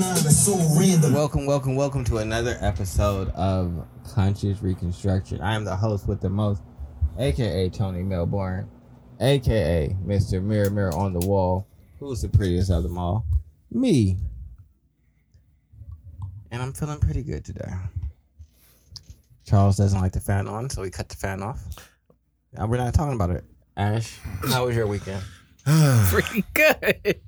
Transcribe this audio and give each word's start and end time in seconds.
Nah, 0.00 0.14
that's 0.14 0.46
so 0.46 0.56
random. 0.78 1.12
Welcome, 1.12 1.44
welcome, 1.44 1.76
welcome 1.76 2.04
to 2.04 2.16
another 2.16 2.56
episode 2.62 3.28
of 3.34 3.86
Conscious 4.14 4.62
Reconstruction. 4.62 5.42
I 5.42 5.54
am 5.54 5.62
the 5.64 5.76
host 5.76 6.08
with 6.08 6.22
the 6.22 6.30
most, 6.30 6.62
aka 7.18 7.68
Tony 7.68 8.02
Melbourne, 8.02 8.66
aka 9.20 9.94
Mr. 10.02 10.42
Mirror 10.42 10.70
Mirror 10.70 10.94
on 10.94 11.12
the 11.12 11.26
Wall. 11.26 11.68
Who's 11.98 12.22
the 12.22 12.30
prettiest 12.30 12.70
of 12.70 12.82
them 12.82 12.96
all? 12.96 13.26
Me. 13.70 14.16
And 16.50 16.62
I'm 16.62 16.72
feeling 16.72 16.98
pretty 16.98 17.22
good 17.22 17.44
today. 17.44 17.70
Charles 19.44 19.76
doesn't 19.76 20.00
like 20.00 20.12
the 20.12 20.20
fan 20.20 20.48
on, 20.48 20.70
so 20.70 20.80
we 20.80 20.88
cut 20.88 21.10
the 21.10 21.16
fan 21.16 21.42
off. 21.42 21.62
And 22.54 22.70
we're 22.70 22.78
not 22.78 22.94
talking 22.94 23.16
about 23.16 23.32
it. 23.32 23.44
Ash, 23.76 24.18
how 24.48 24.64
was 24.64 24.74
your 24.74 24.86
weekend? 24.86 25.22
pretty 26.08 26.46
good. 26.54 27.20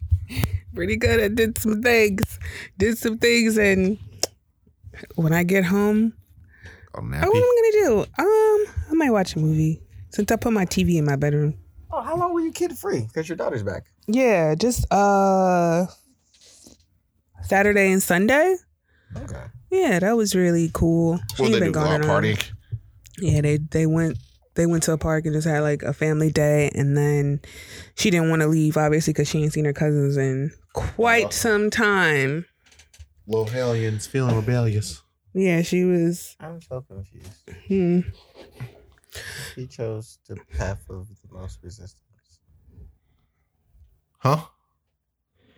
Pretty 0.75 0.97
good. 0.97 1.21
I 1.21 1.29
did 1.29 1.59
some 1.59 1.83
things. 1.83 2.39
Did 2.79 2.97
some 2.99 3.19
things 3.19 3.57
and 3.59 3.99
when 5.17 5.33
I 5.33 5.43
get 5.43 5.65
home, 5.65 6.15
Oh, 6.95 7.01
what 7.01 7.05
am 7.05 7.15
I 7.15 7.21
gonna 7.27 7.87
do? 7.87 8.01
Um, 8.19 8.75
I 8.91 8.95
might 8.95 9.11
watch 9.11 9.35
a 9.35 9.39
movie. 9.39 9.81
Since 10.11 10.31
I 10.31 10.37
put 10.37 10.53
my 10.53 10.67
TV 10.67 10.97
in 10.97 11.07
my 11.07 11.17
bedroom. 11.17 11.55
Oh, 11.91 12.03
how 12.03 12.17
long 12.17 12.35
were 12.35 12.41
you 12.41 12.53
kid 12.53 12.77
free? 12.77 13.01
Because 13.07 13.29
your 13.29 13.37
daughter's 13.37 13.63
back. 13.63 13.87
Yeah, 14.07 14.55
just 14.55 14.85
uh 14.93 15.87
Saturday 17.43 17.91
and 17.93 18.03
Sunday. 18.03 18.57
Okay. 19.17 19.45
Yeah, 19.71 19.99
that 20.01 20.17
was 20.17 20.35
really 20.35 20.71
cool. 20.73 21.19
She 21.37 21.45
they 21.45 21.53
been 21.61 21.69
do? 21.69 21.73
Go 21.73 21.81
gone 21.81 21.95
out 21.95 22.01
in, 22.03 22.07
party? 22.07 22.33
um, 22.33 22.39
Yeah, 23.21 23.41
they 23.41 23.57
they 23.57 23.87
went 23.87 24.19
they 24.55 24.67
went 24.67 24.83
to 24.85 24.93
a 24.93 24.99
park 24.99 25.25
and 25.25 25.35
just 25.35 25.47
had 25.47 25.61
like 25.61 25.83
a 25.83 25.93
family 25.93 26.31
day, 26.31 26.71
and 26.75 26.97
then 26.97 27.41
she 27.95 28.11
didn't 28.11 28.31
want 28.31 28.43
to 28.43 28.49
leave 28.49 28.77
obviously 28.77 29.13
because 29.13 29.29
she 29.29 29.43
ain't 29.43 29.53
seen 29.53 29.65
her 29.65 29.73
cousins 29.73 30.17
in 30.17 30.53
quite 30.73 31.27
Oh. 31.27 31.31
some 31.31 31.71
time. 31.71 32.47
Little 33.27 33.47
hellions 33.47 34.07
feeling 34.07 34.35
rebellious. 34.37 35.01
Yeah, 35.35 35.63
she 35.63 35.85
was. 35.85 36.37
I'm 36.41 36.61
so 36.61 36.83
confused. 36.83 37.33
Hmm. 37.69 38.01
He 39.57 39.67
chose 39.67 40.19
the 40.29 40.37
path 40.57 40.85
of 40.91 41.07
the 41.09 41.33
most 41.39 41.59
resistance. 41.63 42.01
Huh? 44.19 44.43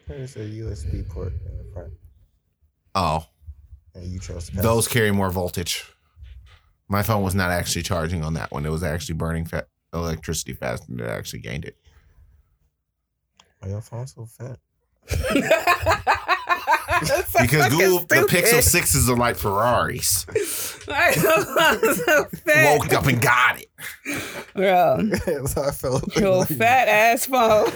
There's 0.08 0.36
a 0.36 0.41
USB 0.41 1.08
port 1.08 1.32
in 1.32 1.58
the 1.58 1.64
front, 1.72 1.92
Oh, 2.94 3.26
and 3.94 4.04
you 4.04 4.19
chose 4.20 4.47
the 4.47 4.52
path. 4.52 4.62
those 4.62 4.86
carry 4.88 5.10
more 5.10 5.30
voltage. 5.30 5.84
My 6.88 7.02
phone 7.02 7.22
was 7.22 7.34
not 7.34 7.50
actually 7.50 7.82
charging 7.82 8.22
on 8.24 8.34
that 8.34 8.52
one. 8.52 8.66
It 8.66 8.70
was 8.70 8.82
actually 8.82 9.14
burning 9.16 9.46
fa- 9.46 9.66
electricity 9.92 10.52
faster 10.52 10.86
than 10.88 11.00
it 11.00 11.08
actually 11.08 11.41
gained 11.41 11.64
it. 11.64 11.76
Why 13.60 13.68
your 13.70 13.80
phone 13.80 14.06
so 14.06 14.26
fat? 14.26 14.58
Because 17.41 17.69
Google, 17.72 18.00
the 18.00 18.27
Pixel 18.28 18.60
6s 18.60 19.08
are 19.08 19.16
like 19.16 19.36
Ferraris. 19.36 20.27
so. 20.84 22.27
Woke 22.47 22.92
up 22.92 23.06
and 23.06 23.20
got 23.20 23.60
it. 23.60 23.69
Bro, 24.55 24.98
That's 25.27 25.55
how 25.55 25.64
I 25.69 25.70
felt. 25.72 26.16
your 26.16 26.44
fat 26.47 26.88
ass 26.88 27.27
phone 27.27 27.66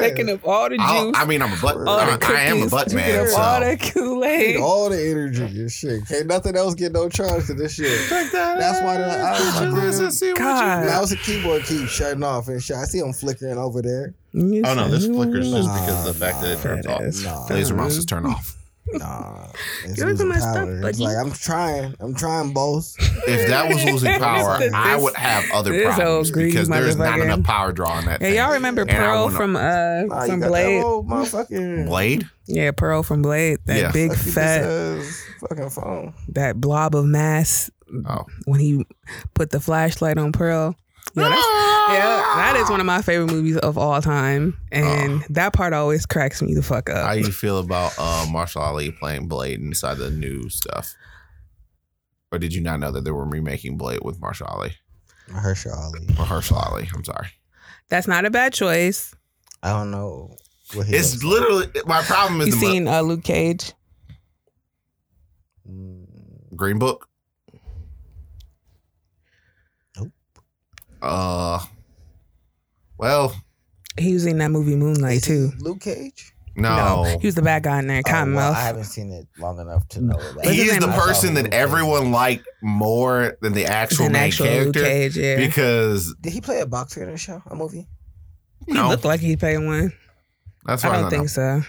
taking 0.00 0.30
up 0.30 0.40
all 0.46 0.68
the 0.68 0.76
I'll- 0.80 1.06
juice. 1.10 1.16
I 1.20 1.24
mean, 1.24 1.42
I'm 1.42 1.52
a 1.52 1.56
butt. 1.60 1.76
I, 1.76 2.16
the 2.16 2.26
mean, 2.26 2.36
I 2.36 2.40
am 2.42 2.62
a 2.62 2.68
butt 2.70 2.92
man. 2.92 3.28
up 3.28 3.38
all 3.38 3.60
the 3.60 3.76
Kool 3.76 4.24
Aid. 4.24 4.56
all 4.56 4.88
the 4.90 4.98
energy 5.10 5.42
and 5.42 5.70
shit. 5.70 6.06
Can't 6.08 6.26
nothing 6.26 6.56
else 6.56 6.74
get 6.74 6.92
no 6.92 7.08
charge 7.08 7.46
to 7.46 7.54
this 7.54 7.74
shit. 7.74 8.08
That's 8.10 8.80
why 8.82 8.96
the 8.98 9.04
I 9.04 9.32
was 9.90 10.22
like, 10.22 10.36
God. 10.36 10.86
now 10.86 11.02
it's 11.02 11.12
a 11.12 11.16
keyboard 11.16 11.64
keeps 11.64 11.90
shutting 11.90 12.22
off 12.22 12.48
and 12.48 12.62
shit. 12.62 12.76
I 12.76 12.84
see 12.84 13.00
them 13.00 13.12
flickering 13.12 13.58
over 13.58 13.82
there. 13.82 14.14
Oh 14.38 14.74
no, 14.74 14.88
this 14.88 15.06
flickers 15.06 15.50
just 15.50 15.72
because 15.72 16.06
of 16.06 16.14
the 16.14 16.24
fact 16.26 16.42
that 16.42 16.58
it 16.58 16.60
turns 16.60 16.84
Fat 16.86 16.94
off. 16.94 17.02
ass. 17.02 17.22
Nah. 17.22 17.46
Laser 17.54 17.74
mouse 17.74 17.96
is 17.96 18.04
turned 18.04 18.26
off. 18.26 18.52
Nah, 18.92 19.48
it's 19.84 19.94
Give 19.94 20.06
losing 20.06 20.28
my 20.28 20.38
stuff, 20.38 20.54
power. 20.54 20.88
It's 20.88 21.00
like 21.00 21.16
I'm 21.16 21.32
trying. 21.32 21.96
I'm 21.98 22.14
trying 22.14 22.52
both. 22.52 22.94
If 23.26 23.48
that 23.48 23.68
was 23.68 23.84
losing 23.92 24.16
power, 24.20 24.58
This- 24.60 24.72
I 24.72 24.94
would 24.94 25.16
have 25.16 25.42
other 25.52 25.72
this 25.72 25.92
problems 25.96 26.30
greedy 26.30 26.50
because 26.52 26.68
there's 26.68 26.94
not 26.96 27.18
enough 27.18 27.42
power 27.42 27.72
draw 27.72 27.90
on 27.90 28.04
that. 28.04 28.20
Hey, 28.22 28.28
thing. 28.28 28.38
y'all 28.38 28.52
remember 28.52 28.82
And 28.82 28.90
Pearl 28.90 29.24
wanna- 29.24 29.36
from 29.36 29.56
uh 29.56 30.02
Nah, 30.02 30.26
from 30.26 30.38
Blade? 30.38 30.78
that 30.78 30.84
old 30.84 31.08
motherfucking 31.08 31.86
Blade? 31.86 32.28
Yeah, 32.46 32.70
Pearl 32.70 33.02
from 33.02 33.22
Blade. 33.22 33.58
That 33.64 33.76
Yeah. 33.76 33.90
big 33.90 34.14
fat, 34.14 35.02
fucking 35.40 35.70
phone. 35.70 36.14
that 36.28 36.60
blob 36.60 36.94
of 36.94 37.06
mass 37.06 37.68
Oh, 38.08 38.24
when 38.44 38.60
he 38.60 38.86
put 39.34 39.50
the 39.50 39.58
flashlight 39.58 40.16
on 40.16 40.30
Pearl. 40.30 40.76
Yeah, 41.16 41.28
that's, 41.30 41.46
yeah, 41.88 42.34
that 42.36 42.56
is 42.62 42.68
one 42.68 42.78
of 42.80 42.86
my 42.86 43.00
favorite 43.00 43.30
movies 43.32 43.56
of 43.56 43.78
all 43.78 44.02
time, 44.02 44.58
and 44.70 45.22
that 45.30 45.52
part 45.54 45.72
always 45.72 46.04
cracks 46.04 46.42
me 46.42 46.52
the 46.54 46.62
fuck 46.62 46.90
up. 46.90 47.06
how 47.06 47.14
do 47.14 47.20
you 47.20 47.32
feel 47.32 47.58
about 47.58 47.94
uh, 47.98 48.26
Marshall 48.30 48.60
Ali 48.62 48.90
playing 48.92 49.26
Blade 49.28 49.60
inside 49.60 49.96
the 49.96 50.10
new 50.10 50.48
stuff? 50.50 50.94
Or 52.32 52.38
did 52.38 52.52
you 52.52 52.60
not 52.60 52.80
know 52.80 52.90
that 52.92 53.04
they 53.04 53.10
were 53.12 53.24
remaking 53.24 53.78
Blade 53.78 54.00
with 54.02 54.20
Marshall 54.20 54.48
Ali 54.48 54.72
Herschel 55.32 55.72
Ali. 55.72 56.06
or 56.18 56.24
Herschel 56.26 56.58
Ali? 56.58 56.88
I'm 56.94 57.02
sorry. 57.04 57.28
That's 57.88 58.06
not 58.08 58.24
a 58.26 58.30
bad 58.30 58.52
choice. 58.52 59.14
I 59.62 59.70
don't 59.72 59.90
know 59.90 60.36
what 60.74 60.86
he 60.86 60.96
It's 60.96 61.14
looks 61.14 61.24
like. 61.24 61.32
literally 61.32 61.66
my 61.86 62.02
problem 62.02 62.40
is 62.42 62.48
You 62.48 62.54
the 62.56 62.60
mo- 62.60 62.72
seen 62.72 62.88
uh, 62.88 63.00
Luke 63.00 63.24
Cage? 63.24 63.72
Mm, 65.70 66.04
Green 66.54 66.78
Book. 66.78 67.05
Uh, 71.06 71.58
well, 72.98 73.34
He 73.98 74.12
was 74.14 74.26
in 74.26 74.38
that 74.38 74.50
movie 74.50 74.76
Moonlight 74.76 75.16
is 75.18 75.22
too. 75.22 75.52
Luke 75.58 75.80
Cage. 75.80 76.32
no. 76.56 77.04
no. 77.04 77.18
he 77.18 77.26
was 77.26 77.34
the 77.34 77.42
bad 77.42 77.62
guy 77.62 77.78
in 77.78 77.86
there, 77.86 78.02
Oh, 78.06 78.10
well, 78.10 78.24
Cottonmouth. 78.26 78.54
I 78.56 78.60
haven't 78.60 78.84
seen 78.84 79.12
it 79.12 79.26
long 79.38 79.58
enough 79.60 79.86
to 79.88 80.00
know 80.00 80.16
that. 80.18 80.36
What's 80.36 80.48
his 80.48 80.56
He's 80.56 80.72
name? 80.72 80.80
the 80.80 80.88
person 80.96 81.34
that 81.34 81.52
everyone 81.52 82.10
liked 82.12 82.46
more 82.62 83.36
than 83.42 83.52
the 83.52 83.66
actual 83.66 84.06
An 84.06 84.12
main 84.12 84.22
actual 84.28 84.46
Luke 84.46 84.74
character 84.74 84.82
Cage, 84.84 85.16
yeah. 85.16 85.36
because 85.36 86.14
Did 86.20 86.32
he 86.32 86.40
play 86.40 86.60
a 86.60 86.66
boxer 86.66 87.02
in 87.02 87.10
a 87.10 87.16
show, 87.18 87.42
a 87.46 87.54
movie? 87.54 87.86
he 88.66 88.72
no, 88.72 88.88
looked 88.88 89.04
like 89.04 89.20
he 89.20 89.36
played 89.36 89.58
one. 89.58 89.92
that's 90.64 90.82
why 90.82 90.90
I 90.90 90.92
far 90.92 91.02
don't 91.02 91.06
as 91.06 91.12
I 91.12 91.16
think 91.18 91.28
so. 91.28 91.62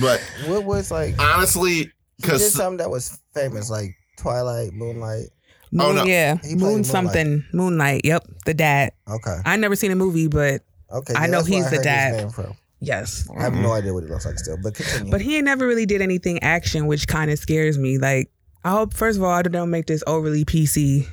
But 0.00 0.20
What 0.46 0.64
was 0.64 0.90
like? 0.90 1.18
honestly, 1.20 1.70
He 1.74 1.84
did 1.84 1.92
because 2.22 2.52
something 2.52 2.78
that 2.78 2.90
was 2.90 3.18
famous, 3.34 3.70
like 3.70 3.94
Twilight, 4.18 4.72
Moonlight. 4.72 5.26
Oh, 5.74 5.76
Moon, 5.76 5.86
Oh, 5.86 5.92
no. 5.92 6.04
yeah, 6.04 6.36
He 6.42 6.50
Moon 6.54 6.58
Moonlight. 6.60 6.86
something, 6.86 7.44
Moonlight. 7.52 8.02
Yep, 8.04 8.26
the 8.44 8.54
dad. 8.54 8.92
Okay, 9.08 9.36
I 9.44 9.56
never 9.56 9.74
seen 9.76 9.90
a 9.90 9.96
movie, 9.96 10.28
but 10.28 10.62
okay. 10.90 11.14
I 11.16 11.26
know 11.26 11.38
that's 11.38 11.48
where 11.48 11.62
he's 11.62 11.70
the 11.70 11.82
dad. 11.82 12.32
yes. 12.80 13.26
I 13.36 13.42
have 13.42 13.54
no 13.54 13.72
idea 13.72 13.94
what 13.94 14.04
he 14.04 14.10
looks 14.10 14.26
like 14.26 14.38
still, 14.38 14.58
but 14.62 14.74
continue. 14.74 15.10
But 15.10 15.20
he 15.22 15.40
never 15.40 15.66
really 15.66 15.86
did 15.86 16.02
anything 16.02 16.42
action, 16.42 16.86
which 16.86 17.06
kind 17.08 17.30
of 17.30 17.38
scares 17.38 17.78
me. 17.78 17.96
Like, 17.98 18.30
I 18.64 18.70
hope 18.72 18.92
first 18.94 19.16
of 19.18 19.24
all, 19.24 19.30
I 19.30 19.42
don't 19.42 19.70
make 19.70 19.86
this 19.86 20.04
overly 20.06 20.44
PC. 20.44 21.06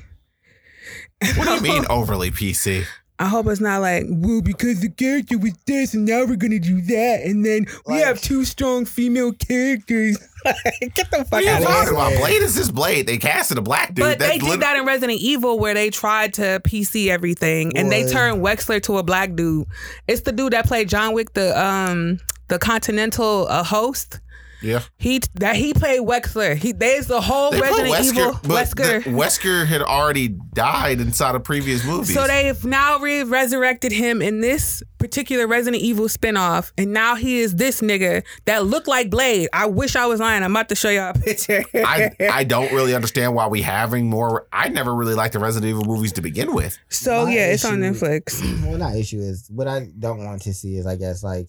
what 1.36 1.46
do 1.46 1.54
you 1.54 1.60
mean 1.60 1.84
overly 1.90 2.30
PC? 2.30 2.84
I 3.18 3.26
hope 3.28 3.46
it's 3.48 3.60
not 3.60 3.82
like, 3.82 4.04
well, 4.08 4.40
because 4.40 4.80
the 4.80 4.88
character 4.88 5.36
was 5.36 5.52
this 5.66 5.92
and 5.92 6.06
now 6.06 6.24
we're 6.24 6.36
gonna 6.36 6.58
do 6.58 6.80
that, 6.80 7.20
and 7.24 7.44
then 7.44 7.66
we 7.86 7.94
Like- 7.96 8.04
have 8.04 8.20
two 8.20 8.44
strong 8.44 8.86
female 8.86 9.32
characters. 9.32 10.18
Get 10.44 11.10
the 11.10 11.24
fuck 11.24 11.32
What 11.32 11.32
are 11.32 11.42
you 11.42 11.50
out 11.50 11.60
of 11.62 11.66
talking 11.68 11.84
here. 11.84 11.92
about? 11.94 12.18
Blade 12.18 12.42
is 12.42 12.54
just 12.56 12.74
Blade. 12.74 13.06
They 13.06 13.18
casted 13.18 13.58
a 13.58 13.62
black 13.62 13.88
dude. 13.94 14.04
But 14.04 14.18
they 14.18 14.38
did 14.38 14.48
lit- 14.48 14.60
that 14.60 14.76
in 14.76 14.84
Resident 14.86 15.20
Evil 15.20 15.58
where 15.58 15.74
they 15.74 15.90
tried 15.90 16.34
to 16.34 16.60
PC 16.64 17.08
everything 17.08 17.76
and 17.76 17.90
they 17.92 18.04
Boy. 18.04 18.10
turned 18.12 18.42
Wexler 18.42 18.82
to 18.84 18.98
a 18.98 19.02
black 19.02 19.34
dude. 19.34 19.66
It's 20.08 20.22
the 20.22 20.32
dude 20.32 20.52
that 20.52 20.66
played 20.66 20.88
John 20.88 21.12
Wick, 21.14 21.34
the 21.34 21.58
um 21.60 22.18
the 22.48 22.58
Continental 22.58 23.46
uh, 23.48 23.62
host. 23.62 24.20
Yeah, 24.62 24.82
He 24.98 25.20
that 25.34 25.56
he 25.56 25.72
played 25.72 26.00
Wexler. 26.02 26.54
He 26.54 26.72
there's 26.72 27.06
the 27.06 27.20
whole 27.20 27.50
they 27.50 27.60
Resident 27.60 27.94
Wesker, 27.94 28.10
Evil 28.10 28.40
but 28.42 28.66
Wesker. 28.68 29.04
the- 29.04 29.10
Wesker 29.10 29.66
had 29.66 29.80
already 29.82 30.28
died 30.28 31.00
inside 31.00 31.34
of 31.34 31.44
previous 31.44 31.84
movies. 31.84 32.12
So 32.14 32.26
they've 32.26 32.62
now 32.64 32.98
re- 32.98 33.22
resurrected 33.22 33.92
him 33.92 34.20
in 34.20 34.40
this 34.40 34.82
particular 34.98 35.46
Resident 35.46 35.82
Evil 35.82 36.06
spinoff, 36.08 36.72
and 36.76 36.92
now 36.92 37.14
he 37.14 37.38
is 37.40 37.54
this 37.56 37.80
nigga 37.80 38.22
that 38.44 38.66
looked 38.66 38.86
like 38.86 39.08
Blade. 39.08 39.48
I 39.52 39.64
wish 39.66 39.96
I 39.96 40.04
was 40.06 40.20
lying. 40.20 40.42
I'm 40.42 40.50
about 40.54 40.68
to 40.68 40.74
show 40.74 40.90
y'all 40.90 41.10
a 41.10 41.14
picture. 41.14 41.64
I 41.74 42.10
I 42.30 42.44
don't 42.44 42.70
really 42.72 42.94
understand 42.94 43.34
why 43.34 43.46
we 43.46 43.62
having 43.62 44.10
more. 44.10 44.46
I 44.52 44.68
never 44.68 44.94
really 44.94 45.14
liked 45.14 45.32
the 45.32 45.38
Resident 45.38 45.70
Evil 45.70 45.84
movies 45.84 46.12
to 46.12 46.20
begin 46.20 46.54
with. 46.54 46.78
so 46.90 47.24
My 47.24 47.32
yeah, 47.32 47.46
it's 47.52 47.64
on 47.64 47.78
Netflix. 47.78 48.40
well, 48.66 48.76
not 48.76 48.94
issue 48.94 49.20
is 49.20 49.48
what 49.50 49.68
I 49.68 49.88
don't 49.98 50.22
want 50.24 50.42
to 50.42 50.52
see 50.52 50.76
is 50.76 50.86
I 50.86 50.96
guess 50.96 51.22
like, 51.22 51.48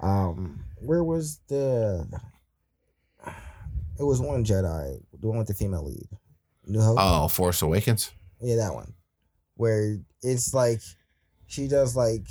um, 0.00 0.60
where 0.80 1.02
was 1.04 1.40
the? 1.48 2.06
It 3.98 4.04
was 4.04 4.20
one 4.20 4.44
Jedi, 4.44 5.00
the 5.20 5.26
one 5.26 5.38
with 5.38 5.48
the 5.48 5.54
female 5.54 5.84
lead, 5.84 6.08
New 6.66 6.80
Hope. 6.80 6.98
Oh, 7.00 7.28
Force 7.28 7.62
Awakens. 7.62 8.12
Yeah, 8.40 8.56
that 8.56 8.74
one. 8.74 8.94
Where 9.56 9.98
it's 10.22 10.54
like 10.54 10.80
she 11.46 11.66
does 11.66 11.96
like 11.96 12.22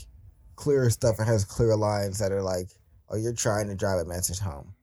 clear 0.55 0.89
stuff 0.89 1.19
and 1.19 1.27
has 1.27 1.43
clear 1.43 1.75
lines 1.75 2.19
that 2.19 2.31
are 2.31 2.41
like, 2.41 2.69
"Oh, 3.09 3.17
you're 3.17 3.33
trying 3.33 3.67
to 3.67 3.75
drive 3.75 3.99
a 3.99 4.05
message 4.05 4.39
home." 4.39 4.73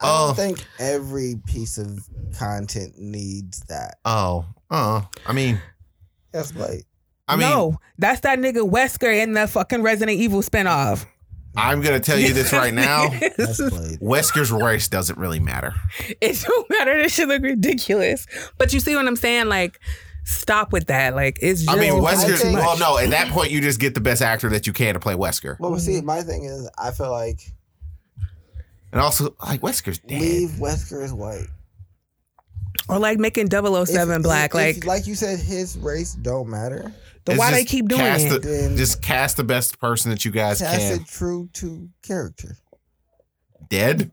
I 0.00 0.06
Oh. 0.10 0.26
don't 0.28 0.36
think 0.36 0.64
every 0.80 1.36
piece 1.46 1.78
of 1.78 2.00
content 2.36 2.98
needs 2.98 3.60
that. 3.68 3.98
Oh, 4.04 4.44
uh, 4.70 5.02
I 5.24 5.32
mean, 5.32 5.60
That's 6.32 6.52
like 6.56 6.84
I 7.28 7.36
mean, 7.36 7.48
no, 7.48 7.78
that's 7.96 8.20
that 8.22 8.40
nigga 8.40 8.68
Wesker 8.68 9.22
in 9.22 9.34
the 9.34 9.46
fucking 9.46 9.82
Resident 9.82 10.18
Evil 10.18 10.42
spinoff. 10.42 11.06
I'm 11.56 11.80
gonna 11.80 12.00
tell 12.00 12.18
you 12.18 12.32
this 12.32 12.52
right 12.52 12.74
now. 12.74 13.08
Wesker's 13.08 14.50
race 14.52 14.88
doesn't 14.88 15.18
really 15.18 15.40
matter. 15.40 15.74
it 16.20 16.42
don't 16.46 16.70
matter. 16.70 17.00
This 17.02 17.12
should 17.14 17.28
look 17.28 17.42
ridiculous. 17.42 18.26
But 18.58 18.72
you 18.72 18.80
see 18.80 18.96
what 18.96 19.06
I'm 19.06 19.16
saying? 19.16 19.46
Like, 19.48 19.78
stop 20.24 20.72
with 20.72 20.86
that. 20.86 21.14
Like, 21.14 21.38
it's 21.40 21.62
just 21.62 21.70
I 21.76 21.80
mean, 21.80 21.92
I 21.92 21.96
Wesker. 22.14 22.38
think- 22.38 22.58
Well, 22.58 22.78
no. 22.78 22.98
At 22.98 23.10
that 23.10 23.28
point, 23.28 23.50
you 23.50 23.60
just 23.60 23.78
get 23.80 23.94
the 23.94 24.00
best 24.00 24.22
actor 24.22 24.48
that 24.50 24.66
you 24.66 24.72
can 24.72 24.94
to 24.94 25.00
play 25.00 25.14
Wesker, 25.14 25.58
Well, 25.60 25.78
see, 25.78 26.00
my 26.00 26.22
thing 26.22 26.44
is, 26.44 26.68
I 26.78 26.90
feel 26.90 27.10
like 27.10 27.40
and 28.92 29.00
also 29.00 29.34
like 29.44 29.60
Wesker's 29.60 29.98
dead. 29.98 30.20
leave 30.20 30.50
Wesker 30.50 31.02
as 31.02 31.12
white. 31.12 31.46
Or 32.88 32.98
like 32.98 33.18
making 33.18 33.48
007 33.50 34.16
If- 34.16 34.22
black. 34.22 34.50
if- 34.50 34.54
like, 34.54 34.84
like 34.84 35.06
you 35.06 35.14
said, 35.14 35.38
his 35.38 35.76
race 35.78 36.14
don't 36.14 36.48
matter. 36.48 36.92
then 37.24 37.38
why 37.38 37.50
they 37.50 37.64
keep 37.64 37.88
doing 37.88 38.00
cast 38.00 38.26
it? 38.26 38.42
The, 38.42 38.74
just 38.76 39.00
cast 39.02 39.36
the 39.38 39.44
best 39.44 39.78
person 39.78 40.10
that 40.10 40.24
you 40.24 40.30
guys 40.30 40.58
Cast 40.60 40.78
can. 40.78 40.98
Cast 40.98 41.00
it 41.02 41.08
true 41.12 41.48
to 41.54 41.88
character. 42.02 42.56
Dead. 43.70 44.10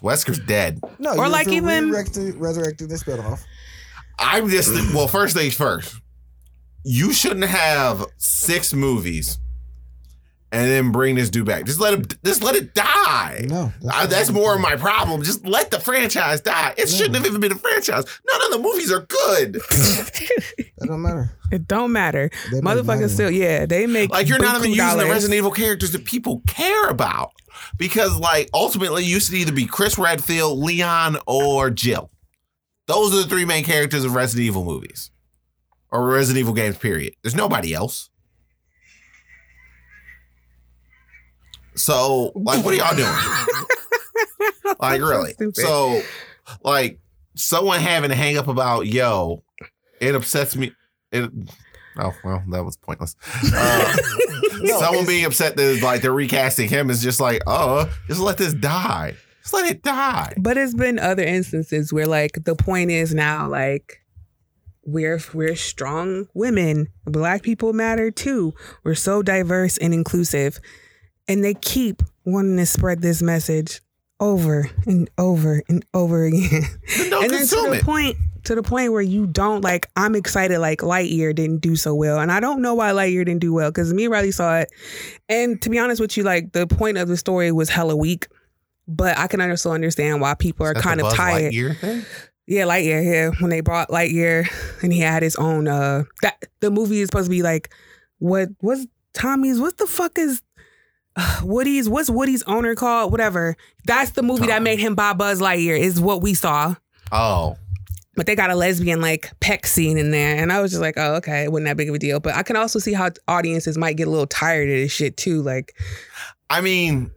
Wesker's 0.00 0.38
dead. 0.38 0.80
No, 1.00 1.16
Or 1.16 1.28
like 1.28 1.48
even- 1.48 1.90
resurrecting, 1.90 2.38
resurrecting 2.38 2.88
the 2.88 2.94
spinoff. 2.94 3.40
I'm 4.18 4.48
just 4.48 4.70
well. 4.94 5.08
First 5.08 5.34
things 5.36 5.54
first. 5.54 5.94
You 6.84 7.12
shouldn't 7.12 7.44
have 7.46 8.04
six 8.16 8.72
movies 8.72 9.38
and 10.50 10.70
then 10.70 10.92
bring 10.92 11.14
this 11.14 11.28
dude 11.30 11.46
back. 11.46 11.64
Just 11.64 11.80
let 11.80 11.94
him. 11.94 12.04
Just 12.24 12.42
let 12.42 12.54
it 12.54 12.74
die. 12.74 13.44
No, 13.48 13.72
I, 13.90 14.06
that's 14.06 14.30
more 14.30 14.54
of 14.54 14.60
my 14.60 14.76
problem. 14.76 15.22
Just 15.22 15.46
let 15.46 15.70
the 15.70 15.78
franchise 15.78 16.40
die. 16.40 16.74
It 16.76 16.88
shouldn't 16.88 17.16
have 17.16 17.26
even 17.26 17.40
been 17.40 17.52
a 17.52 17.56
franchise. 17.56 18.04
None 18.30 18.44
of 18.46 18.50
the 18.52 18.58
movies 18.58 18.90
are 18.90 19.00
good. 19.00 19.56
it 20.58 20.86
don't 20.86 21.02
matter. 21.02 21.30
it 21.52 21.68
don't 21.68 21.92
matter. 21.92 22.30
They 22.50 22.60
make 22.60 22.64
money. 22.64 22.80
Motherfuckers 22.82 23.10
still, 23.10 23.30
yeah, 23.30 23.66
they 23.66 23.86
make 23.86 24.10
like 24.10 24.28
you're 24.28 24.38
not 24.38 24.58
even 24.64 24.72
buku 24.72 24.76
using 24.76 24.98
the. 24.98 25.06
Resident 25.06 25.36
Evil 25.36 25.50
characters 25.50 25.92
that 25.92 26.04
people 26.04 26.42
care 26.46 26.88
about 26.88 27.32
because, 27.76 28.18
like, 28.18 28.48
ultimately, 28.54 29.04
you 29.04 29.20
should 29.20 29.34
either 29.34 29.52
be 29.52 29.66
Chris 29.66 29.98
Redfield, 29.98 30.58
Leon, 30.58 31.18
or 31.26 31.70
Jill. 31.70 32.10
Those 32.86 33.12
are 33.12 33.18
the 33.22 33.28
three 33.28 33.44
main 33.44 33.64
characters 33.64 34.04
of 34.04 34.14
Resident 34.14 34.46
Evil 34.46 34.64
movies 34.64 35.10
or 35.90 36.06
Resident 36.06 36.40
Evil 36.40 36.54
games. 36.54 36.78
Period. 36.78 37.14
There's 37.22 37.34
nobody 37.34 37.74
else. 37.74 38.08
So, 41.78 42.32
like, 42.34 42.64
what 42.64 42.74
are 42.74 42.76
y'all 42.76 42.96
doing? 42.96 44.76
like, 44.80 45.00
really? 45.00 45.32
stupid. 45.32 45.56
So, 45.56 46.02
like, 46.62 46.98
someone 47.34 47.80
having 47.80 48.10
to 48.10 48.16
hang 48.16 48.36
up 48.36 48.48
about 48.48 48.86
yo, 48.86 49.42
it 50.00 50.14
upsets 50.14 50.56
me. 50.56 50.72
It. 51.12 51.30
Oh 52.00 52.14
well, 52.22 52.42
that 52.50 52.64
was 52.64 52.76
pointless. 52.76 53.16
Uh, 53.52 53.96
No, 54.60 54.80
someone 54.80 55.06
being 55.06 55.24
upset 55.24 55.56
that 55.56 55.82
like 55.82 56.02
they're 56.02 56.12
recasting 56.12 56.68
him 56.68 56.90
is 56.90 57.02
just 57.02 57.20
like, 57.20 57.42
oh, 57.46 57.88
just 58.08 58.20
let 58.20 58.38
this 58.38 58.52
die. 58.52 59.14
Just 59.42 59.54
let 59.54 59.70
it 59.70 59.82
die. 59.82 60.34
But 60.36 60.56
it's 60.56 60.74
been 60.74 60.98
other 60.98 61.22
instances 61.22 61.92
where 61.92 62.06
like 62.06 62.44
the 62.44 62.54
point 62.54 62.90
is 62.90 63.14
now 63.14 63.48
like 63.48 64.02
we're 64.84 65.20
we're 65.32 65.56
strong 65.56 66.26
women. 66.34 66.88
Black 67.04 67.42
people 67.42 67.72
matter 67.72 68.10
too. 68.10 68.54
We're 68.84 68.94
so 68.94 69.22
diverse 69.22 69.78
and 69.78 69.94
inclusive. 69.94 70.60
And 71.28 71.44
they 71.44 71.54
keep 71.54 72.02
wanting 72.24 72.56
to 72.56 72.66
spread 72.66 73.02
this 73.02 73.22
message 73.22 73.80
over 74.20 74.70
and 74.86 75.08
over 75.18 75.62
and 75.68 75.84
over 75.94 76.24
again. 76.24 76.62
Then 76.96 77.12
and 77.12 77.22
then 77.22 77.30
to 77.30 77.36
consume 77.38 77.70
the 77.70 77.76
it. 77.78 77.84
point 77.84 78.16
to 78.44 78.54
the 78.54 78.62
point 78.62 78.92
where 78.92 79.02
you 79.02 79.26
don't 79.26 79.62
like 79.62 79.88
I'm 79.96 80.14
excited 80.14 80.58
like 80.58 80.80
Lightyear 80.80 81.34
didn't 81.34 81.58
do 81.58 81.76
so 81.76 81.94
well. 81.94 82.18
And 82.18 82.32
I 82.32 82.40
don't 82.40 82.62
know 82.62 82.74
why 82.74 82.90
Lightyear 82.90 83.24
didn't 83.24 83.40
do 83.40 83.52
well 83.52 83.70
because 83.70 83.92
me 83.92 84.04
and 84.04 84.12
Riley 84.12 84.30
saw 84.32 84.58
it. 84.58 84.70
And 85.28 85.60
to 85.62 85.70
be 85.70 85.78
honest 85.78 86.00
with 86.00 86.16
you, 86.16 86.22
like 86.22 86.52
the 86.52 86.66
point 86.66 86.98
of 86.98 87.08
the 87.08 87.16
story 87.16 87.52
was 87.52 87.68
hella 87.68 87.96
weak. 87.96 88.28
But 88.86 89.18
I 89.18 89.26
can 89.26 89.40
also 89.42 89.70
understand 89.70 90.22
why 90.22 90.34
people 90.34 90.64
are 90.66 90.72
kind 90.72 91.00
of 91.02 91.12
tired. 91.12 91.52
Lightyear? 91.52 92.06
Yeah, 92.46 92.64
Lightyear. 92.64 93.04
Yeah, 93.04 93.30
when 93.40 93.50
they 93.50 93.60
brought 93.60 93.90
Lightyear 93.90 94.48
and 94.82 94.92
he 94.92 95.00
had 95.00 95.22
his 95.22 95.36
own. 95.36 95.68
uh 95.68 96.04
That 96.22 96.42
the 96.60 96.70
movie 96.70 97.00
is 97.00 97.08
supposed 97.08 97.26
to 97.26 97.30
be 97.30 97.42
like, 97.42 97.68
what? 98.18 98.48
What's 98.60 98.86
Tommy's? 99.12 99.60
What 99.60 99.76
the 99.76 99.86
fuck 99.86 100.18
is 100.18 100.42
Woody's? 101.42 101.88
What's 101.88 102.10
Woody's 102.10 102.42
owner 102.44 102.74
called? 102.74 103.12
Whatever. 103.12 103.56
That's 103.86 104.12
the 104.12 104.22
movie 104.22 104.46
that 104.46 104.62
made 104.62 104.78
him 104.78 104.94
buy 104.94 105.12
Buzz 105.12 105.40
Lightyear. 105.40 105.78
Is 105.78 106.00
what 106.00 106.22
we 106.22 106.34
saw. 106.34 106.74
Oh, 107.10 107.56
But 108.16 108.26
they 108.26 108.34
got 108.36 108.50
a 108.50 108.54
lesbian 108.54 109.00
like 109.00 109.32
peck 109.40 109.66
scene 109.66 109.96
in 109.96 110.10
there, 110.10 110.36
and 110.36 110.52
I 110.52 110.60
was 110.60 110.70
just 110.70 110.82
like, 110.82 110.94
oh, 110.96 111.14
okay, 111.16 111.44
it 111.44 111.52
wasn't 111.52 111.66
that 111.68 111.76
big 111.76 111.88
of 111.88 111.94
a 111.94 111.98
deal. 111.98 112.20
But 112.20 112.34
I 112.34 112.42
can 112.42 112.56
also 112.56 112.78
see 112.78 112.92
how 112.92 113.10
audiences 113.26 113.78
might 113.78 113.96
get 113.96 114.08
a 114.08 114.10
little 114.10 114.26
tired 114.26 114.68
of 114.68 114.76
this 114.76 114.92
shit 114.92 115.16
too. 115.16 115.40
Like, 115.42 115.74
I 116.50 116.60
mean, 116.60 117.10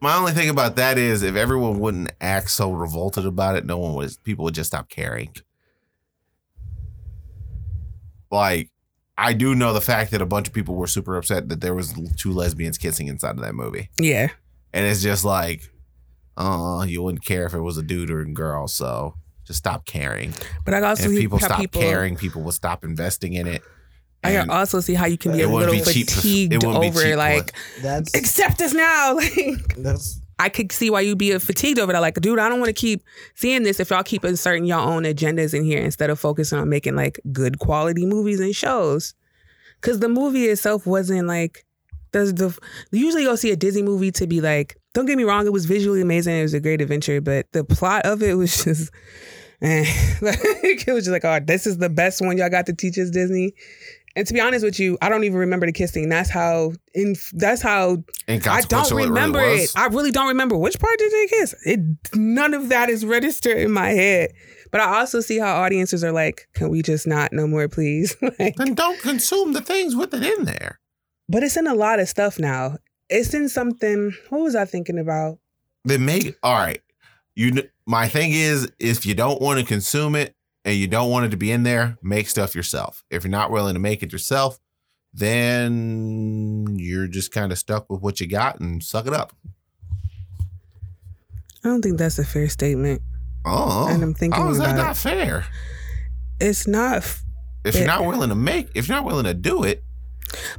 my 0.00 0.16
only 0.16 0.32
thing 0.32 0.50
about 0.50 0.76
that 0.76 0.98
is 0.98 1.22
if 1.22 1.34
everyone 1.34 1.80
wouldn't 1.80 2.12
act 2.20 2.50
so 2.50 2.72
revolted 2.72 3.26
about 3.26 3.56
it, 3.56 3.64
no 3.64 3.78
one 3.78 3.94
would. 3.94 4.16
People 4.22 4.44
would 4.44 4.54
just 4.54 4.70
stop 4.70 4.88
caring. 4.88 5.34
Like, 8.30 8.70
I 9.16 9.32
do 9.32 9.54
know 9.54 9.72
the 9.72 9.80
fact 9.80 10.10
that 10.10 10.20
a 10.22 10.26
bunch 10.26 10.48
of 10.48 10.54
people 10.54 10.74
were 10.74 10.86
super 10.88 11.16
upset 11.16 11.48
that 11.48 11.60
there 11.60 11.74
was 11.74 11.94
two 12.16 12.32
lesbians 12.32 12.78
kissing 12.78 13.06
inside 13.08 13.36
of 13.36 13.42
that 13.42 13.54
movie, 13.54 13.90
yeah, 13.98 14.28
and 14.72 14.86
it's 14.86 15.02
just 15.02 15.24
like, 15.24 15.62
oh, 16.36 16.82
you 16.82 17.02
wouldn't 17.02 17.24
care 17.24 17.46
if 17.46 17.54
it 17.54 17.60
was 17.60 17.78
a 17.78 17.82
dude 17.82 18.10
or 18.10 18.20
a 18.20 18.32
girl, 18.32 18.66
so 18.68 19.14
just 19.46 19.58
stop 19.58 19.86
caring. 19.86 20.32
but 20.64 20.74
I 20.74 20.78
can 20.78 20.88
also 20.88 21.04
And 21.04 21.12
if 21.12 21.16
see 21.18 21.22
people 21.22 21.38
stop 21.38 21.60
people. 21.60 21.80
caring, 21.80 22.16
people 22.16 22.42
will 22.42 22.52
stop 22.52 22.82
investing 22.84 23.34
in 23.34 23.46
it. 23.46 23.62
I 24.24 24.32
can 24.32 24.48
also 24.50 24.80
see 24.80 24.94
how 24.94 25.04
you 25.04 25.18
can 25.18 25.32
be 25.32 25.42
a 25.42 25.48
little 25.48 25.74
be 25.74 25.82
cheap 25.82 26.06
to- 26.08 26.14
it 26.14 26.22
fatigued 26.22 26.52
wouldn't 26.64 26.76
over 26.76 27.00
cheap 27.02 27.10
to 27.10 27.16
like 27.18 27.52
That's 27.82 28.14
accept 28.14 28.62
us 28.62 28.72
now. 28.72 29.14
Like 29.18 29.76
that's 29.76 30.20
I 30.44 30.50
could 30.50 30.70
see 30.72 30.90
why 30.90 31.00
you'd 31.00 31.16
be 31.16 31.38
fatigued 31.38 31.78
over 31.78 31.94
that. 31.94 32.00
Like, 32.00 32.20
dude, 32.20 32.38
I 32.38 32.50
don't 32.50 32.60
want 32.60 32.68
to 32.68 32.78
keep 32.78 33.02
seeing 33.34 33.62
this 33.62 33.80
if 33.80 33.88
y'all 33.88 34.02
keep 34.02 34.26
inserting 34.26 34.66
your 34.66 34.78
own 34.78 35.04
agendas 35.04 35.54
in 35.54 35.64
here 35.64 35.82
instead 35.82 36.10
of 36.10 36.20
focusing 36.20 36.58
on 36.58 36.68
making 36.68 36.96
like 36.96 37.18
good 37.32 37.60
quality 37.60 38.04
movies 38.04 38.40
and 38.40 38.54
shows. 38.54 39.14
Cause 39.80 40.00
the 40.00 40.08
movie 40.08 40.44
itself 40.44 40.86
wasn't 40.86 41.28
like 41.28 41.64
there's 42.12 42.34
the 42.34 42.54
usually 42.92 43.22
you'll 43.22 43.38
see 43.38 43.52
a 43.52 43.56
Disney 43.56 43.82
movie 43.82 44.10
to 44.12 44.26
be 44.26 44.42
like, 44.42 44.76
don't 44.92 45.06
get 45.06 45.16
me 45.16 45.24
wrong, 45.24 45.46
it 45.46 45.52
was 45.52 45.64
visually 45.64 46.02
amazing, 46.02 46.38
it 46.38 46.42
was 46.42 46.52
a 46.52 46.60
great 46.60 46.82
adventure, 46.82 47.22
but 47.22 47.50
the 47.52 47.64
plot 47.64 48.04
of 48.04 48.22
it 48.22 48.34
was 48.34 48.54
just 48.64 48.92
eh. 49.62 49.84
it 50.20 50.92
was 50.92 51.04
just 51.04 51.12
like, 51.12 51.24
oh, 51.24 51.40
this 51.42 51.66
is 51.66 51.78
the 51.78 51.88
best 51.88 52.20
one 52.20 52.36
y'all 52.36 52.50
got 52.50 52.66
to 52.66 52.74
teach 52.74 52.98
us 52.98 53.08
Disney. 53.08 53.54
And 54.16 54.26
to 54.26 54.32
be 54.32 54.40
honest 54.40 54.64
with 54.64 54.78
you, 54.78 54.96
I 55.02 55.08
don't 55.08 55.24
even 55.24 55.38
remember 55.38 55.66
the 55.66 55.72
kissing. 55.72 56.08
That's 56.08 56.30
how 56.30 56.72
in 56.94 57.16
that's 57.32 57.60
how 57.62 57.90
I 57.90 57.94
don't 57.96 58.36
inconsequential 58.36 58.98
it 58.98 59.08
remember 59.08 59.40
really 59.40 59.62
it. 59.62 59.72
I 59.76 59.86
really 59.86 60.12
don't 60.12 60.28
remember 60.28 60.56
which 60.56 60.78
part 60.78 60.98
did 60.98 61.12
they 61.12 61.26
kiss. 61.26 61.54
It 61.66 61.80
none 62.14 62.54
of 62.54 62.68
that 62.68 62.88
is 62.90 63.04
registered 63.04 63.58
in 63.58 63.72
my 63.72 63.88
head. 63.88 64.30
But 64.70 64.80
I 64.80 65.00
also 65.00 65.20
see 65.20 65.38
how 65.38 65.54
audiences 65.62 66.02
are 66.04 66.12
like, 66.12 66.48
can 66.54 66.68
we 66.68 66.82
just 66.82 67.06
not 67.06 67.32
no 67.32 67.46
more, 67.46 67.68
please? 67.68 68.16
like, 68.38 68.56
then 68.56 68.74
don't 68.74 69.00
consume 69.00 69.52
the 69.52 69.60
things 69.60 69.94
with 69.94 70.12
it 70.14 70.22
in 70.22 70.44
there. 70.44 70.80
but 71.28 71.42
it's 71.42 71.56
in 71.56 71.66
a 71.66 71.74
lot 71.74 72.00
of 72.00 72.08
stuff 72.08 72.38
now. 72.38 72.76
It's 73.08 73.34
in 73.34 73.48
something. 73.48 74.12
What 74.30 74.40
was 74.42 74.54
I 74.54 74.64
thinking 74.64 74.98
about? 74.98 75.38
Then 75.84 76.04
make 76.04 76.36
all 76.42 76.54
right. 76.54 76.80
You 77.34 77.68
my 77.86 78.08
thing 78.08 78.30
is 78.32 78.70
if 78.78 79.04
you 79.04 79.14
don't 79.14 79.42
want 79.42 79.58
to 79.58 79.66
consume 79.66 80.14
it 80.14 80.34
and 80.64 80.76
you 80.76 80.86
don't 80.86 81.10
want 81.10 81.26
it 81.26 81.30
to 81.30 81.36
be 81.36 81.50
in 81.52 81.62
there, 81.62 81.98
make 82.02 82.28
stuff 82.28 82.54
yourself. 82.54 83.04
If 83.10 83.24
you're 83.24 83.30
not 83.30 83.50
willing 83.50 83.74
to 83.74 83.80
make 83.80 84.02
it 84.02 84.12
yourself, 84.12 84.58
then 85.12 86.66
you're 86.78 87.06
just 87.06 87.30
kind 87.32 87.52
of 87.52 87.58
stuck 87.58 87.88
with 87.90 88.00
what 88.00 88.20
you 88.20 88.26
got 88.26 88.60
and 88.60 88.82
suck 88.82 89.06
it 89.06 89.12
up. 89.12 89.32
I 91.64 91.68
don't 91.68 91.82
think 91.82 91.98
that's 91.98 92.18
a 92.18 92.24
fair 92.24 92.48
statement. 92.48 93.00
Oh, 93.46 93.88
And 93.88 94.02
I'm 94.02 94.14
thinking 94.14 94.40
how 94.40 94.50
is 94.50 94.58
that 94.58 94.74
about 94.74 94.82
not 94.86 94.96
fair? 94.96 95.46
It's 96.40 96.66
not. 96.66 96.96
f- 96.98 97.22
If 97.64 97.74
you're 97.76 97.86
not 97.86 98.04
willing 98.06 98.30
to 98.30 98.34
make, 98.34 98.68
if 98.74 98.88
you're 98.88 98.96
not 98.96 99.04
willing 99.06 99.24
to 99.24 99.34
do 99.34 99.62
it, 99.64 99.82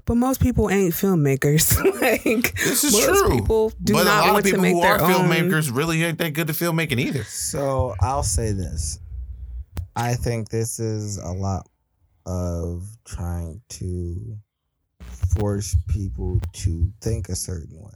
But 0.06 0.16
most 0.16 0.40
people 0.42 0.70
ain't 0.70 0.94
filmmakers. 0.94 1.76
like 2.02 2.56
this 2.56 2.84
is 2.84 2.94
most 2.94 3.06
true. 3.26 3.40
people 3.40 3.72
do 3.84 3.94
but 3.94 4.04
a 4.04 4.06
not 4.06 4.20
lot 4.20 4.28
of 4.28 4.34
want 4.34 4.46
to 4.46 4.52
people 4.52 4.62
make 4.62 4.74
who 4.76 4.82
their 4.82 4.94
are 4.94 5.02
own. 5.02 5.12
filmmakers 5.30 5.76
really 5.76 6.04
ain't 6.04 6.18
that 6.20 6.34
good 6.34 6.50
at 6.50 6.56
filmmaking 6.56 7.00
either. 7.00 7.24
so. 7.24 7.96
I'll 8.02 8.24
say 8.24 8.52
this. 8.52 9.00
I 9.96 10.16
think 10.16 10.50
this 10.50 10.80
is 10.80 11.18
a 11.18 11.32
lot 11.32 11.68
of 12.26 12.88
trying 13.06 13.62
to 13.70 14.38
force 15.38 15.78
people 15.88 16.40
to 16.54 16.92
think 17.02 17.30
a 17.30 17.36
certain 17.36 17.80
way. 17.82 17.94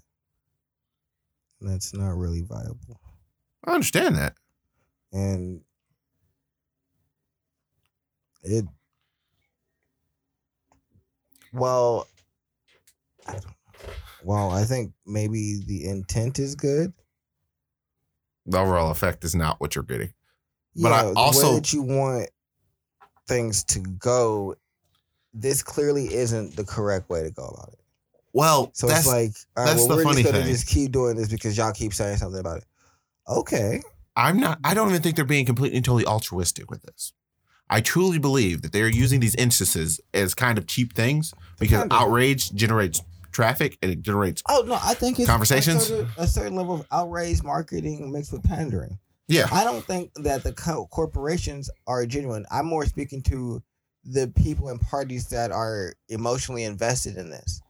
And 1.60 1.70
that's 1.70 1.94
not 1.94 2.16
really 2.16 2.42
viable. 2.42 3.02
I 3.66 3.74
understand 3.74 4.16
that. 4.16 4.36
and 5.12 5.62
it 8.44 8.64
well 11.52 12.08
i 13.28 13.34
don't 13.34 13.46
know 13.46 13.94
well 14.24 14.52
i 14.52 14.64
think 14.64 14.94
maybe 15.06 15.62
the 15.66 15.86
intent 15.90 16.40
is 16.40 16.56
good 16.56 16.94
The 18.46 18.60
overall 18.60 18.92
effect 18.92 19.24
is 19.26 19.36
not 19.36 19.60
what 19.60 19.76
you're 19.76 19.84
getting. 19.84 20.14
But 20.76 20.92
I 20.92 21.02
the 21.04 21.08
way 21.10 21.14
also- 21.16 21.56
that 21.56 21.74
you 21.74 21.82
want 21.82 22.30
things 23.28 23.64
to 23.66 23.80
go 23.80 24.56
this 25.34 25.62
clearly 25.62 26.12
isn't 26.14 26.56
the 26.56 26.64
correct 26.64 27.10
way 27.10 27.22
to 27.22 27.30
go 27.30 27.46
about 27.46 27.70
it 27.74 27.80
Well, 28.34 28.72
So 28.74 28.88
that's 28.88 29.02
it's 29.02 29.08
like, 29.08 29.32
all 29.56 29.64
right, 29.64 29.70
that's 29.76 29.80
well, 29.82 29.88
the 29.90 29.96
we're 29.98 30.04
funny 30.04 30.24
just 30.24 30.34
gonna 30.34 30.44
thing. 30.46 30.54
just 30.54 30.68
keep 30.68 30.92
doing 30.92 31.16
this 31.16 31.30
because 31.30 31.56
y'all 31.58 31.72
keep 31.72 31.94
saying 31.94 32.18
something 32.18 32.40
about 32.40 32.58
it. 32.58 32.66
Okay. 33.28 33.82
I'm 34.16 34.40
not. 34.40 34.60
I 34.64 34.74
don't 34.74 34.90
even 34.90 35.02
think 35.04 35.16
they're 35.16 35.24
being 35.26 35.46
completely 35.46 35.78
and 35.78 35.86
totally 35.86 36.06
altruistic 36.06 36.70
with 36.72 36.82
this. 36.82 37.14
I 37.70 37.82
truly 37.82 38.18
believe 38.18 38.64
that 38.64 38.72
they're 38.74 38.88
using 38.90 39.20
these 39.20 39.36
instances 39.36 40.02
as 40.14 40.34
kind 40.34 40.58
of 40.58 40.66
cheap 40.66 40.94
things 40.94 41.32
because 41.60 41.82
Kinda. 41.82 41.96
outrage 41.96 42.52
generates 42.54 43.02
traffic 43.32 43.78
and 43.84 43.92
it 43.92 44.02
generates. 44.02 44.42
Oh 44.50 44.64
no, 44.66 44.80
I 44.82 44.96
think 44.96 45.20
it's 45.20 45.30
Conversations? 45.30 45.84
a 45.84 45.86
certain, 45.86 46.10
a 46.18 46.28
certain 46.28 46.56
level 46.56 46.74
of 46.76 46.88
outrage 46.92 47.44
marketing 47.44 48.12
mixed 48.12 48.32
with 48.34 48.42
pandering. 48.44 48.98
Yeah, 49.30 49.48
I 49.52 49.64
don't 49.64 49.86
think 49.86 50.12
that 50.16 50.44
the 50.44 50.52
co- 50.52 50.88
corporations 50.88 51.70
are 51.88 52.06
genuine. 52.08 52.46
I'm 52.52 52.66
more 52.66 52.86
speaking 52.86 53.22
to 53.24 53.64
the 54.04 54.28
people 54.36 54.70
and 54.70 54.82
parties 54.82 55.28
that 55.28 55.52
are 55.52 55.94
emotionally 56.10 56.64
invested 56.64 57.16
in 57.16 57.30
this, 57.30 57.62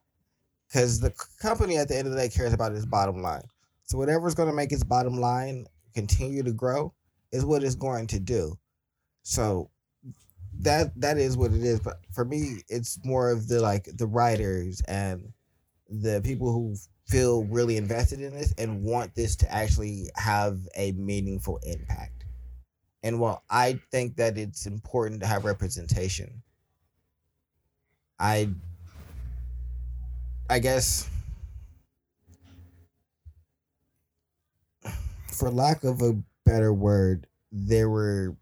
because 0.67 1.01
the 1.01 1.13
company 1.41 1.77
at 1.77 1.89
the 1.89 1.97
end 1.97 2.07
of 2.07 2.13
the 2.13 2.19
day 2.19 2.29
cares 2.29 2.53
about 2.53 2.71
its 2.71 2.85
bottom 2.85 3.21
line. 3.21 3.43
So 3.83 3.97
whatever's 3.97 4.35
going 4.35 4.49
to 4.49 4.55
make 4.55 4.71
its 4.71 4.83
bottom 4.83 5.19
line 5.19 5.65
continue 5.93 6.43
to 6.43 6.53
grow 6.53 6.93
is 7.31 7.43
what 7.43 7.63
it's 7.63 7.75
going 7.75 8.07
to 8.07 8.19
do. 8.19 8.57
So 9.23 9.69
that 10.61 10.99
that 11.01 11.17
is 11.17 11.35
what 11.35 11.51
it 11.51 11.63
is. 11.63 11.81
But 11.81 11.97
for 12.13 12.23
me, 12.23 12.63
it's 12.69 12.99
more 13.03 13.31
of 13.31 13.47
the 13.49 13.59
like 13.59 13.89
the 13.97 14.07
writers 14.07 14.81
and 14.87 15.33
the 15.89 16.21
people 16.23 16.53
who 16.53 16.75
feel 17.09 17.43
really 17.45 17.75
invested 17.75 18.21
in 18.21 18.33
this 18.33 18.53
and 18.57 18.83
want 18.83 19.15
this 19.15 19.35
to 19.37 19.51
actually 19.51 20.09
have 20.15 20.59
a 20.75 20.91
meaningful 20.91 21.59
impact. 21.63 22.25
And 23.01 23.19
while 23.19 23.43
I 23.49 23.79
think 23.91 24.17
that 24.17 24.37
it's 24.37 24.67
important 24.67 25.21
to 25.21 25.27
have 25.27 25.43
representation, 25.43 26.43
I 28.19 28.49
I 30.49 30.59
guess 30.59 31.09
for 35.31 35.49
lack 35.49 35.83
of 35.83 36.01
a 36.01 36.21
better 36.45 36.73
word, 36.73 37.25
there 37.51 37.89
were 37.89 38.35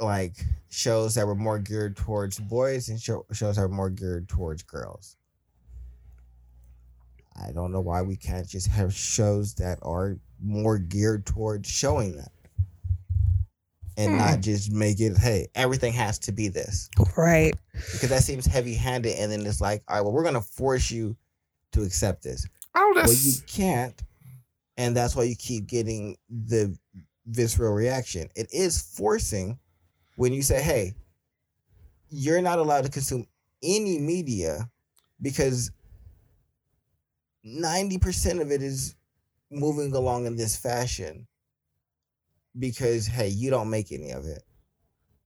like 0.00 0.36
shows 0.70 1.16
that 1.16 1.26
were 1.26 1.34
more 1.34 1.58
geared 1.58 1.96
towards 1.96 2.38
boys 2.38 2.88
and 2.88 2.98
show, 2.98 3.26
shows 3.32 3.56
that 3.56 3.62
were 3.62 3.68
more 3.68 3.90
geared 3.90 4.28
towards 4.28 4.62
girls. 4.62 5.17
I 7.46 7.52
don't 7.52 7.72
know 7.72 7.80
why 7.80 8.02
we 8.02 8.16
can't 8.16 8.48
just 8.48 8.66
have 8.68 8.92
shows 8.94 9.54
that 9.54 9.78
are 9.82 10.18
more 10.42 10.78
geared 10.78 11.26
towards 11.26 11.68
showing 11.68 12.16
that. 12.16 12.32
And 13.96 14.12
Hmm. 14.12 14.18
not 14.18 14.40
just 14.40 14.70
make 14.72 15.00
it, 15.00 15.16
hey, 15.18 15.48
everything 15.54 15.92
has 15.94 16.18
to 16.20 16.32
be 16.32 16.48
this. 16.48 16.88
Right. 17.16 17.54
Because 17.92 18.10
that 18.10 18.22
seems 18.22 18.46
heavy 18.46 18.74
handed. 18.74 19.16
And 19.18 19.32
then 19.32 19.44
it's 19.44 19.60
like, 19.60 19.82
all 19.88 19.96
right, 19.96 20.02
well, 20.02 20.12
we're 20.12 20.22
going 20.22 20.34
to 20.34 20.40
force 20.40 20.90
you 20.90 21.16
to 21.72 21.82
accept 21.82 22.22
this. 22.22 22.46
I 22.74 22.80
don't. 22.80 22.94
Well, 22.94 23.12
you 23.12 23.32
can't. 23.48 24.00
And 24.76 24.96
that's 24.96 25.16
why 25.16 25.24
you 25.24 25.34
keep 25.34 25.66
getting 25.66 26.16
the 26.30 26.76
visceral 27.26 27.72
reaction. 27.74 28.28
It 28.36 28.46
is 28.52 28.80
forcing 28.80 29.58
when 30.14 30.32
you 30.32 30.42
say, 30.42 30.62
hey, 30.62 30.94
you're 32.08 32.40
not 32.40 32.60
allowed 32.60 32.84
to 32.84 32.90
consume 32.90 33.26
any 33.62 33.98
media 33.98 34.70
because 35.20 35.72
90% 37.48 38.40
of 38.40 38.50
it 38.50 38.62
is 38.62 38.94
moving 39.50 39.94
along 39.94 40.26
in 40.26 40.36
this 40.36 40.56
fashion 40.56 41.26
because, 42.58 43.06
hey, 43.06 43.28
you 43.28 43.50
don't 43.50 43.70
make 43.70 43.92
any 43.92 44.10
of 44.10 44.26
it. 44.26 44.42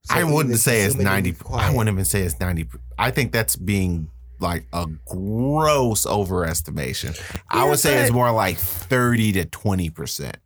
So 0.05 0.17
I 0.17 0.25
wouldn't 0.25 0.59
say 0.59 0.83
it's 0.83 0.95
consume 0.95 1.07
it 1.07 1.11
ninety. 1.11 1.37
I 1.49 1.71
wouldn't 1.71 1.95
even 1.95 2.05
say 2.05 2.23
it's 2.23 2.39
ninety. 2.41 2.67
I 2.99 3.13
think 3.13 3.31
that's 3.31 3.55
being 3.55 4.11
like 4.41 4.67
a 4.73 4.87
gross 5.07 6.07
overestimation. 6.07 7.17
I 7.49 7.69
would 7.69 7.79
say 7.79 8.03
it's 8.03 8.11
more 8.11 8.33
like 8.33 8.59
thirty 8.59 9.31
to 9.33 9.45
twenty 9.45 9.91
percent. 9.91 10.39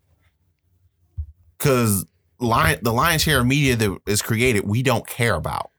Because 1.57 2.05
lion, 2.39 2.81
the 2.83 2.93
lion's 2.93 3.23
share 3.23 3.41
of 3.41 3.47
media 3.47 3.77
that 3.77 3.99
is 4.07 4.21
created, 4.21 4.69
we 4.69 4.83
don't 4.83 5.07
care 5.07 5.35
about. 5.35 5.71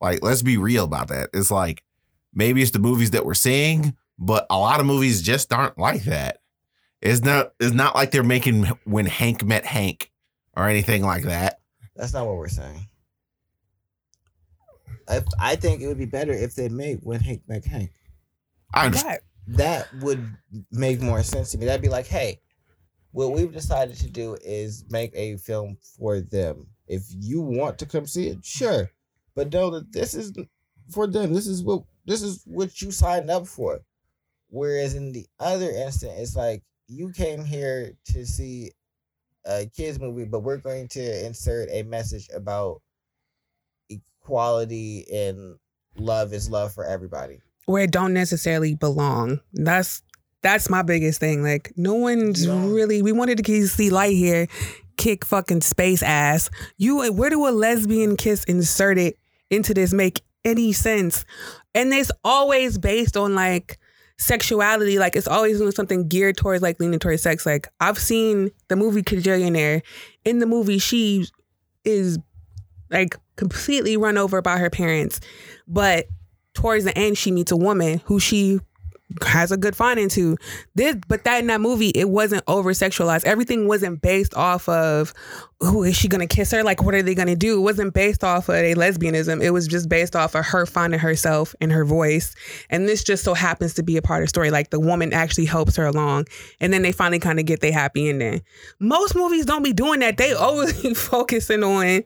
Like, 0.00 0.22
let's 0.22 0.42
be 0.42 0.56
real 0.56 0.84
about 0.84 1.08
that. 1.08 1.30
It's 1.32 1.52
like 1.52 1.84
maybe 2.34 2.62
it's 2.62 2.72
the 2.72 2.80
movies 2.80 3.12
that 3.12 3.24
we're 3.24 3.34
seeing, 3.34 3.96
but 4.18 4.46
a 4.50 4.58
lot 4.58 4.80
of 4.80 4.86
movies 4.86 5.22
just 5.22 5.52
aren't 5.52 5.78
like 5.78 6.04
that. 6.04 6.38
It's 7.00 7.22
not. 7.22 7.52
It's 7.60 7.74
not 7.74 7.94
like 7.94 8.10
they're 8.10 8.22
making 8.22 8.64
when 8.84 9.06
Hank 9.06 9.44
met 9.44 9.64
Hank 9.64 10.10
or 10.56 10.68
anything 10.68 11.02
like 11.02 11.24
that. 11.24 11.60
That's 11.94 12.12
not 12.12 12.26
what 12.26 12.36
we're 12.36 12.48
saying. 12.48 12.88
I, 15.08 15.22
I 15.40 15.56
think 15.56 15.80
it 15.80 15.86
would 15.86 15.98
be 15.98 16.06
better 16.06 16.32
if 16.32 16.54
they 16.54 16.68
made 16.68 16.98
when 17.02 17.20
Hank 17.20 17.42
met 17.48 17.64
Hank. 17.64 17.92
I 18.74 18.86
understand. 18.86 19.10
Right. 19.10 19.56
That 19.56 19.88
would 20.00 20.36
make 20.70 21.00
more 21.00 21.22
sense 21.22 21.52
to 21.52 21.58
me. 21.58 21.64
That'd 21.64 21.80
be 21.80 21.88
like, 21.88 22.06
hey, 22.06 22.40
what 23.12 23.32
we've 23.32 23.52
decided 23.52 23.96
to 23.96 24.10
do 24.10 24.36
is 24.42 24.84
make 24.90 25.12
a 25.14 25.36
film 25.38 25.78
for 25.96 26.20
them. 26.20 26.66
If 26.86 27.04
you 27.10 27.40
want 27.40 27.78
to 27.78 27.86
come 27.86 28.06
see 28.06 28.28
it, 28.28 28.44
sure, 28.44 28.90
but 29.34 29.52
know 29.52 29.70
that 29.70 29.92
this 29.92 30.14
is 30.14 30.32
for 30.90 31.06
them. 31.06 31.32
This 31.32 31.46
is 31.46 31.62
what 31.62 31.84
this 32.06 32.22
is 32.22 32.42
what 32.44 32.82
you 32.82 32.90
signed 32.90 33.30
up 33.30 33.46
for. 33.46 33.80
Whereas 34.50 34.94
in 34.94 35.12
the 35.12 35.26
other 35.38 35.70
instant, 35.70 36.12
it's 36.16 36.36
like 36.36 36.62
you 36.86 37.12
came 37.12 37.44
here 37.44 37.92
to 38.12 38.26
see 38.26 38.70
a 39.44 39.66
kids 39.66 40.00
movie, 40.00 40.24
but 40.24 40.40
we're 40.40 40.56
going 40.56 40.88
to 40.88 41.26
insert 41.26 41.68
a 41.70 41.82
message 41.82 42.28
about 42.34 42.80
equality 43.90 45.06
and 45.12 45.56
love 45.96 46.32
is 46.32 46.50
love 46.50 46.72
for 46.72 46.84
everybody. 46.84 47.40
Where 47.66 47.82
it 47.84 47.90
don't 47.90 48.14
necessarily 48.14 48.74
belong. 48.74 49.40
That's 49.52 50.02
that's 50.42 50.70
my 50.70 50.82
biggest 50.82 51.20
thing. 51.20 51.42
Like 51.42 51.72
no 51.76 51.94
one's 51.94 52.46
Yeah. 52.46 52.66
really 52.66 53.02
we 53.02 53.12
wanted 53.12 53.44
to 53.44 53.66
see 53.66 53.90
Lightyear 53.90 54.48
kick 54.96 55.24
fucking 55.24 55.60
space 55.60 56.02
ass. 56.02 56.50
You 56.76 57.12
where 57.12 57.30
do 57.30 57.46
a 57.46 57.50
lesbian 57.50 58.16
kiss 58.16 58.44
inserted 58.44 59.14
into 59.50 59.74
this 59.74 59.92
make 59.92 60.22
any 60.44 60.72
sense? 60.72 61.24
And 61.74 61.92
it's 61.92 62.10
always 62.24 62.78
based 62.78 63.16
on 63.16 63.34
like 63.34 63.78
sexuality. 64.18 64.98
Like 64.98 65.16
it's 65.16 65.28
always 65.28 65.58
doing 65.58 65.72
something 65.72 66.08
geared 66.08 66.36
towards 66.36 66.62
like 66.62 66.78
leaning 66.80 66.98
towards 66.98 67.22
sex. 67.22 67.46
Like 67.46 67.68
I've 67.80 67.98
seen 67.98 68.50
the 68.68 68.76
movie 68.76 69.02
Kajillionaire. 69.02 69.82
In 70.24 70.38
the 70.40 70.46
movie, 70.46 70.78
she 70.78 71.26
is 71.84 72.18
like 72.90 73.16
completely 73.36 73.96
run 73.96 74.18
over 74.18 74.42
by 74.42 74.58
her 74.58 74.70
parents. 74.70 75.20
But 75.66 76.06
towards 76.54 76.84
the 76.84 76.96
end, 76.96 77.16
she 77.16 77.30
meets 77.30 77.52
a 77.52 77.56
woman 77.56 78.00
who 78.04 78.20
she 78.20 78.60
has 79.26 79.50
a 79.50 79.56
good 79.56 79.74
finding 79.74 80.04
into. 80.04 80.36
This, 80.74 80.96
but 81.08 81.24
that 81.24 81.40
in 81.40 81.46
that 81.46 81.60
movie, 81.60 81.88
it 81.90 82.08
wasn't 82.08 82.42
over 82.46 82.72
sexualized. 82.72 83.24
Everything 83.24 83.66
wasn't 83.66 84.02
based 84.02 84.34
off 84.34 84.68
of 84.68 85.14
who 85.60 85.82
is 85.82 85.96
she 85.96 86.08
gonna 86.08 86.26
kiss 86.26 86.50
her? 86.52 86.62
Like, 86.62 86.82
what 86.82 86.94
are 86.94 87.02
they 87.02 87.14
gonna 87.14 87.36
do? 87.36 87.58
It 87.58 87.62
wasn't 87.62 87.94
based 87.94 88.22
off 88.22 88.48
of 88.48 88.54
a 88.54 88.74
lesbianism. 88.74 89.42
It 89.42 89.50
was 89.50 89.66
just 89.66 89.88
based 89.88 90.14
off 90.14 90.34
of 90.34 90.44
her 90.44 90.66
finding 90.66 91.00
herself 91.00 91.54
and 91.60 91.72
her 91.72 91.84
voice. 91.84 92.34
And 92.70 92.86
this 92.86 93.02
just 93.02 93.24
so 93.24 93.34
happens 93.34 93.74
to 93.74 93.82
be 93.82 93.96
a 93.96 94.02
part 94.02 94.22
of 94.22 94.26
the 94.26 94.28
story. 94.28 94.50
Like 94.50 94.70
the 94.70 94.80
woman 94.80 95.12
actually 95.12 95.46
helps 95.46 95.76
her 95.76 95.86
along, 95.86 96.26
and 96.60 96.72
then 96.72 96.82
they 96.82 96.92
finally 96.92 97.18
kind 97.18 97.40
of 97.40 97.46
get 97.46 97.60
their 97.60 97.72
happy 97.72 98.08
ending. 98.08 98.42
Most 98.78 99.14
movies 99.14 99.46
don't 99.46 99.62
be 99.62 99.72
doing 99.72 100.00
that. 100.00 100.16
They 100.16 100.32
always 100.34 101.00
focusing 101.00 101.62
on 101.62 102.04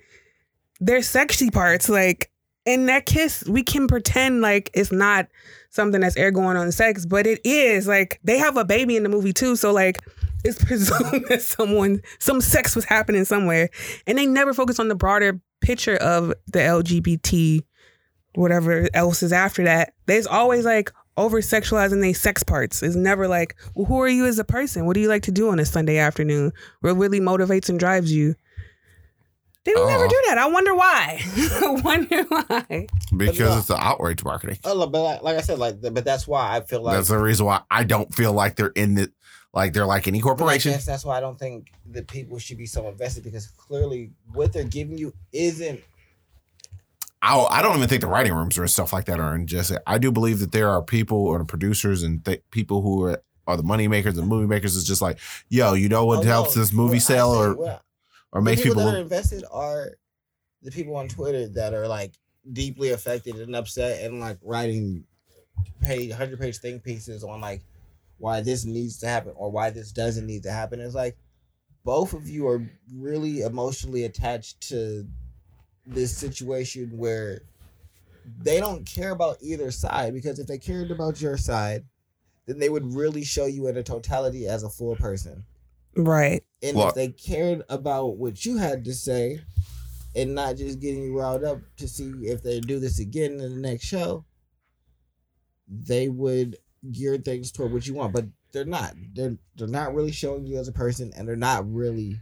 their 0.81 1.03
sexy 1.03 1.51
parts. 1.51 1.89
Like 1.89 2.31
in 2.65 2.87
that 2.87 3.07
kiss, 3.07 3.45
we 3.49 3.63
can 3.63 3.89
pretend 3.89 4.41
like 4.41 4.71
it's 4.75 4.93
not 4.93 5.27
something 5.73 6.03
that's 6.03 6.17
air 6.17 6.31
going 6.31 6.57
on 6.57 6.71
sex, 6.71 7.05
but 7.05 7.27
it 7.27 7.41
is. 7.45 7.89
Like 7.89 8.21
they 8.23 8.39
have 8.39 8.57
a 8.57 8.65
baby 8.65 8.97
in 8.97 9.03
the 9.03 9.09
movie 9.09 9.33
too, 9.33 9.57
so 9.57 9.73
like 9.73 9.99
it's 10.45 10.63
presumed 10.65 11.27
that 11.29 11.43
someone 11.43 12.01
some 12.19 12.41
sex 12.41 12.77
was 12.77 12.85
happening 12.85 13.25
somewhere, 13.25 13.71
and 14.07 14.17
they 14.17 14.27
never 14.27 14.55
focus 14.55 14.79
on 14.79 14.89
the 14.89 14.95
broader 14.95 15.41
picture 15.61 15.97
of 15.97 16.33
the 16.47 16.59
LGBT, 16.59 17.65
whatever 18.35 18.89
else 18.95 19.23
is 19.23 19.33
after 19.33 19.65
that. 19.65 19.95
There's 20.07 20.27
always 20.27 20.65
like 20.65 20.93
over 21.17 21.41
sexualizing 21.41 22.01
their 22.01 22.15
sex 22.15 22.43
parts. 22.43 22.83
It's 22.83 22.97
never 22.97 23.29
like, 23.29 23.55
well, 23.75 23.87
who 23.87 24.01
are 24.01 24.09
you 24.09 24.27
as 24.27 24.39
a 24.39 24.45
person? 24.45 24.87
What 24.87 24.95
do 24.95 25.01
you 25.01 25.09
like 25.09 25.23
to 25.25 25.33
do 25.33 25.51
on 25.51 25.59
a 25.59 25.65
Sunday 25.65 25.99
afternoon? 25.99 26.53
What 26.81 26.97
really 26.97 27.21
motivates 27.21 27.69
and 27.69 27.79
drives 27.79 28.13
you? 28.13 28.35
They 29.65 29.73
don't 29.73 29.87
never 29.87 30.05
Oh. 30.05 30.07
Uh-huh. 30.07 30.09
do 30.09 30.23
that. 30.29 30.39
I 30.39 30.47
wonder 30.49 30.75
why. 30.75 31.23
I 31.37 31.71
wonder 31.85 32.23
why. 32.25 32.87
because 33.17 33.39
no. 33.39 33.59
it's 33.59 33.67
the 33.69 33.77
outrage 33.77 34.25
marketing. 34.25 34.59
Oh, 34.65 34.87
but 34.87 35.03
like, 35.03 35.23
like 35.23 35.37
I 35.37 35.41
said, 35.41 35.59
like, 35.59 35.81
but 35.81 36.05
that's 36.05 36.27
why 36.27 36.57
I 36.57 36.61
feel 36.63 36.83
like 36.83 36.97
That's 36.97 37.09
the 37.09 37.19
reason 37.19 37.47
why 37.47 37.61
I 37.71 37.85
don't 37.85 38.13
feel 38.15 38.33
like 38.33 38.57
they're 38.57 38.69
in 38.75 38.95
the 38.97 39.13
like 39.55 39.73
they're 39.75 39.87
like 39.87 40.09
any 40.09 40.21
corporation. 40.21 40.73
guess 40.73 40.87
that's 40.87 41.05
why 41.05 41.17
I 41.17 41.21
don't 41.21 41.39
think 41.39 41.73
that 41.93 42.09
people 42.09 42.39
should 42.39 42.57
be 42.59 42.67
so 42.67 42.89
invested 42.89 43.23
because 43.23 43.47
clearly 43.49 44.11
what 44.33 44.53
they're 44.53 44.65
giving 44.65 44.99
you 44.99 45.13
isn't. 45.33 45.81
I, 47.21 47.39
I 47.39 47.63
don't 47.63 47.77
even 47.77 47.89
think 47.89 48.01
the 48.01 48.09
writing 48.09 48.33
rooms 48.33 48.59
or 48.59 48.67
stuff 48.67 48.93
like 48.93 49.05
that 49.05 49.21
are 49.21 49.35
in 49.37 49.47
just. 49.47 49.73
I 49.87 49.99
do 49.99 50.11
believe 50.11 50.41
that 50.41 50.51
there 50.53 50.69
are 50.71 50.83
people 50.83 51.19
or 51.19 51.39
the 51.39 51.45
producers 51.45 52.03
and 52.03 52.25
th- 52.25 52.43
people 52.51 52.83
who 52.83 53.05
are 53.05 53.23
are 53.47 53.57
the 53.57 53.63
money 53.63 53.87
makers 53.89 54.17
and 54.19 54.27
movie 54.29 54.47
makers 54.47 54.75
is 54.77 54.85
just 54.85 55.03
like, 55.03 55.19
yo, 55.49 55.75
you 55.75 55.89
know 55.89 56.05
what 56.05 56.21
Oh, 56.21 56.23
helps 56.23 56.57
no, 56.57 56.63
this 56.63 56.73
movie 56.73 56.95
what 56.95 57.03
sell 57.03 57.31
or 57.33 57.55
what- 57.55 57.83
or 58.33 58.41
the 58.41 58.45
makes 58.45 58.63
people, 58.63 58.77
people 58.77 58.91
that 58.91 58.99
are 58.99 59.03
invested 59.03 59.45
are 59.51 59.93
the 60.63 60.71
people 60.71 60.97
on 60.97 61.09
Twitter 61.09 61.49
that 61.49 61.75
are 61.75 61.87
like 61.87 62.15
deeply 62.53 62.91
affected 62.91 63.37
and 63.37 63.55
upset 63.55 64.05
and 64.05 64.21
like 64.21 64.39
writing 64.43 65.05
page, 65.81 66.13
hundred 66.13 66.41
page 66.41 66.59
think 66.59 66.83
pieces 66.83 67.23
on 67.25 67.41
like 67.41 67.63
why 68.19 68.41
this 68.41 68.65
needs 68.65 68.99
to 68.99 69.07
happen 69.07 69.33
or 69.37 69.51
why 69.51 69.71
this 69.71 69.93
doesn't 69.93 70.27
need 70.27 70.45
to 70.45 70.51
happen. 70.51 70.81
It's 70.81 70.95
like 70.95 71.17
both 71.85 72.13
of 72.13 72.29
you 72.29 72.47
are 72.49 72.65
really 72.95 73.41
emotionally 73.41 74.05
attached 74.05 74.61
to 74.69 75.07
this 75.87 76.17
situation 76.17 76.97
where 76.97 77.43
they 78.41 78.61
don't 78.61 78.87
care 78.87 79.11
about 79.11 79.39
either 79.41 79.71
side 79.71 80.15
because 80.15 80.39
if 80.39 80.47
they 80.47 80.59
cared 80.59 80.91
about 80.91 81.21
your 81.21 81.37
side, 81.37 81.85
then 82.47 82.59
they 82.59 82.69
would 82.69 82.95
really 82.95 83.25
show 83.25 83.47
you 83.47 83.67
in 83.67 83.77
a 83.77 83.83
totality 83.83 84.47
as 84.47 84.63
a 84.63 84.71
full 84.71 84.95
person. 84.97 85.45
Right. 85.97 86.45
And 86.63 86.77
Well- 86.77 86.89
if 86.89 86.95
they 86.95 87.09
cared 87.09 87.63
about 87.69 88.17
what 88.17 88.45
you 88.45 88.57
had 88.57 88.85
to 88.85 88.95
say 88.95 89.41
and 90.15 90.35
not 90.35 90.57
just 90.57 90.81
getting 90.81 91.03
you 91.05 91.19
riled 91.19 91.45
up 91.45 91.61
to 91.77 91.89
see 91.89 92.11
if 92.23 92.43
they 92.43 92.61
do 92.61 92.79
this 92.79 92.99
again 92.99 93.33
in 93.33 93.39
the 93.39 93.49
next 93.61 93.85
show, 93.85 94.25
they 95.69 96.09
would 96.09 96.57
gear 96.91 97.17
things 97.19 97.53
toward 97.53 97.73
what 97.73 97.87
you 97.87 97.95
want. 97.95 98.13
But 98.13 98.27
they're 98.53 98.65
not. 98.65 98.95
They're 99.15 99.37
they're 99.57 99.69
not 99.69 99.95
really 99.95 100.13
showing 100.13 100.45
you 100.47 100.59
as 100.59 100.69
a 100.69 100.73
person 100.73 101.13
and 101.17 101.27
they're 101.27 101.37
not 101.37 101.71
really 101.73 102.21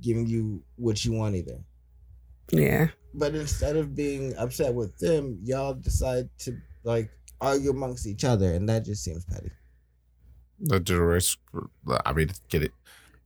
giving 0.00 0.26
you 0.26 0.62
what 0.76 1.04
you 1.04 1.12
want 1.12 1.34
either. 1.34 1.64
Yeah. 2.52 2.88
But 3.14 3.34
instead 3.34 3.76
of 3.76 3.94
being 3.94 4.34
upset 4.36 4.74
with 4.74 4.96
them, 4.98 5.40
y'all 5.42 5.74
decide 5.74 6.28
to 6.40 6.56
like 6.84 7.10
argue 7.40 7.70
amongst 7.70 8.06
each 8.06 8.24
other 8.24 8.52
and 8.54 8.68
that 8.68 8.84
just 8.84 9.02
seems 9.02 9.24
petty. 9.24 9.50
The 10.60 10.80
generates. 10.80 11.36
I 12.04 12.12
mean, 12.12 12.30
get 12.48 12.62
it. 12.62 12.72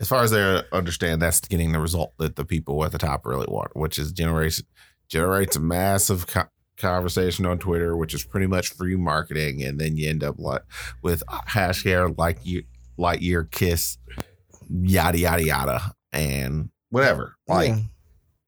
As 0.00 0.08
far 0.08 0.22
as 0.22 0.30
they 0.30 0.62
understand, 0.72 1.22
that's 1.22 1.40
getting 1.40 1.72
the 1.72 1.80
result 1.80 2.14
that 2.18 2.36
the 2.36 2.44
people 2.44 2.84
at 2.84 2.92
the 2.92 2.98
top 2.98 3.24
really 3.24 3.46
want, 3.48 3.76
which 3.76 3.98
is 3.98 4.12
generates 4.12 4.62
generates 5.08 5.56
a 5.56 5.60
massive 5.60 6.26
co- 6.26 6.48
conversation 6.76 7.46
on 7.46 7.58
Twitter, 7.58 7.96
which 7.96 8.14
is 8.14 8.24
pretty 8.24 8.46
much 8.46 8.70
free 8.70 8.96
marketing, 8.96 9.62
and 9.62 9.78
then 9.80 9.96
you 9.96 10.08
end 10.08 10.24
up 10.24 10.36
like 10.38 10.62
with 11.02 11.22
hash 11.46 11.84
hair 11.84 12.08
like 12.10 12.38
you 12.44 12.64
Lightyear 12.98 13.50
kiss, 13.50 13.98
yada 14.68 15.18
yada 15.18 15.42
yada, 15.44 15.92
and 16.12 16.70
whatever. 16.90 17.34
Like, 17.48 17.70
Yeah, 17.70 17.78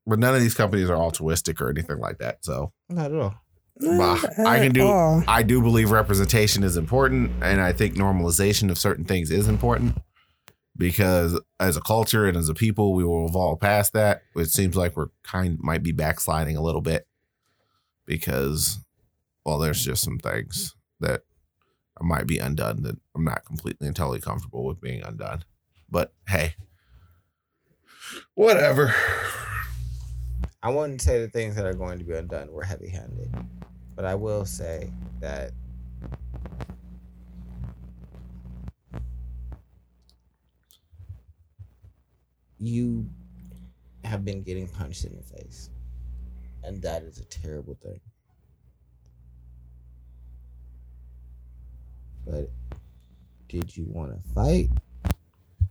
but 0.07 0.19
none 0.19 0.35
of 0.35 0.41
these 0.41 0.55
companies 0.55 0.89
are 0.89 0.97
altruistic 0.97 1.61
or 1.61 1.69
anything 1.71 1.99
like 1.99 2.19
that. 2.19 2.45
So 2.45 2.73
not 2.89 3.13
at 3.13 3.19
all. 3.19 3.35
Bah, 3.81 4.19
I 4.47 4.59
can 4.59 4.73
do- 4.73 4.87
all. 4.87 5.23
I 5.29 5.43
do 5.43 5.61
believe 5.61 5.91
representation 5.91 6.63
is 6.63 6.77
important, 6.77 7.31
and 7.43 7.61
I 7.61 7.73
think 7.73 7.95
normalization 7.95 8.71
of 8.71 8.79
certain 8.79 9.05
things 9.05 9.31
is 9.31 9.49
important 9.49 9.99
because 10.77 11.39
as 11.61 11.77
a 11.77 11.81
culture 11.81 12.27
and 12.27 12.37
as 12.37 12.49
a 12.49 12.55
people, 12.55 12.95
we 12.95 13.05
will 13.05 13.27
evolve 13.29 13.61
past 13.61 13.93
that. 13.93 14.23
It 14.35 14.47
seems 14.51 14.77
like 14.77 14.97
we're 14.97 15.09
kind 15.23 15.59
might 15.61 15.83
be 15.83 15.93
backsliding 15.93 16.57
a 16.57 16.63
little 16.63 16.81
bit 16.81 17.07
because, 18.07 18.79
well, 19.45 19.59
there's 19.59 19.85
just 19.85 20.03
some 20.03 20.19
things 20.19 20.75
that 21.01 21.23
might 22.01 22.27
be 22.27 22.39
undone 22.39 22.83
that 22.83 22.97
I'm 23.15 23.25
not 23.25 23.45
completely 23.45 23.87
and 23.87 23.97
totally 23.97 24.21
comfortable 24.21 24.65
with 24.65 24.81
being 24.81 25.03
undone. 25.03 25.45
But 25.91 26.13
hey, 26.29 26.55
whatever. 28.35 28.95
I 30.63 30.71
wouldn't 30.71 31.01
say 31.01 31.21
the 31.21 31.29
things 31.29 31.55
that 31.57 31.65
are 31.67 31.75
going 31.75 31.99
to 31.99 32.05
be 32.05 32.15
undone 32.15 32.51
were 32.51 32.65
heavy 32.65 32.89
handed, 32.89 33.33
but 33.97 34.05
I 34.05 34.15
will 34.15 34.45
say 34.45 34.93
that 35.21 35.53
you 42.59 43.09
have 44.05 44.25
been 44.25 44.43
getting 44.43 44.69
punched 44.69 45.05
in 45.05 45.17
the 45.17 45.23
face, 45.23 45.71
and 46.63 46.81
that 46.83 47.03
is 47.03 47.19
a 47.19 47.25
terrible 47.25 47.77
thing. 47.83 48.01
But 52.25 52.51
did 53.49 53.77
you 53.77 53.87
want 53.89 54.13
to 54.13 54.29
fight, 54.35 54.69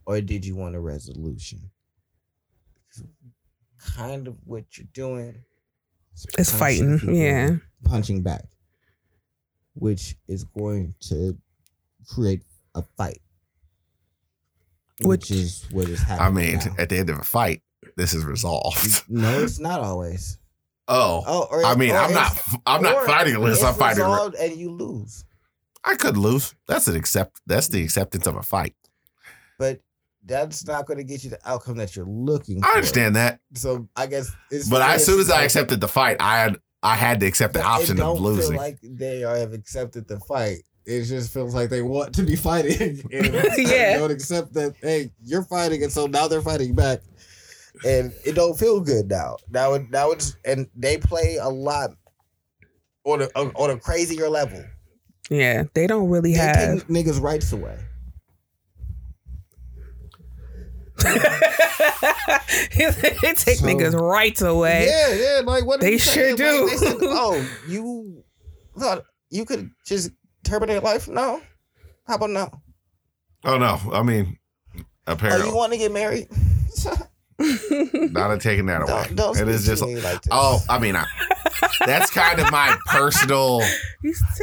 or 0.05 0.19
did 0.19 0.45
you 0.45 0.55
want 0.55 0.75
a 0.75 0.79
resolution? 0.79 1.61
kind 3.95 4.27
of 4.27 4.35
what 4.45 4.77
you're 4.77 4.87
doing. 4.93 5.43
Is 6.15 6.25
It's 6.37 6.51
fighting. 6.51 6.99
Yeah. 7.13 7.57
Punching 7.83 8.21
back, 8.23 8.43
which 9.73 10.15
is 10.27 10.43
going 10.43 10.95
to 11.09 11.37
create 12.07 12.43
a 12.73 12.81
fight. 12.97 13.21
Which, 15.01 15.29
Which- 15.29 15.31
is 15.31 15.65
what 15.71 15.89
is 15.89 15.99
happening. 16.01 16.47
I 16.49 16.51
mean, 16.51 16.59
now. 16.65 16.75
at 16.79 16.89
the 16.89 16.97
end 16.97 17.09
of 17.09 17.19
a 17.19 17.23
fight, 17.23 17.61
this 17.97 18.13
is 18.13 18.23
resolved. 18.23 19.03
no, 19.09 19.39
it's 19.43 19.59
not 19.59 19.81
always. 19.81 20.37
Oh, 20.87 21.23
Oh, 21.25 21.47
or 21.51 21.65
I 21.65 21.75
mean, 21.75 21.91
or 21.91 21.97
I'm 21.97 22.13
not. 22.13 22.39
I'm 22.65 22.81
not 22.81 23.05
fighting 23.05 23.35
unless 23.35 23.63
I'm 23.63 23.73
fighting. 23.73 24.03
resolved 24.03 24.35
and 24.35 24.55
you 24.55 24.71
lose. 24.71 25.25
I 25.83 25.95
could 25.95 26.15
lose. 26.17 26.55
That's 26.67 26.87
an 26.87 26.95
accept. 26.95 27.41
That's 27.45 27.67
the 27.67 27.83
acceptance 27.83 28.25
of 28.27 28.35
a 28.35 28.41
fight. 28.43 28.75
But 29.59 29.81
that's 30.25 30.65
not 30.65 30.85
going 30.85 30.97
to 30.97 31.03
get 31.03 31.23
you 31.23 31.29
the 31.29 31.39
outcome 31.45 31.77
that 31.77 31.95
you're 31.95 32.05
looking 32.05 32.61
for. 32.61 32.67
I 32.69 32.73
understand 32.75 33.15
that, 33.15 33.39
So 33.53 33.87
I 33.95 34.07
guess 34.07 34.31
it's. 34.51 34.69
but 34.69 34.81
as 34.81 35.05
soon 35.05 35.19
as 35.19 35.29
I 35.29 35.43
accepted 35.43 35.79
the 35.81 35.87
fight, 35.87 36.17
I 36.19 36.37
had 36.39 36.57
I 36.83 36.95
had 36.95 37.19
to 37.21 37.25
accept 37.25 37.53
the 37.53 37.63
option 37.63 37.97
it 37.97 37.99
don't 38.01 38.17
of 38.17 38.21
losing. 38.23 38.51
Feel 38.53 38.57
like 38.61 38.77
they 38.81 39.23
are, 39.23 39.35
have 39.37 39.53
accepted 39.53 40.07
the 40.07 40.19
fight. 40.21 40.59
It 40.85 41.03
just 41.05 41.33
feels 41.33 41.55
like 41.55 41.69
they 41.71 41.81
want 41.81 42.13
to 42.15 42.23
be 42.23 42.35
fighting. 42.35 43.01
And 43.11 43.33
Yeah. 43.33 43.43
They 43.57 43.95
don't 43.97 44.11
accept 44.11 44.53
that. 44.53 44.75
Hey, 44.81 45.11
you're 45.23 45.43
fighting, 45.43 45.83
and 45.83 45.91
so 45.91 46.05
now 46.05 46.27
they're 46.27 46.41
fighting 46.43 46.75
back, 46.75 46.99
and 47.85 48.13
it 48.23 48.33
don't 48.35 48.57
feel 48.57 48.79
good 48.81 49.09
now. 49.09 49.37
Now, 49.49 49.73
it, 49.73 49.89
now 49.89 50.11
it's 50.11 50.37
and 50.45 50.67
they 50.75 50.97
play 50.97 51.37
a 51.41 51.49
lot 51.49 51.91
on 53.03 53.21
a 53.23 53.25
on 53.35 53.69
a 53.71 53.77
crazier 53.79 54.29
level. 54.29 54.63
Yeah. 55.29 55.63
They 55.73 55.87
don't 55.87 56.07
really 56.09 56.33
They 56.33 56.39
have. 56.39 56.79
take 56.79 56.87
niggas' 56.87 57.19
rights 57.19 57.51
away. 57.51 57.77
they 62.77 63.33
take 63.33 63.57
So- 63.59 63.65
niggas' 63.65 63.99
rights 63.99 64.41
away. 64.41 64.87
Yeah, 64.89 65.13
yeah. 65.13 65.41
Like 65.45 65.65
what? 65.65 65.79
They 65.81 65.93
you 65.93 65.99
say? 65.99 66.13
sure 66.13 66.35
do. 66.35 66.61
Like, 66.63 66.71
they 66.71 66.77
said, 66.77 66.97
oh, 67.01 67.49
you 67.67 68.23
thought 68.77 69.03
you 69.29 69.45
could 69.45 69.69
just 69.85 70.11
terminate 70.43 70.83
life? 70.83 71.07
No. 71.07 71.41
How 72.07 72.15
about 72.15 72.29
no? 72.29 72.49
oh 73.45 73.57
no, 73.57 73.79
I 73.93 74.01
mean, 74.03 74.37
apparently. 75.07 75.07
Oh, 75.07 75.13
apparently 75.13 75.49
you 75.49 75.55
want 75.55 75.71
to 75.73 75.77
get 75.77 75.91
married? 75.91 76.27
not 78.11 78.39
taking 78.41 78.65
that 78.67 78.81
away. 78.81 79.05
Don't, 79.13 79.15
don't 79.15 79.37
it 79.39 79.47
is 79.47 79.65
just. 79.65 79.81
to 79.83 79.87
me 79.87 79.95
like 79.95 80.21
this. 80.21 80.29
Oh, 80.31 80.59
I 80.69 80.79
mean, 80.79 80.95
I, 80.95 81.05
that's 81.85 82.09
kind 82.11 82.39
of 82.39 82.51
my 82.51 82.75
personal. 82.87 83.61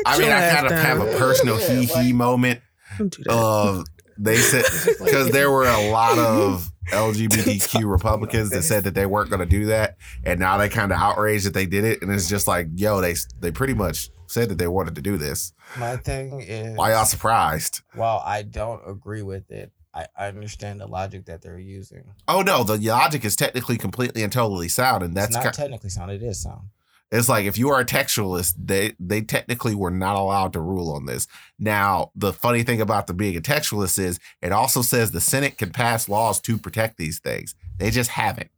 I 0.07 0.19
mean, 0.19 0.29
I 0.29 0.41
ass 0.41 0.55
kind 0.61 0.67
of 0.67 0.79
have 0.79 1.01
a 1.01 1.17
personal 1.19 1.59
Yeah, 1.61 1.69
hee 1.81 1.87
hee 1.87 1.95
like- 1.95 2.15
moment 2.15 2.61
Don't 2.99 3.11
do 3.17 3.23
that. 3.25 3.33
of 3.33 3.85
they 4.19 4.37
said 4.39 4.65
because 4.99 5.31
there 5.31 5.51
were 5.51 5.65
a 5.67 5.91
lot 5.91 6.19
of 6.19 6.69
LGBTQ 6.91 7.91
Republicans 7.91 8.51
that 8.51 8.63
said 8.63 8.85
that 8.85 8.95
they 8.95 9.07
weren't 9.07 9.31
going 9.31 9.41
to 9.41 9.47
do 9.47 9.67
that, 9.67 9.97
and 10.25 10.41
now 10.41 10.57
they 10.59 10.69
kind 10.69 10.93
of 10.93 10.99
outraged 10.99 11.47
that 11.47 11.55
they 11.55 11.67
did 11.67 11.85
it, 11.85 12.03
and 12.03 12.11
it's 12.13 12.29
just 12.29 12.47
like, 12.47 12.69
yo, 12.75 13.01
they 13.01 13.15
they 13.41 13.51
pretty 13.51 13.75
much 13.75 14.11
said 14.27 14.49
that 14.49 14.59
they 14.59 14.67
wanted 14.67 14.95
to 14.95 15.03
do 15.03 15.17
this. 15.17 15.53
My 15.77 15.97
thing 15.97 16.41
is, 16.41 16.77
Why 16.77 16.93
y'all 16.93 17.05
surprised? 17.05 17.83
while 17.95 18.23
I 18.25 18.43
don't 18.43 18.81
agree 18.89 19.23
with 19.23 19.51
it, 19.51 19.71
I, 19.95 20.07
I 20.19 20.29
understand 20.29 20.81
the 20.81 20.87
logic 20.87 21.27
that 21.27 21.43
they're 21.43 21.59
using. 21.59 22.05
Oh 22.27 22.41
no, 22.43 22.65
the 22.65 22.79
logic 22.79 23.25
is 23.25 23.37
technically 23.37 23.77
completely 23.79 24.23
and 24.23 24.33
totally 24.33 24.69
sound, 24.69 25.03
and 25.03 25.15
that's 25.15 25.37
it's 25.37 25.45
not 25.45 25.55
ki- 25.55 25.63
technically 25.63 25.91
sound. 25.91 26.11
It 26.11 26.23
is 26.23 26.41
sound. 26.43 26.69
It's 27.13 27.29
like 27.29 27.45
if 27.45 27.59
you 27.59 27.69
are 27.69 27.81
a 27.81 27.85
textualist, 27.85 28.55
they 28.59 28.95
they 28.99 29.21
technically 29.21 29.75
were 29.75 29.91
not 29.91 30.17
allowed 30.17 30.55
to 30.55 30.61
rule 30.61 30.91
on 30.93 31.05
this. 31.05 31.29
Now, 31.59 32.11
the 32.17 32.33
funny 32.33 32.63
thing 32.63 32.81
about 32.81 33.07
the 33.07 33.13
being 33.13 33.37
a 33.37 33.41
textualist 33.41 33.99
is 33.99 34.19
it 34.41 34.51
also 34.51 34.81
says 34.81 35.11
the 35.11 35.21
Senate 35.21 35.59
can 35.59 35.71
pass 35.71 36.09
laws 36.09 36.41
to 36.41 36.57
protect 36.57 36.97
these 36.97 37.19
things. 37.19 37.55
They 37.79 37.91
just 37.91 38.11
haven't. 38.11 38.51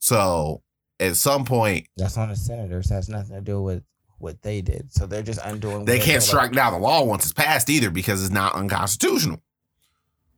So 0.00 0.62
at 0.98 1.16
some 1.16 1.44
point, 1.44 1.86
That's 1.96 2.18
on 2.18 2.28
the 2.28 2.36
senators. 2.36 2.90
Has 2.90 3.08
nothing 3.08 3.36
to 3.36 3.40
do 3.40 3.62
with 3.62 3.84
what 4.18 4.42
they 4.42 4.62
did. 4.62 4.92
So 4.92 5.06
they're 5.06 5.22
just 5.22 5.40
undoing. 5.44 5.84
they 5.84 6.00
can't 6.00 6.22
strike 6.22 6.52
down 6.52 6.72
the 6.72 6.78
law 6.78 7.04
once 7.04 7.24
it's 7.24 7.32
passed 7.32 7.70
either 7.70 7.90
because 7.90 8.22
it's 8.22 8.32
not 8.32 8.54
unconstitutional. 8.54 9.42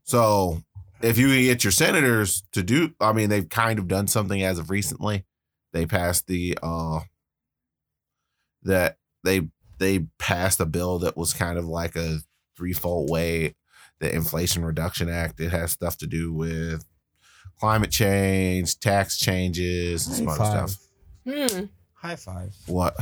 So 0.04 0.62
if 1.02 1.16
you 1.16 1.28
can 1.28 1.42
get 1.42 1.64
your 1.64 1.70
senators 1.70 2.42
to 2.52 2.62
do, 2.62 2.90
I 3.00 3.12
mean, 3.12 3.30
they've 3.30 3.48
kind 3.48 3.78
of 3.78 3.88
done 3.88 4.06
something 4.06 4.42
as 4.42 4.58
of 4.58 4.70
recently. 4.70 5.24
They 5.76 5.84
passed 5.84 6.26
the 6.26 6.56
uh 6.62 7.00
that 8.62 8.96
they 9.24 9.42
they 9.78 10.06
passed 10.18 10.58
a 10.58 10.64
bill 10.64 11.00
that 11.00 11.18
was 11.18 11.34
kind 11.34 11.58
of 11.58 11.66
like 11.66 11.96
a 11.96 12.20
threefold 12.56 13.10
way 13.10 13.56
the 13.98 14.14
Inflation 14.14 14.64
Reduction 14.64 15.10
Act. 15.10 15.38
It 15.38 15.50
has 15.50 15.72
stuff 15.72 15.98
to 15.98 16.06
do 16.06 16.32
with 16.32 16.82
climate 17.60 17.90
change, 17.90 18.80
tax 18.80 19.18
changes, 19.18 20.06
and 20.06 20.16
some 20.16 20.28
other 20.28 20.46
stuff. 20.46 20.76
Hmm. 21.28 21.64
High 21.92 22.16
five. 22.16 22.56
What? 22.64 22.96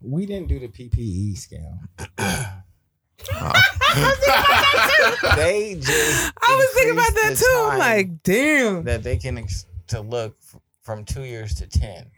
We 0.00 0.24
didn't 0.24 0.48
do 0.48 0.58
the 0.58 0.68
PPE 0.68 1.36
scam. 1.36 1.80
they 5.36 5.74
just. 5.74 6.32
I 6.42 6.56
was 6.56 6.70
thinking 6.74 6.94
about 6.94 7.12
that 7.12 7.24
increased 7.24 7.42
the 7.42 7.46
too. 7.46 7.58
I'm 7.58 7.68
time 7.68 7.78
like, 7.78 8.22
damn. 8.22 8.84
that 8.84 9.02
they 9.02 9.18
can 9.18 9.36
ex- 9.36 9.66
to 9.88 10.00
look 10.00 10.34
f- 10.42 10.58
from 10.84 11.04
two 11.04 11.24
years 11.24 11.54
to 11.56 11.66
ten. 11.66 12.10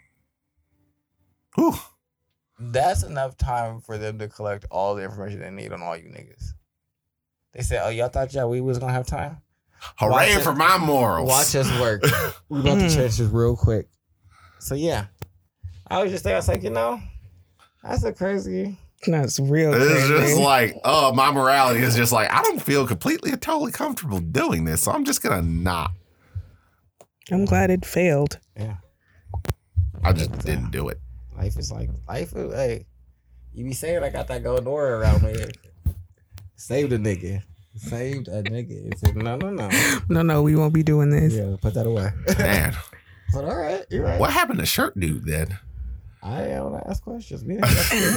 Whew. 1.54 1.74
that's 2.58 3.02
enough 3.02 3.36
time 3.38 3.80
for 3.80 3.96
them 3.96 4.18
to 4.18 4.28
collect 4.28 4.66
all 4.70 4.94
the 4.94 5.02
information 5.04 5.40
they 5.40 5.50
need 5.50 5.72
on 5.72 5.82
all 5.82 5.96
you 5.96 6.08
niggas. 6.10 6.52
They 7.52 7.62
said, 7.62 7.80
"Oh, 7.84 7.88
y'all 7.88 8.08
thought 8.08 8.34
y'all 8.34 8.50
we 8.50 8.60
was 8.60 8.78
gonna 8.78 8.92
have 8.92 9.06
time? 9.06 9.38
Hooray 9.98 10.10
Watch 10.12 10.28
it- 10.30 10.42
for 10.42 10.54
my 10.54 10.76
morals. 10.78 11.28
Watch 11.28 11.54
us 11.56 11.80
work. 11.80 12.02
we 12.50 12.60
about 12.60 12.74
to 12.74 12.80
change 12.94 13.16
this 13.16 13.20
real 13.20 13.56
quick." 13.56 13.88
So 14.58 14.74
yeah, 14.74 15.06
I 15.86 16.02
was 16.02 16.12
just 16.12 16.24
there. 16.24 16.34
I 16.34 16.38
was 16.38 16.48
like, 16.48 16.62
you 16.62 16.70
know, 16.70 17.00
that's 17.82 18.04
a 18.04 18.12
crazy. 18.12 18.76
That's 19.06 19.38
real 19.38 19.72
It's 19.74 19.84
crazy. 20.08 20.08
just 20.08 20.40
like, 20.40 20.74
oh, 20.84 21.12
my 21.12 21.30
morality 21.30 21.80
is 21.80 21.94
just 21.94 22.12
like, 22.12 22.32
I 22.32 22.42
don't 22.42 22.60
feel 22.60 22.86
completely 22.86 23.30
and 23.30 23.40
totally 23.40 23.70
comfortable 23.70 24.18
doing 24.18 24.64
this, 24.64 24.82
so 24.82 24.90
I'm 24.90 25.04
just 25.04 25.22
gonna 25.22 25.42
not. 25.42 25.92
I'm 27.30 27.44
glad 27.44 27.70
it 27.70 27.84
failed. 27.84 28.38
Yeah, 28.56 28.76
I 30.02 30.12
just 30.12 30.32
didn't 30.44 30.70
do 30.70 30.88
it. 30.88 30.98
life 31.36 31.56
is 31.58 31.70
like 31.70 31.90
life. 32.08 32.32
Is, 32.34 32.52
hey, 32.54 32.86
you 33.52 33.64
be 33.64 33.72
saying 33.72 34.02
I 34.02 34.08
got 34.10 34.28
that 34.28 34.42
golden 34.42 34.66
aura 34.66 34.98
around 34.98 35.22
me. 35.22 35.34
Saved 36.56 36.92
a 36.92 36.98
nigga. 36.98 37.42
Saved 37.76 38.28
a 38.28 38.42
nigga. 38.42 38.90
It's 38.90 39.02
like, 39.02 39.14
no, 39.16 39.36
no, 39.36 39.50
no. 39.50 39.68
No, 40.08 40.22
no, 40.22 40.42
we 40.42 40.56
won't 40.56 40.72
be 40.72 40.82
doing 40.82 41.10
this. 41.10 41.34
Yeah, 41.34 41.56
put 41.60 41.74
that 41.74 41.86
away. 41.86 42.10
Man, 42.38 42.74
but 43.34 43.44
all 43.44 43.56
right, 43.56 43.84
you're 43.90 44.04
right. 44.04 44.18
what 44.18 44.32
happened 44.32 44.58
to 44.60 44.66
shirt 44.66 44.98
dude 44.98 45.26
then? 45.26 45.58
I 46.22 46.46
don't 46.48 46.74
ask 46.88 47.02
questions. 47.02 47.44
We 47.44 47.54
didn't 47.54 47.66
ask 47.66 47.92
you. 47.94 48.16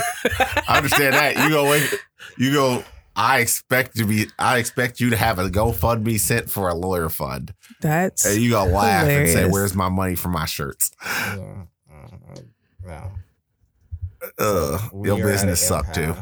I 0.68 0.78
understand 0.78 1.14
that. 1.16 1.38
You 1.44 1.50
go 1.50 1.70
wait, 1.70 1.94
you 2.38 2.54
go. 2.54 2.84
I 3.20 3.40
expect 3.40 3.98
to 3.98 4.06
be. 4.06 4.28
I 4.40 4.60
expect 4.60 5.02
you 5.02 5.10
to 5.10 5.18
have 5.18 5.40
a 5.40 5.50
GoFundMe 5.50 6.18
sent 6.18 6.50
for 6.50 6.70
a 6.70 6.74
lawyer 6.74 7.10
fund, 7.10 7.54
That's 7.82 8.26
and 8.26 8.42
you 8.42 8.52
go 8.52 8.64
laugh 8.64 9.08
and 9.10 9.28
say, 9.28 9.46
"Where's 9.50 9.76
my 9.76 9.90
money 9.90 10.16
for 10.16 10.30
my 10.30 10.46
shirts?" 10.46 10.92
Yeah, 11.04 11.66
uh, 11.92 12.38
no. 12.88 13.12
Ugh, 14.40 15.06
your 15.06 15.18
business 15.18 15.62
an 15.62 15.68
sucked 15.68 15.96
too. 15.96 16.16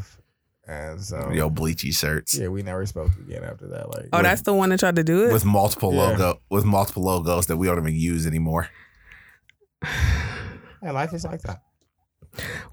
And 0.69 1.01
so, 1.01 1.31
Your 1.31 1.49
bleachy 1.49 1.95
shirts 1.95 2.37
yeah, 2.37 2.49
we 2.49 2.61
never 2.61 2.85
spoke 2.85 3.11
again 3.25 3.41
after 3.43 3.67
that. 3.67 3.87
Like, 3.89 4.09
oh, 4.11 4.21
that's 4.21 4.41
the 4.41 4.53
one 4.53 4.69
that 4.71 4.79
tried 4.81 4.97
to 4.97 5.03
do 5.03 5.25
it. 5.25 5.31
with 5.31 5.45
multiple 5.45 5.93
Yeah. 5.93 6.01
logo 6.09 6.41
with 6.49 6.65
multiple 6.65 7.03
logos 7.03 7.45
that 7.45 7.55
we 7.55 7.67
don't 7.67 7.77
even 7.77 7.95
use 7.95 8.27
anymore. 8.27 8.67
yeah, 9.83 10.91
life 10.91 11.13
is 11.13 11.23
like 11.23 11.41
that. 11.43 11.61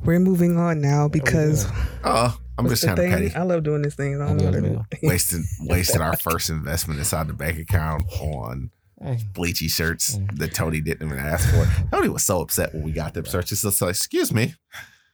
We're 0.04 0.18
moving 0.18 0.56
on 0.58 0.80
now 0.80 1.06
because 1.08 1.66
Oh, 2.02 2.36
I'm 2.56 2.64
what's 2.64 2.80
just 2.80 2.82
the 2.82 2.86
kind 2.88 2.98
of 2.98 3.04
thing? 3.20 3.30
petty. 3.30 3.34
I 3.34 3.42
love 3.42 3.62
doing 3.64 3.82
these 3.82 3.94
things. 3.94 4.20
I 4.20 4.24
I 4.24 4.28
don't 4.28 4.36
know 4.36 4.50
do 4.52 4.58
what 4.76 4.80
as 4.80 4.88
to 4.90 5.00
do. 5.00 5.08
Wasted 5.08 5.42
wasted 5.60 6.00
our 6.00 6.16
first 6.16 6.50
investment 6.50 6.98
inside 7.00 7.26
the 7.28 7.32
bank 7.34 7.58
account 7.58 8.04
on 8.20 8.70
Hey, 9.02 9.18
bleachy 9.32 9.68
shirts 9.70 10.18
that 10.34 10.54
Tony 10.54 10.80
didn't 10.80 11.06
even 11.06 11.18
ask 11.18 11.48
for. 11.50 11.68
Tony 11.90 12.08
was 12.08 12.24
so 12.24 12.40
upset 12.40 12.72
when 12.72 12.84
we 12.84 12.92
got 12.92 13.12
them 13.14 13.24
shirts. 13.24 13.50
He's 13.50 13.62
just 13.62 13.82
like, 13.82 13.90
"Excuse 13.90 14.32
me, 14.32 14.54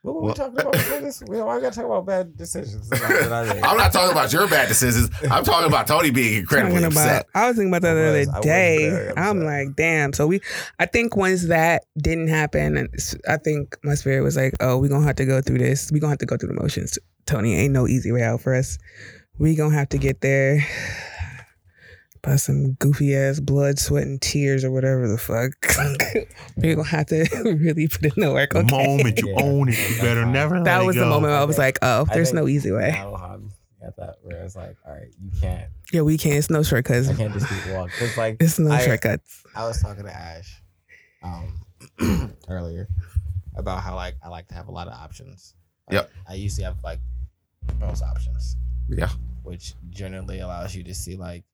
what 0.02 0.14
were 0.14 0.20
Well- 0.22 0.28
we 0.30 0.34
talking 0.34 0.58
about 0.60 0.72
before 0.72 1.00
this? 1.00 1.22
We, 1.26 1.36
we 1.36 1.42
got 1.42 1.60
to 1.60 1.70
talk 1.70 1.84
about 1.84 2.06
bad 2.06 2.36
decisions? 2.36 2.90
I- 2.92 2.98
that 2.98 3.32
I 3.32 3.54
made? 3.54 3.62
I'm 3.62 3.76
not 3.76 3.92
talking 3.92 4.12
about 4.12 4.32
your 4.32 4.48
bad 4.48 4.68
decisions. 4.68 5.10
I'm 5.30 5.44
talking 5.44 5.66
about 5.66 5.86
Tony 5.86 6.10
being 6.10 6.38
incredibly 6.40 6.78
about, 6.78 6.92
upset." 6.92 7.26
I 7.34 7.48
was 7.48 7.56
thinking 7.56 7.70
about 7.70 7.82
that 7.82 7.94
the 7.94 8.30
other 8.32 8.40
day. 8.42 9.12
I'm 9.16 9.42
like, 9.42 9.76
damn. 9.76 10.12
So 10.12 10.26
we, 10.26 10.40
I 10.78 10.86
think 10.86 11.16
once 11.16 11.48
that 11.48 11.84
didn't 11.98 12.28
happen, 12.28 12.88
I 13.28 13.36
think 13.36 13.76
my 13.84 13.94
spirit 13.94 14.22
was 14.22 14.36
like, 14.36 14.54
oh, 14.60 14.78
we're 14.78 14.88
gonna 14.88 15.06
have 15.06 15.16
to 15.16 15.26
go 15.26 15.40
through 15.42 15.58
this. 15.58 15.90
We're 15.92 16.00
gonna 16.00 16.12
have 16.12 16.18
to 16.18 16.26
go 16.26 16.36
through 16.36 16.54
the 16.54 16.60
motions. 16.60 16.98
Tony, 17.26 17.54
ain't 17.56 17.72
no 17.74 17.86
easy 17.86 18.10
way 18.10 18.22
out 18.22 18.40
for 18.40 18.54
us. 18.54 18.78
We 19.38 19.54
gonna 19.54 19.74
have 19.74 19.90
to 19.90 19.98
get 19.98 20.20
there 20.22 20.66
by 22.22 22.36
some 22.36 22.72
goofy 22.74 23.14
ass 23.16 23.40
blood, 23.40 23.78
sweat, 23.78 24.04
and 24.06 24.20
tears 24.20 24.64
or 24.64 24.70
whatever 24.70 25.08
the 25.08 25.18
fuck. 25.18 25.52
We're 26.56 26.76
gonna 26.76 26.88
have 26.88 27.06
to 27.06 27.26
really 27.60 27.88
put 27.88 28.04
in 28.04 28.12
the 28.22 28.32
work. 28.32 28.50
The 28.52 28.58
Okay. 28.60 28.86
moment 28.86 29.18
you 29.20 29.28
Yeah. 29.30 29.42
own 29.44 29.68
it, 29.68 29.78
you 29.90 30.00
better 30.02 30.26
never 30.26 30.56
let 30.56 30.64
that 30.64 30.82
it 30.82 30.86
was 30.86 30.96
the 30.96 31.02
go. 31.02 31.08
moment 31.08 31.32
I 31.32 31.44
was 31.44 31.58
like, 31.58 31.78
oh, 31.82 32.06
I 32.10 32.14
there's 32.14 32.32
no 32.32 32.46
easy 32.48 32.70
way. 32.72 32.90
Now 32.92 33.14
I'm 33.14 33.50
at 33.82 33.96
that 33.96 34.16
where 34.22 34.42
it's 34.44 34.56
like, 34.56 34.76
all 34.86 34.92
right, 34.92 35.08
you 35.22 35.30
can't. 35.40 35.70
Yeah, 35.92 36.02
we 36.02 36.18
can't. 36.18 36.36
It's 36.36 36.50
no 36.50 36.62
shortcuts. 36.62 37.08
I 37.08 37.14
can't 37.14 37.32
just 37.32 37.48
keep 37.48 37.72
walking. 37.74 37.94
It's 38.00 38.16
like 38.16 38.36
It's 38.40 38.58
no 38.58 38.70
I- 38.72 38.84
shortcuts. 38.84 39.42
I 39.54 39.66
was 39.66 39.80
talking 39.80 40.04
to 40.04 40.14
Ash 40.14 40.62
um, 41.22 41.60
earlier 42.48 42.88
about 43.56 43.82
how 43.82 43.94
like 43.96 44.14
I 44.24 44.28
like 44.28 44.48
to 44.48 44.54
have 44.54 44.68
a 44.68 44.72
lot 44.72 44.86
of 44.86 44.92
options. 44.94 45.54
Like, 45.90 45.94
Yep. 46.02 46.10
I 46.28 46.34
used 46.34 46.56
to 46.58 46.64
have 46.64 46.76
like 46.84 47.00
most 47.80 48.02
options, 48.02 48.56
Yeah, 48.88 49.08
which 49.42 49.74
generally 49.90 50.40
allows 50.40 50.74
you 50.74 50.82
to 50.84 50.94
see 50.94 51.16
like 51.16 51.44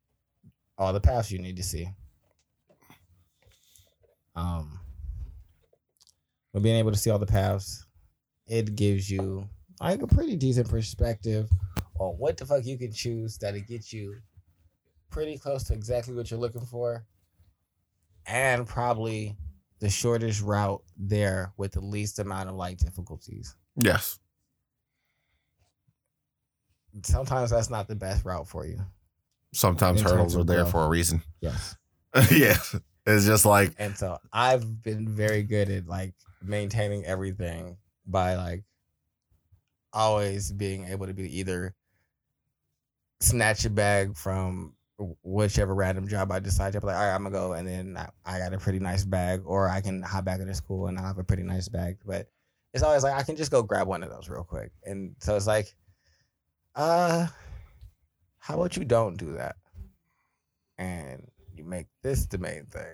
all 0.79 0.93
the 0.93 1.01
paths 1.01 1.31
you 1.31 1.39
need 1.39 1.57
to 1.57 1.62
see. 1.62 1.89
Um, 4.35 4.79
but 6.53 6.62
being 6.62 6.77
able 6.77 6.93
to 6.93 6.99
see 6.99 7.11
all 7.11 7.19
the 7.19 7.27
paths, 7.27 7.87
it 8.47 8.77
gives 8.77 9.11
you 9.11 9.49
like 9.81 10.03
a 10.03 10.07
pretty 10.07 10.37
decent 10.37 10.69
perspective 10.69 11.49
on 11.99 12.15
what 12.19 12.37
the 12.37 12.45
fuck 12.47 12.65
you 12.65 12.77
can 12.79 12.93
choose 12.93 13.39
that'll 13.39 13.61
get 13.61 13.93
you 13.93 14.17
pretty 15.11 15.39
close 15.39 15.65
to 15.65 15.73
exactly 15.75 16.15
what 16.15 16.31
you're 16.31 16.41
looking 16.41 16.65
for 16.67 17.07
and 18.27 18.67
probably 18.67 19.37
the 19.81 19.89
shortest 19.89 20.43
route 20.43 20.83
there 20.99 21.53
with 21.57 21.73
the 21.73 21.81
least 21.81 22.19
amount 22.19 22.49
of 22.49 22.55
like 22.57 22.79
difficulties. 22.79 23.55
yes, 23.77 24.19
Sometimes 27.03 27.51
that's 27.51 27.69
not 27.69 27.89
the 27.89 27.95
best 27.95 28.25
route 28.25 28.49
for 28.49 28.65
you. 28.67 28.81
Sometimes 29.57 30.03
hurdles 30.03 30.37
are 30.37 30.45
there 30.45 30.62
growth. 30.62 30.71
for 30.71 30.85
a 30.85 30.88
reason. 30.88 31.23
Yes. 31.40 31.77
yeah, 32.31 32.57
it's 33.07 33.27
just 33.27 33.45
like 33.45 33.73
And 33.79 33.97
so 33.97 34.19
I've 34.33 34.83
been 34.83 35.09
very 35.09 35.42
good 35.42 35.69
at 35.71 35.87
like 35.87 36.14
maintaining 36.42 37.05
everything 37.05 37.77
by 38.07 38.37
like 38.37 38.64
always 39.92 40.53
being 40.53 40.85
able 40.87 41.07
to 41.07 41.14
be 41.14 41.38
either 41.38 41.75
snatch 43.21 43.64
a 43.64 43.71
bag 43.71 44.16
from 44.16 44.75
whichever 45.23 45.75
random 45.75 46.09
job 46.09 46.33
I 46.33 46.38
decide 46.38 46.73
to 46.73 46.81
be 46.81 46.87
like, 46.87 46.97
all 46.97 47.03
right, 47.03 47.14
I'm 47.14 47.23
gonna 47.23 47.35
go, 47.35 47.53
and 47.53 47.66
then 47.66 47.97
I, 47.97 48.09
I 48.25 48.38
got 48.38 48.55
a 48.55 48.59
pretty 48.59 48.79
nice 48.79 49.05
bag, 49.05 49.42
or 49.45 49.69
I 49.69 49.81
can 49.81 50.03
hop 50.03 50.25
back 50.25 50.40
into 50.40 50.55
school 50.55 50.87
and 50.87 50.99
I'll 50.99 51.07
have 51.07 51.19
a 51.19 51.25
pretty 51.25 51.42
nice 51.42 51.69
bag. 51.69 51.99
But 52.05 52.29
it's 52.73 52.83
always 52.83 53.03
like 53.03 53.14
I 53.14 53.23
can 53.23 53.37
just 53.37 53.51
go 53.51 53.62
grab 53.62 53.87
one 53.88 54.03
of 54.03 54.11
those 54.11 54.29
real 54.29 54.45
quick, 54.45 54.73
and 54.85 55.14
so 55.21 55.37
it's 55.37 55.47
like, 55.47 55.75
uh, 56.75 57.27
how 58.47 58.55
about 58.55 58.77
you 58.77 58.85
don't 58.85 59.17
do 59.17 59.33
that, 59.33 59.57
and 60.79 61.27
you 61.55 61.65
make 61.65 61.87
this 62.03 62.27
the 62.27 62.39
main 62.39 62.65
thing. 62.67 62.87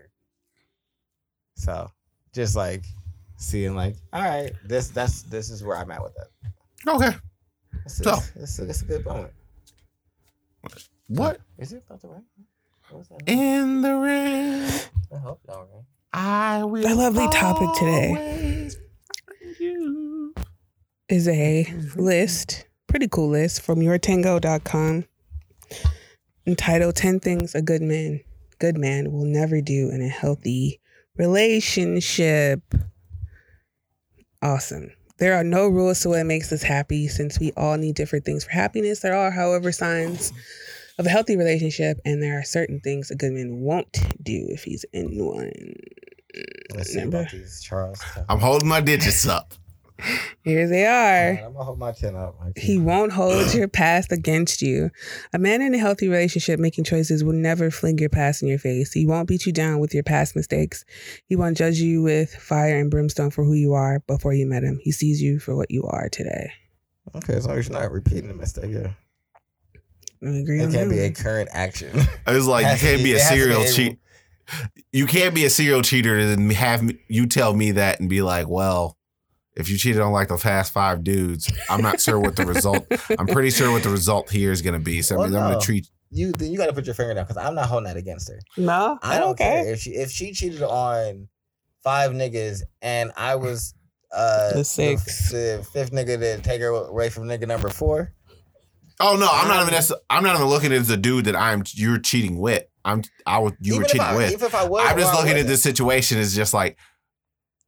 So 1.57 1.91
just 2.33 2.57
like 2.57 2.85
seeing 3.37 3.75
like, 3.77 3.97
all 4.15 4.23
right, 4.23 4.53
this 4.65 4.89
that's 4.89 5.23
this 5.25 5.51
is 5.51 5.63
where 5.63 5.77
I'm 5.77 5.91
at 5.91 6.03
with 6.03 6.17
it. 6.19 6.89
okay, 6.89 7.17
It's, 7.85 7.97
So- 7.99 8.15
it's, 8.15 8.33
it's, 8.37 8.59
a, 8.61 8.69
it's 8.71 8.83
a 8.83 8.85
good 8.87 9.05
moment. 9.05 9.33
what 11.09 11.41
Is 11.59 11.73
it 11.75 11.83
about 11.87 12.01
the 12.01 12.09
rain? 12.09 12.25
What 12.89 12.99
was 13.01 13.09
that? 13.09 13.21
in 13.27 13.83
the 13.83 13.95
rain? 13.95 14.71
I 15.15 15.19
hope 15.19 15.41
it 15.45 15.51
don't 15.51 15.69
rain. 15.73 15.85
I 16.15 16.65
will. 16.65 16.87
A 16.87 16.95
lovely 16.95 17.29
topic 17.29 17.69
today. 17.79 18.09
always 18.09 18.77
find 18.77 19.61
you. 19.61 20.35
is 21.09 21.29
a 21.29 21.67
list, 21.97 22.67
pretty 22.87 23.09
cool 23.09 23.29
list 23.29 23.61
from 23.61 23.81
yourtango.com 23.81 25.05
entitled 26.47 26.97
10 26.97 27.21
Things 27.21 27.55
a 27.55 27.63
Good 27.63 27.83
Man 27.83 28.21
Good 28.59 28.77
Man 28.79 29.13
Will 29.13 29.25
Never 29.25 29.61
Do 29.61 29.91
in 29.91 30.03
a 30.03 30.09
Healthy 30.09 30.81
Relationship. 31.17 32.61
Awesome. 34.41 34.91
There 35.19 35.35
are 35.35 35.45
no 35.45 35.69
rules 35.69 36.01
to 36.01 36.11
what 36.11 36.27
makes 36.27 36.53
us 36.53 36.63
happy 36.63 37.07
since 37.09 37.39
we 37.39 37.53
all 37.57 37.77
need 37.77 37.95
different 37.95 38.25
things 38.25 38.45
for 38.45 38.51
happiness. 38.51 39.01
There 39.01 39.15
are, 39.15 39.31
however, 39.31 39.71
signs 39.73 40.33
of 40.99 41.07
a 41.07 41.09
healthy 41.09 41.37
relationship, 41.37 41.99
and 42.05 42.23
there 42.23 42.39
are 42.39 42.45
certain 42.45 42.81
things 42.81 43.11
a 43.11 43.15
good 43.15 43.33
man 43.33 43.61
won't 43.61 43.93
do 44.23 44.47
if 44.49 44.65
he's 44.65 44.85
in 44.93 45.25
one. 45.25 45.53
Let's 46.75 46.93
see 46.93 47.01
about 47.01 47.31
these 47.31 47.63
Charles. 47.63 48.01
I'm 48.29 48.41
holding 48.41 48.69
my 48.69 48.81
digits 48.81 49.27
up. 49.27 49.55
Here 50.43 50.67
they 50.69 50.87
are. 50.87 51.45
I'm 51.47 51.53
gonna 51.53 51.65
hold 51.65 51.79
my 51.79 51.93
chin 51.93 52.17
up. 52.17 52.37
Like, 52.41 52.59
He 52.59 52.79
won't 52.79 53.13
hold 53.13 53.55
your 53.55 53.69
past 53.69 54.13
against 54.13 54.61
you. 54.63 54.91
A 55.33 55.39
man 55.39 55.63
in 55.63 55.75
a 55.75 55.79
healthy 55.79 56.09
relationship 56.09 56.59
making 56.59 56.85
choices 56.85 57.23
will 57.25 57.33
never 57.33 57.71
fling 57.71 57.99
your 57.99 58.09
past 58.09 58.43
in 58.43 58.49
your 58.49 58.59
face. 58.59 58.93
He 58.93 59.07
won't 59.07 59.29
beat 59.29 59.47
you 59.47 59.53
down 59.53 59.79
with 59.81 59.95
your 59.95 60.03
past 60.03 60.35
mistakes. 60.37 60.85
He 61.27 61.37
won't 61.37 61.57
judge 61.57 61.79
you 61.79 62.03
with 62.03 62.35
fire 62.35 62.79
and 62.79 62.91
brimstone 62.91 63.31
for 63.31 63.45
who 63.45 63.55
you 63.55 63.73
are 63.75 64.01
before 64.07 64.33
you 64.35 64.47
met 64.47 64.63
him. 64.65 64.79
He 64.83 64.93
sees 64.93 65.23
you 65.23 65.39
for 65.39 65.55
what 65.57 65.71
you 65.71 65.85
are 65.85 66.09
today. 66.09 66.53
okay, 67.15 67.35
as 67.35 67.47
long 67.47 67.59
as 67.59 67.69
you're 67.69 67.79
not 67.81 67.91
repeating 67.93 68.29
the 68.29 68.35
mistake, 68.35 68.71
yeah. 68.71 68.93
I 70.25 70.29
agree 70.37 70.59
It 70.61 70.71
can't 70.71 70.89
that 70.89 70.91
be 70.91 71.01
a 71.01 71.11
current 71.11 71.49
action. 71.53 71.91
It's 72.27 72.47
like 72.47 72.65
you 72.75 72.79
can't 72.87 72.99
be- 72.99 73.05
be 73.05 73.13
a 73.13 73.17
it 73.17 73.21
has 73.23 73.29
to 73.31 73.35
be 73.35 73.41
serial 73.41 73.63
a- 73.63 73.69
cheat. 73.73 73.99
You 74.93 75.07
can't 75.07 75.35
be 75.35 75.45
a 75.45 75.51
serial 75.51 75.83
cheater 75.83 76.19
and 76.19 76.53
have 76.53 76.83
me, 76.83 76.99
you 77.09 77.27
tell 77.27 77.55
me 77.55 77.73
that 77.73 78.01
and 78.01 78.09
be 78.09 78.23
like, 78.23 78.49
well, 78.49 78.97
if 79.57 79.69
you 79.71 79.77
cheated 79.77 80.01
on 80.01 80.13
like 80.13 80.29
the 80.29 80.37
past 80.37 80.73
five 80.73 81.05
dudes, 81.05 81.53
I'm 81.69 81.83
not 81.83 82.01
sure 82.01 82.19
what 82.19 82.37
the 82.37 82.47
result. 82.47 82.87
I'm 83.19 83.27
pretty 83.27 83.51
sure 83.51 83.71
what 83.71 83.83
the 83.83 83.91
result 83.91 84.31
here 84.31 84.53
is 84.53 84.63
going 84.63 84.75
to 84.79 84.85
be. 84.85 85.03
So 85.03 85.17
Well, 85.17 85.27
I'm 85.27 85.33
going 85.33 85.59
to 85.61 85.65
treat. 85.65 85.89
you 86.11 86.33
then 86.33 86.51
you 86.51 86.59
got 86.59 86.67
to 86.67 86.73
put 86.73 86.87
your 86.87 86.95
finger 86.95 87.15
down 87.15 87.25
because 87.25 87.37
I'm 87.37 87.55
not 87.55 87.67
holding 87.67 87.85
that 87.87 87.97
against 87.97 88.29
her. 88.29 88.41
No, 88.57 88.99
I 89.03 89.19
don't 89.19 89.31
okay. 89.33 89.45
care 89.65 89.73
if 89.73 89.81
she 89.81 89.91
if 89.91 90.11
she 90.11 90.33
cheated 90.33 90.63
on 90.63 91.29
five 91.85 92.13
niggas 92.13 92.63
and 92.81 93.13
I 93.17 93.35
was 93.37 93.75
uh, 94.15 94.53
The 94.55 94.65
six. 94.65 95.31
the 95.31 95.67
fifth 95.73 95.91
nigga 95.93 96.19
to 96.19 96.41
take 96.43 96.61
her 96.61 96.69
away 96.69 97.09
from 97.11 97.25
nigga 97.25 97.47
number 97.47 97.69
four. 97.71 98.13
Oh 99.01 99.17
no, 99.17 99.29
I'm 99.31 99.49
not 99.49 99.63
even. 99.67 99.75
necess- 99.75 99.99
I'm 100.11 100.23
not 100.23 100.37
even 100.37 100.47
looking 100.49 100.73
at 100.73 100.85
the 100.85 100.97
dude 100.99 101.25
that 101.25 101.35
I'm. 101.35 101.65
You're 101.75 101.99
cheating 101.99 102.39
with. 102.39 102.65
I'm. 102.85 103.03
I 103.27 103.39
was. 103.39 103.53
You 103.61 103.75
were 103.75 103.77
Even 103.81 103.85
if 103.87 103.91
cheating 103.93 104.07
I- 104.07 104.17
with. 104.17 104.33
Even 104.33 104.47
if 104.47 104.55
I 104.55 104.69
was, 104.69 104.87
I'm 104.87 104.99
just 104.99 105.13
looking 105.15 105.31
at 105.31 105.35
wasn't. 105.35 105.49
this 105.49 105.63
situation 105.63 106.19
as 106.19 106.37
just 106.37 106.53
like, 106.55 106.77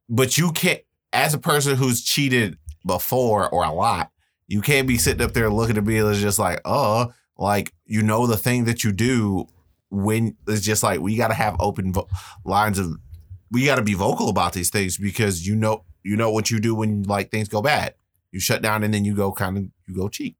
but 0.07 0.37
you 0.37 0.51
can't, 0.51 0.81
as 1.13 1.33
a 1.33 1.39
person 1.39 1.75
who's 1.75 2.03
cheated 2.03 2.57
before 2.85 3.49
or 3.49 3.63
a 3.63 3.71
lot, 3.71 4.11
you 4.47 4.61
can't 4.61 4.87
be 4.87 4.97
sitting 4.97 5.25
up 5.25 5.33
there 5.33 5.49
looking 5.49 5.77
at 5.77 5.85
me 5.85 5.97
as 5.97 6.21
just 6.21 6.39
like, 6.39 6.61
oh, 6.65 7.13
like 7.37 7.73
you 7.85 8.01
know 8.01 8.27
the 8.27 8.37
thing 8.37 8.65
that 8.65 8.83
you 8.83 8.91
do 8.91 9.47
when 9.89 10.35
it's 10.47 10.61
just 10.61 10.83
like 10.83 10.99
we 10.99 11.15
got 11.15 11.29
to 11.29 11.33
have 11.33 11.55
open 11.59 11.93
vo- 11.93 12.07
lines 12.43 12.79
of, 12.79 12.97
we 13.51 13.65
got 13.65 13.75
to 13.75 13.81
be 13.81 13.93
vocal 13.93 14.29
about 14.29 14.53
these 14.53 14.69
things 14.69 14.97
because 14.97 15.45
you 15.47 15.55
know 15.55 15.83
you 16.03 16.15
know 16.15 16.31
what 16.31 16.51
you 16.51 16.59
do 16.59 16.75
when 16.75 17.03
like 17.03 17.31
things 17.31 17.47
go 17.47 17.61
bad. 17.61 17.95
You 18.31 18.39
shut 18.39 18.61
down 18.61 18.83
and 18.83 18.93
then 18.93 19.05
you 19.05 19.15
go 19.15 19.31
kind 19.31 19.57
of 19.57 19.63
you 19.87 19.95
go 19.95 20.09
cheat. 20.09 20.35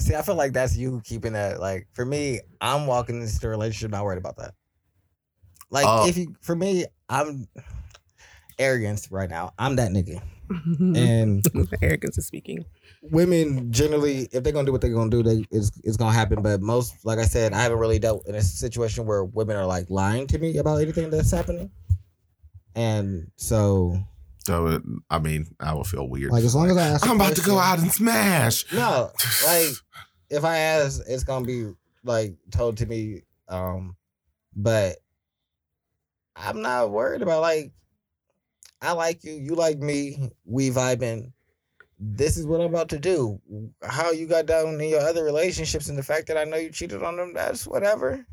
See, 0.00 0.14
I 0.14 0.22
feel 0.22 0.34
like 0.34 0.52
that's 0.52 0.76
you 0.76 1.00
keeping 1.04 1.32
that. 1.32 1.60
Like 1.60 1.88
for 1.92 2.04
me, 2.04 2.40
I'm 2.60 2.86
walking 2.86 3.20
into 3.20 3.38
the 3.38 3.48
relationship 3.48 3.90
not 3.90 4.04
worried 4.04 4.18
about 4.18 4.36
that. 4.36 4.54
Like 5.70 5.86
Uh, 5.86 6.06
if 6.08 6.18
you, 6.18 6.34
for 6.40 6.56
me, 6.56 6.86
I'm 7.08 7.46
arrogance 8.60 9.10
right 9.10 9.28
now. 9.28 9.52
I'm 9.58 9.74
that 9.76 9.90
nigga, 9.90 10.22
and 10.50 10.96
and 11.54 11.68
arrogance 11.82 12.18
is 12.18 12.26
speaking. 12.26 12.64
women 13.02 13.72
generally, 13.72 14.28
if 14.32 14.44
they're 14.44 14.52
gonna 14.52 14.66
do 14.66 14.72
what 14.72 14.80
they're 14.80 14.92
gonna 14.94 15.10
do, 15.10 15.22
they 15.22 15.44
it's 15.50 15.72
it's 15.82 15.96
gonna 15.96 16.12
happen. 16.12 16.42
But 16.42 16.60
most, 16.62 17.04
like 17.04 17.18
I 17.18 17.24
said, 17.24 17.52
I 17.52 17.62
haven't 17.62 17.78
really 17.78 17.98
dealt 17.98 18.26
in 18.28 18.34
a 18.34 18.42
situation 18.42 19.06
where 19.06 19.24
women 19.24 19.56
are 19.56 19.66
like 19.66 19.90
lying 19.90 20.26
to 20.28 20.38
me 20.38 20.58
about 20.58 20.76
anything 20.80 21.10
that's 21.10 21.30
happening, 21.30 21.70
and 22.74 23.30
so 23.36 23.96
So 24.46 24.80
I 25.10 25.18
mean, 25.18 25.46
I 25.60 25.74
would 25.74 25.86
feel 25.86 26.08
weird. 26.08 26.30
like 26.32 26.44
as 26.44 26.54
long 26.54 26.70
as 26.70 26.76
I 26.76 26.86
ask, 26.88 27.06
a 27.06 27.08
I'm 27.10 27.16
about 27.16 27.36
to 27.36 27.42
go 27.42 27.58
out 27.58 27.78
and 27.80 27.90
smash. 27.92 28.70
No, 28.72 29.10
like 29.46 29.72
if 30.30 30.44
I 30.44 30.58
ask, 30.58 31.00
it's 31.08 31.24
gonna 31.24 31.46
be 31.46 31.72
like 32.04 32.36
told 32.50 32.76
to 32.78 32.86
me. 32.86 33.22
Um, 33.48 33.96
but 34.54 34.96
I'm 36.36 36.62
not 36.62 36.90
worried 36.90 37.22
about 37.22 37.40
like 37.42 37.72
I 38.82 38.92
like 38.92 39.24
you, 39.24 39.32
you 39.32 39.54
like 39.54 39.78
me, 39.78 40.30
we 40.44 40.70
vibing. 40.70 41.32
This 41.98 42.36
is 42.38 42.46
what 42.46 42.60
I'm 42.60 42.68
about 42.68 42.88
to 42.90 42.98
do. 42.98 43.40
How 43.82 44.10
you 44.10 44.26
got 44.26 44.46
down 44.46 44.80
in 44.80 44.88
your 44.88 45.00
other 45.00 45.22
relationships 45.22 45.88
and 45.88 45.98
the 45.98 46.02
fact 46.02 46.28
that 46.28 46.38
I 46.38 46.44
know 46.44 46.56
you 46.56 46.70
cheated 46.70 47.02
on 47.02 47.16
them, 47.16 47.34
that's 47.34 47.66
whatever. 47.66 48.24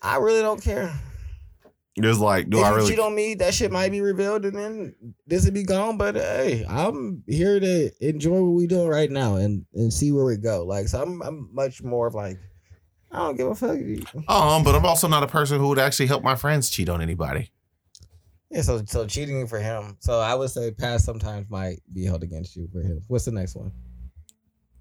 I 0.00 0.16
really 0.16 0.40
don't 0.40 0.62
care. 0.62 0.98
It's 1.96 2.18
like, 2.18 2.48
do 2.48 2.58
if 2.58 2.64
I 2.64 2.70
you 2.70 2.76
really? 2.76 2.90
cheat 2.90 2.98
on 3.00 3.14
me, 3.14 3.34
that 3.34 3.54
shit 3.54 3.72
might 3.72 3.90
be 3.90 4.00
revealed 4.00 4.44
and 4.44 4.56
then 4.56 4.94
this 5.26 5.44
would 5.44 5.54
be 5.54 5.64
gone. 5.64 5.98
But 5.98 6.14
hey, 6.14 6.64
I'm 6.68 7.22
here 7.26 7.58
to 7.58 7.90
enjoy 8.00 8.40
what 8.40 8.54
we 8.54 8.66
doing 8.66 8.88
right 8.88 9.10
now 9.10 9.36
and 9.36 9.66
and 9.74 9.92
see 9.92 10.12
where 10.12 10.24
we 10.24 10.36
go. 10.36 10.64
Like, 10.64 10.88
so 10.88 11.02
I'm 11.02 11.20
I'm 11.22 11.50
much 11.52 11.82
more 11.82 12.06
of 12.06 12.14
like, 12.14 12.38
I 13.10 13.18
don't 13.18 13.36
give 13.36 13.48
a 13.48 13.54
fuck. 13.54 13.78
Um, 14.28 14.62
but 14.62 14.74
I'm 14.74 14.86
also 14.86 15.08
not 15.08 15.22
a 15.22 15.26
person 15.26 15.58
who 15.58 15.68
would 15.68 15.78
actually 15.78 16.06
help 16.06 16.22
my 16.22 16.36
friends 16.36 16.70
cheat 16.70 16.88
on 16.88 17.02
anybody. 17.02 17.50
Yeah, 18.50 18.62
so 18.62 18.82
so 18.86 19.06
cheating 19.06 19.46
for 19.46 19.58
him. 19.58 19.96
So 20.00 20.20
I 20.20 20.34
would 20.34 20.50
say 20.50 20.70
past 20.70 21.04
sometimes 21.04 21.50
might 21.50 21.80
be 21.92 22.04
held 22.04 22.22
against 22.22 22.56
you 22.56 22.68
for 22.72 22.80
him. 22.80 23.02
What's 23.08 23.24
the 23.26 23.32
next 23.32 23.54
one? 23.54 23.72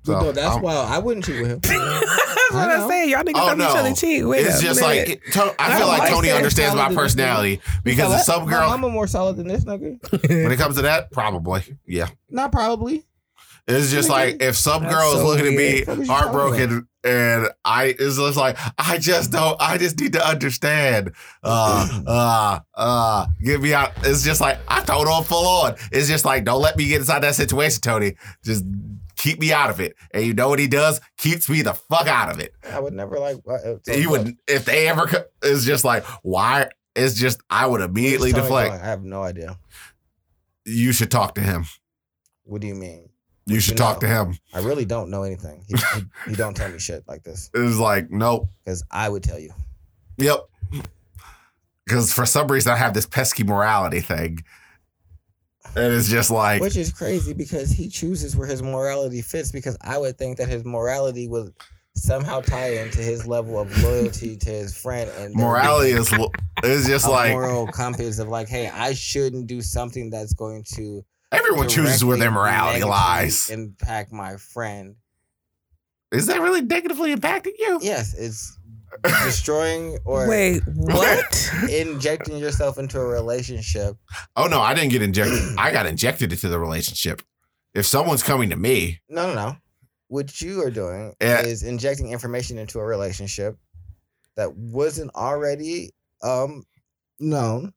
So, 0.06 0.14
no, 0.14 0.32
that's 0.32 0.56
um, 0.56 0.62
why 0.62 0.74
I 0.74 1.00
wouldn't 1.00 1.26
cheat 1.26 1.42
with 1.42 1.52
him. 1.52 1.60
That's 1.60 1.74
what 2.54 2.70
I 2.70 2.76
I 2.76 2.78
know. 2.78 2.90
say. 2.90 3.10
Y'all 3.10 3.24
niggas 3.24 3.32
Oh, 3.36 3.48
help 3.48 3.60
each 3.60 3.78
other 3.78 3.94
cheat. 3.94 4.26
Wait 4.26 4.46
it's 4.46 4.62
just 4.62 4.80
minute. 4.80 4.98
like 5.10 5.10
it, 5.10 5.34
to, 5.34 5.54
I 5.60 5.78
feel 5.78 5.88
like 5.88 6.00
like 6.00 6.12
Tony 6.12 6.30
understands 6.32 6.76
my 6.76 6.84
solid 6.84 6.92
in 6.92 6.96
this 6.96 7.04
personality 7.04 7.62
because 7.84 8.14
if 8.14 8.22
some 8.22 8.46
My 8.46 8.52
girl, 8.52 8.70
mama 8.70 8.88
more 8.90 9.06
solid 9.08 9.36
than 9.36 9.48
this 9.50 9.66
nigga. 9.66 10.00
when 10.30 10.52
it 10.54 10.58
comes 10.58 10.78
to 10.78 10.84
that, 10.84 11.12
probably, 11.12 11.64
yeah. 11.86 12.08
Not 12.30 12.54
probably. 12.54 13.04
It's 13.68 13.92
just 13.92 14.10
like 14.10 14.42
if 14.42 14.56
some 14.56 14.84
that's 14.84 14.96
girl 14.96 15.12
is 15.14 15.20
so 15.20 15.26
looking 15.28 15.56
weird. 15.56 15.82
at 15.82 15.88
me 15.88 15.92
What 15.92 15.98
was 16.00 16.08
you 16.08 16.14
talking 16.14 16.30
heartbroken 16.32 16.88
and 17.04 17.48
I 17.66 17.96
it's 18.00 18.16
just 18.18 18.38
like 18.38 18.58
I 18.78 18.98
just 18.98 19.32
don't 19.32 19.58
I 19.62 19.78
just 19.78 20.00
need 20.00 20.14
to 20.14 20.26
understand. 20.26 21.12
Uh 21.44 22.02
uh 22.08 22.60
uh 22.76 23.28
get 23.44 23.62
me 23.62 23.74
out. 23.74 23.92
It's 24.04 24.24
just 24.24 24.40
like 24.42 24.58
I 24.68 24.82
told 24.84 25.08
her 25.08 25.22
full 25.24 25.46
on. 25.48 25.76
It's 25.92 26.08
just 26.08 26.24
like 26.26 26.46
don't 26.46 26.62
let 26.62 26.78
me 26.78 26.88
get 26.88 27.02
inside 27.02 27.20
that 27.24 27.36
situation, 27.36 27.82
Tony. 27.82 28.16
Just 28.44 28.64
keep 29.18 29.40
me 29.40 29.52
out 29.52 29.70
of 29.70 29.80
it. 29.82 29.96
And 30.12 30.24
you 30.26 30.34
know 30.34 30.48
what 30.48 30.60
he 30.60 30.68
does? 30.68 31.02
Keeps 31.18 31.50
me 31.50 31.62
the 31.62 31.74
fuck 31.74 32.08
out 32.08 32.32
of 32.32 32.40
it. 32.40 32.54
I 32.72 32.80
would 32.80 32.94
never 32.94 33.20
like. 33.20 33.38
uh, 33.50 33.76
He 33.92 34.08
would 34.08 34.38
if 34.48 34.64
they 34.66 34.88
ever 34.88 35.08
co- 35.08 35.26
it's 35.44 35.66
just 35.66 35.84
like 35.84 36.06
why 36.24 36.70
it's 36.96 37.16
just 37.16 37.42
I 37.50 37.68
would 37.68 37.82
immediately 37.82 38.32
deflect. 38.32 38.74
I 38.74 38.78
have 38.78 39.04
no 39.04 39.24
idea. 39.24 39.58
You 40.66 40.92
should 40.94 41.12
talk 41.12 41.36
to 41.36 41.42
him. 41.42 41.66
What 42.44 42.62
do 42.62 42.68
you 42.68 42.76
mean? 42.76 43.07
You 43.48 43.60
should 43.62 43.72
You 43.74 43.78
talk 43.78 44.02
know. 44.02 44.08
to 44.08 44.14
him. 44.14 44.38
I 44.54 44.60
really 44.60 44.86
don't 44.86 45.10
know 45.10 45.24
anything. 45.24 45.64
He, 45.68 45.76
he, 45.76 46.30
he 46.32 46.36
don't 46.36 46.56
tell 46.56 46.70
me 46.70 46.80
shit 46.80 47.04
like 47.08 47.24
this 47.24 47.50
It's 47.54 47.78
like, 47.78 48.12
nope. 48.12 48.50
because 48.64 48.84
I 48.92 49.08
would 49.10 49.24
tell 49.24 49.40
you. 49.40 49.52
Yep. 50.18 50.48
Because 51.86 52.12
for 52.14 52.26
some 52.26 52.48
reason 52.52 52.74
I 52.74 52.76
have 52.76 52.94
this 52.94 53.06
pesky 53.06 53.44
morality 53.44 54.02
thing. 54.02 54.44
And 55.76 55.94
it's 55.94 56.10
just 56.10 56.30
like, 56.32 56.62
Which 56.62 56.76
is 56.76 56.92
crazy 56.92 57.34
because 57.34 57.72
he 57.72 57.88
chooses 57.88 58.36
where 58.36 58.48
his 58.48 58.62
morality 58.62 59.22
fits. 59.22 59.52
Because 59.52 59.78
I 59.82 59.98
would 59.98 60.18
think 60.18 60.38
that 60.38 60.50
his 60.50 60.66
morality 60.66 61.28
would 61.28 61.54
somehow 61.96 62.42
tie 62.42 62.74
into 62.74 63.00
his 63.00 63.26
level 63.26 63.60
of 63.60 63.84
loyalty 63.84 64.36
to 64.38 64.50
his 64.50 64.78
friend 64.78 65.10
and 65.18 65.18
there 65.18 65.28
would 65.30 65.34
be 65.34 65.42
morality 65.42 65.92
is 65.92 66.14
is 66.64 66.86
just 66.88 67.10
like 67.10 67.32
moral 67.32 67.66
compass 67.68 68.20
of 68.20 68.28
like, 68.28 68.48
hey, 68.48 68.70
I 68.70 68.94
shouldn't 68.94 69.48
do 69.48 69.62
something 69.62 70.10
that's 70.10 70.34
going 70.34 70.64
to 70.76 71.04
everyone 71.32 71.68
chooses 71.70 72.04
where 72.04 72.18
their 72.18 72.32
morality 72.32 72.84
lies. 72.84 73.50
Impact 73.50 74.12
my 74.12 74.38
friend. 74.38 74.96
Is 76.12 76.28
that 76.28 76.40
really 76.42 76.62
negatively 76.62 77.14
impacting 77.14 77.54
you? 77.60 77.80
Yes, 77.82 78.14
it's 78.14 78.58
destroying 79.04 79.98
or 80.06 80.28
Wait, 80.28 80.62
what? 80.66 81.52
injecting 81.70 82.38
yourself 82.38 82.78
into 82.78 83.00
a 83.00 83.06
relationship. 83.06 83.98
Oh 84.36 84.48
no, 84.48 84.62
I 84.62 84.74
didn't 84.74 84.92
get 84.92 85.02
injected. 85.02 85.42
I 85.58 85.72
got 85.72 85.86
injected 85.86 86.32
into 86.32 86.48
the 86.48 86.60
relationship. 86.60 87.22
If 87.74 87.86
someone's 87.86 88.24
coming 88.24 88.50
to 88.52 88.56
me, 88.56 89.02
No, 89.10 89.28
no, 89.28 89.36
no. 89.36 89.56
What 90.08 90.42
you 90.42 90.62
are 90.64 90.72
doing 90.72 91.14
Yeah. 91.22 91.42
is 91.42 91.64
injecting 91.64 92.12
information 92.12 92.58
into 92.58 92.80
a 92.80 92.86
relationship 92.86 93.58
that 94.38 94.56
wasn't 94.56 95.14
already 95.14 95.92
um 96.24 96.64
known, 97.20 97.74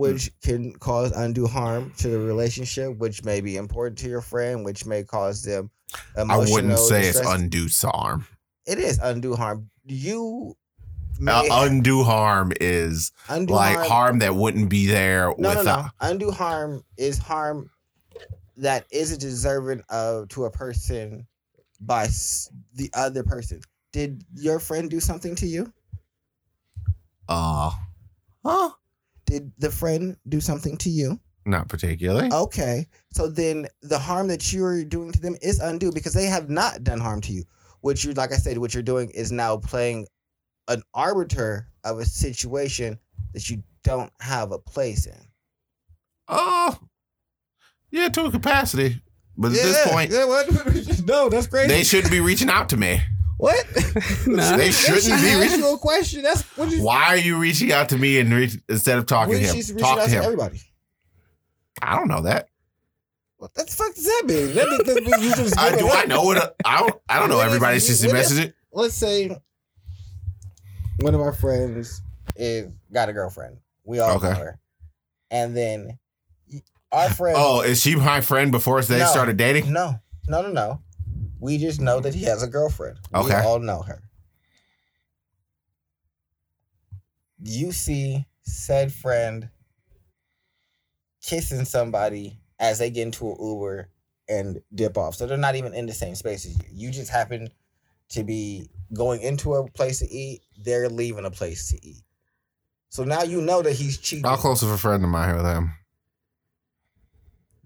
which 0.00 0.30
can 0.42 0.72
cause 0.74 1.12
undue 1.12 1.46
harm 1.46 1.92
to 1.98 2.08
the 2.08 2.18
relationship, 2.18 2.96
which 2.98 3.24
may 3.24 3.40
be 3.40 3.56
important 3.56 3.98
to 3.98 4.08
your 4.08 4.20
friend, 4.22 4.64
which 4.64 4.86
may 4.86 5.02
cause 5.04 5.42
them 5.42 5.70
I 6.16 6.36
wouldn't 6.38 6.78
say 6.78 7.08
it's 7.08 7.18
undue 7.20 7.68
harm. 7.82 8.26
it 8.66 8.78
is 8.78 8.98
undue 9.02 9.34
harm. 9.36 9.70
You 9.84 10.56
Uh, 11.26 11.42
undue 11.50 12.02
harm 12.04 12.52
is 12.60 13.12
undue 13.28 13.52
like 13.54 13.76
harm. 13.76 13.88
harm 13.88 14.18
that 14.20 14.34
wouldn't 14.34 14.70
be 14.70 14.86
there 14.86 15.26
No, 15.36 15.52
no, 15.52 15.58
without. 15.58 15.84
no. 16.00 16.08
Undue 16.08 16.30
harm 16.30 16.82
is 16.96 17.18
harm 17.18 17.70
that 18.56 18.86
isn't 18.90 19.20
deserving 19.20 19.82
of 19.90 20.28
to 20.28 20.44
a 20.44 20.50
person 20.50 21.26
by 21.80 22.06
the 22.74 22.90
other 22.94 23.22
person. 23.24 23.60
Did 23.92 24.24
your 24.34 24.60
friend 24.60 24.88
do 24.90 25.00
something 25.00 25.34
to 25.36 25.46
you? 25.46 25.72
Uh, 27.28 27.70
huh? 28.44 28.70
Did 29.30 29.52
the 29.58 29.70
friend 29.70 30.16
do 30.28 30.40
something 30.40 30.76
to 30.78 30.90
you? 30.90 31.20
Not 31.46 31.68
particularly. 31.68 32.30
Okay. 32.32 32.88
So 33.12 33.28
then 33.28 33.68
the 33.80 33.98
harm 33.98 34.26
that 34.26 34.52
you're 34.52 34.84
doing 34.84 35.12
to 35.12 35.20
them 35.20 35.36
is 35.40 35.60
undue 35.60 35.92
because 35.92 36.14
they 36.14 36.26
have 36.26 36.50
not 36.50 36.82
done 36.82 36.98
harm 36.98 37.20
to 37.22 37.32
you. 37.32 37.44
What 37.80 38.02
you 38.02 38.12
like 38.12 38.32
I 38.32 38.36
said, 38.36 38.58
what 38.58 38.74
you're 38.74 38.82
doing 38.82 39.08
is 39.10 39.30
now 39.30 39.56
playing 39.56 40.08
an 40.66 40.82
arbiter 40.94 41.68
of 41.84 42.00
a 42.00 42.04
situation 42.04 42.98
that 43.32 43.48
you 43.48 43.62
don't 43.84 44.12
have 44.20 44.50
a 44.50 44.58
place 44.58 45.06
in. 45.06 45.16
Oh, 46.26 46.76
yeah, 47.92 48.08
to 48.08 48.24
a 48.24 48.30
capacity. 48.32 49.00
But 49.36 49.52
at 49.52 49.54
this 49.54 49.88
point, 49.88 50.10
yeah, 50.10 50.24
what? 50.26 50.48
no, 51.06 51.28
that's 51.28 51.46
crazy. 51.46 51.68
they 51.68 51.84
shouldn't 51.84 52.10
be 52.10 52.20
reaching 52.20 52.50
out 52.50 52.68
to 52.70 52.76
me. 52.76 53.00
What? 53.40 53.64
Nah. 54.26 54.56
They 54.56 54.70
shouldn't 54.70 55.02
she 55.02 55.08
be 55.10 55.14
asked 55.14 55.40
reaching. 55.40 55.58
you 55.60 55.74
a 55.74 55.78
question. 55.78 56.22
That's 56.22 56.42
what 56.56 56.70
you. 56.70 56.82
Why 56.82 57.04
are 57.06 57.16
you 57.16 57.38
reaching 57.38 57.72
out 57.72 57.88
to 57.90 57.98
me 57.98 58.18
and 58.20 58.32
reach, 58.32 58.56
instead 58.68 58.98
of 58.98 59.06
talking 59.06 59.34
to 59.34 59.38
him? 59.40 59.54
she's 59.54 59.72
reaching 59.72 59.84
Talk 59.86 59.98
out 59.98 60.04
to 60.04 60.10
to 60.10 60.16
him. 60.18 60.24
everybody. 60.24 60.60
I 61.82 61.96
don't 61.96 62.08
know 62.08 62.22
that. 62.22 62.48
What 63.38 63.54
the 63.54 63.64
fuck 63.64 63.94
does 63.94 64.04
that 64.04 64.22
mean? 64.26 64.54
That 64.54 64.68
means 64.68 64.84
that 64.84 65.20
you 65.22 65.34
just 65.34 65.58
I 65.58 65.76
do. 65.76 65.86
a- 65.88 65.90
I 65.90 66.04
know 66.04 66.22
what. 66.22 66.54
I 66.64 66.80
don't. 66.80 66.94
I 67.08 67.18
don't 67.18 67.28
know 67.30 67.36
What 67.36 67.46
if- 67.46 67.54
everybody's 67.54 67.86
just 67.86 68.02
what 68.02 68.08
if- 68.10 68.12
message 68.14 68.38
it. 68.46 68.54
Let's 68.72 68.94
say 68.94 69.34
one 71.00 71.14
of 71.14 71.20
our 71.20 71.32
friends 71.32 72.02
is 72.36 72.70
got 72.92 73.08
a 73.08 73.12
girlfriend. 73.12 73.56
We 73.84 73.98
all 73.98 74.16
Okay. 74.16 74.28
know 74.28 74.34
her, 74.34 74.60
and 75.30 75.56
then 75.56 75.98
our 76.92 77.08
friend. 77.10 77.36
Oh, 77.38 77.62
is 77.62 77.80
she 77.80 77.96
my 77.96 78.20
friend 78.20 78.52
before 78.52 78.82
they 78.82 78.98
No. 78.98 79.06
started 79.06 79.36
dating? 79.38 79.72
no, 79.72 79.98
no, 80.28 80.42
no, 80.42 80.50
no. 80.52 80.82
We 81.40 81.58
just 81.58 81.80
know 81.80 82.00
that 82.00 82.14
he 82.14 82.24
has 82.24 82.42
a 82.42 82.46
girlfriend. 82.46 82.98
We 83.12 83.46
all 83.46 83.58
know 83.58 83.82
her. 83.82 84.02
You 87.42 87.72
see 87.72 88.26
said 88.42 88.92
friend 88.92 89.48
kissing 91.22 91.64
somebody 91.64 92.38
as 92.58 92.78
they 92.78 92.90
get 92.90 93.02
into 93.02 93.30
an 93.30 93.36
Uber 93.40 93.88
and 94.28 94.60
dip 94.74 94.98
off. 94.98 95.14
So 95.14 95.26
they're 95.26 95.38
not 95.38 95.56
even 95.56 95.74
in 95.74 95.86
the 95.86 95.94
same 95.94 96.14
space 96.14 96.44
as 96.44 96.56
you. 96.58 96.64
You 96.72 96.90
just 96.90 97.10
happen 97.10 97.48
to 98.10 98.22
be 98.22 98.68
going 98.92 99.22
into 99.22 99.54
a 99.54 99.68
place 99.70 100.00
to 100.00 100.08
eat. 100.10 100.42
They're 100.62 100.88
leaving 100.88 101.24
a 101.24 101.30
place 101.30 101.70
to 101.70 101.86
eat. 101.86 102.02
So 102.90 103.04
now 103.04 103.22
you 103.22 103.40
know 103.40 103.62
that 103.62 103.72
he's 103.72 103.98
cheating. 103.98 104.24
How 104.24 104.36
close 104.36 104.62
of 104.62 104.70
a 104.70 104.78
friend 104.78 105.02
am 105.02 105.14
I 105.14 105.34
with 105.34 105.46
him? 105.46 105.72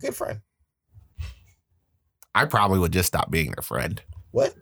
Good 0.01 0.15
friend. 0.15 0.41
I 2.35 2.45
probably 2.47 2.79
would 2.79 2.93
just 2.93 3.09
stop 3.09 3.31
being 3.31 3.53
their 3.53 3.63
friend. 3.63 4.01
What? 4.33 4.55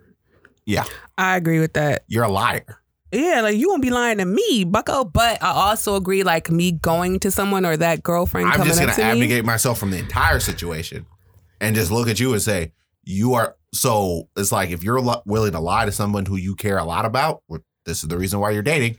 Yeah. 0.66 0.84
I 1.18 1.36
agree 1.36 1.58
with 1.60 1.72
that. 1.74 2.04
You're 2.06 2.24
a 2.24 2.28
liar. 2.28 2.78
Yeah, 3.10 3.42
like 3.42 3.56
you 3.56 3.68
won't 3.68 3.82
be 3.82 3.90
lying 3.90 4.18
to 4.18 4.24
me, 4.24 4.64
Bucko. 4.64 5.04
But 5.04 5.42
I 5.42 5.50
also 5.50 5.96
agree, 5.96 6.22
like 6.22 6.50
me 6.50 6.72
going 6.72 7.20
to 7.20 7.30
someone 7.30 7.66
or 7.66 7.76
that 7.76 8.02
girlfriend 8.02 8.48
I'm 8.48 8.54
coming 8.54 8.68
just 8.68 8.80
gonna 8.80 8.94
to 8.94 9.02
me. 9.02 9.10
abnegate 9.10 9.44
myself 9.44 9.78
from 9.78 9.90
the 9.90 9.98
entire 9.98 10.40
situation 10.40 11.04
and 11.60 11.76
just 11.76 11.90
look 11.90 12.08
at 12.08 12.18
you 12.20 12.32
and 12.32 12.40
say, 12.40 12.72
you 13.04 13.34
are 13.34 13.56
so 13.74 14.28
it's 14.36 14.52
like 14.52 14.70
if 14.70 14.82
you're 14.82 15.00
li- 15.00 15.20
willing 15.26 15.52
to 15.52 15.60
lie 15.60 15.84
to 15.84 15.92
someone 15.92 16.24
who 16.24 16.36
you 16.36 16.54
care 16.54 16.78
a 16.78 16.84
lot 16.84 17.04
about, 17.04 17.42
this 17.84 18.02
is 18.02 18.08
the 18.08 18.16
reason 18.16 18.40
why 18.40 18.50
you're 18.50 18.62
dating. 18.62 18.96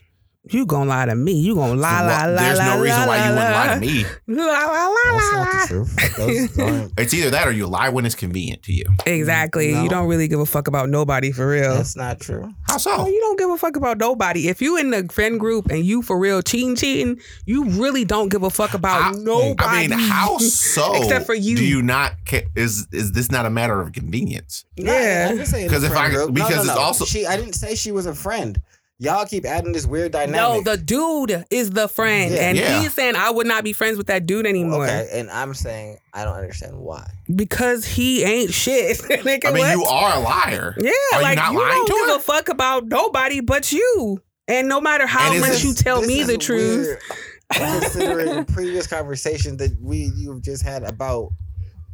You 0.51 0.65
gonna 0.65 0.89
lie 0.89 1.06
to 1.06 1.15
me? 1.15 1.32
You 1.39 1.56
gonna 1.56 1.75
lie, 1.79 1.99
So 1.99 2.06
lie, 2.06 2.25
lie, 2.25 2.43
There's 2.43 2.60
lie, 2.60 2.75
no 2.75 2.82
reason 2.84 3.08
why 3.08 3.15
you 3.29 3.34
wouldn't 3.34 3.53
lie 3.53 3.73
to 3.75 3.79
me. 3.79 4.06
La 4.27 4.43
la 4.43 4.88
la 4.88 4.95
That's 5.17 5.32
not 5.32 5.39
la. 5.39 5.62
the 5.62 5.67
truth. 5.67 6.17
Those- 6.17 6.53
those- 6.56 6.91
It's 6.97 7.13
either 7.13 7.29
that 7.29 7.47
or 7.47 7.51
you 7.53 7.65
lie 7.65 7.88
when 7.88 8.06
it's 8.06 8.13
convenient 8.15 8.62
to 8.63 8.73
you. 8.73 8.84
Exactly. 9.06 9.71
No. 9.71 9.84
You 9.84 9.89
don't 9.89 10.08
really 10.08 10.27
give 10.27 10.41
a 10.41 10.45
fuck 10.45 10.67
about 10.67 10.89
nobody 10.89 11.32
for 11.32 11.47
real. 11.47 11.75
That's 11.75 11.95
not 11.95 12.19
true. 12.19 12.51
How 12.67 12.75
so? 12.77 13.08
you 13.08 13.19
don't 13.21 13.39
give 13.39 13.51
a 13.51 13.58
fuck 13.58 13.77
about 13.77 13.99
nobody. 13.99 14.49
If 14.49 14.62
you 14.62 14.75
in 14.75 14.91
the 14.91 15.08
friend 15.13 15.39
group 15.39 15.67
and 15.71 15.86
you 15.86 16.01
for 16.01 16.19
real 16.19 16.41
cheating, 16.41 16.75
cheating, 16.75 17.21
you 17.45 17.63
really 17.69 18.03
don't 18.03 18.27
give 18.27 18.43
a 18.43 18.49
fuck 18.49 18.73
about 18.73 19.01
How- 19.01 19.12
nobody. 19.12 19.56
I 19.63 19.88
mean, 19.88 19.97
how 19.97 20.39
so? 20.39 20.93
Except 21.01 21.25
for 21.25 21.36
you. 21.36 21.56
Do 21.56 21.63
you 21.63 21.82
not? 21.82 22.15
ca- 22.27 22.47
Is 22.58 22.86
is 22.91 23.13
this 23.13 23.32
not 23.32 23.45
a 23.45 23.49
matter 23.49 23.79
of 23.79 23.93
convenience? 23.93 24.65
Yeah. 24.75 25.27
I 25.29 25.32
didn't 25.36 25.45
say 25.47 25.63
in 25.63 25.69
'Cause 25.69 25.84
if 25.86 25.95
I- 25.95 26.10
group. 26.10 26.34
Because 26.34 26.65
no, 26.67 26.73
it's 26.73 26.82
also- 26.82 27.06
she. 27.06 27.25
I 27.25 27.38
didn't 27.38 27.53
say 27.53 27.75
she 27.75 27.93
was 27.93 28.06
a 28.08 28.13
friend. 28.13 28.60
Y'all 29.04 29.26
keep 29.26 29.46
adding 29.46 29.74
this 29.74 29.86
weird 29.86 30.13
dynamic. 30.13 30.36
no, 30.66 30.72
the 30.76 30.78
dude 30.82 31.46
is 31.50 31.72
the 31.72 31.88
friend, 31.89 32.32
Yeah. 32.34 32.39
and 32.50 32.58
Yeah. 32.58 32.82
he's 32.82 32.94
saying 32.94 33.16
I 33.18 33.32
would 33.32 33.46
not 33.48 33.63
be 33.66 33.74
friends 33.74 33.98
with 33.98 34.08
that 34.08 34.26
dude 34.26 34.48
anymore 34.48 34.86
Okay, 34.86 35.10
and 35.12 35.30
I'm 35.30 35.54
saying 35.54 35.98
I 36.13 36.24
don't 36.24 36.36
understand 36.36 36.78
why. 36.78 37.06
because 37.36 37.86
he 37.86 38.24
ain't 38.24 38.54
shit. 38.54 38.98
Nigga, 39.00 39.48
I 39.48 39.52
mean, 39.52 39.63
what? 39.66 39.72
you 39.78 39.84
are 39.84 40.16
a 40.16 40.20
liar. 40.20 40.76
Yeah, 40.80 40.92
Are 41.13 41.18
you 41.20 41.22
like 41.24 41.36
not 41.36 41.52
you 41.52 41.60
lying 41.60 41.76
don't 41.76 41.88
to 41.88 41.94
give 41.94 42.08
her? 42.12 42.16
a 42.16 42.20
fuck 42.20 42.48
about 42.50 42.88
nobody 42.88 43.42
but 43.42 43.72
you. 43.74 44.22
And 44.48 44.68
no 44.70 44.80
matter 44.80 45.06
how 45.06 45.34
much 45.34 45.50
this- 45.50 45.63
you 45.66 45.74
tell 45.74 46.02
me 46.02 46.22
is 46.22 46.28
the 46.28 46.38
truth, 46.38 46.86
weird, 46.88 47.00
considering 47.52 48.46
previous 48.46 48.88
conversations 48.88 49.58
that 49.58 49.76
we 49.82 50.12
you've 50.16 50.42
just 50.42 50.63
had 50.63 50.84
about 50.84 51.30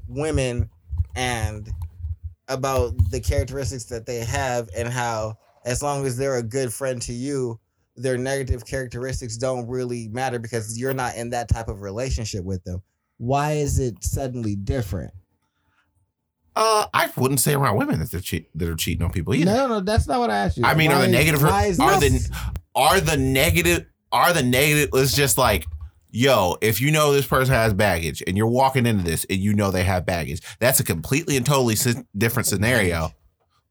women 0.08 0.70
and 1.16 1.70
about 2.48 2.94
the 3.12 3.20
characteristics 3.20 3.86
that 3.86 4.06
they 4.06 4.20
have 4.20 4.70
and 4.76 4.88
how 4.90 5.38
as 5.70 5.82
long 5.84 6.06
as 6.06 6.18
they're 6.18 6.38
a 6.38 6.44
good 6.44 6.74
friend 6.74 7.02
to 7.02 7.14
you 7.14 7.60
their 7.96 8.18
negative 8.18 8.66
characteristics 8.66 9.36
don't 9.38 9.68
really 9.68 10.08
matter 10.10 10.40
because 10.40 10.80
you're 10.80 10.94
not 10.94 11.16
in 11.16 11.30
that 11.30 11.50
type 11.50 11.68
of 11.68 11.82
relationship 11.82 12.44
with 12.44 12.64
them 12.64 12.82
why 13.18 13.54
is 13.54 13.78
it 13.80 14.02
suddenly 14.04 14.56
different 14.56 15.12
Uh, 16.56 16.88
I 16.94 17.10
wouldn't 17.16 17.40
say 17.40 17.54
around 17.54 17.78
women 17.78 18.00
that 18.00 18.12
they're 18.12 18.20
cheat 18.20 18.50
that 18.58 18.68
are 18.68 18.76
cheating 18.76 19.04
on 19.06 19.12
people 19.12 19.34
either. 19.34 19.46
No, 19.46 19.68
no, 19.68 19.80
that's 19.80 20.08
not 20.08 20.20
what 20.20 20.30
I 20.30 20.38
asked 20.38 20.58
you. 20.58 20.66
I 20.66 20.74
mean, 20.76 20.92
are 20.92 21.00
the 21.00 21.06
is- 21.06 21.12
negative? 21.12 21.42
why 21.44 21.66
is 21.68 21.80
Are 21.80 22.00
this- 22.00 22.28
the 22.28 22.36
are 22.76 23.00
the 23.00 23.16
negative? 23.18 23.86
Are 24.12 24.34
the 24.34 24.44
negative? 24.44 24.90
It's 24.94 25.16
just 25.16 25.38
like, 25.38 25.66
yo, 26.12 26.58
if 26.62 26.82
you 26.82 26.92
know 26.92 27.14
this 27.14 27.26
person 27.28 27.54
has 27.54 27.74
baggage 27.74 28.24
and 28.28 28.36
you're 28.36 28.48
walking 28.48 28.86
into 28.86 29.04
this 29.04 29.26
and 29.30 29.40
you 29.40 29.54
know 29.54 29.72
they 29.72 29.84
have 29.84 30.06
baggage, 30.06 30.42
that's 30.60 30.80
a 30.80 30.84
completely 30.84 31.38
and 31.38 31.46
totally 31.46 31.76
different 32.18 32.48
scenario. 32.48 33.12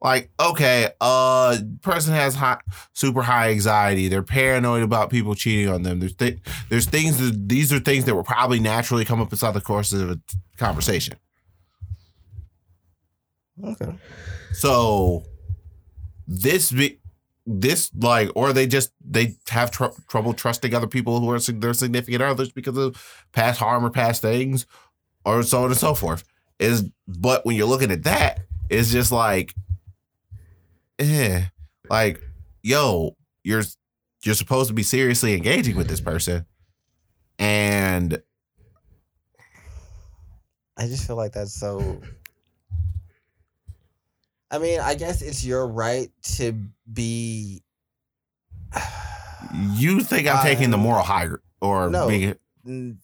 Like, 0.01 0.31
okay, 0.39 0.91
uh, 1.01 1.59
person 1.83 2.15
has 2.15 2.37
high, 2.37 2.61
super 2.93 3.23
high 3.23 3.51
anxiety. 3.51 4.09
They're 4.09 4.23
paranoid 4.23 4.83
about 4.83 5.11
people 5.11 5.35
cheating 5.35 5.69
on 5.73 5.83
them. 5.83 5.99
There's 5.99 6.15
th- 6.15 6.39
there's 6.69 6.87
things 6.87 7.19
that 7.19 7.49
these 7.49 7.73
are 7.73 7.81
things 7.81 8.05
that 8.05 8.15
will 8.15 8.23
probably 8.23 8.61
naturally 8.61 9.05
come 9.05 9.21
up 9.21 9.33
inside 9.33 9.53
the 9.53 9.61
course 9.61 9.93
of 9.93 10.11
a 10.11 10.21
conversation. 10.57 11.17
okay 13.65 13.93
So 14.53 15.25
this 16.29 16.71
be 16.71 17.01
this 17.45 17.91
like, 17.99 18.31
or 18.35 18.53
they 18.53 18.67
just 18.67 18.93
they 19.05 19.37
have 19.49 19.71
tr- 19.71 19.87
trouble 20.09 20.35
trusting 20.35 20.75
other 20.75 20.87
people 20.87 21.19
who 21.19 21.31
are 21.31 21.39
their 21.39 21.75
significant 21.75 22.23
others 22.23 22.53
because 22.53 22.77
of 22.77 23.25
past 23.33 23.59
harm 23.59 23.85
or 23.85 23.91
past 23.91 24.21
things, 24.21 24.67
or 25.25 25.43
so 25.43 25.65
on 25.65 25.71
and 25.71 25.77
so 25.77 25.95
forth. 25.95 26.25
Is 26.59 26.85
but 27.07 27.47
when 27.47 27.57
you're 27.57 27.67
looking 27.67 27.91
at 27.91 28.03
that, 28.05 28.41
it's 28.69 28.93
just 28.93 29.11
like, 29.11 29.55
eh, 30.99 31.45
like, 31.89 32.21
yo, 32.63 33.17
you're 33.43 33.63
you're 34.25 34.35
supposed 34.35 34.69
to 34.69 34.75
be 34.75 34.83
seriously 34.83 35.35
engaging 35.35 35.77
with 35.77 35.89
this 35.89 36.01
person, 36.01 36.47
and 37.39 38.21
I 40.77 40.87
just 40.87 41.07
feel 41.07 41.17
like 41.17 41.33
that's 41.33 41.55
so. 41.55 42.01
I 44.51 44.59
mean, 44.59 44.81
I 44.81 44.95
guess 44.95 45.21
it's 45.23 45.45
your 45.45 45.67
right 45.67 46.11
to 46.37 46.55
be. 46.93 47.63
you 49.75 50.01
think 50.01 50.29
I'm 50.29 50.43
taking 50.43 50.71
the 50.71 50.79
moral 50.79 51.03
high 51.03 51.29
or 51.61 51.91
no. 51.91 52.09
being 52.09 52.99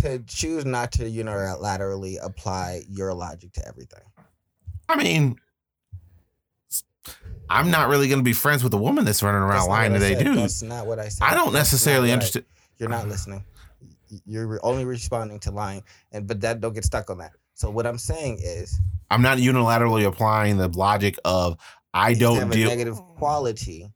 to 0.00 0.20
choose 0.26 0.64
not 0.64 0.92
to 0.92 1.04
unilaterally 1.04 2.16
apply 2.22 2.82
your 2.88 3.12
logic 3.12 3.52
to 3.52 3.66
everything. 3.66 4.02
I 4.88 4.96
mean, 4.96 5.38
I'm 7.50 7.70
not 7.70 7.88
really 7.88 8.08
going 8.08 8.20
to 8.20 8.24
be 8.24 8.32
friends 8.32 8.62
with 8.62 8.72
a 8.74 8.78
woman 8.78 9.04
that's 9.04 9.22
running 9.22 9.42
around 9.42 9.58
not 9.58 9.68
lying 9.68 9.92
what 9.92 10.00
to 10.00 10.06
I 10.06 10.14
they 10.14 10.22
do. 10.22 10.34
That's 10.34 10.62
not 10.62 10.86
what 10.86 10.98
I 10.98 11.08
said. 11.08 11.24
I 11.24 11.34
don't 11.34 11.52
That's 11.52 11.72
necessarily 11.72 12.12
understand. 12.12 12.46
You're 12.78 12.88
not 12.88 13.08
listening. 13.08 13.44
You're 14.24 14.58
only 14.62 14.84
responding 14.84 15.38
to 15.40 15.50
lying, 15.50 15.82
and 16.12 16.26
but 16.26 16.40
that 16.40 16.60
don't 16.60 16.72
get 16.72 16.84
stuck 16.84 17.10
on 17.10 17.18
that. 17.18 17.32
So 17.54 17.70
what 17.70 17.86
I'm 17.86 17.98
saying 17.98 18.38
is, 18.42 18.80
I'm 19.10 19.20
not 19.20 19.38
unilaterally 19.38 20.06
applying 20.06 20.56
the 20.56 20.68
logic 20.68 21.16
of 21.24 21.58
I 21.92 22.14
don't 22.14 22.38
have 22.38 22.52
a 22.52 22.56
negative 22.56 22.98
quality 23.16 23.90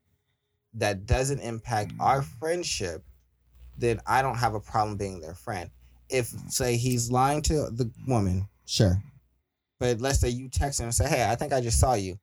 that 0.75 1.07
doesn't 1.07 1.41
impact 1.41 1.93
our 2.01 2.23
friendship, 2.23 3.05
then 3.79 4.01
I 4.07 4.23
don't 4.23 4.37
have 4.37 4.55
a 4.55 4.61
problem 4.61 4.97
being 4.97 5.21
their 5.21 5.35
friend. 5.35 5.71
If 6.09 6.29
say 6.49 6.77
he's 6.77 7.11
lying 7.11 7.43
to 7.43 7.71
the 7.71 7.91
woman, 8.07 8.49
sure. 8.67 9.03
But 9.83 10.01
let's 10.01 10.21
say 10.21 10.29
you 10.29 10.49
text 10.49 10.79
him 10.79 10.85
and 10.85 10.95
say, 10.95 11.09
"Hey, 11.09 11.29
I 11.29 11.35
think 11.35 11.53
I 11.53 11.61
just 11.61 11.81
saw 11.81 11.95
you." 11.95 12.21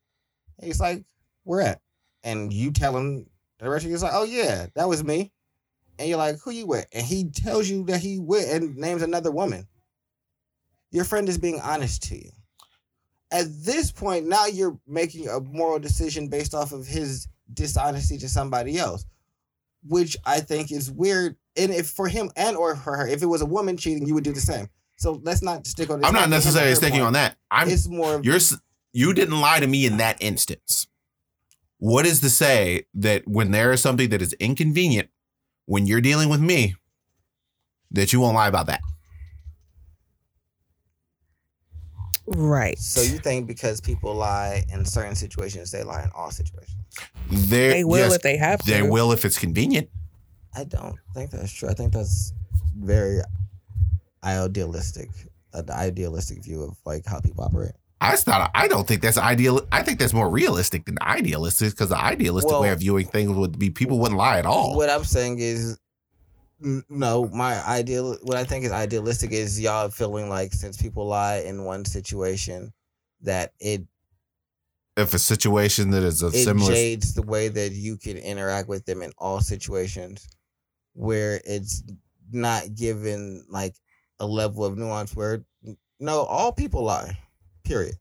He's 0.62 0.80
like, 0.80 1.04
"Where 1.44 1.60
at?" 1.60 1.82
And 2.24 2.54
you 2.54 2.72
tell 2.72 2.96
him 2.96 3.30
the 3.58 3.70
rest. 3.70 3.86
He's 3.86 4.02
like, 4.02 4.14
"Oh 4.16 4.24
yeah, 4.24 4.68
that 4.76 4.88
was 4.88 5.04
me." 5.04 5.34
And 5.98 6.08
you're 6.08 6.18
like, 6.18 6.40
"Who 6.40 6.52
you 6.52 6.66
with?" 6.66 6.88
And 6.94 7.06
he 7.06 7.30
tells 7.30 7.68
you 7.68 7.84
that 7.88 8.00
he 8.00 8.18
with 8.18 8.50
and 8.50 8.78
names 8.78 9.02
another 9.02 9.30
woman. 9.30 9.68
Your 10.92 11.04
friend 11.04 11.28
is 11.28 11.38
being 11.38 11.60
honest 11.60 12.04
to 12.04 12.16
you. 12.16 12.32
At 13.30 13.48
this 13.50 13.92
point, 13.92 14.26
now 14.26 14.46
you're 14.46 14.80
making 14.88 15.28
a 15.28 15.42
moral 15.42 15.80
decision 15.80 16.30
based 16.30 16.54
off 16.54 16.72
of 16.72 16.88
his 16.88 17.28
dishonesty 17.54 18.18
to 18.20 18.30
somebody 18.30 18.78
else, 18.78 19.06
which 19.86 20.16
I 20.26 20.40
think 20.40 20.72
is 20.72 20.90
weird. 20.90 21.36
And 21.58 21.74
if 21.74 21.90
for 21.90 22.08
him 22.08 22.32
and 22.38 22.56
or 22.56 22.78
for 22.78 22.96
her, 22.96 23.06
if 23.06 23.22
it 23.22 23.26
was 23.26 23.42
a 23.42 23.46
woman 23.46 23.76
cheating, 23.76 24.08
you 24.08 24.14
would 24.14 24.24
do 24.24 24.32
the 24.32 24.40
same. 24.40 24.70
So 25.00 25.22
let's 25.24 25.42
not 25.42 25.66
stick 25.66 25.90
on. 25.90 26.04
I'm 26.04 26.14
not 26.14 26.30
necessarily 26.30 26.76
sticking 26.76 27.02
on 27.02 27.14
that. 27.14 27.38
I'm 27.50 27.70
It's 27.70 27.88
more. 27.88 28.16
of- 28.16 28.26
you're 28.26 28.40
you 28.92 29.14
didn't 29.14 29.40
lie 29.40 29.60
to 29.60 29.68
me 29.68 29.86
in 29.86 29.98
that 29.98 30.22
instance. 30.22 30.88
What 31.78 32.06
is 32.06 32.20
to 32.20 32.30
say 32.30 32.86
that 32.96 33.26
when 33.26 33.52
there 33.52 33.72
is 33.72 33.82
something 33.82 34.10
that 34.10 34.22
is 34.22 34.34
inconvenient 34.34 35.10
when 35.66 35.86
you're 35.86 36.02
dealing 36.02 36.28
with 36.28 36.42
me, 36.42 36.76
that 37.92 38.12
you 38.12 38.20
won't 38.20 38.36
lie 38.36 38.50
about 38.50 38.68
that? 38.68 38.82
right? 42.28 42.78
So 42.78 43.02
you 43.02 43.18
think 43.18 43.48
because 43.48 43.82
people 43.82 44.14
lie 44.14 44.64
in 44.72 44.86
certain 44.86 45.16
situations, 45.16 45.72
they 45.72 45.84
lie 45.84 46.04
in 46.04 46.10
all 46.16 46.30
situations? 46.30 46.78
There, 47.32 47.72
they 47.72 47.84
will 47.84 47.98
yes, 47.98 48.16
if 48.16 48.22
they 48.22 48.38
have 48.38 48.60
to. 48.60 48.72
they 48.72 48.82
will 48.84 49.12
if 49.12 49.26
it's 49.26 49.40
convenient. 49.40 49.90
I 50.56 50.64
don't 50.64 50.96
think 51.16 51.32
that's 51.32 51.52
true. 51.52 51.70
I 51.70 51.74
think 51.74 51.94
that's 51.94 52.34
very 52.78 53.22
idealistic, 54.24 55.10
an 55.54 55.70
idealistic 55.70 56.44
view 56.44 56.64
of 56.64 56.78
like 56.86 57.06
how 57.06 57.20
people 57.20 57.44
operate. 57.44 57.72
I 58.02 58.16
thought 58.16 58.52
I 58.56 58.68
don't 58.68 58.88
think 58.88 59.02
that's 59.02 59.18
ideal. 59.18 59.68
I 59.72 59.84
think 59.84 60.00
that's 60.00 60.14
more 60.14 60.30
realistic 60.30 60.86
than 60.86 60.98
idealistic 61.02 61.72
because 61.72 61.90
the 61.90 61.98
idealistic 61.98 62.52
Well- 62.52 62.62
way 62.62 62.70
of 62.72 62.80
viewing 62.80 63.08
things 63.08 63.32
would 63.32 63.60
be 63.60 63.70
people 63.70 64.00
wouldn't 64.00 64.18
lie 64.18 64.40
at 64.40 64.46
all. 64.46 64.76
What 64.78 64.90
I'm 64.90 65.04
saying 65.04 65.40
is, 65.40 65.78
no, 66.62 67.28
my 67.28 67.66
ideal. 67.68 68.18
What 68.24 68.38
I 68.38 68.44
think 68.44 68.66
is 68.66 68.72
idealistic 68.72 69.32
is 69.32 69.60
y'all 69.60 69.90
feeling 69.90 70.30
like 70.30 70.54
since 70.54 70.82
people 70.82 71.08
lie 71.08 71.38
in 71.38 71.64
one 71.66 71.86
situation, 71.86 72.74
that 73.22 73.54
it 73.60 73.84
if 74.98 75.14
a 75.14 75.20
situation 75.20 75.92
that 75.92 76.04
is 76.04 76.24
a 76.24 76.28
it 76.28 76.44
similar, 76.44 76.72
jades 76.74 77.14
the 77.14 77.22
way 77.22 77.48
that 77.48 77.72
you 77.72 77.98
can 77.98 78.18
interact 78.18 78.68
with 78.68 78.86
them 78.86 79.02
in 79.02 79.12
all 79.18 79.40
situations 79.40 80.28
where 80.94 81.40
it's 81.46 81.84
not 82.32 82.76
given 82.76 83.46
like 83.50 83.76
a 84.20 84.26
level 84.26 84.66
of 84.66 84.78
nuance 84.78 85.16
where 85.16 85.44
no, 86.00 86.22
all 86.24 86.52
people 86.52 86.84
lie. 86.84 87.18
Period. 87.64 87.96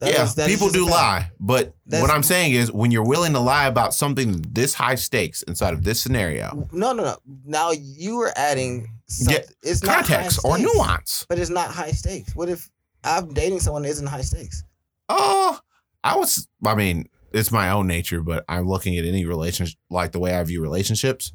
That 0.00 0.12
yeah, 0.12 0.22
is- 0.24 0.34
people 0.46 0.68
do 0.68 0.86
lie, 0.88 1.32
but 1.40 1.74
That's- 1.84 2.00
what 2.00 2.12
I'm 2.14 2.22
saying 2.22 2.52
is 2.52 2.70
when 2.70 2.92
you're 2.92 3.04
willing 3.04 3.32
to 3.32 3.40
lie 3.40 3.66
about 3.66 3.92
something 3.94 4.42
this 4.48 4.72
high 4.72 4.94
stakes 4.94 5.42
inside 5.42 5.74
of 5.74 5.82
this 5.82 6.00
scenario, 6.00 6.68
No, 6.70 6.92
no, 6.92 7.02
no. 7.02 7.16
Now 7.44 7.72
you 7.72 8.20
are 8.20 8.32
adding 8.36 8.88
Yeah, 9.18 9.38
it's 9.62 9.80
context 9.80 10.38
or 10.44 10.56
nuance. 10.56 11.26
but 11.28 11.40
it's 11.40 11.50
not 11.50 11.70
high 11.72 11.90
stakes. 11.90 12.36
What 12.36 12.48
if 12.48 12.70
I'm 13.02 13.32
dating 13.34 13.58
someone 13.60 13.82
that 13.82 13.88
isn't 13.88 14.06
high 14.06 14.20
stakes? 14.20 14.62
Oh, 15.08 15.58
I 16.04 16.16
was. 16.16 16.46
I 16.64 16.76
mean, 16.76 17.08
it's 17.32 17.50
my 17.50 17.70
own 17.70 17.88
nature, 17.88 18.22
but 18.22 18.44
I'm 18.48 18.68
looking 18.68 18.96
at 18.98 19.04
any 19.04 19.24
relationship 19.24 19.78
like 19.90 20.12
the 20.12 20.20
way 20.20 20.32
I 20.34 20.44
view 20.44 20.62
relationships. 20.62 21.32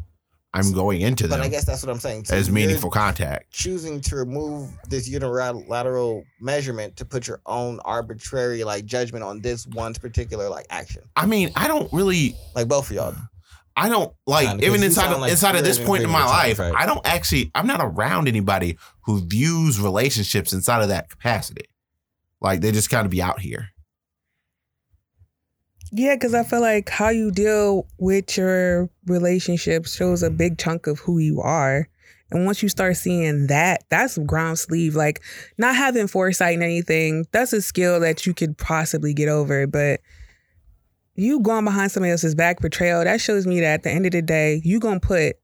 I'm 0.56 0.72
going 0.72 1.02
into 1.02 1.28
But 1.28 1.38
them 1.38 1.46
I 1.46 1.50
guess 1.50 1.66
that's 1.66 1.84
what 1.84 1.92
I'm 1.92 2.00
saying. 2.00 2.26
So 2.26 2.36
as 2.36 2.52
meaningful 2.52 2.92
contact. 2.92 3.52
Choosing 3.52 4.00
to 4.02 4.16
remove 4.16 4.70
this 4.88 5.08
unilateral 5.08 6.26
measurement 6.40 6.96
to 6.98 7.06
put 7.06 7.28
your 7.28 7.42
own 7.48 7.80
arbitrary 7.86 8.64
like 8.64 8.86
judgment 8.86 9.24
on 9.24 9.42
this 9.42 9.66
one 9.68 9.94
particular 9.96 10.50
like 10.50 10.68
action, 10.70 11.02
I 11.16 11.26
mean, 11.26 11.52
I 11.56 11.68
don't 11.68 11.92
really. 11.92 12.36
like 12.56 12.68
both 12.68 12.90
of 12.90 12.96
y'all. 12.96 13.16
I 13.76 13.90
don't 13.90 14.14
like 14.28 14.62
even 14.62 14.84
inside 14.84 15.12
of, 15.12 15.20
like 15.20 15.32
inside 15.32 15.56
of 15.56 15.64
this 15.64 15.80
point 15.84 16.04
in 16.04 16.10
my 16.10 16.26
life. 16.26 16.58
Tom, 16.58 16.76
I 16.78 16.86
don't 16.86 17.06
actually. 17.06 17.50
I'm 17.56 17.66
not 17.66 17.80
around 17.82 18.28
anybody 18.28 18.78
who 19.06 19.22
views 19.26 19.80
relationships 19.80 20.54
inside 20.54 20.84
of 20.84 20.90
that 20.90 21.10
capacity. 21.10 21.66
Like 22.40 22.62
they 22.62 22.72
just 22.72 22.92
kind 22.92 23.06
of 23.06 23.12
be 23.12 23.22
out 23.22 23.40
here. 23.40 23.70
Yeah, 25.96 26.16
because 26.16 26.34
I 26.34 26.42
feel 26.42 26.62
like 26.62 26.90
how 26.90 27.10
you 27.10 27.30
deal 27.30 27.86
with 28.00 28.36
your 28.36 28.90
relationship 29.06 29.86
shows 29.86 30.24
a 30.24 30.32
big 30.32 30.58
chunk 30.58 30.88
of 30.88 30.98
who 30.98 31.20
you 31.20 31.40
are. 31.40 31.88
And 32.32 32.48
once 32.48 32.64
you 32.64 32.70
start 32.70 32.98
seeing 32.98 33.46
that, 33.46 33.84
that's 33.90 34.18
ground 34.18 34.58
sleeve. 34.58 34.96
Like 34.96 35.22
not 35.60 35.76
having 35.76 36.08
foresight 36.08 36.56
and 36.56 36.64
anything, 36.64 37.28
that's 37.32 37.54
a 37.54 37.62
skill 37.62 38.00
that 38.00 38.26
you 38.26 38.34
could 38.34 38.58
possibly 38.58 39.14
get 39.14 39.30
over. 39.30 39.68
But 39.68 40.00
you 41.14 41.40
going 41.42 41.64
behind 41.64 41.92
somebody 41.92 42.10
else's 42.10 42.34
back 42.34 42.60
betrayal, 42.60 43.04
that 43.04 43.22
shows 43.22 43.46
me 43.46 43.60
that 43.60 43.74
at 43.74 43.84
the 43.84 43.92
end 43.92 44.08
of 44.08 44.14
the 44.14 44.24
day, 44.24 44.62
you 44.64 44.80
gonna 44.80 45.00
put 45.00 45.36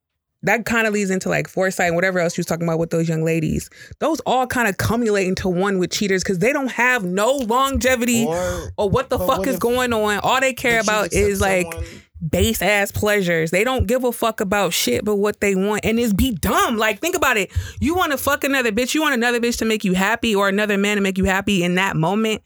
that 0.43 0.65
kind 0.65 0.87
of 0.87 0.93
leads 0.93 1.09
into 1.09 1.27
like 1.29 1.47
foresight 1.47 1.87
and 1.87 1.95
whatever 1.95 2.19
else 2.19 2.37
you 2.37 2.41
was 2.41 2.45
talking 2.45 2.67
about 2.67 2.79
with 2.79 2.89
those 2.91 3.09
young 3.09 3.23
ladies. 3.23 3.69
Those 3.99 4.19
all 4.21 4.47
kind 4.47 4.67
of 4.67 4.77
cumulate 4.77 5.27
into 5.27 5.49
one 5.49 5.79
with 5.79 5.91
cheaters 5.91 6.23
because 6.23 6.39
they 6.39 6.53
don't 6.53 6.71
have 6.71 7.03
no 7.03 7.33
longevity 7.33 8.25
Or 8.25 8.71
or 8.77 8.89
what 8.89 9.09
the 9.09 9.17
fuck 9.19 9.39
what 9.39 9.47
is 9.47 9.59
going 9.59 9.93
on. 9.93 10.19
All 10.19 10.39
they 10.39 10.53
care 10.53 10.79
about 10.79 11.13
is 11.13 11.41
like 11.41 11.71
someone- 11.71 11.89
base 12.29 12.61
ass 12.61 12.91
pleasures. 12.91 13.49
They 13.51 13.63
don't 13.63 13.87
give 13.87 14.03
a 14.03 14.11
fuck 14.11 14.41
about 14.41 14.73
shit 14.73 15.05
but 15.05 15.15
what 15.15 15.39
they 15.39 15.55
want 15.55 15.85
and 15.85 15.99
it's 15.99 16.13
be 16.13 16.31
dumb. 16.31 16.77
Like 16.77 16.99
think 16.99 17.15
about 17.15 17.37
it. 17.37 17.51
You 17.79 17.95
want 17.95 18.11
to 18.11 18.17
fuck 18.17 18.43
another 18.43 18.71
bitch, 18.71 18.93
you 18.93 19.01
want 19.01 19.13
another 19.15 19.39
bitch 19.39 19.57
to 19.59 19.65
make 19.65 19.83
you 19.83 19.93
happy 19.93 20.35
or 20.35 20.47
another 20.49 20.77
man 20.77 20.97
to 20.97 21.01
make 21.01 21.17
you 21.17 21.25
happy 21.25 21.63
in 21.63 21.75
that 21.75 21.95
moment. 21.95 22.41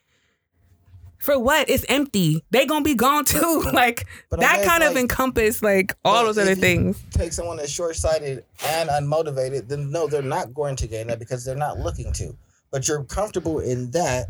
For 1.24 1.40
what? 1.40 1.70
It's 1.70 1.86
empty. 1.88 2.44
They 2.52 2.66
gonna 2.66 2.84
be 2.84 2.96
gone 2.96 3.24
too. 3.24 3.64
Like 3.74 4.06
But 4.30 4.42
that 4.42 4.58
guess, 4.58 4.68
kind 4.68 4.84
of 4.84 4.90
like- 4.94 5.02
encompass 5.04 5.64
like 5.64 5.94
all 6.04 6.26
those 6.26 6.38
other 6.38 6.54
things. 6.56 7.02
Take 7.12 7.32
someone 7.32 7.58
that's 7.58 7.72
short 7.72 7.96
sighted 7.96 8.44
and 8.66 8.90
unmotivated, 8.90 9.70
then 9.70 9.90
no, 9.90 10.08
they're 10.08 10.22
not 10.22 10.54
going 10.54 10.76
to 10.76 10.88
gain 10.88 11.08
that 11.08 11.20
because 11.20 11.46
they're 11.46 11.56
not 11.56 11.80
looking 11.80 12.12
to. 12.14 12.36
But 12.72 12.88
you're 12.88 13.04
comfortable 13.06 13.60
in 13.60 13.92
that, 13.92 14.28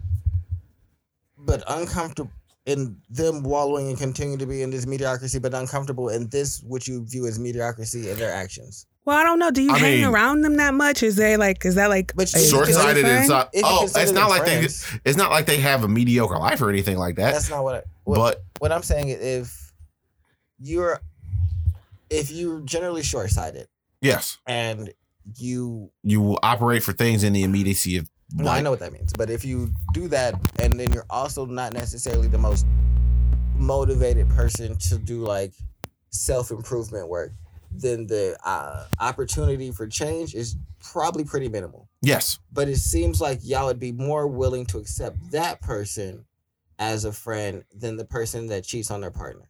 but 1.38 1.64
uncomfortable 1.68 2.32
in 2.66 2.96
them 3.10 3.44
wallowing 3.44 3.90
and 3.90 3.98
continue 3.98 4.38
to 4.38 4.46
be 4.46 4.62
in 4.62 4.70
this 4.70 4.86
mediocrity, 4.86 5.40
but 5.40 5.54
uncomfortable 5.54 6.10
in 6.10 6.30
this 6.30 6.62
which 6.64 6.88
you 6.88 7.04
view 7.06 7.26
as 7.26 7.40
mediocrity 7.40 8.10
in 8.10 8.18
their 8.18 8.32
actions. 8.34 8.86
Well, 9.06 9.18
I 9.18 9.24
don't 9.24 9.38
know. 9.40 9.52
Do 9.52 9.62
you 9.62 9.72
I 9.72 9.78
hang 9.80 10.02
mean- 10.02 10.06
around 10.06 10.42
them 10.42 10.56
that 10.58 10.74
much? 10.74 11.04
Is 11.04 11.16
they 11.18 11.36
like 11.38 11.66
is 11.66 11.76
that 11.76 11.90
like 11.90 12.14
But 12.16 12.30
short 12.30 12.68
sighted 12.70 13.04
thing? 13.06 13.24
inside. 13.24 13.48
If 13.54 13.64
Oh, 13.66 13.84
it's 13.84 14.12
not 14.12 14.30
like 14.30 14.46
they. 14.46 14.62
It's 14.64 15.18
not 15.18 15.30
like 15.30 15.46
they 15.46 15.58
have 15.58 15.84
a 15.84 15.88
mediocre 15.88 16.38
life 16.38 16.62
or 16.62 16.70
anything 16.70 16.98
like 16.98 17.16
that. 17.18 17.34
That's 17.34 17.50
not 17.50 17.64
what. 17.64 17.76
I, 17.76 17.84
what 18.06 18.16
but 18.18 18.44
what 18.60 18.72
I'm 18.72 18.84
saying 18.84 19.10
is 19.10 19.20
if 19.20 19.74
you're 20.60 21.00
if 22.10 22.32
you're 22.32 22.62
generally 22.62 23.04
short 23.04 23.30
sighted 23.30 23.68
yes, 24.02 24.38
and 24.46 24.94
you 25.38 25.92
you 26.04 26.22
will 26.22 26.40
operate 26.44 26.84
for 26.84 26.94
things 26.94 27.24
in 27.24 27.34
the 27.34 27.44
immediacy 27.44 27.98
of. 27.98 28.10
No, 28.36 28.50
I 28.50 28.62
know 28.62 28.72
what 28.72 28.80
that 28.80 28.92
means. 28.94 29.12
But 29.18 29.30
if 29.30 29.44
you 29.46 29.70
do 29.94 30.08
that 30.08 30.34
and 30.60 30.80
then 30.80 30.92
you're 30.94 31.06
also 31.10 31.46
not 31.46 31.74
necessarily 31.74 32.28
the 32.28 32.38
most 32.38 32.66
motivated 33.56 34.30
person 34.30 34.76
to 34.78 34.98
do 34.98 35.22
like 35.22 35.54
self 36.10 36.52
improvement 36.52 37.10
work, 37.10 37.32
then 37.76 38.08
the 38.08 38.38
uh, 38.46 38.86
opportunity 39.00 39.72
for 39.72 39.88
change 39.88 40.36
is 40.36 40.56
probably 40.80 41.24
pretty 41.24 41.50
minimal. 41.50 41.90
Yes, 42.02 42.40
But 42.52 42.68
it 42.68 42.78
seems 42.78 43.22
like 43.22 43.40
y'all 43.44 43.68
would 43.68 43.80
be 43.80 43.92
more 43.92 44.28
willing 44.28 44.66
to 44.68 44.78
accept 44.78 45.32
that 45.32 45.62
person 45.62 46.26
as 46.78 47.06
a 47.06 47.14
friend 47.14 47.64
than 47.74 47.98
the 47.98 48.06
person 48.06 48.48
that 48.48 48.64
cheats 48.64 48.92
on 48.92 49.02
their 49.02 49.12
partner. 49.12 49.48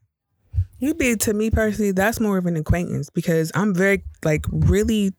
You'd 0.80 0.98
be 0.98 1.16
to 1.16 1.34
me 1.34 1.50
personally, 1.50 1.92
that's 1.92 2.20
more 2.20 2.38
of 2.38 2.46
an 2.46 2.58
acquaintance 2.58 3.10
because 3.10 3.52
I'm 3.56 3.74
very 3.74 4.04
like 4.24 4.46
really 4.52 5.14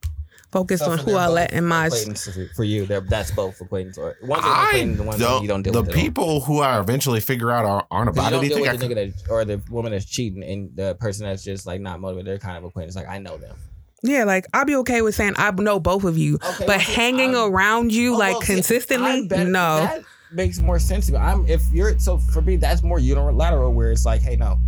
focused 0.55 0.85
on 0.85 0.99
who 0.99 1.17
I 1.17 1.27
let 1.27 1.53
in 1.53 1.67
my. 1.67 1.87
acquaintances 1.87 2.51
for 2.57 2.65
you. 2.65 2.87
They're, 2.87 3.01
that's 3.03 3.31
both 3.33 3.61
acquaintance 3.61 3.99
or 3.99 4.17
one's 4.23 4.43
I 4.47 4.65
acquaintance, 4.69 4.97
the 4.97 5.03
one 5.05 5.19
that 5.19 5.43
you 5.43 5.49
don't 5.49 5.63
deal 5.63 5.73
the 5.75 5.81
with. 5.83 5.91
at 5.91 5.95
all. 5.97 6.01
people 6.03 6.41
who 6.41 6.61
I 6.61 6.81
eventually 6.81 7.21
figure 7.21 7.51
out 7.51 7.67
are, 7.67 7.87
aren't 7.91 8.09
'Cause 8.15 8.17
about 8.17 8.25
you 8.43 8.49
don't 8.51 8.59
deal 8.61 8.69
anything. 8.69 8.69
I 8.69 8.73
with 8.73 8.81
the 9.13 9.13
nigga 9.13 9.25
that, 9.27 9.31
or 9.31 9.45
the 9.45 9.61
woman 9.71 9.93
that's 9.93 10.07
cheating 10.07 10.43
and 10.43 10.71
the 10.75 10.95
person 10.95 11.27
that's 11.27 11.45
just 11.45 11.67
like 11.67 11.81
not 11.83 12.01
motivated. 12.01 12.27
They're 12.27 12.39
kind 12.39 12.57
of 12.57 12.65
acquaintance. 12.65 12.97
Like 12.97 13.09
I 13.09 13.19
know 13.19 13.37
them. 13.37 13.57
Yeah, 14.03 14.25
like 14.25 14.47
I'll 14.55 14.65
be 14.67 14.77
okay 14.77 15.03
with 15.03 15.15
saying 15.15 15.35
I 15.37 15.51
know 15.51 15.81
both 15.81 16.05
of 16.05 16.17
you, 16.19 16.35
Okay, 16.37 16.55
but 16.61 16.69
well, 16.69 16.79
hanging 16.79 17.35
I'm- 17.35 17.53
around 17.53 17.93
you 17.93 18.15
Oh, 18.15 18.19
like 18.19 18.33
well, 18.35 18.41
consistently, 18.43 19.11
I'm 19.11 19.51
no. 19.53 19.81
That 19.81 20.05
makes 20.33 20.61
more 20.61 20.79
sense 20.79 21.07
to 21.07 21.13
me. 21.13 21.19
I'm 21.19 21.47
if 21.49 21.63
you're 21.73 21.99
so 21.99 22.19
for 22.19 22.43
me 22.43 22.57
that's 22.57 22.83
more 22.83 22.99
unilateral 22.99 23.73
where 23.73 23.91
it's 23.93 24.05
like, 24.05 24.21
hey, 24.21 24.37
no, 24.37 24.59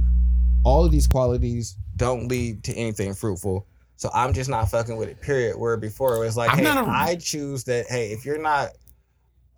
all 0.64 0.84
of 0.84 0.91
these 0.91 1.07
qualities 1.07 1.76
don't 1.97 2.28
lead 2.28 2.64
to 2.64 2.72
anything 2.74 3.14
fruitful. 3.14 3.66
So 3.97 4.11
I'm 4.12 4.32
just 4.32 4.51
not 4.51 4.70
fucking 4.70 4.97
with 4.97 5.09
it. 5.09 5.20
Period. 5.20 5.57
Where 5.57 5.76
before 5.76 6.16
it 6.16 6.20
was 6.20 6.36
like, 6.36 6.51
I'm 6.51 6.59
hey, 6.59 6.64
not 6.64 6.86
a- 6.86 6.90
I 6.90 7.16
choose 7.16 7.64
that. 7.64 7.86
Hey, 7.88 8.12
if 8.12 8.24
you're 8.24 8.40
not 8.40 8.70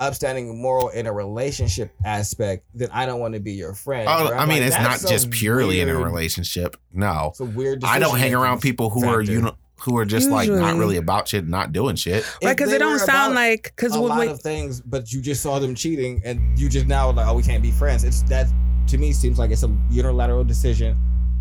upstanding 0.00 0.60
moral 0.60 0.90
in 0.90 1.06
a 1.06 1.12
relationship 1.12 1.92
aspect, 2.04 2.64
then 2.72 2.88
I 2.92 3.04
don't 3.06 3.20
want 3.20 3.34
to 3.34 3.40
be 3.40 3.52
your 3.52 3.74
friend. 3.74 4.08
Oh, 4.08 4.32
I 4.32 4.38
I'm 4.38 4.48
mean, 4.48 4.62
like, 4.62 4.68
it's 4.68 4.78
not 4.78 5.10
just 5.10 5.30
purely 5.30 5.80
in 5.80 5.88
a 5.88 5.96
relationship. 5.96 6.76
No, 6.92 7.28
It's 7.30 7.40
a 7.40 7.44
weird. 7.44 7.82
I 7.84 7.98
don't 7.98 8.18
hang 8.18 8.34
around 8.34 8.60
people 8.60 8.90
who 8.90 9.08
are 9.08 9.20
you 9.20 9.42
know 9.42 9.56
who 9.80 9.96
are 9.96 10.04
just 10.04 10.30
like 10.30 10.48
not 10.48 10.76
really 10.76 10.96
about 10.96 11.28
shit, 11.28 11.46
not 11.46 11.72
doing 11.72 11.96
shit. 11.96 12.24
Like, 12.42 12.58
cause 12.58 12.70
they 12.70 12.76
it 12.76 12.80
don't 12.80 12.98
sound 12.98 13.34
like 13.34 13.72
because 13.76 13.94
a 13.94 14.00
when 14.00 14.08
lot 14.10 14.20
we, 14.20 14.26
of 14.28 14.40
things, 14.40 14.80
but 14.80 15.12
you 15.12 15.20
just 15.20 15.42
saw 15.42 15.58
them 15.58 15.74
cheating, 15.74 16.20
and 16.24 16.58
you 16.58 16.68
just 16.68 16.86
now 16.86 17.10
like, 17.10 17.26
oh, 17.26 17.34
we 17.34 17.42
can't 17.42 17.62
be 17.62 17.70
friends. 17.70 18.04
It's 18.04 18.22
that 18.24 18.46
to 18.88 18.98
me 18.98 19.12
seems 19.12 19.38
like 19.38 19.50
it's 19.50 19.64
a 19.64 19.76
unilateral 19.90 20.44
decision 20.44 20.96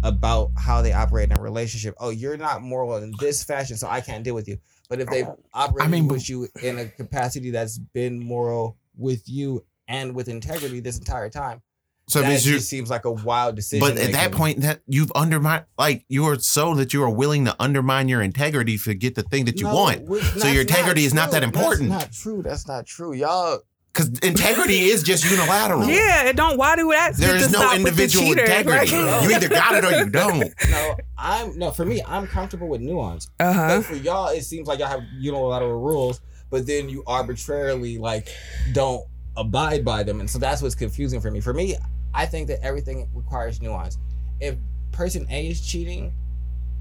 about 0.07 0.51
how 0.57 0.81
they 0.81 0.93
operate 0.93 1.31
in 1.31 1.37
a 1.37 1.41
relationship. 1.41 1.93
Oh, 1.99 2.09
you're 2.09 2.37
not 2.37 2.61
moral 2.61 2.95
in 2.97 3.13
this 3.19 3.43
fashion, 3.43 3.77
so 3.77 3.87
I 3.87 4.01
can't 4.01 4.23
deal 4.23 4.35
with 4.35 4.47
you. 4.47 4.57
But 4.89 5.01
if 5.01 5.09
they 5.09 5.25
operate 5.53 5.85
I 5.85 5.89
mean, 5.89 6.07
with 6.07 6.29
you 6.29 6.47
in 6.63 6.79
a 6.79 6.85
capacity 6.85 7.51
that's 7.51 7.77
been 7.77 8.19
moral 8.19 8.77
with 8.95 9.27
you 9.27 9.65
and 9.87 10.15
with 10.15 10.27
integrity 10.29 10.79
this 10.79 10.97
entire 10.97 11.29
time, 11.29 11.61
So 12.07 12.21
it 12.21 12.23
that 12.23 12.45
you. 12.45 12.53
just 12.53 12.69
seems 12.69 12.89
like 12.89 13.03
a 13.05 13.11
wild 13.11 13.55
decision. 13.55 13.85
But 13.85 13.97
at 13.97 14.13
that 14.13 14.31
point, 14.31 14.61
that 14.61 14.81
you've 14.87 15.11
undermined, 15.13 15.65
like 15.77 16.05
you 16.07 16.25
are 16.25 16.39
so 16.39 16.73
that 16.75 16.93
you 16.93 17.03
are 17.03 17.09
willing 17.09 17.45
to 17.45 17.55
undermine 17.59 18.07
your 18.07 18.21
integrity 18.21 18.77
to 18.77 18.93
get 18.93 19.15
the 19.15 19.23
thing 19.23 19.43
that 19.45 19.59
you 19.59 19.65
No, 19.65 19.75
want. 19.75 20.07
So 20.39 20.47
your 20.47 20.61
integrity 20.61 21.03
is 21.03 21.13
not 21.13 21.31
that 21.31 21.43
important. 21.43 21.89
That's 21.89 22.05
not 22.05 22.11
true. 22.13 22.41
That's 22.41 22.67
not 22.67 22.85
true, 22.85 23.13
y'all. 23.13 23.59
Because 23.97 24.19
integrity 24.19 24.85
is 24.89 25.01
just 25.01 25.25
unilateral. 25.25 25.83
yeah, 25.89 26.25
it 26.27 26.35
don't. 26.35 26.55
Why 26.55 26.75
do 26.75 26.91
that? 26.91 27.15
There 27.15 27.39
get 27.39 27.51
no 27.51 27.59
stop 27.59 27.73
with 27.73 27.83
the 27.83 27.89
individual 27.89 28.25
cheater? 28.27 28.41
integrity. 28.43 28.91
Like- 28.95 29.23
you 29.23 29.35
either 29.35 29.49
got 29.49 29.73
it 29.73 29.85
or 29.85 29.91
you 29.91 30.09
don't. 30.09 30.53
No, 30.69 30.95
I'm 31.17 31.57
no. 31.57 31.71
For 31.71 31.83
me, 31.83 32.03
I'm 32.05 32.27
comfortable 32.27 32.67
with 32.67 32.81
nuance. 32.81 33.27
Uh 33.39 33.51
huh. 33.51 33.67
But 33.77 33.85
for 33.85 33.95
y'all, 33.95 34.27
it 34.29 34.43
seems 34.43 34.67
like 34.67 34.77
y'all 34.79 34.87
have 34.87 35.01
unilateral 35.17 35.81
rules, 35.81 36.21
but 36.51 36.67
then 36.67 36.89
you 36.89 37.03
arbitrarily 37.07 37.97
like 37.97 38.27
don't 38.71 39.03
abide 39.35 39.83
by 39.83 40.03
them, 40.03 40.19
and 40.19 40.29
so 40.29 40.37
that's 40.37 40.61
what's 40.61 40.75
confusing 40.75 41.19
for 41.19 41.31
me. 41.31 41.39
For 41.41 41.53
me, 41.53 41.75
I 42.13 42.27
think 42.27 42.47
that 42.49 42.63
everything 42.63 43.09
requires 43.15 43.61
nuance. 43.63 43.97
If 44.39 44.57
person 44.91 45.25
A 45.31 45.47
is 45.47 45.59
cheating, 45.65 46.13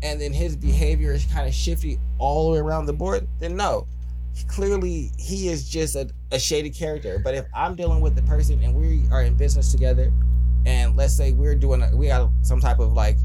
and 0.02 0.20
then 0.20 0.34
his 0.34 0.54
behavior 0.54 1.12
is 1.12 1.24
kind 1.32 1.48
of 1.48 1.54
shifty 1.54 1.98
all 2.18 2.48
the 2.48 2.52
way 2.52 2.58
around 2.58 2.86
the 2.86 2.92
board, 2.92 3.26
then 3.38 3.56
no. 3.56 3.86
Clearly, 4.48 5.12
he 5.18 5.48
is 5.48 5.68
just 5.68 5.96
a, 5.96 6.08
a 6.32 6.38
shady 6.38 6.70
character. 6.70 7.18
But 7.22 7.34
if 7.34 7.46
I'm 7.54 7.74
dealing 7.74 8.00
with 8.00 8.16
the 8.16 8.22
person 8.22 8.62
and 8.62 8.74
we 8.74 9.04
are 9.10 9.22
in 9.22 9.34
business 9.34 9.72
together, 9.72 10.12
and 10.66 10.96
let's 10.96 11.16
say 11.16 11.32
we're 11.32 11.54
doing, 11.54 11.82
a, 11.82 11.96
we 11.96 12.08
got 12.08 12.30
some 12.42 12.60
type 12.60 12.78
of 12.78 12.92
like 12.92 13.16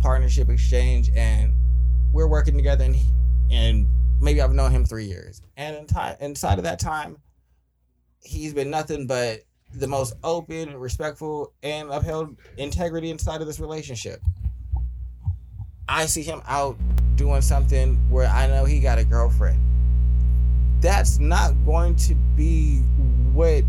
partnership 0.00 0.48
exchange, 0.48 1.10
and 1.14 1.54
we're 2.12 2.28
working 2.28 2.56
together, 2.56 2.84
and 2.84 2.96
and 3.50 3.86
maybe 4.20 4.40
I've 4.40 4.54
known 4.54 4.70
him 4.70 4.84
three 4.84 5.06
years, 5.06 5.42
and 5.56 5.76
in 5.76 5.86
time, 5.86 6.16
inside 6.20 6.58
of 6.58 6.64
that 6.64 6.78
time, 6.78 7.18
he's 8.22 8.54
been 8.54 8.70
nothing 8.70 9.06
but 9.06 9.40
the 9.74 9.86
most 9.86 10.14
open, 10.22 10.76
respectful, 10.76 11.52
and 11.62 11.90
upheld 11.90 12.36
integrity 12.56 13.10
inside 13.10 13.40
of 13.40 13.46
this 13.46 13.58
relationship. 13.58 14.20
I 15.88 16.06
see 16.06 16.22
him 16.22 16.42
out 16.46 16.78
doing 17.16 17.42
something 17.42 17.96
where 18.08 18.28
I 18.28 18.46
know 18.46 18.64
he 18.64 18.80
got 18.80 18.98
a 18.98 19.04
girlfriend. 19.04 19.60
That's 20.84 21.18
not 21.18 21.54
going 21.64 21.96
to 21.96 22.14
be 22.36 22.80
what 23.32 23.64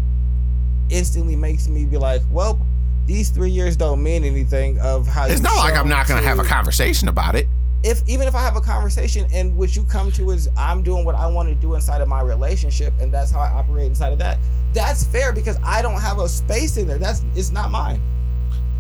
instantly 0.90 1.38
makes 1.38 1.70
me 1.70 1.86
be 1.86 1.96
like, 1.96 2.22
well, 2.30 2.60
these 3.06 3.30
three 3.30 3.52
years 3.52 3.78
don't 3.78 4.04
mean 4.04 4.26
anything 4.26 4.78
of 4.82 5.08
how 5.08 5.26
It's 5.26 5.40
not 5.40 5.56
like 5.56 5.76
I'm 5.76 5.88
not 5.88 6.10
going 6.10 6.22
to 6.22 6.28
have 6.28 6.40
a 6.40 6.44
conversation 6.44 7.08
about 7.08 7.36
it. 7.36 7.48
if 7.84 8.02
even 8.06 8.28
if 8.28 8.36
I 8.36 8.42
have 8.42 8.58
a 8.58 8.62
conversation 8.62 9.28
and 9.34 9.56
what 9.56 9.78
you 9.78 9.86
come 9.86 10.12
to 10.12 10.32
is 10.32 10.50
I'm 10.58 10.84
doing 10.84 11.06
what 11.06 11.16
I 11.16 11.26
want 11.28 11.48
to 11.48 11.56
do 11.56 11.76
inside 11.76 12.02
of 12.02 12.10
my 12.10 12.22
relationship 12.22 12.92
and 13.00 13.14
that's 13.14 13.32
how 13.32 13.40
I 13.40 13.48
operate 13.48 13.86
inside 13.86 14.12
of 14.12 14.20
that. 14.20 14.38
That's 14.74 15.06
fair 15.06 15.32
because 15.32 15.58
I 15.64 15.82
don't 15.82 16.02
have 16.02 16.20
a 16.20 16.28
space 16.28 16.76
in 16.76 16.86
there. 16.86 16.98
That's 16.98 17.24
it's 17.34 17.50
not 17.50 17.72
mine. 17.72 18.02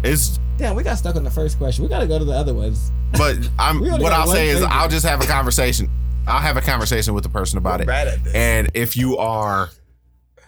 It's 0.03 0.39
Damn, 0.57 0.75
we 0.75 0.83
got 0.83 0.97
stuck 0.97 1.15
on 1.15 1.23
the 1.23 1.31
first 1.31 1.57
question. 1.57 1.83
We 1.83 1.89
got 1.89 1.99
to 1.99 2.07
go 2.07 2.19
to 2.19 2.25
the 2.25 2.33
other 2.33 2.53
ones. 2.53 2.91
but 3.13 3.38
I'm 3.57 3.79
what 4.01 4.11
I'll 4.11 4.27
say 4.27 4.49
is. 4.49 4.61
I'll 4.61 4.89
just 4.89 5.05
have 5.05 5.21
a 5.23 5.25
conversation. 5.25 5.89
I'll 6.28 6.41
have 6.41 6.57
a 6.57 6.61
conversation 6.61 7.13
with 7.13 7.23
the 7.23 7.30
person 7.30 7.57
about 7.57 7.82
it. 7.82 7.89
At 7.89 8.23
this. 8.23 8.34
And 8.34 8.71
if 8.73 8.97
you 8.97 9.17
are 9.17 9.69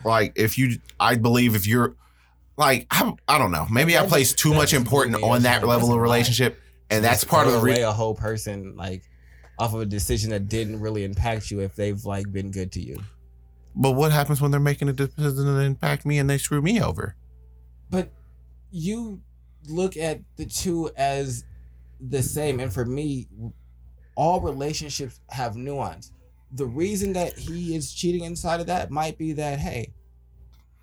like 0.04 0.34
if 0.36 0.58
you 0.58 0.80
I 1.00 1.16
believe 1.16 1.56
if 1.56 1.68
you're 1.68 1.96
like 2.58 2.88
I, 2.92 3.14
I 3.28 3.38
don't 3.38 3.52
know, 3.52 3.68
maybe 3.72 3.98
I 3.98 4.06
place 4.06 4.34
too 4.34 4.54
much 4.54 4.72
just 4.72 4.82
important 4.82 5.22
on 5.24 5.44
that 5.44 5.66
level 5.66 5.94
of 5.94 6.00
relationship 6.00 6.60
and 6.90 7.04
that's 7.04 7.24
part 7.24 7.48
of 7.48 7.54
the 7.54 7.60
throw 7.60 7.70
away 7.70 7.80
re- 7.80 7.84
a 7.84 7.92
whole 7.92 8.16
person 8.16 8.76
like 8.76 9.04
off 9.60 9.74
of 9.74 9.82
a 9.82 9.86
decision 9.86 10.30
that 10.32 10.48
didn't 10.48 10.80
really 10.80 11.04
impact 11.04 11.52
you 11.52 11.60
if 11.62 11.76
they've 11.76 12.06
like 12.06 12.32
been 12.32 12.52
good 12.52 12.72
to 12.74 12.82
you. 12.82 12.98
But 13.76 13.92
what 13.92 14.12
happens 14.12 14.42
when 14.42 14.52
they're 14.52 14.60
making 14.60 14.90
a 14.90 14.94
decision 14.94 15.46
that 15.56 15.62
impact 15.62 16.06
me 16.06 16.18
and 16.18 16.30
they 16.30 16.38
screw 16.38 16.62
me 16.62 16.82
over? 16.82 17.16
But 17.90 18.12
you 18.72 19.22
look 19.68 19.98
at 19.98 20.22
the 20.36 20.46
two 20.46 20.90
as 20.96 21.44
the 22.00 22.24
same, 22.24 22.60
and 22.60 22.74
for 22.74 22.86
me, 22.86 23.28
all 24.18 24.42
relationships 24.42 25.22
have 25.30 25.56
nuance. 25.56 26.12
The 26.52 26.66
reason 26.66 27.14
that 27.14 27.38
he 27.38 27.76
is 27.76 27.94
cheating 27.94 28.24
inside 28.24 28.60
of 28.60 28.68
that 28.68 28.90
might 28.90 29.18
be 29.18 29.32
that 29.34 29.60
hey, 29.60 29.94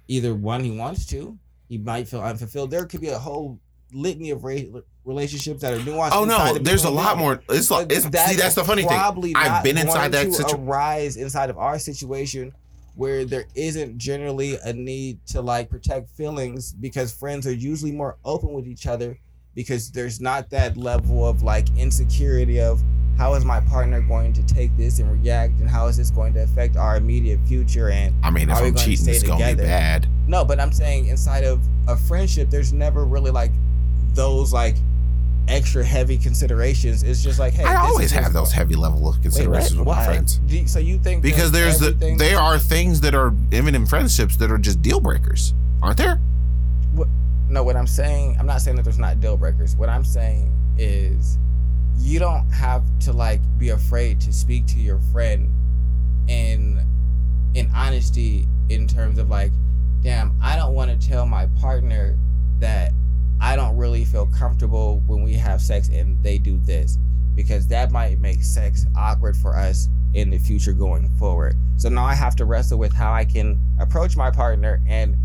either 0.08 0.34
one 0.34 0.62
he 0.62 0.70
wants 0.70 1.04
to, 1.06 1.36
he 1.68 1.76
might 1.76 2.08
feel 2.08 2.22
unfulfilled. 2.22 2.70
There 2.70 2.86
could 2.86 3.00
be 3.00 3.08
a 3.08 3.18
whole 3.18 3.58
litany 3.92 4.30
of 4.30 4.44
ra- 4.44 4.80
relationships 5.04 5.60
that 5.62 5.74
are 5.74 5.78
nuanced. 5.78 6.10
Oh 6.12 6.24
no, 6.24 6.56
there's 6.58 6.84
a 6.84 6.90
lot 6.90 7.18
more. 7.18 7.42
It's 7.48 7.70
like 7.70 7.90
it's 7.90 8.04
see 8.04 8.36
that's 8.36 8.54
the 8.54 8.64
funny 8.64 8.82
thing. 8.82 8.96
probably 8.96 9.34
I've 9.34 9.64
been 9.64 9.78
inside 9.78 10.12
that 10.12 10.26
to 10.26 10.32
situ- 10.32 10.56
arise 10.56 11.16
inside 11.16 11.50
of 11.50 11.58
our 11.58 11.78
situation 11.78 12.52
where 12.94 13.24
there 13.24 13.46
isn't 13.56 13.98
generally 13.98 14.56
a 14.62 14.72
need 14.72 15.18
to 15.26 15.42
like 15.42 15.68
protect 15.68 16.08
feelings 16.10 16.72
because 16.72 17.12
friends 17.12 17.44
are 17.46 17.52
usually 17.52 17.90
more 17.90 18.18
open 18.24 18.52
with 18.52 18.68
each 18.68 18.86
other 18.86 19.18
because 19.54 19.90
there's 19.90 20.20
not 20.20 20.50
that 20.50 20.76
level 20.76 21.26
of 21.26 21.42
like 21.42 21.66
insecurity 21.76 22.60
of 22.60 22.82
how 23.16 23.34
is 23.34 23.44
my 23.44 23.60
partner 23.60 24.00
going 24.00 24.32
to 24.32 24.42
take 24.44 24.76
this 24.76 24.98
and 24.98 25.10
react 25.22 25.60
and 25.60 25.68
how 25.70 25.86
is 25.86 25.96
this 25.96 26.10
going 26.10 26.34
to 26.34 26.42
affect 26.42 26.76
our 26.76 26.96
immediate 26.96 27.38
future 27.46 27.88
and 27.90 28.12
I 28.24 28.30
mean, 28.30 28.50
if 28.50 28.56
Are 28.56 28.62
we 28.62 28.68
I'm 28.68 28.74
cheating, 28.74 29.08
it's 29.08 29.22
gonna 29.22 29.54
be 29.54 29.62
bad. 29.62 30.08
no 30.26 30.44
but 30.44 30.58
i'm 30.58 30.72
saying 30.72 31.06
inside 31.06 31.44
of 31.44 31.60
a 31.86 31.96
friendship 31.96 32.50
there's 32.50 32.72
never 32.72 33.04
really 33.04 33.30
like 33.30 33.52
those 34.14 34.52
like 34.52 34.74
extra 35.46 35.84
heavy 35.84 36.16
considerations 36.16 37.02
it's 37.02 37.22
just 37.22 37.38
like 37.38 37.52
hey 37.52 37.64
I 37.64 37.76
always 37.76 38.10
have 38.12 38.32
those 38.32 38.50
heavy 38.50 38.74
level 38.76 39.06
of 39.08 39.20
considerations 39.20 39.76
what? 39.76 39.86
with 39.86 39.96
my 39.98 40.04
friends. 40.06 40.40
You- 40.48 40.66
so 40.66 40.78
you 40.78 40.98
think 40.98 41.22
Because 41.22 41.52
there's 41.52 41.78
the 41.78 41.90
there 42.18 42.38
are 42.38 42.58
things 42.58 43.00
that 43.02 43.14
are 43.14 43.34
even 43.52 43.74
in 43.74 43.84
friendships 43.86 44.36
that 44.38 44.50
are 44.50 44.56
just 44.58 44.80
deal 44.80 45.00
breakers, 45.00 45.52
aren't 45.82 45.98
there? 45.98 46.18
No 47.54 47.62
what 47.62 47.76
i'm 47.76 47.86
saying 47.86 48.36
i'm 48.40 48.46
not 48.46 48.60
saying 48.60 48.76
that 48.76 48.82
there's 48.82 48.98
not 48.98 49.20
deal 49.20 49.36
breakers. 49.36 49.76
What 49.76 49.88
i'm 49.88 50.04
saying 50.04 50.52
is 50.76 51.38
you 51.98 52.18
don't 52.18 52.50
have 52.50 52.82
to 53.00 53.12
like 53.12 53.40
be 53.58 53.70
afraid 53.70 54.20
to 54.22 54.32
speak 54.32 54.66
to 54.66 54.80
your 54.80 54.98
friend 55.12 55.50
in 56.28 56.84
in 57.54 57.70
honesty 57.72 58.48
in 58.68 58.88
terms 58.88 59.18
of 59.18 59.30
like 59.30 59.52
damn 60.02 60.36
i 60.42 60.56
don't 60.56 60.74
want 60.74 60.90
to 60.90 61.08
tell 61.08 61.26
my 61.26 61.46
partner 61.60 62.18
that 62.58 62.92
i 63.40 63.54
don't 63.54 63.76
really 63.76 64.04
feel 64.04 64.26
comfortable 64.26 65.00
when 65.06 65.22
we 65.22 65.34
have 65.34 65.62
sex 65.62 65.88
and 65.88 66.20
they 66.24 66.38
do 66.38 66.58
this 66.58 66.98
because 67.36 67.68
that 67.68 67.92
might 67.92 68.18
make 68.18 68.42
sex 68.42 68.86
awkward 68.96 69.36
for 69.36 69.56
us 69.56 69.88
in 70.14 70.30
the 70.30 70.38
future 70.38 70.72
going 70.72 71.08
forward. 71.18 71.56
So 71.76 71.88
now 71.88 72.04
i 72.04 72.14
have 72.14 72.36
to 72.36 72.44
wrestle 72.44 72.78
with 72.78 72.92
how 72.92 73.12
i 73.12 73.24
can 73.24 73.60
approach 73.80 74.16
my 74.16 74.30
partner 74.30 74.80
and 74.88 75.16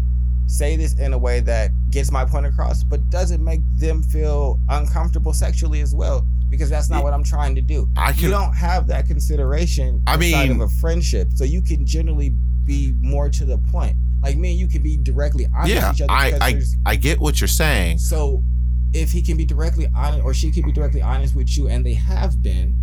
say 0.49 0.75
this 0.75 0.95
in 0.95 1.13
a 1.13 1.17
way 1.17 1.39
that 1.41 1.71
gets 1.91 2.11
my 2.11 2.25
point 2.25 2.45
across, 2.45 2.83
but 2.83 3.07
doesn't 3.09 3.43
make 3.43 3.61
them 3.77 4.01
feel 4.01 4.59
uncomfortable 4.69 5.31
sexually 5.31 5.81
as 5.81 5.93
well, 5.93 6.25
because 6.49 6.69
that's 6.69 6.89
not 6.89 7.03
what 7.03 7.13
I'm 7.13 7.23
trying 7.23 7.53
to 7.55 7.61
do. 7.61 7.87
I 7.95 8.11
You 8.11 8.29
don't 8.29 8.53
have 8.55 8.87
that 8.87 9.05
consideration 9.05 10.01
I 10.07 10.17
mean- 10.17 10.51
of 10.51 10.61
a 10.61 10.67
friendship, 10.67 11.29
so 11.35 11.43
you 11.43 11.61
can 11.61 11.85
generally 11.85 12.29
be 12.65 12.93
more 13.01 13.29
to 13.29 13.45
the 13.45 13.57
point. 13.57 13.95
Like 14.23 14.37
me 14.37 14.51
and 14.51 14.59
you 14.59 14.67
can 14.67 14.81
be 14.81 14.97
directly 14.97 15.47
honest 15.55 15.73
Yeah, 15.73 15.87
with 15.89 15.95
each 15.95 16.01
other. 16.01 16.11
I 16.11 16.37
I 16.41 16.61
I 16.85 16.95
get 16.95 17.19
what 17.19 17.39
you're 17.39 17.47
saying. 17.47 17.99
so 17.99 18.43
if 18.91 19.11
he 19.11 19.21
can 19.21 19.37
be 19.37 19.45
directly 19.45 19.87
honest, 19.95 20.23
or 20.23 20.33
she 20.33 20.49
can 20.51 20.63
be 20.65 20.71
directly 20.71 21.01
honest 21.01 21.35
with 21.35 21.55
you, 21.55 21.67
and 21.67 21.85
they 21.85 21.93
have 21.93 22.41
been, 22.41 22.73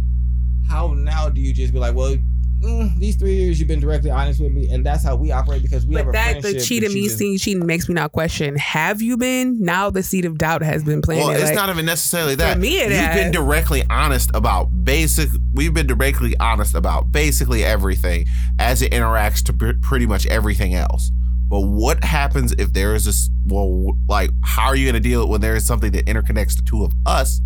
how 0.68 0.94
now 0.94 1.28
do 1.28 1.40
you 1.40 1.52
just 1.52 1.72
be 1.72 1.80
like, 1.80 1.96
well, 1.96 2.16
mm, 2.60 2.98
these 2.98 3.16
three 3.16 3.34
years 3.34 3.58
you've 3.58 3.68
been 3.68 3.80
directly 3.80 4.10
honest 4.10 4.40
with 4.40 4.52
me, 4.52 4.68
and 4.70 4.84
that's 4.84 5.04
how 5.04 5.16
we 5.16 5.32
operate 5.32 5.62
because 5.62 5.86
we 5.86 5.94
have 5.96 6.06
But 6.06 6.10
a 6.10 6.12
that 6.12 6.30
friendship. 6.40 6.60
the 6.60 6.60
cheating 6.60 6.88
that 6.90 6.94
me 6.94 7.08
seeing 7.08 7.38
cheating 7.38 7.66
makes 7.66 7.88
me 7.88 7.94
not 7.94 8.12
question. 8.12 8.56
Have 8.56 9.02
you 9.02 9.16
been? 9.16 9.60
Now 9.60 9.90
the 9.90 10.02
seed 10.02 10.24
of 10.24 10.38
doubt 10.38 10.62
has 10.62 10.84
been 10.84 11.02
planted. 11.02 11.24
Well, 11.24 11.34
it's 11.34 11.44
like, 11.44 11.54
not 11.54 11.68
even 11.68 11.86
necessarily 11.86 12.34
that. 12.36 12.58
me, 12.58 12.78
it 12.80 12.90
You've 12.90 13.14
been 13.14 13.32
directly 13.32 13.84
honest 13.90 14.30
about 14.34 14.84
basic. 14.84 15.28
We've 15.54 15.74
been 15.74 15.86
directly 15.86 16.36
honest 16.38 16.74
about 16.74 17.12
basically 17.12 17.64
everything 17.64 18.26
as 18.58 18.82
it 18.82 18.92
interacts 18.92 19.42
to 19.44 19.52
pr- 19.52 19.78
pretty 19.82 20.06
much 20.06 20.26
everything 20.26 20.74
else. 20.74 21.10
But 21.48 21.60
what 21.60 22.02
happens 22.02 22.52
if 22.58 22.72
there 22.72 22.94
is 22.94 23.04
this? 23.04 23.30
Well, 23.46 23.96
like, 24.08 24.30
how 24.42 24.66
are 24.66 24.76
you 24.76 24.84
going 24.84 25.00
to 25.00 25.08
deal 25.08 25.22
it 25.22 25.28
when 25.28 25.40
there 25.40 25.54
is 25.54 25.64
something 25.64 25.92
that 25.92 26.06
interconnects 26.06 26.56
the 26.56 26.62
two 26.62 26.84
of 26.84 26.92
us? 27.06 27.40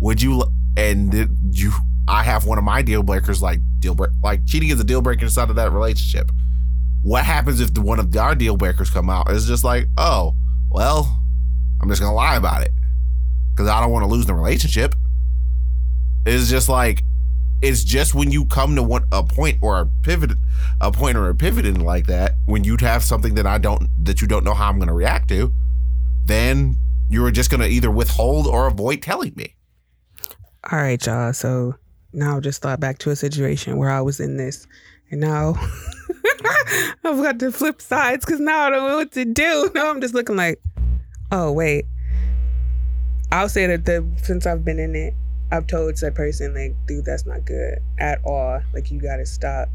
Would 0.00 0.20
you? 0.20 0.44
And 0.76 1.10
did 1.10 1.30
you? 1.52 1.72
I 2.08 2.22
have 2.22 2.46
one 2.46 2.58
of 2.58 2.64
my 2.64 2.82
deal 2.82 3.02
breakers, 3.02 3.42
like 3.42 3.60
deal 3.80 3.94
break, 3.94 4.10
like 4.22 4.46
cheating 4.46 4.68
is 4.68 4.80
a 4.80 4.84
deal 4.84 5.02
breaker 5.02 5.24
inside 5.24 5.50
of 5.50 5.56
that 5.56 5.72
relationship. 5.72 6.30
What 7.02 7.24
happens 7.24 7.60
if 7.60 7.74
the 7.74 7.80
one 7.80 7.98
of 7.98 8.16
our 8.16 8.34
deal 8.34 8.56
breakers 8.56 8.90
come 8.90 9.10
out? 9.10 9.30
It's 9.30 9.46
just 9.46 9.64
like, 9.64 9.86
oh, 9.96 10.34
well, 10.70 11.22
I'm 11.80 11.88
just 11.88 12.00
gonna 12.00 12.14
lie 12.14 12.36
about 12.36 12.62
it 12.62 12.72
because 13.50 13.68
I 13.68 13.80
don't 13.80 13.90
want 13.90 14.04
to 14.04 14.10
lose 14.10 14.26
the 14.26 14.34
relationship. 14.34 14.94
It's 16.24 16.48
just 16.48 16.68
like 16.68 17.02
it's 17.62 17.84
just 17.84 18.14
when 18.14 18.30
you 18.30 18.44
come 18.44 18.76
to 18.76 18.82
one 18.82 19.04
a 19.12 19.22
point 19.22 19.58
or 19.62 19.80
a 19.80 19.86
pivot, 20.02 20.32
a 20.80 20.92
point 20.92 21.16
or 21.16 21.28
a 21.28 21.34
pivoting 21.34 21.80
like 21.80 22.06
that, 22.06 22.34
when 22.44 22.64
you'd 22.64 22.80
have 22.80 23.02
something 23.02 23.34
that 23.34 23.46
I 23.46 23.58
don't 23.58 23.88
that 24.04 24.20
you 24.20 24.28
don't 24.28 24.44
know 24.44 24.54
how 24.54 24.68
I'm 24.68 24.78
gonna 24.78 24.94
react 24.94 25.28
to, 25.30 25.52
then 26.26 26.76
you're 27.08 27.30
just 27.30 27.50
gonna 27.50 27.66
either 27.66 27.90
withhold 27.90 28.46
or 28.46 28.66
avoid 28.66 29.02
telling 29.02 29.32
me. 29.36 29.54
All 30.70 30.78
right, 30.78 31.04
y'all. 31.04 31.32
So 31.32 31.76
now 32.16 32.40
just 32.40 32.62
thought 32.62 32.80
back 32.80 32.98
to 32.98 33.10
a 33.10 33.16
situation 33.16 33.76
where 33.76 33.90
I 33.90 34.00
was 34.00 34.20
in 34.20 34.36
this, 34.36 34.66
and 35.10 35.20
now 35.20 35.54
I've 37.04 37.22
got 37.22 37.38
to 37.40 37.52
flip 37.52 37.80
sides 37.80 38.24
because 38.24 38.40
now 38.40 38.62
I 38.62 38.70
don't 38.70 38.88
know 38.88 38.96
what 38.96 39.12
to 39.12 39.24
do. 39.24 39.70
Now 39.74 39.90
I'm 39.90 40.00
just 40.00 40.14
looking 40.14 40.36
like, 40.36 40.60
oh 41.30 41.52
wait. 41.52 41.86
I'll 43.30 43.48
say 43.48 43.66
that 43.66 43.84
the 43.84 44.06
since 44.22 44.46
I've 44.46 44.64
been 44.64 44.78
in 44.78 44.94
it, 44.94 45.14
I've 45.52 45.66
told 45.66 45.96
that 45.96 46.14
person 46.14 46.54
like, 46.54 46.74
dude, 46.86 47.04
that's 47.04 47.26
not 47.26 47.44
good 47.44 47.78
at 47.98 48.20
all. 48.24 48.60
Like 48.72 48.90
you 48.90 49.00
gotta 49.00 49.26
stop. 49.26 49.68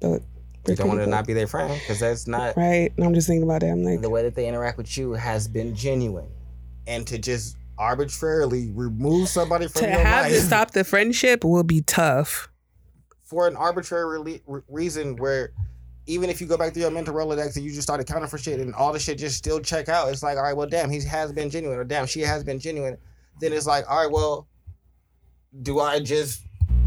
But 0.00 0.22
You 0.66 0.74
don't 0.76 0.88
want 0.88 1.00
to 1.00 1.06
not 1.06 1.26
be 1.26 1.32
their 1.34 1.46
friend 1.46 1.72
because 1.78 2.00
that's 2.00 2.26
not 2.26 2.56
right. 2.56 2.92
And 2.96 3.04
I'm 3.06 3.14
just 3.14 3.26
thinking 3.26 3.44
about 3.44 3.60
that. 3.60 3.70
I'm 3.70 3.84
like, 3.84 4.00
the 4.00 4.10
way 4.10 4.22
that 4.22 4.34
they 4.34 4.48
interact 4.48 4.78
with 4.78 4.96
you 4.96 5.12
has 5.12 5.46
been 5.46 5.74
genuine, 5.74 6.28
and 6.86 7.06
to 7.06 7.18
just 7.18 7.56
arbitrarily 7.80 8.70
remove 8.72 9.28
somebody 9.28 9.66
from 9.66 9.80
to 9.82 9.88
your 9.88 9.98
have 10.00 10.24
life 10.26 10.32
to 10.34 10.40
stop 10.40 10.70
the 10.72 10.84
friendship 10.84 11.42
will 11.44 11.64
be 11.64 11.80
tough. 11.80 12.48
for 13.24 13.48
an 13.48 13.56
arbitrary 13.56 14.20
re- 14.46 14.60
reason 14.68 15.16
where 15.16 15.50
even 16.06 16.28
if 16.28 16.40
you 16.40 16.46
go 16.46 16.56
back 16.56 16.72
to 16.74 16.80
your 16.80 16.90
mental 16.90 17.14
rolodex 17.14 17.56
and 17.56 17.64
you 17.64 17.70
just 17.70 17.82
start 17.82 18.00
accounting 18.00 18.28
for 18.28 18.36
shit 18.38 18.60
and 18.60 18.74
all 18.74 18.92
the 18.92 18.98
shit 18.98 19.16
just 19.18 19.36
still 19.38 19.60
check 19.60 19.88
out 19.88 20.08
it's 20.10 20.22
like 20.22 20.36
all 20.36 20.42
right 20.42 20.56
well 20.56 20.66
damn 20.68 20.90
he 20.90 21.00
has 21.04 21.32
been 21.32 21.48
genuine 21.48 21.78
or 21.78 21.84
damn 21.84 22.06
she 22.06 22.20
has 22.20 22.44
been 22.44 22.58
genuine 22.58 22.96
then 23.40 23.52
it's 23.52 23.66
like 23.66 23.84
all 23.90 24.02
right 24.02 24.10
well 24.12 24.46
do 25.62 25.80
i 25.80 25.98
just 26.00 26.42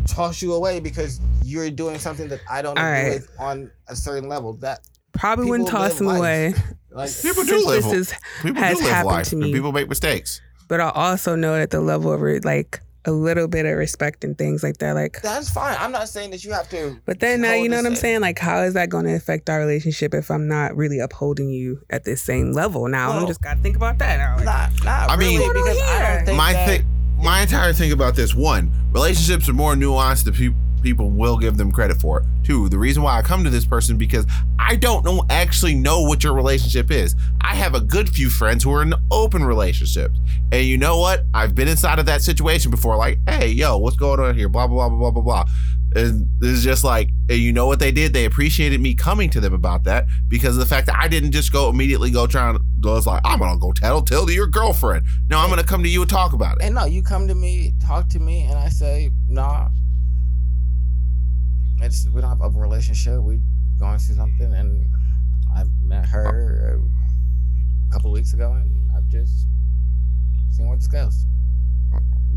toss 0.08 0.41
you 0.41 0.54
away 0.54 0.80
because 0.80 1.20
you're 1.44 1.70
doing 1.72 1.98
something 1.98 2.28
that 2.28 2.39
i 2.50 2.62
don't 2.62 2.78
All 2.78 2.86
agree 2.86 3.10
right. 3.10 3.22
with 3.22 3.30
on 3.39 3.72
a 3.88 3.96
certain 3.96 4.30
level 4.30 4.54
that 4.58 4.82
Probably 5.14 5.48
wouldn't 5.50 5.70
toss 5.70 5.91
live 5.91 6.00
him 6.02 6.08
life. 6.08 6.18
away. 6.20 6.54
like 6.91 7.22
People 7.22 7.44
do 7.44 7.66
live. 7.68 7.84
this 7.84 7.94
is 8.10 8.14
people 8.41 8.60
has 8.62 8.78
do 8.80 8.84
live 8.84 8.94
happened 8.94 9.12
life. 9.14 9.28
to 9.30 9.36
and 9.36 9.44
me. 9.46 9.54
people 9.54 9.72
make 9.72 9.88
mistakes. 9.88 10.41
But 10.68 10.80
I 10.80 10.89
also 10.89 11.36
know 11.36 11.55
that 11.55 11.70
the 11.72 11.82
level 11.82 12.11
of 12.11 12.24
it, 12.24 12.45
like 12.45 12.82
a 13.05 13.11
little 13.11 13.49
bit 13.49 13.66
of 13.66 13.78
respect 13.78 14.24
and 14.24 14.38
things 14.38 14.64
like 14.64 14.78
that. 14.78 14.93
Like, 14.93 15.22
That's 15.22 15.49
fine. 15.49 15.76
I'm 15.78 15.91
not 15.91 16.07
saying 16.07 16.32
that 16.32 16.45
you 16.45 16.53
have 16.53 16.70
to. 16.70 16.97
but 17.05 17.20
then 17.20 17.41
now 17.41 17.53
you 17.53 17.68
know 17.68 17.76
what 17.78 17.86
I'm 17.86 17.95
saying? 17.97 18.22
Like, 18.22 18.39
how 18.39 18.61
is 18.61 18.76
that 18.76 18.89
going 18.89 19.03
to 19.05 19.14
affect 19.14 19.49
our 19.49 19.59
relationship 19.59 20.14
if 20.14 20.32
I'm 20.32 20.47
not 20.47 20.76
really 20.78 20.99
upholding 20.99 21.49
you 21.49 21.82
at 21.89 22.05
this 22.05 22.22
same 22.22 22.53
level? 22.53 22.88
Now 22.88 23.11
I'm 23.11 23.28
just 23.28 23.41
got 23.41 23.55
to 23.55 23.61
think 23.61 23.76
about 23.76 23.97
that. 23.99 24.18
Now. 24.18 24.36
Like, 24.38 24.45
Not, 24.45 24.84
not 24.86 25.09
I 25.09 25.18
mean- 25.18 25.38
really, 25.39 25.49
What's 25.61 25.64
going 25.64 25.68
on 25.68 25.76
because 25.76 25.82
I 26.01 26.16
don't 26.16 26.26
think 26.28 26.38
my 26.38 26.53
that, 26.53 26.68
thing, 26.68 26.88
my 27.18 27.41
entire 27.41 27.74
thing 27.74 27.91
about 27.91 28.16
this: 28.16 28.34
one, 28.34 28.72
relationships 28.93 29.49
are 29.49 29.53
more 29.53 29.76
nuanced 29.76 30.24
than 30.24 30.34
pe- 30.34 30.55
people 30.84 31.10
will 31.10 31.38
give 31.38 31.58
them 31.58 31.72
credit 31.72 32.00
for. 32.00 32.20
it. 32.20 32.26
Two, 32.44 32.70
the 32.70 32.78
reason 32.78 33.02
why 33.02 33.18
I 33.18 33.22
come 33.22 33.44
to 33.44 33.50
this 33.50 33.66
person 33.66 33.98
because 33.98 34.26
I 34.60 34.76
don't 34.76 35.04
know 35.06 35.26
actually 35.30 35.76
know 35.76 36.02
what 36.02 36.24
your 36.24 36.34
relationship 36.34 36.92
is. 36.92 37.16
I 37.42 37.56
have 37.56 37.74
a 37.74 37.80
good 37.82 38.10
few 38.10 38.30
friends 38.30 38.64
who 38.64 38.74
are 38.74 38.82
in 38.82 38.94
open 39.12 39.44
relationships, 39.44 40.20
and 40.52 40.66
you 40.66 40.78
know 40.78 41.00
what? 41.00 41.24
I've 41.34 41.56
been 41.56 41.68
inside 41.68 42.00
of 42.00 42.06
that 42.08 42.22
situation 42.22 42.70
before. 42.70 42.98
Like, 42.98 43.18
hey, 43.28 43.48
yo, 43.48 43.78
what's 43.78 43.96
going 43.96 44.20
on 44.20 44.36
here? 44.36 44.50
Blah 44.50 44.68
blah 44.68 44.90
blah 44.90 44.98
blah 44.98 45.12
blah 45.12 45.22
blah. 45.22 45.46
And 45.96 46.28
it's 46.42 46.64
just 46.64 46.84
like, 46.84 47.10
and 47.30 47.38
you 47.38 47.54
know 47.54 47.68
what 47.68 47.80
they 47.80 47.92
did? 47.92 48.14
They 48.14 48.26
appreciated 48.26 48.82
me 48.82 48.96
coming 48.96 49.30
to 49.30 49.40
them 49.40 49.54
about 49.54 49.84
that 49.84 50.08
because 50.28 50.56
of 50.56 50.60
the 50.60 50.66
fact 50.66 50.88
that 50.88 50.96
I 50.98 51.08
didn't 51.08 51.32
just 51.34 51.52
go 51.52 51.70
immediately 51.70 52.10
go 52.10 52.26
trying. 52.26 52.56
I 52.56 52.88
was 52.88 53.06
like, 53.06 53.22
I'm 53.24 53.40
gonna 53.40 53.60
go 53.60 53.72
tell 53.72 54.02
tell 54.02 54.26
to 54.26 54.34
your 54.34 54.48
girlfriend. 54.48 55.06
No, 55.30 55.38
I'm 55.38 55.50
gonna 55.50 55.64
come 55.64 55.84
to 55.84 55.90
you 55.90 56.02
and 56.02 56.10
talk 56.10 56.34
about 56.34 56.58
it. 56.58 56.64
And 56.64 56.76
no, 56.76 56.86
you 56.86 57.04
come 57.04 57.28
to 57.28 57.36
me, 57.36 57.74
talk 57.80 58.10
to 58.10 58.20
me, 58.20 58.44
and 58.44 58.58
I 58.58 58.70
say, 58.70 59.12
nah. 59.30 59.70
It's 61.84 62.08
we 62.10 62.22
don't 62.22 62.30
have 62.30 62.42
a 62.42 62.50
relationship. 62.58 63.22
We 63.22 63.42
going 63.80 64.00
through 64.00 64.16
something, 64.16 64.54
and 64.54 64.88
I 65.54 65.66
met 65.82 66.06
her 66.08 66.80
a 67.90 67.94
couple 67.94 68.12
weeks 68.12 68.34
ago, 68.34 68.54
and 68.54 68.90
I've 68.96 69.08
just 69.10 69.46
seen 70.52 70.68
where 70.68 70.78
this 70.78 70.88
goes. 70.88 71.26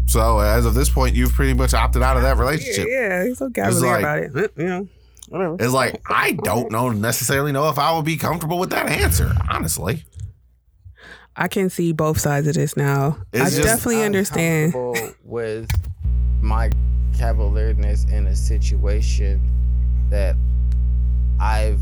So 0.07 0.39
as 0.39 0.67
of 0.67 0.75
this 0.75 0.89
point, 0.89 1.15
you've 1.15 1.33
pretty 1.33 1.55
much 1.55 1.75
opted 1.75 2.03
out 2.03 2.17
of 2.17 2.23
that 2.23 2.37
relationship. 2.37 2.87
Yeah, 2.89 3.09
yeah, 3.09 3.25
he's 3.25 3.39
so 3.39 3.51
cavalier 3.51 3.93
like- 3.93 4.31
about 4.31 4.45
it. 4.45 4.53
You 4.57 4.67
know, 4.67 4.89
whatever. 5.29 5.57
It's 5.61 5.73
like 5.73 6.01
I 6.09 6.33
don't 6.33 6.71
know 6.71 6.91
necessarily 6.91 7.53
know 7.53 7.69
if 7.69 7.79
I 7.79 7.95
would 7.95 8.05
be 8.05 8.17
comfortable 8.17 8.59
with 8.59 8.71
that 8.71 8.89
answer. 8.89 9.33
Honestly, 9.49 10.05
I 11.37 11.49
can 11.49 11.71
see 11.71 11.93
both 11.93 12.19
sides 12.19 12.47
of 12.47 12.55
this 12.55 12.77
now. 12.77 13.19
I 13.33 13.39
just- 13.39 13.63
definitely 13.63 14.03
understand. 14.03 14.73
comfortable 14.73 15.15
with 15.25 15.71
my 16.41 16.71
cavalierness 17.17 18.11
in 18.13 18.27
a 18.27 18.37
situation 18.37 19.41
that 20.11 20.37
I've 21.41 21.81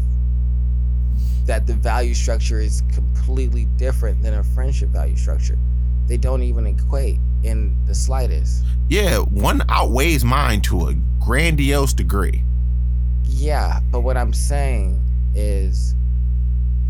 that 1.46 1.66
the 1.66 1.74
value 1.74 2.14
structure 2.14 2.58
is 2.58 2.82
completely 2.92 3.66
different 3.76 4.22
than 4.22 4.34
a 4.34 4.42
friendship 4.42 4.88
value 4.88 5.16
structure. 5.16 5.58
They 6.06 6.16
don't 6.16 6.42
even 6.42 6.66
equate 6.66 7.18
in 7.42 7.76
the 7.84 7.94
slightest. 7.94 8.64
yeah, 8.88 9.18
one 9.18 9.62
outweighs 9.68 10.24
mine 10.24 10.62
to 10.62 10.88
a 10.88 10.94
grandiose 11.20 11.92
degree. 11.92 12.42
Yeah, 13.24 13.80
but 13.90 14.00
what 14.00 14.16
I'm 14.16 14.32
saying 14.32 15.02
is 15.34 15.94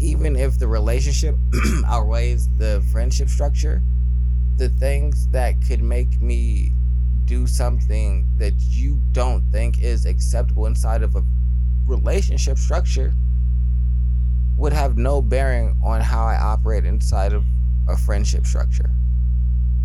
even 0.01 0.37
if 0.37 0.59
the 0.59 0.69
relationship 0.69 1.37
outweighs 1.87 2.49
the 2.59 2.85
friendship 2.93 3.29
structure, 3.29 3.83
the 4.57 4.69
things 4.69 5.29
that 5.29 5.55
could 5.67 5.83
make 5.83 6.21
me 6.21 6.73
do 7.27 7.47
something 7.47 8.29
that 8.39 8.55
you 8.59 9.01
don't 9.13 9.43
think 9.51 9.83
is 9.83 10.07
acceptable 10.07 10.67
inside 10.67 11.03
of 11.03 11.17
a 11.17 11.23
relationship 11.87 12.59
structure 12.59 13.13
would 14.57 14.73
have 14.73 14.97
no 14.97 15.21
bearing 15.21 15.79
on 15.83 16.01
how 16.01 16.25
I 16.25 16.37
operate 16.37 16.85
inside 16.85 17.33
of 17.33 17.45
a 17.89 17.97
friendship 17.97 18.47
structure. 18.47 18.91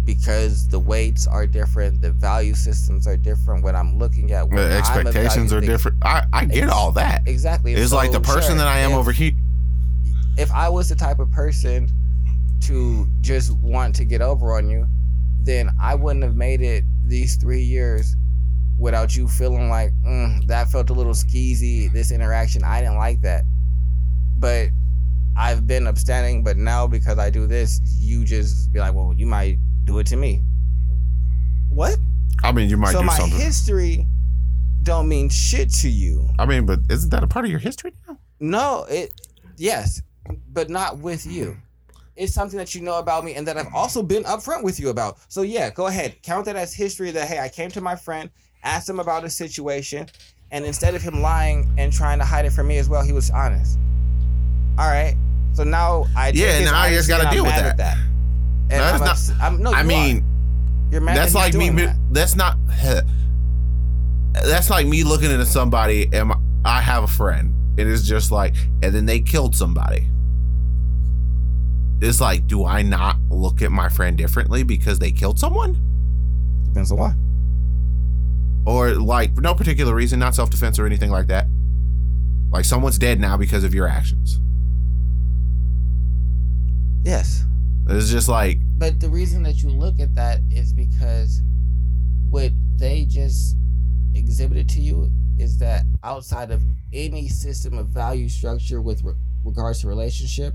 Because 0.05 0.67
the 0.67 0.79
weights 0.79 1.27
are 1.27 1.45
different, 1.45 2.01
the 2.01 2.11
value 2.11 2.55
systems 2.55 3.05
are 3.05 3.17
different. 3.17 3.63
What 3.63 3.75
I'm 3.75 3.97
looking 3.97 4.31
at, 4.31 4.49
The 4.49 4.71
expectations 4.71 5.53
are 5.53 5.61
different. 5.61 5.97
I, 6.03 6.23
I 6.33 6.45
get 6.45 6.63
Ex- 6.63 6.73
all 6.73 6.91
that. 6.93 7.27
Exactly. 7.27 7.73
It's 7.73 7.91
So, 7.91 7.95
like 7.95 8.11
the 8.11 8.19
person 8.19 8.51
sure, 8.51 8.57
that 8.57 8.67
I 8.67 8.79
am 8.79 8.91
if, 8.91 8.97
over 8.97 9.11
here. 9.11 9.33
If 10.37 10.51
I 10.51 10.69
was 10.69 10.89
the 10.89 10.95
type 10.95 11.19
of 11.19 11.29
person 11.31 11.89
to 12.61 13.07
just 13.21 13.51
want 13.57 13.95
to 13.95 14.05
get 14.05 14.21
over 14.21 14.55
on 14.55 14.69
you, 14.69 14.87
then 15.41 15.69
I 15.79 15.95
wouldn't 15.95 16.23
have 16.23 16.35
made 16.35 16.61
it 16.61 16.83
these 17.09 17.35
three 17.35 17.61
years 17.61 18.15
without 18.77 19.15
you 19.15 19.27
feeling 19.27 19.69
like 19.69 19.91
mm, 20.05 20.45
that 20.47 20.69
felt 20.69 20.89
a 20.89 20.93
little 20.93 21.13
skeezy. 21.13 21.91
This 21.91 22.11
interaction, 22.11 22.63
I 22.63 22.81
didn't 22.81 22.97
like 22.97 23.21
that. 23.21 23.43
But 24.37 24.69
I've 25.35 25.67
been 25.67 25.87
abstaining. 25.87 26.43
But 26.43 26.57
now 26.57 26.87
because 26.87 27.17
I 27.17 27.29
do 27.29 27.47
this, 27.47 27.81
you 27.83 28.23
just 28.23 28.71
be 28.71 28.79
like, 28.79 28.93
well, 28.93 29.13
you 29.15 29.25
might 29.25 29.57
do 29.83 29.99
it 29.99 30.07
to 30.07 30.15
me. 30.15 30.43
What? 31.69 31.97
I 32.43 32.51
mean, 32.51 32.69
you 32.69 32.77
might 32.77 32.93
so 32.93 32.99
do 32.99 33.05
my 33.05 33.17
something. 33.17 33.37
history 33.37 34.07
don't 34.83 35.07
mean 35.07 35.29
shit 35.29 35.71
to 35.71 35.89
you. 35.89 36.27
I 36.39 36.45
mean, 36.45 36.65
but 36.65 36.79
isn't 36.89 37.09
that 37.09 37.23
a 37.23 37.27
part 37.27 37.45
of 37.45 37.51
your 37.51 37.59
history 37.59 37.93
now? 38.07 38.17
No, 38.39 38.85
it 38.89 39.11
yes, 39.57 40.01
but 40.51 40.69
not 40.69 40.99
with 40.99 41.25
you. 41.25 41.57
It's 42.19 42.33
something 42.33 42.57
that 42.57 42.75
you 42.75 42.81
know 42.81 42.99
about 42.99 43.23
me 43.23 43.35
and 43.35 43.47
that 43.47 43.55
I've 43.57 43.73
also 43.73 44.03
been 44.03 44.23
upfront 44.23 44.61
with 44.61 44.77
you 44.77 44.89
about. 44.89 45.19
So 45.29 45.41
yeah, 45.41 45.69
go 45.69 45.87
ahead. 45.87 46.21
Count 46.21 46.45
that 46.45 46.57
as 46.57 46.73
history 46.73 47.11
that 47.11 47.29
hey, 47.29 47.39
I 47.39 47.47
came 47.47 47.71
to 47.71 47.79
my 47.81 47.95
friend, 47.95 48.29
asked 48.61 48.89
him 48.89 48.99
about 48.99 49.23
a 49.23 49.29
situation, 49.29 50.05
and 50.51 50.65
instead 50.65 50.95
of 50.95 51.01
him 51.01 51.21
lying 51.21 51.73
and 51.77 51.93
trying 51.93 52.19
to 52.19 52.25
hide 52.25 52.43
it 52.45 52.51
from 52.51 52.67
me 52.67 52.77
as 52.77 52.89
well, 52.89 53.03
he 53.03 53.13
was 53.13 53.31
honest. 53.31 53.79
All 54.77 54.87
right. 54.89 55.15
So 55.53 55.63
now 55.63 56.07
I 56.15 56.31
Yeah, 56.35 56.57
his 56.57 56.69
now 56.69 56.85
you 56.87 56.97
just 56.97 57.07
gotta 57.07 57.33
deal 57.33 57.45
with 57.45 57.55
that. 57.55 57.77
that. 57.77 57.97
And 57.97 58.69
No, 58.71 58.83
I'm, 58.83 58.99
that's 58.99 59.29
ups- 59.29 59.39
I'm 59.41 59.63
no. 59.63 59.71
I 59.71 59.83
mean, 59.83 60.17
are. 60.17 60.91
you're 60.91 61.01
mad. 61.01 61.15
that's 61.15 61.31
that 61.31 61.39
like 61.39 61.53
me. 61.53 61.69
that. 61.69 61.95
That's 62.11 62.35
not. 62.35 62.57
That's 64.33 64.69
like 64.69 64.85
me 64.85 65.03
looking 65.03 65.31
into 65.31 65.45
somebody 65.45 66.07
and 66.13 66.31
I 66.63 66.81
have 66.81 67.03
a 67.03 67.07
friend. 67.07 67.53
It 67.77 67.87
is 67.87 68.07
just 68.07 68.31
like, 68.31 68.53
and 68.83 68.93
then 68.93 69.05
they 69.05 69.21
killed 69.21 69.55
somebody. 69.55 70.07
It's 72.01 72.21
like, 72.21 72.47
do 72.47 72.65
I 72.65 72.81
not 72.81 73.17
look 73.29 73.61
at 73.61 73.71
my 73.71 73.89
friend 73.89 74.17
differently 74.17 74.63
because 74.63 74.99
they 74.99 75.11
killed 75.11 75.37
someone? 75.37 75.73
Depends 76.65 76.91
on 76.91 76.97
why. 76.97 77.13
Or 78.65 78.93
like 78.93 79.35
for 79.35 79.41
no 79.41 79.53
particular 79.53 79.93
reason, 79.93 80.19
not 80.19 80.35
self 80.35 80.49
defense 80.49 80.79
or 80.79 80.85
anything 80.85 81.11
like 81.11 81.27
that. 81.27 81.47
Like 82.51 82.65
someone's 82.65 82.97
dead 82.97 83.19
now 83.19 83.37
because 83.37 83.63
of 83.63 83.73
your 83.73 83.87
actions. 83.87 84.39
Yes. 87.03 87.43
It's 87.87 88.11
just 88.11 88.29
like, 88.29 88.59
But 88.77 88.99
the 88.99 89.09
reason 89.09 89.43
that 89.43 89.63
you 89.63 89.69
look 89.69 89.99
at 89.99 90.13
that 90.15 90.39
is 90.49 90.73
because 90.73 91.41
what 92.29 92.51
they 92.77 93.05
just 93.05 93.57
exhibited 94.13 94.69
to 94.69 94.81
you 94.81 95.09
is 95.37 95.57
that 95.57 95.83
outside 96.03 96.51
of 96.51 96.61
any 96.93 97.27
system 97.27 97.77
of 97.77 97.87
value 97.87 98.29
structure 98.29 98.81
with 98.81 99.03
re- 99.03 99.13
regards 99.43 99.81
to 99.81 99.87
relationship, 99.87 100.53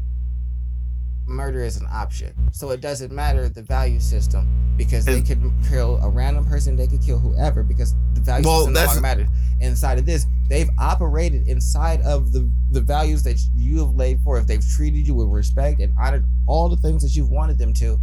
murder 1.27 1.63
is 1.65 1.77
an 1.77 1.87
option. 1.91 2.33
So 2.53 2.71
it 2.71 2.81
doesn't 2.81 3.13
matter 3.13 3.49
the 3.49 3.63
value 3.63 4.01
system 4.01 4.75
because 4.77 5.05
they 5.05 5.19
Is- 5.19 5.29
could 5.29 5.41
kill 5.69 5.99
a 6.03 6.09
random 6.09 6.45
person, 6.47 6.77
they 6.77 6.87
could 6.87 7.03
kill 7.03 7.19
whoever 7.19 7.63
because 7.63 7.95
the 8.15 8.21
value 8.21 8.47
Well, 8.47 8.59
system 8.67 8.75
no 8.75 8.85
longer 8.85 9.01
matters. 9.01 9.29
Inside 9.61 9.99
of 9.99 10.07
this, 10.07 10.27
they've 10.49 10.71
operated 10.79 11.47
inside 11.49 12.01
of 12.03 12.33
the 12.33 12.49
the 12.71 12.81
values 12.81 13.23
that 13.23 13.41
you 13.55 13.79
have 13.79 13.95
laid 13.95 14.21
for. 14.23 14.37
If 14.39 14.47
they've 14.49 14.67
treated 14.77 15.07
you 15.07 15.15
with 15.15 15.29
respect 15.29 15.81
and 15.81 15.93
honored 15.99 16.25
all 16.47 16.69
the 16.69 16.77
things 16.77 17.03
that 17.03 17.15
you've 17.15 17.31
wanted 17.31 17.57
them 17.59 17.73
to, 17.75 18.01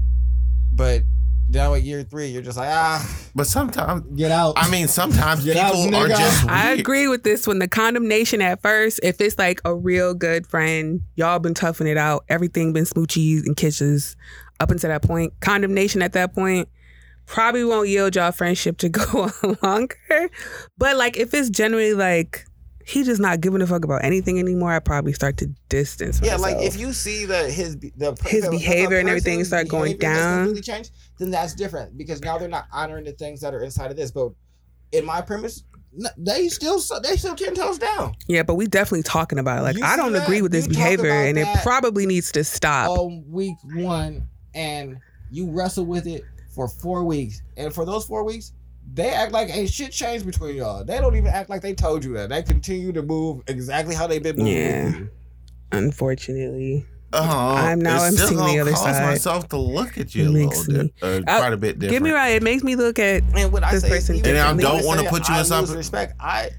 but 0.74 1.04
now 1.52 1.74
at 1.74 1.84
year 1.84 2.04
three, 2.04 2.28
you're 2.28 2.42
just 2.42 2.58
like 2.58 2.70
ah. 2.70 3.30
but 3.36 3.48
sometimes, 3.48 4.04
Get 4.16 4.32
out. 4.32 4.54
I 4.58 4.70
mean, 4.70 4.88
sometimes 4.88 5.44
Get 5.44 5.58
out, 5.58 5.74
people 5.74 5.96
are 5.96 6.08
nigga. 6.08 6.18
just. 6.18 6.48
I 6.48 6.70
weird. 6.70 6.80
agree 6.80 7.08
with 7.08 7.24
this 7.24 7.46
one. 7.48 7.60
The 7.60 7.68
condemnation 7.68 8.42
at 8.42 8.62
first, 8.62 9.00
if 9.04 9.20
it's 9.22 9.38
like 9.38 9.62
a 9.66 9.76
real 9.76 10.14
good 10.14 10.48
friend, 10.48 11.02
y'all 11.16 11.40
been 11.40 11.54
toughing 11.54 11.88
it 11.88 11.98
out, 11.98 12.26
everything 12.30 12.74
been 12.74 12.86
smoochies 12.86 13.46
and 13.46 13.56
kisses 13.56 14.16
up 14.60 14.72
until 14.72 14.90
that 14.90 15.02
point. 15.02 15.34
Condemnation 15.42 16.02
at 16.02 16.14
that 16.14 16.34
point 16.34 16.70
probably 17.26 17.64
won't 17.64 17.88
yield 17.88 18.16
y'all 18.16 18.32
friendship 18.32 18.78
to 18.78 18.90
go 18.90 19.30
on 19.44 19.58
longer. 19.62 20.30
But 20.78 20.98
like 20.98 21.18
if 21.18 21.34
it's 21.34 21.50
generally 21.50 21.94
like 21.94 22.46
he 22.86 23.04
just 23.04 23.22
not 23.22 23.42
giving 23.42 23.62
a 23.62 23.68
fuck 23.68 23.84
about 23.86 24.04
anything 24.04 24.40
anymore, 24.40 24.72
I 24.72 24.80
probably 24.80 25.14
start 25.14 25.38
to 25.38 25.48
distance. 25.70 26.20
Yeah, 26.24 26.38
myself. 26.38 26.52
Yeah, 26.52 26.58
like 26.58 26.66
if 26.68 26.80
you 26.80 26.94
see 26.94 27.26
that 27.26 27.50
his 27.52 27.78
the 27.78 28.18
His 28.26 28.46
the- 28.46 28.52
behavior 28.52 28.98
and 28.98 29.08
everything 29.10 29.44
start 29.44 29.68
going 29.68 29.98
down. 29.98 30.46
completely 30.46 30.62
changed, 30.62 30.92
then 31.20 31.32
that's 31.32 31.54
different 31.54 31.98
because 31.98 32.22
now 32.22 32.38
they're 32.38 32.48
not 32.50 32.66
honoring 32.72 33.06
the 33.06 33.12
things 33.14 33.42
that 33.42 33.54
are 33.54 33.64
inside 33.64 33.92
of 33.92 33.98
this. 33.98 34.12
But 34.12 34.32
in 34.92 35.06
my 35.06 35.22
premise, 35.22 35.64
they 36.18 36.48
still 36.50 36.82
they 37.04 37.18
still 37.18 37.36
ten 37.36 37.54
toes 37.54 37.78
down. 37.78 38.16
yeah, 38.28 38.44
but 38.44 38.56
we 38.56 38.66
definitely 38.68 39.04
talking 39.04 39.40
about 39.40 39.60
it. 39.60 39.62
Like 39.64 39.78
You 39.78 39.84
I 39.84 39.96
don't 39.98 40.14
that? 40.14 40.24
agree 40.24 40.42
with 40.42 40.52
this 40.52 40.66
You 40.68 40.74
behavior, 40.74 41.12
and 41.12 41.38
it 41.38 41.48
probably 41.64 42.06
needs 42.06 42.32
to 42.34 42.44
stop. 42.44 42.90
On 42.98 43.24
week 43.30 43.56
one, 43.76 44.28
and 44.56 44.98
you 45.32 45.50
wrestle 45.52 45.86
with 45.86 46.08
it 46.08 46.24
for 46.56 46.68
four 46.68 47.04
weeks, 47.04 47.42
and 47.58 47.74
for 47.74 47.86
those 47.86 48.06
four 48.06 48.24
weeks. 48.24 48.54
They 48.94 49.10
act 49.10 49.32
like 49.32 49.50
ain't 49.56 49.70
shit 49.70 49.92
changed 49.92 50.26
between 50.26 50.56
y'all. 50.58 50.84
They 50.84 50.98
don't 51.00 51.16
even 51.16 51.28
act 51.28 51.50
like 51.50 51.62
they 51.62 51.74
told 51.74 52.04
you 52.04 52.14
that. 52.16 52.30
They 52.30 52.44
continue 52.44 52.92
to 52.92 53.02
move 53.02 53.42
exactly 53.48 53.96
how 53.96 54.06
they've 54.08 54.22
been 54.22 54.36
moving. 54.38 54.54
Yeah. 54.54 54.86
with 54.86 54.96
you. 55.00 55.10
Unfortunately. 55.72 56.86
Oh, 57.14 57.20
I'm 57.56 57.80
now 57.80 58.04
it 58.06 58.14
still 58.14 58.28
seeing 58.28 58.38
the 58.40 58.46
gonna 58.46 58.62
other 58.62 58.72
cause 58.72 58.82
side. 58.84 59.06
myself 59.06 59.50
to 59.50 59.58
look 59.58 59.98
at 59.98 60.16
you 60.16 60.24
It 60.24 60.28
a 60.28 60.32
makes 60.32 60.68
little 60.68 60.84
me- 60.86 60.94
di- 61.02 61.08
uh, 61.28 61.38
quite 61.40 61.52
a 61.54 61.58
bit 61.58 61.80
different. 61.80 61.92
Get 61.92 62.02
me 62.04 62.12
right. 62.12 62.30
It 62.30 62.44
makes 62.44 62.64
me 62.64 62.76
look 62.78 63.00
at 63.00 63.24
And 63.36 63.52
what 63.52 63.64
I 63.66 63.72
This 63.72 63.82
say, 63.84 63.90
person 63.90 64.16
even 64.16 64.30
And 64.36 64.40
I 64.40 64.56
don't 64.56 64.86
wanna 64.86 65.04
put 65.10 65.28
you 65.28 65.36
in 65.38 65.44
something- 65.46 65.76
Respect. 65.76 66.14
I 66.20 66.52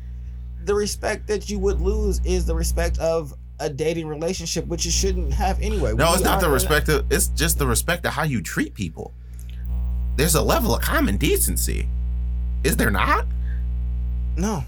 the 0.64 0.74
respect 0.74 1.26
that 1.28 1.48
you 1.50 1.58
would 1.58 1.80
lose 1.80 2.20
is 2.24 2.44
the 2.46 2.54
respect 2.54 2.98
of 2.98 3.34
a 3.60 3.68
dating 3.68 4.06
relationship, 4.08 4.66
which 4.66 4.84
you 4.84 4.90
shouldn't 4.90 5.32
have 5.32 5.58
anyway. 5.60 5.92
No, 5.94 6.08
We 6.10 6.14
it's 6.16 6.22
not 6.24 6.40
the 6.40 6.46
are- 6.48 6.52
respect 6.52 6.88
of. 6.88 7.04
It's 7.10 7.28
just 7.28 7.58
the 7.58 7.66
respect 7.66 8.04
of 8.06 8.12
how 8.12 8.24
you 8.24 8.42
treat 8.42 8.74
people. 8.74 9.12
There's 10.16 10.34
a 10.34 10.42
level 10.42 10.74
of 10.76 10.82
common 10.82 11.16
decency, 11.16 11.88
is 12.64 12.76
there 12.76 12.90
not? 12.90 13.26
No, 14.36 14.64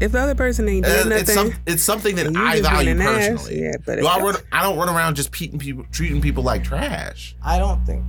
if 0.00 0.12
the 0.12 0.20
other 0.20 0.34
person 0.34 0.68
ain't 0.68 0.86
Uh, 0.86 1.02
doing 1.04 1.18
it's 1.18 1.34
nothing. 1.34 1.52
some. 1.52 1.60
It's 1.66 1.82
something 1.82 2.16
that 2.16 2.36
I 2.36 2.60
value 2.60 2.90
an 2.92 3.00
ass, 3.00 3.28
personally. 3.28 3.62
Yeah, 3.62 3.72
but 3.84 3.94
Do 3.96 4.00
if 4.02 4.06
I 4.06 4.18
the- 4.18 4.24
run? 4.24 4.36
I 4.52 4.62
don't 4.62 4.78
run 4.78 4.88
around 4.88 5.16
just 5.16 5.32
treating 5.32 5.58
people, 5.58 5.84
treating 5.92 6.20
people 6.20 6.42
like 6.42 6.62
trash. 6.64 7.34
I 7.42 7.58
don't 7.58 7.84
think. 7.84 8.04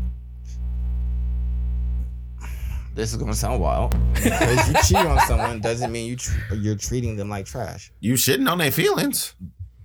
This 2.94 3.12
is 3.14 3.18
gonna 3.18 3.34
sound 3.34 3.62
wild. 3.62 3.96
Because 4.16 4.68
you 4.68 4.74
cheat 4.84 4.98
on 5.06 5.20
someone 5.22 5.60
doesn't 5.62 5.92
mean 5.92 6.08
you 6.08 6.18
tr- 6.18 6.56
you're 6.56 6.76
treating 6.76 7.16
them 7.16 7.30
like 7.30 7.46
trash. 7.46 7.92
You 8.02 8.14
shitting 8.14 8.50
on 8.50 8.58
their 8.58 8.72
feelings. 8.72 9.34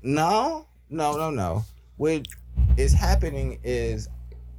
No, 0.03 0.67
no, 0.91 1.17
no, 1.17 1.31
no. 1.31 1.65
What 1.97 2.27
is 2.77 2.93
happening 2.93 3.59
is 3.65 4.09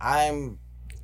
I'm 0.01 0.57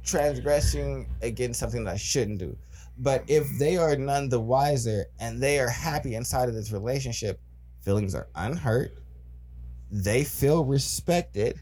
transgressing 0.04 1.08
against 1.22 1.60
something 1.60 1.84
that 1.84 1.94
I 1.96 1.98
shouldn't 1.98 2.40
do. 2.40 2.56
But 2.98 3.24
if 3.28 3.48
they 3.58 3.78
are 3.78 3.96
none 3.96 4.30
the 4.30 4.40
wiser 4.40 5.06
and 5.20 5.42
they 5.42 5.60
are 5.60 5.70
happy 5.70 6.16
inside 6.16 6.48
of 6.50 6.56
this 6.56 6.72
relationship, 6.72 7.40
feelings 7.82 8.14
are 8.16 8.28
unhurt. 8.36 8.94
They 9.92 10.24
feel 10.24 10.64
respected 10.66 11.60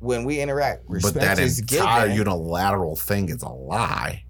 when 0.00 0.24
we 0.24 0.40
interact. 0.40 0.84
Respect 0.88 1.14
but 1.14 1.20
that 1.22 1.38
is 1.38 1.60
entire 1.60 2.08
given. 2.08 2.18
unilateral 2.18 2.96
thing 2.96 3.28
is 3.30 3.42
a 3.42 3.48
lie. 3.48 4.24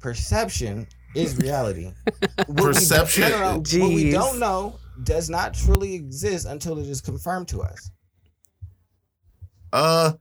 Perception 0.00 0.86
is 1.14 1.36
reality. 1.36 1.92
What 2.46 2.48
we 2.48 2.54
don't- 2.54 2.64
Perception- 2.74 3.30
no, 3.30 3.38
no, 3.38 3.40
no. 3.40 3.78
What 3.80 3.94
we 3.94 4.10
don't 4.10 4.38
know 4.38 4.78
does 5.02 5.28
not 5.28 5.54
truly 5.54 5.94
exist 5.94 6.46
until 6.46 6.78
it 6.78 6.86
is 6.86 7.00
confirmed 7.00 7.48
to 7.48 7.60
us. 7.62 7.90
Uh, 9.72 10.12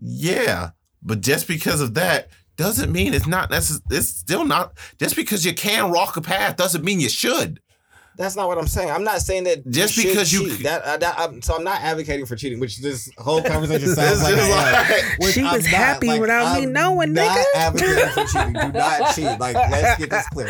yeah, 0.00 0.70
but 1.02 1.20
just 1.20 1.46
because 1.48 1.80
of 1.80 1.94
that 1.94 2.28
doesn't 2.56 2.92
mean 2.92 3.14
it's 3.14 3.26
not 3.26 3.50
necessary. 3.50 3.82
It's 3.98 4.08
still 4.08 4.44
not. 4.44 4.76
Just 4.98 5.16
because 5.16 5.44
you 5.44 5.54
can 5.54 5.90
walk 5.90 6.16
a 6.16 6.20
path 6.20 6.56
doesn't 6.56 6.84
mean 6.84 7.00
you 7.00 7.08
should. 7.08 7.60
That's 8.16 8.36
not 8.36 8.46
what 8.46 8.58
I'm 8.58 8.68
saying. 8.68 8.92
I'm 8.92 9.02
not 9.02 9.22
saying 9.22 9.42
that 9.44 9.68
Just 9.68 9.94
should 9.94 10.04
because 10.04 10.32
you- 10.32 10.48
cheat. 10.48 10.62
that, 10.62 10.82
uh, 10.82 10.96
that 10.98 11.18
I'm, 11.18 11.42
so 11.42 11.56
I'm 11.56 11.64
not 11.64 11.80
advocating 11.80 12.26
for 12.26 12.36
cheating, 12.36 12.60
which 12.60 12.78
this 12.78 13.10
whole 13.18 13.42
conversation 13.52 13.88
sounds 13.88 14.22
like. 14.22 14.36
just 14.36 14.52
I 14.52 14.68
am. 14.70 14.90
like- 14.90 15.18
Which 15.18 15.32
She 15.34 15.40
I'm 15.42 15.52
was 15.56 15.64
not. 15.64 15.72
happy 15.74 16.06
Like, 16.06 16.20
without 16.20 16.56
me 16.56 16.62
I'm 16.62 16.72
knowing, 16.72 17.12
not 17.12 17.36
nigga. 17.36 17.44
advocating 17.56 18.08
for 18.10 18.24
cheating. 18.26 18.52
Do 18.52 18.72
not 18.78 19.14
cheat. 19.16 19.40
Like 19.40 19.56
let's 19.56 19.98
get 19.98 20.10
this 20.10 20.28
clear. 20.28 20.48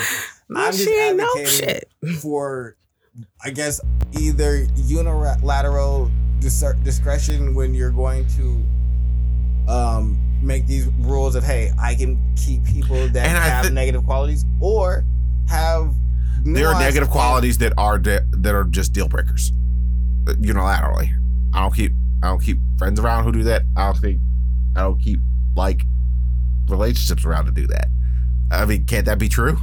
No, 0.51 0.61
I'm 0.61 0.73
just 0.73 0.85
she 0.85 0.95
ain't 0.95 1.17
no 1.17 1.25
advocating 1.39 1.81
shit. 2.05 2.21
for, 2.21 2.77
I 3.43 3.49
guess, 3.49 3.81
either 4.21 4.67
unilateral 4.77 6.11
dis- 6.41 6.63
discretion 6.83 7.55
when 7.55 7.73
you're 7.73 7.91
going 7.93 8.27
to 8.37 9.73
um, 9.73 10.19
make 10.45 10.67
these 10.67 10.87
rules 10.99 11.35
of, 11.35 11.45
hey, 11.45 11.73
I 11.81 11.95
can 11.95 12.19
keep 12.37 12.65
people 12.65 12.97
that 13.09 13.27
And 13.27 13.39
have 13.39 13.67
thi- 13.67 13.73
negative 13.73 14.05
qualities, 14.05 14.45
or 14.61 15.05
have 15.49 15.95
There 16.45 16.69
are 16.69 16.79
negative 16.79 17.09
qualities 17.11 17.59
that 17.59 17.73
are 17.79 17.99
de- 17.99 18.25
that 18.31 18.55
are 18.55 18.65
just 18.65 18.93
deal 18.93 19.09
breakers, 19.09 19.53
uh, 20.29 20.33
unilaterally. 20.35 21.13
I 21.53 21.61
don't 21.63 21.75
keep 21.75 21.93
I 22.23 22.29
don't 22.29 22.43
keep 22.43 22.59
friends 22.79 22.99
around 23.01 23.25
who 23.25 23.33
do 23.33 23.43
that. 23.45 23.63
I 23.77 23.87
don't 23.87 23.99
think 24.01 24.21
I 24.77 24.81
don't 24.81 25.01
keep 25.01 25.21
like 25.57 25.85
relationships 26.69 27.25
around 27.25 27.47
to 27.47 27.53
do 27.53 27.67
that. 27.69 27.89
I 28.51 28.65
mean, 28.65 28.85
can't 28.87 29.07
that 29.07 29.19
be 29.19 29.29
true? 29.29 29.59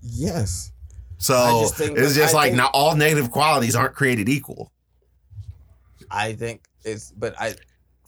Yes. 0.00 0.72
So 1.18 1.60
just 1.62 1.76
think 1.76 1.96
it's 1.98 2.14
just 2.14 2.34
I 2.34 2.36
like 2.38 2.46
think- 2.50 2.56
not 2.56 2.70
all 2.74 2.96
negative 2.96 3.30
qualities 3.30 3.76
aren't 3.76 3.94
created 3.94 4.28
equal. 4.28 4.72
I 6.10 6.32
think 6.34 6.64
it's, 6.84 7.10
but 7.12 7.34
I, 7.40 7.54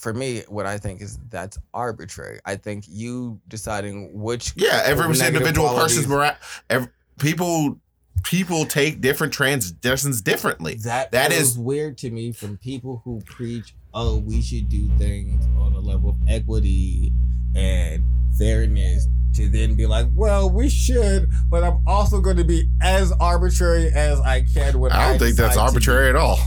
for 0.04 0.12
me, 0.12 0.42
what 0.48 0.66
I 0.66 0.76
think 0.76 1.00
is 1.00 1.18
that's 1.30 1.56
arbitrary. 1.72 2.38
I 2.44 2.56
think 2.56 2.84
you 2.86 3.40
deciding 3.48 4.10
which. 4.12 4.52
Yeah, 4.54 4.82
every 4.84 5.06
individual 5.18 5.74
person's 5.74 6.06
qualities- 6.06 6.38
mora- 6.70 6.90
people 7.18 7.80
people 8.22 8.64
take 8.66 9.00
different 9.00 9.32
transgressions 9.32 10.20
differently. 10.20 10.74
That 10.84 11.10
That 11.12 11.32
is- 11.32 11.58
weird 11.58 11.98
to 11.98 12.10
me 12.10 12.32
from 12.32 12.56
people 12.58 13.00
who 13.04 13.20
preach, 13.26 13.74
oh, 13.94 14.18
we 14.18 14.40
should 14.42 14.68
do 14.68 14.88
things 14.98 15.44
on 15.58 15.72
a 15.72 15.80
level 15.80 16.10
of 16.10 16.16
equity 16.28 17.10
and 17.56 18.04
fairness. 18.38 19.08
To 19.34 19.48
then 19.48 19.74
be 19.74 19.84
like, 19.86 20.06
well, 20.14 20.48
we 20.48 20.68
should, 20.68 21.28
but 21.50 21.64
I'm 21.64 21.82
also 21.88 22.20
going 22.20 22.36
to 22.36 22.44
be 22.44 22.68
as 22.80 23.10
arbitrary 23.18 23.88
as 23.92 24.20
I 24.20 24.42
can 24.42 24.78
when 24.78 24.92
I. 24.92 25.06
I 25.06 25.10
don't 25.10 25.18
think 25.18 25.36
that's 25.36 25.56
arbitrary 25.56 26.08
at 26.08 26.14
all. 26.14 26.38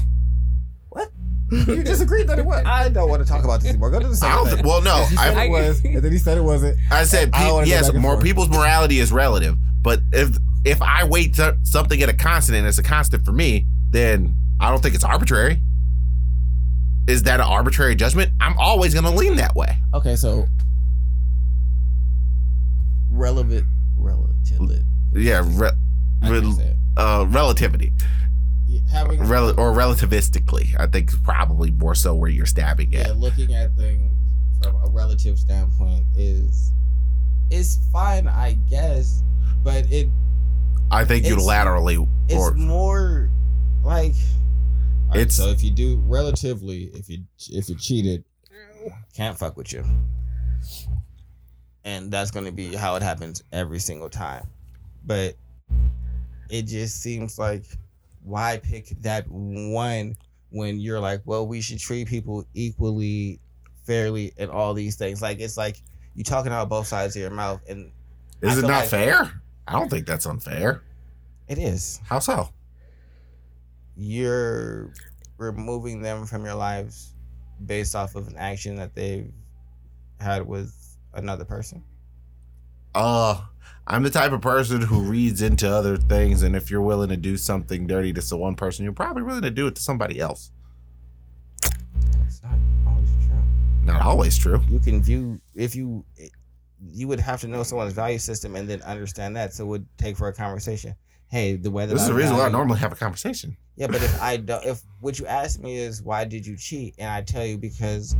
Be- 1.49 1.57
You 1.57 1.83
disagreed 1.83 2.27
that 2.27 2.39
it 2.39 2.45
was. 2.45 2.63
I 2.65 2.89
don't 2.89 3.09
want 3.09 3.21
to 3.25 3.27
talk 3.27 3.43
about 3.43 3.61
this 3.61 3.69
anymore. 3.69 3.89
Go 3.91 3.99
to 3.99 4.07
the 4.07 4.13
I 4.13 4.15
second 4.15 4.35
don't. 4.35 4.55
thing. 4.57 4.65
Well, 4.65 4.81
no, 4.81 5.05
He 5.05 5.15
said 5.15 5.37
I, 5.37 5.43
it 5.45 5.49
was, 5.49 5.81
and 5.85 6.01
then 6.01 6.11
he 6.11 6.17
said 6.17 6.37
it 6.37 6.41
wasn't. 6.43 6.77
I 6.91 7.03
said 7.03 7.29
I 7.33 7.45
pe- 7.45 7.51
wanna 7.51 7.67
yes. 7.67 7.91
More 7.93 8.13
forth. 8.13 8.23
people's 8.23 8.49
morality 8.49 8.99
is 8.99 9.11
relative, 9.11 9.55
but 9.81 10.01
if 10.11 10.37
if 10.65 10.81
I 10.81 11.05
weight 11.05 11.35
th- 11.35 11.53
something 11.63 12.01
at 12.01 12.09
a 12.09 12.13
constant 12.13 12.57
and 12.57 12.67
it's 12.67 12.77
a 12.79 12.83
constant 12.83 13.23
for 13.25 13.31
me, 13.31 13.65
then 13.91 14.35
I 14.59 14.69
don't 14.69 14.81
think 14.83 14.95
it's 14.95 15.03
arbitrary. 15.05 15.61
Is 17.07 17.23
that 17.23 17.39
an 17.39 17.45
arbitrary 17.47 17.95
judgment? 17.95 18.33
I'm 18.41 18.57
always 18.57 18.93
going 18.93 19.05
to 19.05 19.11
lean 19.11 19.37
that 19.37 19.55
way. 19.55 19.77
Okay, 19.93 20.17
so 20.17 20.45
relevant, 23.09 23.65
relative. 23.97 24.81
Yeah, 25.13 25.41
re- 25.45 25.71
re- 26.23 26.41
can 26.41 26.53
say 26.53 26.63
it. 26.65 26.75
uh, 26.97 27.25
relativity, 27.29 27.93
having 28.91 29.19
Rel- 29.23 29.59
or 29.59 29.73
relativistically. 29.73 30.79
I 30.79 30.87
think 30.87 31.11
probably 31.23 31.71
more 31.71 31.95
so 31.95 32.15
where 32.15 32.29
you're 32.29 32.45
stabbing 32.45 32.93
it. 32.93 33.07
yeah, 33.07 33.13
looking 33.15 33.53
at 33.53 33.75
things 33.75 34.11
from 34.61 34.75
a 34.83 34.89
relative 34.89 35.37
standpoint 35.37 36.05
is 36.15 36.71
is 37.49 37.79
fine, 37.91 38.27
I 38.27 38.53
guess, 38.69 39.23
but 39.63 39.89
it 39.91 40.09
I 40.91 41.05
think 41.05 41.25
unilaterally, 41.25 42.07
it's 42.27 42.35
or 42.35 42.53
more 42.53 43.29
like 43.83 44.13
Alright, 45.07 45.21
It's- 45.21 45.35
so 45.35 45.47
if 45.49 45.63
you 45.63 45.71
do 45.71 46.01
relatively, 46.05 46.85
if 46.93 47.09
you 47.09 47.19
if 47.49 47.69
you 47.69 47.75
cheated, 47.75 48.23
can't 49.13 49.37
fuck 49.37 49.55
with 49.57 49.71
you, 49.71 49.85
and 51.85 52.11
that's 52.11 52.31
going 52.31 52.45
to 52.45 52.51
be 52.51 52.75
how 52.75 52.95
it 52.95 53.01
happens 53.03 53.43
every 53.51 53.79
single 53.79 54.09
time. 54.09 54.45
But 55.05 55.35
it 56.49 56.63
just 56.63 57.01
seems 57.01 57.37
like 57.39 57.65
why 58.27 58.59
pick 58.61 58.89
that 59.01 59.25
one 59.29 60.15
when 60.49 60.79
you're 60.79 60.99
like, 60.99 61.21
well, 61.25 61.47
we 61.47 61.61
should 61.61 61.79
treat 61.79 62.07
people 62.07 62.45
equally, 62.53 63.39
fairly, 63.85 64.33
and 64.37 64.51
all 64.51 64.73
these 64.73 64.95
things. 64.95 65.21
Like 65.21 65.39
it's 65.39 65.57
like 65.57 65.81
you 66.15 66.23
talking 66.23 66.51
out 66.51 66.69
both 66.69 66.87
sides 66.87 67.15
of 67.15 67.21
your 67.21 67.31
mouth, 67.31 67.61
and 67.69 67.91
I 68.43 68.47
is 68.47 68.57
it 68.59 68.61
not 68.63 68.69
like- 68.69 68.89
fair? 68.89 69.41
I 69.67 69.73
don't 69.73 69.89
think 69.89 70.05
that's 70.07 70.25
unfair. 70.25 70.81
it 71.47 71.57
is. 71.57 71.99
How 72.05 72.19
so? 72.19 72.49
you're 73.99 74.91
removing 75.37 76.01
them 76.01 76.25
from 76.25 76.45
your 76.45 76.53
lives 76.53 77.13
based 77.65 77.95
off 77.95 78.15
of 78.15 78.27
an 78.27 78.35
action 78.37 78.75
that 78.75 78.93
they've 78.93 79.31
had 80.19 80.45
with 80.45 80.73
another 81.13 81.43
person. 81.45 81.83
Uh, 82.93 83.41
I'm 83.89 84.03
the 84.03 84.09
type 84.09 84.33
of 84.33 84.41
person 84.41 84.81
who 84.81 84.99
reads 84.99 85.41
into 85.41 85.69
other 85.69 85.95
things, 85.95 86.43
and 86.43 86.57
if 86.57 86.69
you're 86.69 86.81
willing 86.81 87.07
to 87.07 87.15
do 87.15 87.37
something 87.37 87.87
dirty 87.87 88.11
to 88.11 88.35
one 88.35 88.55
person, 88.55 88.83
you're 88.83 88.91
probably 88.91 89.23
willing 89.23 89.43
to 89.43 89.49
do 89.49 89.65
it 89.67 89.75
to 89.75 89.81
somebody 89.81 90.19
else. 90.19 90.51
It's 92.25 92.41
not 92.43 92.59
always 92.85 93.09
true. 93.25 93.41
Not 93.85 94.01
always 94.01 94.37
true. 94.37 94.61
You 94.69 94.79
can 94.79 95.01
view 95.01 95.39
if 95.55 95.73
you 95.73 96.03
you 96.91 97.07
would 97.07 97.21
have 97.21 97.39
to 97.41 97.47
know 97.47 97.63
someone's 97.63 97.93
value 97.93 98.19
system 98.19 98.57
and 98.57 98.69
then 98.69 98.81
understand 98.81 99.37
that. 99.37 99.53
So 99.53 99.63
it 99.63 99.67
would 99.67 99.87
take 99.97 100.17
for 100.17 100.27
a 100.27 100.33
conversation. 100.33 100.93
Hey, 101.29 101.55
the 101.55 101.71
way 101.71 101.85
that 101.85 101.93
This 101.93 102.03
is 102.03 102.09
the 102.09 102.13
reason 102.13 102.35
why 102.35 102.45
I 102.45 102.49
normally 102.49 102.79
have 102.79 102.91
a 102.91 102.95
conversation. 102.95 103.55
Yeah, 103.77 103.87
but 103.87 104.03
if 104.03 104.21
I 104.21 104.35
don't, 104.35 104.65
if 104.65 104.81
what 104.99 105.17
you 105.17 105.25
ask 105.27 105.61
me 105.61 105.77
is 105.77 106.03
why 106.03 106.25
did 106.25 106.45
you 106.45 106.57
cheat, 106.57 106.95
and 106.97 107.09
I 107.09 107.21
tell 107.21 107.45
you 107.45 107.57
because 107.57 108.17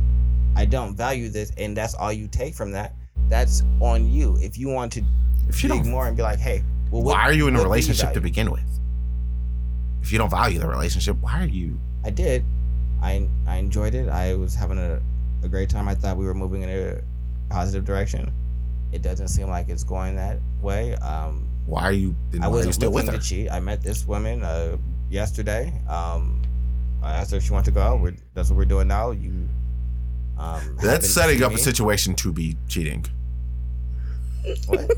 I 0.56 0.64
don't 0.64 0.96
value 0.96 1.28
this, 1.28 1.52
and 1.58 1.76
that's 1.76 1.94
all 1.94 2.12
you 2.12 2.26
take 2.26 2.54
from 2.54 2.72
that, 2.72 2.94
that's 3.28 3.62
on 3.80 4.10
you. 4.10 4.38
If 4.40 4.56
you 4.56 4.68
want 4.68 4.92
to 4.92 5.04
If 5.48 5.62
you 5.62 5.68
dig 5.68 5.82
don't, 5.82 5.90
more 5.90 6.06
and 6.06 6.16
be 6.16 6.22
like, 6.22 6.38
hey, 6.38 6.62
well, 6.90 7.02
what, 7.02 7.14
why 7.14 7.22
are 7.22 7.32
you 7.32 7.48
in 7.48 7.54
a 7.54 7.58
what 7.58 7.62
do 7.62 7.68
you 7.68 7.72
relationship 7.72 8.12
to 8.14 8.20
begin 8.20 8.50
with? 8.50 8.64
If 10.02 10.12
you 10.12 10.18
don't 10.18 10.30
value 10.30 10.58
the 10.58 10.68
relationship, 10.68 11.16
why 11.20 11.42
are 11.42 11.46
you? 11.46 11.78
I 12.04 12.10
did. 12.10 12.44
I 13.02 13.28
I 13.46 13.56
enjoyed 13.56 13.94
it. 13.94 14.08
I 14.08 14.34
was 14.34 14.54
having 14.54 14.78
a, 14.78 15.00
a 15.42 15.48
great 15.48 15.68
time. 15.68 15.88
I 15.88 15.94
thought 15.94 16.16
we 16.16 16.24
were 16.24 16.34
moving 16.34 16.62
in 16.62 16.70
a 16.70 17.02
positive 17.50 17.84
direction. 17.84 18.32
It 18.92 19.02
doesn't 19.02 19.28
seem 19.28 19.48
like 19.48 19.68
it's 19.68 19.84
going 19.84 20.16
that 20.16 20.38
way. 20.62 20.94
Um, 20.96 21.46
Why 21.66 21.82
are 21.82 21.92
you? 21.92 22.16
Then 22.30 22.42
I 22.42 22.48
wasn't 22.48 22.74
still 22.74 22.90
with 22.90 23.06
her? 23.06 23.12
to 23.12 23.18
cheat. 23.18 23.50
I 23.50 23.60
met 23.60 23.82
this 23.82 24.06
woman 24.06 24.42
uh, 24.42 24.78
yesterday. 25.10 25.72
Um, 25.88 26.42
I 27.02 27.12
asked 27.12 27.30
her 27.32 27.36
if 27.36 27.44
she 27.44 27.52
wanted 27.52 27.66
to 27.66 27.70
go 27.72 27.82
out. 27.82 28.00
We're, 28.00 28.14
that's 28.34 28.50
what 28.50 28.56
we're 28.56 28.64
doing 28.64 28.88
now. 28.88 29.10
You. 29.10 29.48
Um, 30.38 30.76
That's 30.80 31.10
setting 31.10 31.42
up 31.42 31.52
a 31.52 31.58
situation 31.58 32.14
to 32.16 32.32
be 32.32 32.56
cheating. 32.68 33.04
What? 34.66 34.90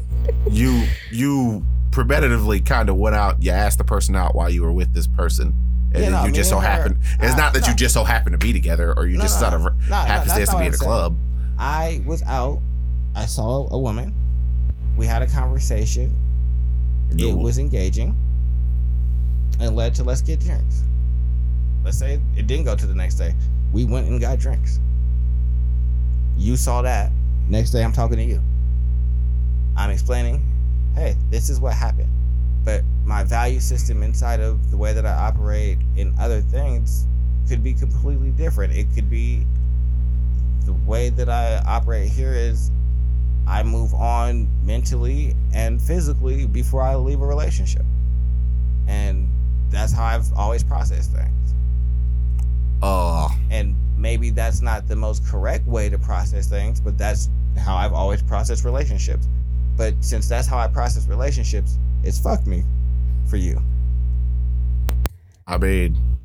You 0.51 0.84
you 1.11 1.64
preventatively 1.91 2.64
kind 2.64 2.88
of 2.88 2.97
went 2.97 3.16
out. 3.16 3.43
You 3.43 3.51
asked 3.51 3.78
the 3.78 3.84
person 3.84 4.14
out 4.16 4.34
while 4.34 4.49
you 4.51 4.62
were 4.62 4.72
with 4.72 4.93
this 4.95 5.07
person, 5.07 5.55
and 5.95 6.05
Yeah, 6.05 6.11
no, 6.11 6.24
you 6.26 6.32
just 6.32 6.51
so 6.51 6.57
and 6.59 6.66
her- 6.66 6.72
happened. 6.72 6.97
It's 7.20 7.34
I- 7.34 7.36
not 7.36 7.53
that 7.55 7.66
you 7.66 7.74
just 7.74 7.95
so 7.95 8.05
happen 8.05 8.32
to 8.32 8.38
be 8.38 8.53
together, 8.53 8.93
or 8.97 9.07
you 9.07 9.16
No, 9.16 9.22
just 9.22 9.41
no, 9.41 9.49
sort 9.51 9.55
of 9.55 9.62
no, 9.62 9.88
no, 9.88 9.95
happenstance 9.97 10.51
to 10.51 10.59
be 10.59 10.66
in 10.66 10.74
a 10.74 10.76
club. 10.76 11.16
I 11.59 12.01
was 12.07 12.22
out. 12.22 12.61
I 13.14 13.26
saw 13.26 13.68
a 13.70 13.78
woman. 13.78 14.14
We 14.97 15.07
had 15.07 15.22
a 15.22 15.26
conversation. 15.26 16.14
It 17.16 17.36
was 17.36 17.59
engaging 17.59 18.16
and 19.59 19.74
led 19.74 19.95
to 19.97 20.05
let's 20.05 20.22
get 20.22 20.38
drinks. 20.41 20.84
Let's 21.84 21.99
say 21.99 22.20
it 22.36 22.47
didn't 22.47 22.66
go 22.66 22.76
to 22.76 22.86
the 22.86 22.95
next 22.95 23.16
day. 23.16 23.34
We 23.72 23.84
went 23.84 24.07
and 24.09 24.20
got 24.20 24.38
drinks. 24.38 24.78
You 26.36 26.57
saw 26.57 26.82
that. 26.82 27.11
Next 27.49 27.70
day, 27.72 27.82
I'm 27.82 27.93
talking 27.93 28.16
to 28.16 28.22
you. 28.22 28.41
I'm 29.81 29.91
explaining, 29.91 30.43
hey, 30.95 31.16
this 31.31 31.49
is 31.49 31.59
what 31.59 31.72
happened. 31.72 32.11
But 32.64 32.83
my 33.07 33.24
value 33.24 33.61
system 33.61 34.03
inside 34.03 34.41
of 34.41 34.70
the 34.70 34.76
way 34.76 34.93
that 34.93 35.07
I 35.07 35.12
operate 35.12 35.78
in 35.97 36.14
other 36.18 36.43
things 36.43 37.07
could 37.49 37.62
be 37.64 37.72
completely 37.72 38.31
different. 38.31 38.74
It 38.74 38.87
could 38.95 39.09
be 39.09 39.47
the 40.66 40.74
way 40.74 41.09
that 41.09 41.31
I 41.31 41.62
operate 41.66 42.11
here 42.11 42.35
is 42.35 42.70
I 43.47 43.62
move 43.62 43.95
on 43.95 44.47
mentally 44.66 45.35
and 45.55 45.81
physically 45.81 46.47
before 46.47 46.83
I 46.83 46.95
leave 46.97 47.22
a 47.22 47.26
relationship. 47.26 47.85
And 48.87 49.28
that's 49.70 49.93
how 49.93 50.05
I've 50.05 50.31
always 50.35 50.62
processed 50.62 51.12
things. 51.12 51.55
Uh, 52.83 53.28
And 53.51 53.74
maybe 53.97 54.31
that's 54.31 54.61
not 54.61 54.89
the 54.89 54.97
most 54.97 55.26
correct 55.26 55.66
way 55.66 55.89
to 55.89 55.99
process 55.99 56.47
things, 56.47 56.81
but 56.81 56.99
that's 56.99 57.31
how 57.59 57.76
I've 57.76 57.93
always 57.93 58.22
processed 58.22 58.64
relationships. 58.64 59.26
But 59.81 59.95
since 60.05 60.28
that's 60.28 60.47
how 60.47 60.59
I 60.59 60.68
process 60.68 61.07
relationships, 61.07 61.78
it's 62.03 62.20
fuck 62.20 62.47
me 62.47 62.64
for 63.24 63.39
you. 63.39 63.62
I 65.47 65.57
mean, 65.57 66.18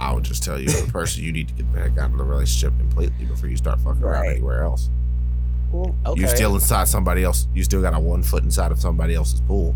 I 0.00 0.10
would 0.14 0.24
just 0.24 0.42
tell 0.42 0.58
you, 0.58 0.68
as 0.68 0.88
a 0.88 0.90
person, 0.90 1.22
you 1.22 1.30
need 1.30 1.48
to 1.48 1.54
get 1.54 1.70
back 1.70 1.98
out 1.98 2.12
of 2.12 2.16
the 2.16 2.24
relationship 2.24 2.72
completely 2.78 3.26
before 3.26 3.50
you 3.50 3.58
start 3.58 3.78
fucking 3.80 4.02
around 4.02 4.28
anywhere 4.28 4.62
else. 4.62 4.88
Well, 5.70 5.94
okay. 6.06 6.18
You're 6.18 6.30
still 6.30 6.54
inside 6.54 6.88
somebody 6.88 7.24
else. 7.24 7.46
You 7.52 7.62
still 7.62 7.82
got 7.82 7.92
a 7.94 8.00
one 8.00 8.22
foot 8.22 8.42
inside 8.42 8.72
of 8.72 8.80
somebody 8.80 9.14
else's 9.14 9.42
pool. 9.42 9.74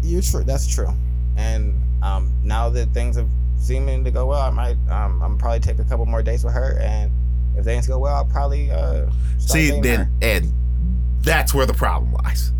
You're 0.00 0.22
true. 0.22 0.44
That's 0.44 0.72
true. 0.72 0.94
And 1.36 1.74
um, 2.04 2.32
now 2.44 2.70
that 2.70 2.90
things 2.94 3.16
have 3.16 3.26
seeming 3.56 4.04
to 4.04 4.12
go 4.12 4.26
well, 4.26 4.42
I 4.42 4.50
might 4.50 4.76
um, 4.90 5.20
I'm 5.24 5.36
probably 5.38 5.58
take 5.58 5.80
a 5.80 5.84
couple 5.84 6.06
more 6.06 6.22
dates 6.22 6.44
with 6.44 6.54
her, 6.54 6.78
and 6.78 7.10
if 7.56 7.64
things 7.64 7.88
go 7.88 7.98
well, 7.98 8.14
I'll 8.14 8.24
probably 8.26 8.70
uh, 8.70 9.10
See, 9.38 9.80
then, 9.80 9.98
her. 9.98 10.10
and 10.22 10.51
that's 11.22 11.54
where 11.54 11.66
the 11.66 11.74
problem 11.74 12.12
lies. 12.24 12.52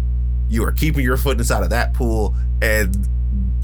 You 0.48 0.64
are 0.64 0.72
keeping 0.72 1.02
your 1.04 1.16
foot 1.16 1.38
inside 1.38 1.62
of 1.62 1.70
that 1.70 1.94
pool, 1.94 2.34
and 2.60 3.08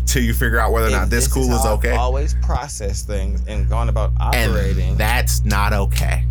till 0.07 0.23
you 0.23 0.33
figure 0.33 0.59
out 0.59 0.73
whether 0.73 0.89
or 0.89 0.91
not 0.91 1.11
this, 1.11 1.27
is 1.27 1.33
cool 1.33 1.45
is 1.45 1.63
how 1.63 1.75
I've 1.75 1.79
okay, 1.79 1.91
always 1.93 2.35
process 2.43 3.03
things 3.03 3.43
and 3.47 3.69
gone 3.69 3.89
about 3.89 4.13
operating. 4.19 4.91
and 4.91 4.99
that's 4.99 5.45
not 5.45 5.73
okay. 5.73 6.25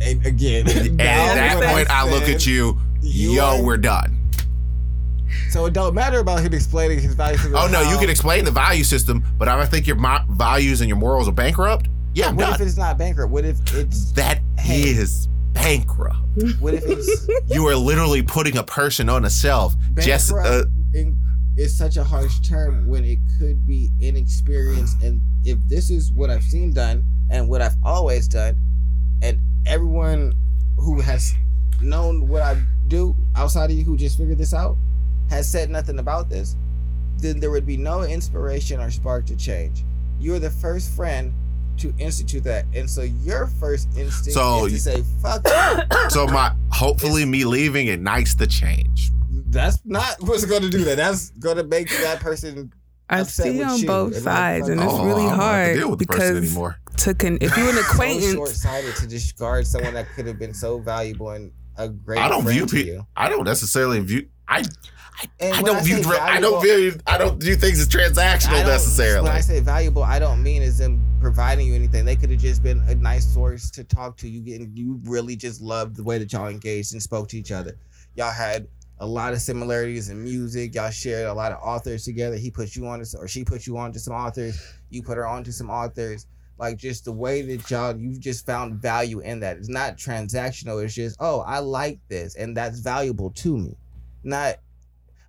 and 0.00 0.24
again, 0.24 0.68
And 0.68 1.00
at 1.00 1.58
that 1.58 1.74
point, 1.74 1.90
I 1.90 2.08
look 2.08 2.24
at 2.24 2.46
you, 2.46 2.78
yo, 3.00 3.62
we're 3.62 3.76
done. 3.76 4.16
So 5.50 5.66
it 5.66 5.72
don't 5.72 5.94
matter 5.94 6.20
about 6.20 6.40
him 6.40 6.54
explaining 6.54 7.00
his 7.00 7.14
value 7.14 7.36
system. 7.36 7.56
Oh 7.56 7.66
no, 7.66 7.82
you 7.90 7.98
can 7.98 8.08
explain 8.08 8.44
the 8.44 8.50
value 8.50 8.84
system, 8.84 9.24
but 9.38 9.48
I 9.48 9.66
think 9.66 9.86
your 9.86 9.96
values 10.30 10.80
and 10.80 10.88
your 10.88 10.98
morals 10.98 11.28
are 11.28 11.32
bankrupt. 11.32 11.88
Yeah, 12.14 12.28
I'm 12.28 12.36
What 12.36 12.60
if 12.60 12.66
it's 12.66 12.76
not 12.76 12.96
bankrupt? 12.96 13.30
What 13.30 13.44
if 13.44 13.58
it's 13.74 14.12
That 14.12 14.40
is 14.64 15.28
Hey. 15.66 15.78
what 16.60 16.74
if 16.74 16.84
it's 16.86 17.28
You 17.48 17.66
are 17.66 17.74
literally 17.74 18.22
putting 18.22 18.56
a 18.56 18.62
person 18.62 19.08
on 19.08 19.24
a 19.24 19.30
shelf. 19.30 19.74
Just 19.98 20.32
uh, 20.32 20.62
it's 21.56 21.74
such 21.74 21.96
a 21.96 22.04
harsh 22.04 22.38
term 22.38 22.86
when 22.86 23.04
it 23.04 23.18
could 23.36 23.66
be 23.66 23.90
inexperience. 24.00 24.94
And 25.02 25.20
if 25.44 25.58
this 25.66 25.90
is 25.90 26.12
what 26.12 26.30
I've 26.30 26.44
seen 26.44 26.72
done 26.72 27.02
and 27.30 27.48
what 27.48 27.62
I've 27.62 27.74
always 27.82 28.28
done, 28.28 28.56
and 29.22 29.40
everyone 29.66 30.34
who 30.76 31.00
has 31.00 31.34
known 31.82 32.28
what 32.28 32.42
I 32.42 32.62
do 32.86 33.16
outside 33.34 33.72
of 33.72 33.76
you 33.76 33.82
who 33.82 33.96
just 33.96 34.18
figured 34.18 34.38
this 34.38 34.54
out 34.54 34.76
has 35.30 35.50
said 35.50 35.68
nothing 35.68 35.98
about 35.98 36.28
this, 36.28 36.54
then 37.16 37.40
there 37.40 37.50
would 37.50 37.66
be 37.66 37.76
no 37.76 38.04
inspiration 38.04 38.78
or 38.78 38.92
spark 38.92 39.26
to 39.26 39.36
change. 39.36 39.82
You're 40.20 40.38
the 40.38 40.50
first 40.50 40.92
friend 40.92 41.34
to 41.78 41.94
institute 41.98 42.44
that, 42.44 42.64
and 42.74 42.88
so 42.88 43.02
your 43.02 43.46
first 43.46 43.88
instinct 43.96 44.32
So 44.32 44.66
is 44.66 44.72
to 44.72 44.80
say 44.80 45.04
"fuck." 45.22 45.46
you." 45.46 45.86
so 46.10 46.26
my 46.26 46.54
hopefully 46.70 47.24
me 47.24 47.44
leaving 47.44 47.88
ignites 47.88 48.34
the 48.34 48.46
change. 48.46 49.10
That's 49.48 49.78
not 49.84 50.16
what's 50.20 50.44
going 50.44 50.62
to 50.62 50.70
do 50.70 50.84
that. 50.84 50.96
That's 50.96 51.30
going 51.30 51.56
to 51.56 51.64
make 51.64 51.88
that 51.88 52.20
person. 52.20 52.72
I 53.08 53.20
upset 53.20 53.46
see 53.46 53.58
with 53.58 53.68
on 53.68 53.78
you 53.78 53.86
both 53.86 54.16
and 54.16 54.24
like, 54.24 54.34
sides, 54.34 54.68
and 54.68 54.80
it's. 54.80 54.92
Oh, 54.92 55.06
really 55.06 55.22
I 55.22 55.28
don't 55.28 55.30
to 55.30 55.44
hard 55.44 55.76
deal 55.76 55.90
with 55.90 55.98
the 56.00 56.06
because 56.06 56.36
anymore. 56.36 56.76
to 56.96 57.14
con 57.14 57.38
if 57.40 57.56
you're 57.56 57.70
an 57.70 57.78
acquaintance, 57.78 57.84
So 57.84 57.92
acquaintance, 57.92 58.32
short-sighted 58.34 58.96
to 58.96 59.06
discard 59.06 59.66
someone 59.66 59.94
that 59.94 60.08
could 60.14 60.26
have 60.26 60.38
been 60.38 60.54
so 60.54 60.78
valuable 60.78 61.30
and 61.30 61.52
a 61.76 61.88
great. 61.88 62.18
I 62.18 62.28
don't 62.28 62.46
view 62.46 62.66
people. 62.66 63.06
I 63.16 63.28
don't 63.28 63.44
necessarily 63.44 64.00
view. 64.00 64.28
I 64.48 64.64
And 65.40 65.54
I 65.54 65.62
don't 65.62 65.84
view. 65.84 66.02
say 66.02 66.02
dir- 66.02 66.20
I 66.20 66.40
don't 66.40 66.62
view. 66.62 66.98
I 67.06 67.18
don't 67.18 67.40
view 67.40 67.56
things 67.56 67.80
as 67.80 67.88
transactional 67.88 68.64
necessarily. 68.66 69.28
When 69.28 69.36
I 69.36 69.40
say 69.40 69.60
valuable, 69.60 70.02
I 70.02 70.18
don't 70.18 70.42
mean 70.42 70.62
as 70.62 70.78
them 70.78 71.02
providing 71.20 71.66
you 71.66 71.74
anything. 71.74 72.04
They 72.04 72.16
could 72.16 72.30
have 72.30 72.40
just 72.40 72.62
been 72.62 72.80
a 72.88 72.94
nice 72.94 73.26
source 73.26 73.70
to 73.72 73.84
talk 73.84 74.16
to. 74.18 74.28
You 74.28 74.40
getting 74.40 74.70
you 74.74 75.00
really 75.04 75.36
just 75.36 75.60
loved 75.60 75.96
the 75.96 76.04
way 76.04 76.18
that 76.18 76.32
y'all 76.32 76.48
engaged 76.48 76.92
and 76.92 77.02
spoke 77.02 77.28
to 77.28 77.38
each 77.38 77.52
other. 77.52 77.76
Y'all 78.14 78.32
had 78.32 78.68
a 78.98 79.06
lot 79.06 79.32
of 79.32 79.40
similarities 79.40 80.08
in 80.08 80.22
music. 80.22 80.74
Y'all 80.74 80.90
shared 80.90 81.26
a 81.26 81.34
lot 81.34 81.52
of 81.52 81.58
authors 81.62 82.04
together. 82.04 82.36
He 82.36 82.50
put 82.50 82.76
you 82.76 82.86
on 82.86 83.02
to, 83.02 83.18
or 83.18 83.28
she 83.28 83.44
put 83.44 83.66
you 83.66 83.76
on 83.76 83.92
to 83.92 83.98
some 83.98 84.14
authors. 84.14 84.58
You 84.90 85.02
put 85.02 85.16
her 85.16 85.26
on 85.26 85.44
to 85.44 85.52
some 85.52 85.70
authors. 85.70 86.26
Like 86.58 86.78
just 86.78 87.04
the 87.04 87.12
way 87.12 87.42
that 87.42 87.70
y'all 87.70 87.94
you've 87.96 88.20
just 88.20 88.46
found 88.46 88.80
value 88.80 89.20
in 89.20 89.40
that. 89.40 89.58
It's 89.58 89.68
not 89.68 89.98
transactional. 89.98 90.82
It's 90.82 90.94
just 90.94 91.16
oh 91.20 91.40
I 91.40 91.58
like 91.58 91.98
this 92.08 92.36
and 92.36 92.56
that's 92.56 92.80
valuable 92.80 93.30
to 93.30 93.58
me. 93.58 93.76
Not 94.24 94.56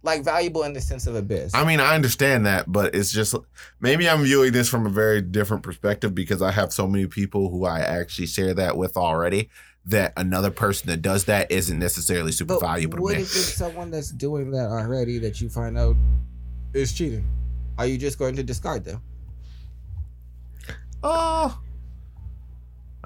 like 0.04 0.24
valuable 0.24 0.64
in 0.64 0.74
the 0.74 0.82
sense 0.82 1.08
of 1.08 1.16
a 1.16 1.22
biz. 1.22 1.54
I 1.54 1.66
mean, 1.66 1.80
I 1.80 1.96
understand 1.96 2.46
that, 2.46 2.72
but 2.72 2.96
it's 2.96 3.12
just 3.12 3.36
maybe 3.80 4.08
I'm 4.08 4.24
viewing 4.24 4.52
this 4.52 4.70
from 4.70 4.86
a 4.86 4.90
very 4.90 5.22
different 5.22 5.64
perspective 5.64 6.14
because 6.16 6.42
I 6.42 6.52
have 6.52 6.72
so 6.72 6.88
many 6.88 7.08
people 7.08 7.50
who 7.50 7.66
I 7.66 7.80
actually 7.80 8.28
share 8.28 8.54
that 8.54 8.78
with 8.78 8.98
already. 8.98 9.50
That 9.86 10.12
another 10.18 10.52
person 10.52 10.90
that 10.90 11.02
does 11.02 11.26
that 11.26 11.50
isn't 11.50 11.80
necessarily 11.80 12.34
super 12.34 12.56
But 12.56 12.60
valuable 12.60 12.98
to 12.98 13.04
what 13.04 13.16
if 13.16 13.22
it's 13.22 13.54
someone 13.54 13.90
that's 13.90 14.12
doing 14.12 14.52
that 14.52 14.68
already 14.68 15.18
that 15.20 15.40
you 15.40 15.48
find 15.48 15.78
out 15.78 15.96
is 16.74 16.92
cheating? 16.92 17.26
Are 17.78 17.86
you 17.86 17.98
just 17.98 18.20
going 18.20 18.36
to 18.36 18.44
discard 18.44 18.84
them? 18.84 19.02
Oh, 21.04 21.58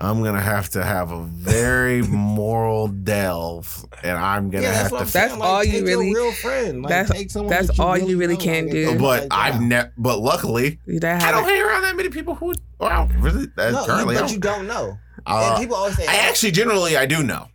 I'm 0.02 0.24
gonna 0.24 0.42
have 0.42 0.70
to 0.72 0.84
have 0.84 1.12
a 1.12 1.22
very 1.24 2.02
moral 2.08 2.88
delve, 2.88 3.86
and 4.04 4.18
I'm 4.18 4.50
gonna 4.50 4.68
have 4.68 4.90
to. 4.90 5.06
That's 5.06 5.34
all 5.34 5.64
you 5.64 5.86
really- 5.86 6.14
real 6.14 6.32
friend. 6.34 6.82
Like, 6.82 6.90
that's- 6.90 7.12
take 7.12 7.30
someone 7.32 7.52
that's 7.52 7.68
that 7.68 7.80
all 7.80 7.98
you 7.98 8.18
really 8.18 8.34
know, 8.36 8.40
can 8.42 8.64
like, 8.66 8.72
do. 8.74 8.92
but 9.00 9.22
like, 9.24 9.28
I've 9.32 9.62
yeah. 9.62 9.68
never. 9.68 9.94
But 9.98 10.20
luckily, 10.20 10.80
that 10.88 11.22
I 11.22 11.32
don't 11.32 11.44
haven't- 11.44 11.50
hang 11.56 11.62
around 11.64 11.82
that 11.84 11.96
many 11.96 12.10
people 12.10 12.36
who. 12.36 12.54
Well, 12.80 13.08
really, 13.20 13.48
uh, 13.58 13.72
no, 13.72 13.86
currently, 13.86 14.16
you, 14.16 14.20
but 14.22 14.28
don't. 14.28 14.32
you 14.34 14.40
don't 14.40 14.68
know. 14.68 14.98
Uh, 15.28 15.52
and 15.54 15.62
people 15.62 15.76
always 15.76 15.96
say, 15.96 16.08
I 16.08 16.16
actually 16.28 16.52
generally 16.52 16.98
I 16.98 17.06
do 17.06 17.22
know. 17.22 17.48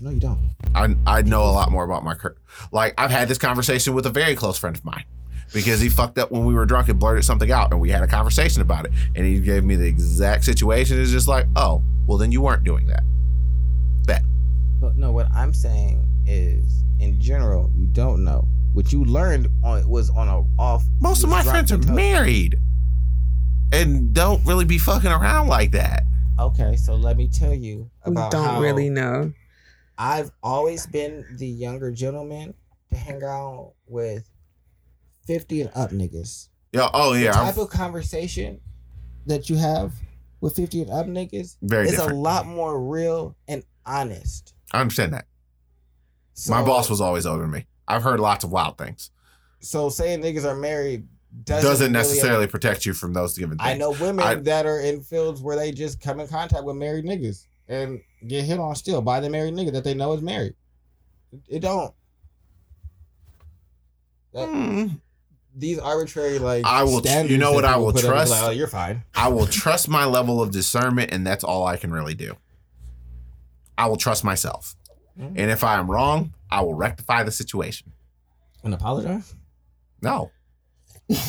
no, 0.00 0.10
you 0.10 0.20
don't. 0.20 0.54
I 0.74 0.94
I 1.06 1.22
know 1.22 1.42
a 1.44 1.52
lot 1.52 1.70
more 1.70 1.84
about 1.84 2.02
my 2.02 2.14
cur- 2.14 2.36
like 2.72 2.94
I've 2.96 3.10
had 3.10 3.28
this 3.28 3.36
conversation 3.38 3.94
with 3.94 4.06
a 4.06 4.10
very 4.10 4.34
close 4.34 4.56
friend 4.58 4.74
of 4.74 4.84
mine 4.84 5.04
because 5.52 5.80
he 5.80 5.88
fucked 5.88 6.18
up 6.18 6.30
when 6.30 6.44
we 6.44 6.54
were 6.54 6.66
drunk 6.66 6.88
and 6.88 6.98
blurted 6.98 7.24
something 7.24 7.50
out 7.50 7.72
and 7.72 7.80
we 7.80 7.90
had 7.90 8.02
a 8.02 8.06
conversation 8.06 8.62
about 8.62 8.84
it 8.84 8.92
and 9.14 9.26
he 9.26 9.40
gave 9.40 9.64
me 9.64 9.76
the 9.76 9.86
exact 9.86 10.44
situation. 10.44 11.00
It's 11.00 11.10
just 11.10 11.28
like, 11.28 11.46
oh, 11.56 11.82
well 12.06 12.18
then 12.18 12.32
you 12.32 12.40
weren't 12.42 12.64
doing 12.64 12.86
that. 12.86 13.02
But 14.80 14.96
no, 14.96 15.10
what 15.10 15.30
I'm 15.32 15.54
saying 15.54 16.06
is, 16.26 16.84
in 17.00 17.18
general, 17.20 17.70
you 17.74 17.86
don't 17.86 18.24
know. 18.24 18.46
What 18.72 18.92
you 18.92 19.04
learned 19.04 19.48
on 19.64 19.88
was 19.88 20.10
on 20.10 20.28
a 20.28 20.44
off. 20.60 20.84
Most 21.00 21.24
of 21.24 21.30
my 21.30 21.42
friends 21.42 21.72
are 21.72 21.78
married 21.78 22.56
and 23.72 24.12
don't 24.12 24.44
really 24.44 24.66
be 24.66 24.78
fucking 24.78 25.10
around 25.10 25.48
like 25.48 25.72
that. 25.72 26.04
Okay, 26.38 26.76
so 26.76 26.94
let 26.94 27.16
me 27.16 27.28
tell 27.28 27.54
you 27.54 27.90
we 28.04 28.12
about 28.12 28.30
don't 28.30 28.44
how 28.44 28.60
really 28.60 28.90
know. 28.90 29.32
I've 29.96 30.30
always 30.42 30.86
been 30.86 31.24
the 31.38 31.48
younger 31.48 31.90
gentleman 31.90 32.52
to 32.90 32.96
hang 32.96 33.22
out 33.24 33.72
with 33.86 34.28
50 35.26 35.62
and 35.62 35.70
up 35.74 35.90
niggas. 35.90 36.48
Yeah. 36.72 36.88
Oh 36.92 37.12
yeah. 37.14 37.32
The 37.32 37.38
type 37.38 37.54
I'm 37.56 37.60
of 37.62 37.70
conversation 37.70 38.60
that 39.26 39.48
you 39.50 39.56
have 39.56 39.92
with 40.40 40.54
50 40.56 40.82
and 40.82 40.90
up 40.90 41.06
niggas 41.06 41.56
very 41.62 41.86
is 41.86 41.92
different. 41.92 42.12
a 42.12 42.14
lot 42.16 42.46
more 42.46 42.80
real 42.80 43.36
and 43.48 43.62
honest. 43.84 44.54
I 44.72 44.80
understand 44.80 45.12
that. 45.14 45.26
So, 46.34 46.52
my 46.52 46.62
boss 46.62 46.90
was 46.90 47.00
always 47.00 47.24
older 47.26 47.42
than 47.42 47.50
me. 47.50 47.66
I've 47.88 48.02
heard 48.02 48.20
lots 48.20 48.44
of 48.44 48.52
wild 48.52 48.76
things. 48.78 49.10
So 49.60 49.88
saying 49.88 50.20
niggas 50.20 50.44
are 50.44 50.54
married 50.54 51.08
doesn't, 51.44 51.68
doesn't 51.68 51.92
really- 51.92 51.92
necessarily 51.92 52.46
protect 52.46 52.84
you 52.86 52.92
from 52.92 53.12
those 53.14 53.36
given 53.38 53.58
things. 53.58 53.68
I 53.68 53.74
know 53.76 53.90
women 53.92 54.20
I- 54.20 54.34
that 54.36 54.66
are 54.66 54.80
in 54.80 55.00
fields 55.02 55.40
where 55.40 55.56
they 55.56 55.72
just 55.72 56.00
come 56.00 56.20
in 56.20 56.28
contact 56.28 56.64
with 56.64 56.76
married 56.76 57.04
niggas 57.04 57.46
and 57.68 58.00
get 58.28 58.44
hit 58.44 58.58
on 58.60 58.74
still 58.76 59.00
by 59.02 59.18
the 59.20 59.30
married 59.30 59.54
nigga 59.54 59.72
that 59.72 59.82
they 59.84 59.94
know 59.94 60.12
is 60.12 60.20
married. 60.22 60.54
It 61.48 61.60
don't. 61.60 61.94
That- 64.34 64.48
Hmm. 64.48 64.86
These 65.56 65.78
arbitrary 65.78 66.38
like 66.38 66.64
I 66.64 66.82
will- 66.84 67.00
standards 67.00 67.32
you 67.32 67.38
know 67.38 67.52
what 67.52 67.64
I 67.64 67.76
will 67.76 67.92
put 67.92 68.04
up 68.04 68.04
is 68.04 68.10
trust? 68.10 68.30
Like, 68.30 68.42
oh, 68.44 68.50
you're 68.50 68.68
fine. 68.68 69.02
I 69.14 69.28
will 69.28 69.46
trust 69.46 69.88
my 69.88 70.04
level 70.04 70.42
of 70.42 70.50
discernment, 70.50 71.12
and 71.12 71.26
that's 71.26 71.42
all 71.44 71.66
I 71.66 71.76
can 71.76 71.90
really 71.90 72.14
do. 72.14 72.36
I 73.78 73.86
will 73.86 73.96
trust 73.96 74.22
myself. 74.24 74.76
Mhm. 75.18 75.32
And 75.36 75.50
if 75.50 75.64
I 75.64 75.78
am 75.78 75.90
wrong, 75.90 76.34
I 76.50 76.60
will 76.60 76.74
rectify 76.74 77.22
the 77.22 77.30
situation. 77.32 77.92
And 78.62 78.74
apologize. 78.74 79.34
No. 80.02 80.30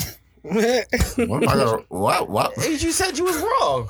What 0.42 1.46
I 1.48 1.56
what 1.88 2.28
what? 2.30 2.56
you 2.56 2.90
said 2.92 3.18
you 3.18 3.24
was 3.24 3.36
wrong. 3.36 3.88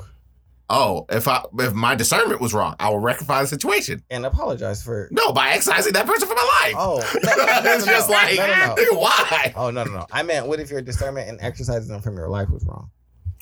Oh, 0.71 1.07
if 1.09 1.27
I 1.27 1.43
if 1.59 1.73
my 1.73 1.95
discernment 1.95 2.39
was 2.41 2.53
wrong, 2.53 2.75
I 2.79 2.89
will 2.89 2.99
rectify 2.99 3.41
the 3.41 3.47
situation. 3.47 4.03
And 4.11 4.23
apologize 4.25 4.83
for. 4.83 5.07
No, 5.11 5.31
by 5.31 5.53
excising 5.53 5.93
that 5.93 6.05
person 6.05 6.27
from 6.27 6.37
my 6.37 6.59
life. 6.61 6.75
Oh, 6.77 6.97
no, 7.23 7.45
no, 7.63 7.73
it's 7.75 7.85
no, 7.87 7.91
just 7.91 8.09
like 8.09 8.37
nigga, 8.37 8.75
why? 8.99 9.51
Oh 9.55 9.71
no 9.71 9.83
no 9.83 9.91
no! 9.91 10.05
I 10.11 10.21
meant 10.21 10.45
what 10.47 10.59
if 10.59 10.69
your 10.69 10.81
discernment 10.81 11.27
and 11.27 11.39
exercising 11.41 11.91
them 11.91 12.01
from 12.01 12.15
your 12.17 12.29
life 12.29 12.49
was 12.49 12.63
wrong? 12.65 12.91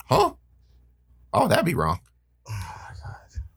Huh? 0.06 0.32
Oh, 1.34 1.48
that'd 1.48 1.66
be 1.66 1.74
wrong. 1.74 2.00
Oh 2.48 2.52
my 2.52 2.94
god! 3.04 3.16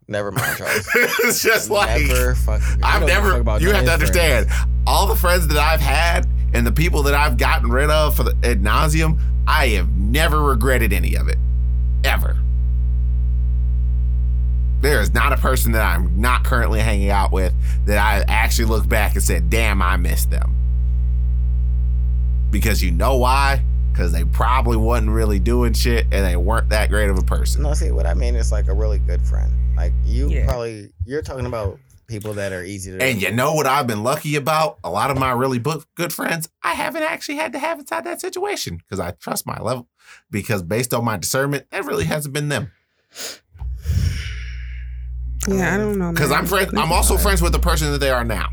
Never 0.09 0.31
mind, 0.33 0.57
Charles. 0.57 0.89
it's 0.95 1.41
just 1.41 1.69
like 1.69 2.01
never 2.01 2.35
fucking. 2.35 2.83
I've 2.83 2.99
don't 3.01 3.09
give 3.09 3.17
a 3.17 3.21
never. 3.21 3.39
about 3.39 3.61
You 3.61 3.71
have 3.71 3.85
to 3.85 3.91
his 3.91 4.09
friends. 4.09 4.47
understand. 4.47 4.69
All 4.85 5.07
the 5.07 5.15
friends 5.15 5.47
that 5.47 5.57
I've 5.57 5.79
had 5.79 6.27
and 6.53 6.67
the 6.67 6.73
people 6.73 7.03
that 7.03 7.13
I've 7.13 7.37
gotten 7.37 7.69
rid 7.71 7.89
of 7.89 8.17
for 8.17 8.23
the 8.23 8.31
ad 8.43 8.61
nauseum, 8.61 9.17
I 9.47 9.67
have 9.69 9.89
never 9.95 10.41
regretted 10.41 10.91
any 10.91 11.15
of 11.15 11.29
it, 11.29 11.37
ever. 12.03 12.37
There 14.81 14.99
is 14.99 15.13
not 15.13 15.31
a 15.31 15.37
person 15.37 15.71
that 15.73 15.83
I'm 15.83 16.19
not 16.19 16.43
currently 16.43 16.79
hanging 16.79 17.09
out 17.09 17.31
with 17.31 17.53
that 17.85 17.97
I 17.97 18.23
actually 18.27 18.65
look 18.65 18.87
back 18.89 19.13
and 19.13 19.23
said, 19.23 19.49
"Damn, 19.49 19.81
I 19.81 19.95
missed 19.97 20.31
them." 20.31 20.55
Because 22.49 22.81
you 22.83 22.91
know 22.91 23.17
why? 23.17 23.63
Because 23.91 24.11
they 24.11 24.23
probably 24.25 24.77
wasn't 24.77 25.11
really 25.11 25.39
doing 25.39 25.73
shit 25.73 26.05
and 26.11 26.25
they 26.25 26.35
weren't 26.35 26.69
that 26.69 26.89
great 26.89 27.09
of 27.09 27.17
a 27.17 27.21
person. 27.23 27.61
No, 27.63 27.73
see 27.73 27.91
what 27.91 28.05
I 28.05 28.13
mean 28.13 28.35
is 28.35 28.51
like 28.51 28.67
a 28.67 28.73
really 28.73 28.99
good 28.99 29.21
friend. 29.21 29.51
Like 29.75 29.93
you 30.03 30.29
Yeah. 30.29 30.45
probably 30.45 30.91
you're 31.05 31.21
talking 31.21 31.45
about 31.45 31.79
people 32.07 32.33
that 32.33 32.51
are 32.51 32.63
easy 32.63 32.91
to. 32.91 33.01
And 33.01 33.21
you 33.21 33.31
know 33.31 33.53
what 33.53 33.65
I've 33.67 33.87
been 33.87 34.03
lucky 34.03 34.35
about? 34.35 34.79
A 34.83 34.89
lot 34.89 35.11
of 35.11 35.17
my 35.17 35.31
really 35.31 35.59
book, 35.59 35.87
good 35.95 36.11
friends, 36.11 36.49
I 36.63 36.73
haven't 36.73 37.03
actually 37.03 37.35
had 37.35 37.53
to 37.53 37.59
have 37.59 37.79
inside 37.79 38.03
that 38.03 38.19
situation 38.19 38.77
because 38.77 38.99
I 38.99 39.11
trust 39.11 39.45
my 39.45 39.57
level. 39.59 39.87
Because 40.29 40.61
based 40.61 40.93
on 40.93 41.05
my 41.05 41.15
discernment, 41.17 41.67
that 41.71 41.85
really 41.85 42.05
hasn't 42.05 42.33
been 42.33 42.49
them. 42.49 42.71
Yeah, 45.47 45.71
I 45.71 45.75
um, 45.75 45.79
don't 45.81 45.99
know. 45.99 46.11
Because. 46.11 46.31
I'm 46.31 46.45
friends. 46.45 46.73
I'm 46.75 46.91
also 46.91 47.17
friends 47.17 47.41
with 47.41 47.51
the 47.51 47.59
person 47.59 47.91
that 47.91 47.97
they 47.99 48.11
are 48.11 48.23
now. 48.23 48.49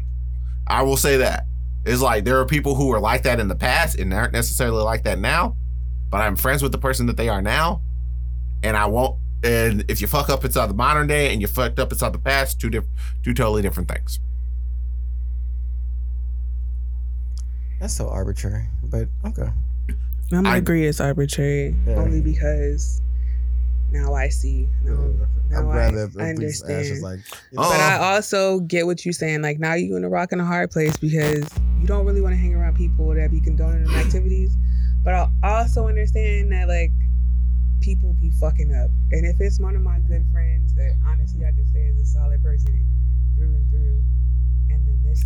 I 0.66 0.82
will 0.82 0.96
say 0.96 1.18
that 1.18 1.44
it's 1.84 2.00
like 2.02 2.24
there 2.24 2.38
are 2.38 2.46
people 2.46 2.74
who 2.74 2.88
were 2.88 3.00
like 3.00 3.22
that 3.22 3.40
in 3.40 3.48
the 3.48 3.54
past 3.54 3.98
and 3.98 4.12
aren't 4.12 4.32
necessarily 4.32 4.82
like 4.82 5.04
that 5.04 5.18
now. 5.18 5.56
But 6.10 6.22
I'm 6.22 6.36
friends 6.36 6.62
with 6.62 6.72
the 6.72 6.78
person 6.78 7.06
that 7.06 7.16
they 7.16 7.28
are 7.28 7.42
now, 7.42 7.82
and 8.62 8.76
I 8.76 8.86
won't. 8.86 9.18
And 9.44 9.84
if 9.88 10.00
you 10.00 10.06
fuck 10.06 10.30
up 10.30 10.44
inside 10.44 10.66
the 10.68 10.74
modern 10.74 11.06
day 11.06 11.32
and 11.32 11.40
you 11.40 11.46
fucked 11.46 11.78
up 11.78 11.92
inside 11.92 12.12
the 12.12 12.18
past, 12.18 12.60
two 12.60 12.70
different, 12.70 12.94
two 13.22 13.34
totally 13.34 13.62
different 13.62 13.88
things. 13.88 14.18
That's 17.80 17.94
so 17.94 18.08
arbitrary, 18.08 18.66
but 18.84 19.08
okay. 19.26 19.50
I'm 20.32 20.42
gonna 20.42 20.48
I- 20.48 20.56
agree 20.56 20.86
it's 20.86 21.00
arbitrary 21.00 21.76
Yeah. 21.86 21.94
only 21.96 22.20
because 22.20 23.00
now 23.90 24.14
I 24.14 24.28
see. 24.28 24.68
Now, 24.84 25.10
now 25.50 25.70
I, 25.70 25.88
if- 25.88 25.94
if 25.94 26.16
I 26.16 26.24
we 26.24 26.30
understand. 26.30 27.02
like, 27.02 27.20
you 27.50 27.56
know, 27.56 27.62
Oh. 27.64 27.70
But 27.70 27.80
I 27.80 27.98
oh. 27.98 28.14
also 28.14 28.60
get 28.60 28.86
what 28.86 29.04
you're 29.04 29.12
saying. 29.12 29.42
Like 29.42 29.58
now 29.58 29.74
you're 29.74 29.96
in 29.96 30.04
a 30.04 30.08
rock 30.08 30.32
and 30.32 30.40
a 30.40 30.44
hard 30.44 30.70
place 30.70 30.96
because 30.96 31.48
you 31.80 31.86
don't 31.86 32.04
really 32.04 32.20
want 32.20 32.32
to 32.34 32.36
hang 32.38 32.54
around 32.54 32.76
people 32.76 33.08
that 33.14 33.30
be 33.30 33.40
condoning 33.40 33.88
activities. 33.94 34.56
But 35.04 35.14
I 35.14 35.28
also 35.42 35.88
understand 35.88 36.52
that 36.52 36.68
like 36.68 36.90
people 37.80 38.14
be 38.20 38.30
fucking 38.30 38.74
up. 38.74 38.90
And 39.12 39.24
if 39.24 39.40
it's 39.40 39.58
one 39.60 39.74
of 39.76 39.82
my 39.82 40.00
good 40.00 40.24
friends 40.32 40.74
that 40.74 40.94
honestly 41.06 41.46
I 41.46 41.52
could 41.52 41.68
say 41.72 41.86
is 41.86 41.96
a 42.00 42.06
solid 42.06 42.42
person 42.42 42.66
through 42.66 42.74
and 42.74 42.84
through, 42.84 42.97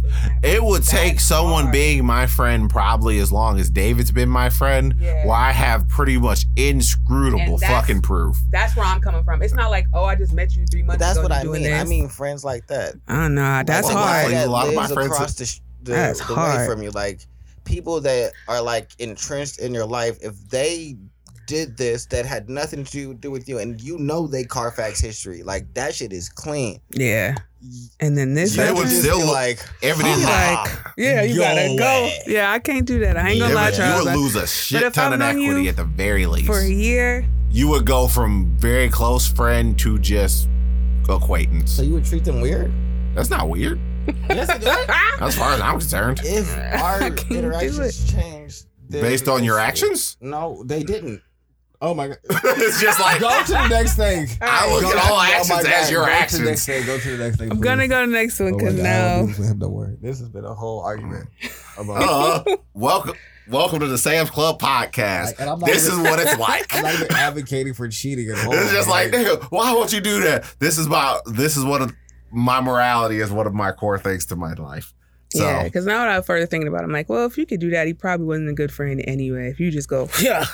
and 0.02 0.12
then 0.12 0.38
this 0.42 0.54
It 0.54 0.62
would 0.64 0.82
take 0.84 1.20
someone 1.20 1.62
hard. 1.64 1.72
being 1.72 2.04
my 2.04 2.26
friend 2.26 2.68
probably 2.70 3.18
as 3.18 3.32
long 3.32 3.58
as 3.60 3.70
David's 3.70 4.10
been 4.12 4.28
my 4.28 4.48
friend. 4.50 4.94
Yeah. 4.98 5.26
Where 5.26 5.36
I 5.36 5.50
have 5.52 5.88
pretty 5.88 6.18
much 6.18 6.46
inscrutable 6.56 7.58
fucking 7.58 8.02
proof. 8.02 8.36
That's 8.50 8.76
where 8.76 8.84
I'm 8.86 9.00
coming 9.00 9.24
from. 9.24 9.42
It's 9.42 9.54
not 9.54 9.70
like, 9.70 9.86
oh, 9.94 10.04
I 10.04 10.14
just 10.14 10.32
met 10.32 10.54
you 10.56 10.64
three 10.66 10.82
but 10.82 10.98
months 10.98 11.00
that's 11.00 11.18
ago. 11.18 11.28
what 11.28 11.32
you 11.34 11.38
I 11.40 11.42
doing 11.42 11.62
mean. 11.62 11.72
I 11.72 11.84
mean 11.84 12.08
friends 12.08 12.44
like 12.44 12.66
that. 12.68 12.94
I 13.08 13.14
don't 13.16 13.34
know. 13.34 13.62
That's 13.66 13.86
Like, 13.88 13.96
hard. 13.96 14.24
Like, 14.26 14.32
That 14.34 14.48
a 14.48 14.50
lot 14.50 14.68
of 14.68 14.74
my 14.74 14.86
friends- 14.88 15.12
across 15.12 15.34
the, 15.34 15.46
sh- 15.46 15.60
the, 15.82 15.92
That's 15.92 16.26
the 16.26 16.34
way 16.34 16.64
from 16.68 16.82
you, 16.82 16.90
like 16.90 17.26
people 17.64 18.00
that 18.00 18.32
are 18.48 18.60
like 18.62 18.90
entrenched 18.98 19.58
in 19.60 19.72
your 19.74 19.86
life. 19.86 20.16
If 20.20 20.48
they 20.48 20.96
did 21.48 21.76
this 21.76 22.06
that 22.06 22.24
had 22.24 22.48
nothing 22.48 22.84
to 22.84 23.14
do 23.14 23.30
with 23.30 23.48
you, 23.48 23.58
and 23.58 23.80
you 23.80 23.98
know 23.98 24.26
they 24.28 24.44
Carfax 24.44 25.00
history, 25.00 25.42
like 25.42 25.72
that 25.74 25.94
shit 25.94 26.12
is 26.12 26.28
clean. 26.28 26.80
Yeah. 26.90 27.34
And 28.00 28.16
then 28.18 28.34
this 28.34 28.56
They 28.56 28.68
You 28.68 28.74
would 28.74 28.88
still 28.88 29.24
like 29.26 29.58
Evidence 29.82 30.24
like, 30.24 30.68
yeah, 30.96 31.22
you 31.22 31.36
Go 31.36 31.42
gotta 31.42 31.76
go. 31.78 31.84
away. 31.84 32.18
Yeah, 32.26 32.50
I 32.52 32.58
can't 32.58 32.84
do 32.86 32.98
that. 33.00 33.16
I 33.16 33.30
ain't 33.30 33.40
gonna 33.40 33.54
Yeah, 33.54 33.60
lie, 33.60 33.70
but 33.70 33.76
Charles. 33.76 33.92
you 33.92 34.04
would 34.04 34.06
Like, 34.06 34.16
lose 34.16 34.36
a 34.36 34.42
if 34.42 34.48
shit 34.48 34.94
ton 34.94 35.12
of 35.12 35.20
equity 35.20 35.68
at 35.68 35.76
the 35.76 35.84
very 35.84 36.26
least. 36.26 36.46
for 36.46 36.58
a 36.58 36.68
year. 36.68 37.24
you 37.50 37.68
would 37.68 37.84
go 37.86 38.08
from 38.08 38.46
very 38.58 38.88
close 38.88 39.26
friend 39.28 39.78
to 39.80 39.98
just 39.98 40.48
acquaintance. 41.08 41.70
So 41.72 41.82
you 41.82 41.92
would 41.94 42.04
treat 42.04 42.24
them 42.24 42.40
weird? 42.40 42.72
That's 43.14 43.30
not 43.30 43.48
weird. 43.48 43.78
Yes, 44.28 44.48
it 44.48 44.62
is. 44.62 44.66
As 45.20 45.36
far 45.36 45.52
as 45.52 45.60
I'm 45.60 45.78
concerned. 45.78 46.20
if 46.24 46.56
our 46.82 47.02
I 47.02 47.10
can't 47.10 47.28
do 47.28 47.34
interactions 47.38 48.12
changed 48.12 48.66
Based 48.90 49.28
on 49.28 49.42
your 49.44 49.58
actions? 49.58 50.16
No, 50.20 50.62
they 50.66 50.82
didn't. 50.82 51.22
Oh 51.84 51.94
my 51.94 52.06
god. 52.06 52.18
it's 52.30 52.80
just 52.80 53.00
like 53.00 53.20
Go 53.20 53.42
to 53.42 53.52
the 53.52 53.66
next 53.68 53.96
thing. 53.96 54.28
I 54.40 54.72
look 54.72 54.82
Go 54.82 54.90
at 54.92 54.96
all 54.98 55.14
oh 55.14 55.16
my 55.16 55.30
actions 55.30 55.48
God, 55.64 55.66
as 55.66 55.90
your 55.90 56.02
go 56.02 56.06
To 56.06 56.12
the 56.12 56.16
actions. 56.16 56.42
next 56.44 56.66
thing. 56.66 56.86
Go 56.86 56.96
to 56.98 57.16
the 57.16 57.24
next 57.24 57.36
thing. 57.38 57.50
I'm 57.50 57.60
gonna 57.60 57.88
go 57.88 58.00
to 58.02 58.06
the 58.06 58.12
next 58.16 58.38
one 58.38 58.52
my 58.52 58.56
because 58.58 58.74
God, 58.76 58.80
I 58.80 58.88
now 58.88 59.16
don't 59.22 59.44
have 59.46 59.58
no 59.58 59.68
word. 59.68 59.98
This 60.00 60.20
has 60.20 60.28
been 60.28 60.44
a 60.44 60.54
whole 60.54 60.78
argument 60.80 61.28
about. 61.76 62.46
uh, 62.48 62.56
welcome 62.72 63.14
welcome 63.48 63.80
to 63.80 63.88
the 63.88 63.98
Sam's 63.98 64.30
Club 64.30 64.60
podcast. 64.60 65.24
Like, 65.26 65.40
and 65.40 65.50
I'm 65.50 65.58
This 65.58 65.88
is 65.88 65.98
what 65.98 66.20
it's 66.20 66.38
like. 66.38 66.72
I'm 66.72 66.82
not 66.84 66.94
even 66.94 67.12
advocating 67.12 67.74
for 67.74 67.88
cheating 67.88 68.30
at 68.30 68.46
all. 68.46 68.52
It's 68.54 68.70
just 68.70 68.88
like, 68.88 69.12
Like, 69.12 69.26
nigga, 69.26 69.42
why 69.50 69.72
won't 69.72 69.92
you 69.92 70.00
do 70.00 70.20
that? 70.22 70.54
This 70.60 70.78
is 70.78 70.86
about 70.86 71.22
this 71.26 71.56
is 71.56 71.64
one 71.64 71.82
of 71.82 71.92
my 72.30 72.60
morality 72.60 73.18
is 73.18 73.32
one 73.32 73.48
of 73.48 73.54
my 73.54 73.72
core 73.72 73.98
things 73.98 74.24
to 74.26 74.36
my 74.36 74.52
life. 74.52 74.94
So 75.32 75.44
yeah, 75.44 75.64
because 75.64 75.86
now 75.86 75.98
that 76.00 76.08
I'm 76.10 76.22
further 76.22 76.46
thinking 76.46 76.68
about, 76.68 76.82
it, 76.82 76.84
I'm 76.84 76.92
like, 76.92 77.08
well, 77.08 77.24
if 77.26 77.38
you 77.38 77.46
could 77.46 77.60
do 77.60 77.70
that, 77.70 77.86
he 77.86 77.94
probably 77.94 78.26
wasn't 78.26 78.50
a 78.50 78.52
good 78.52 78.70
friend 78.72 79.02
anyway. 79.06 79.48
If 79.50 79.60
you 79.60 79.70
just 79.70 79.88
go, 79.88 80.08
yeah, 80.20 80.44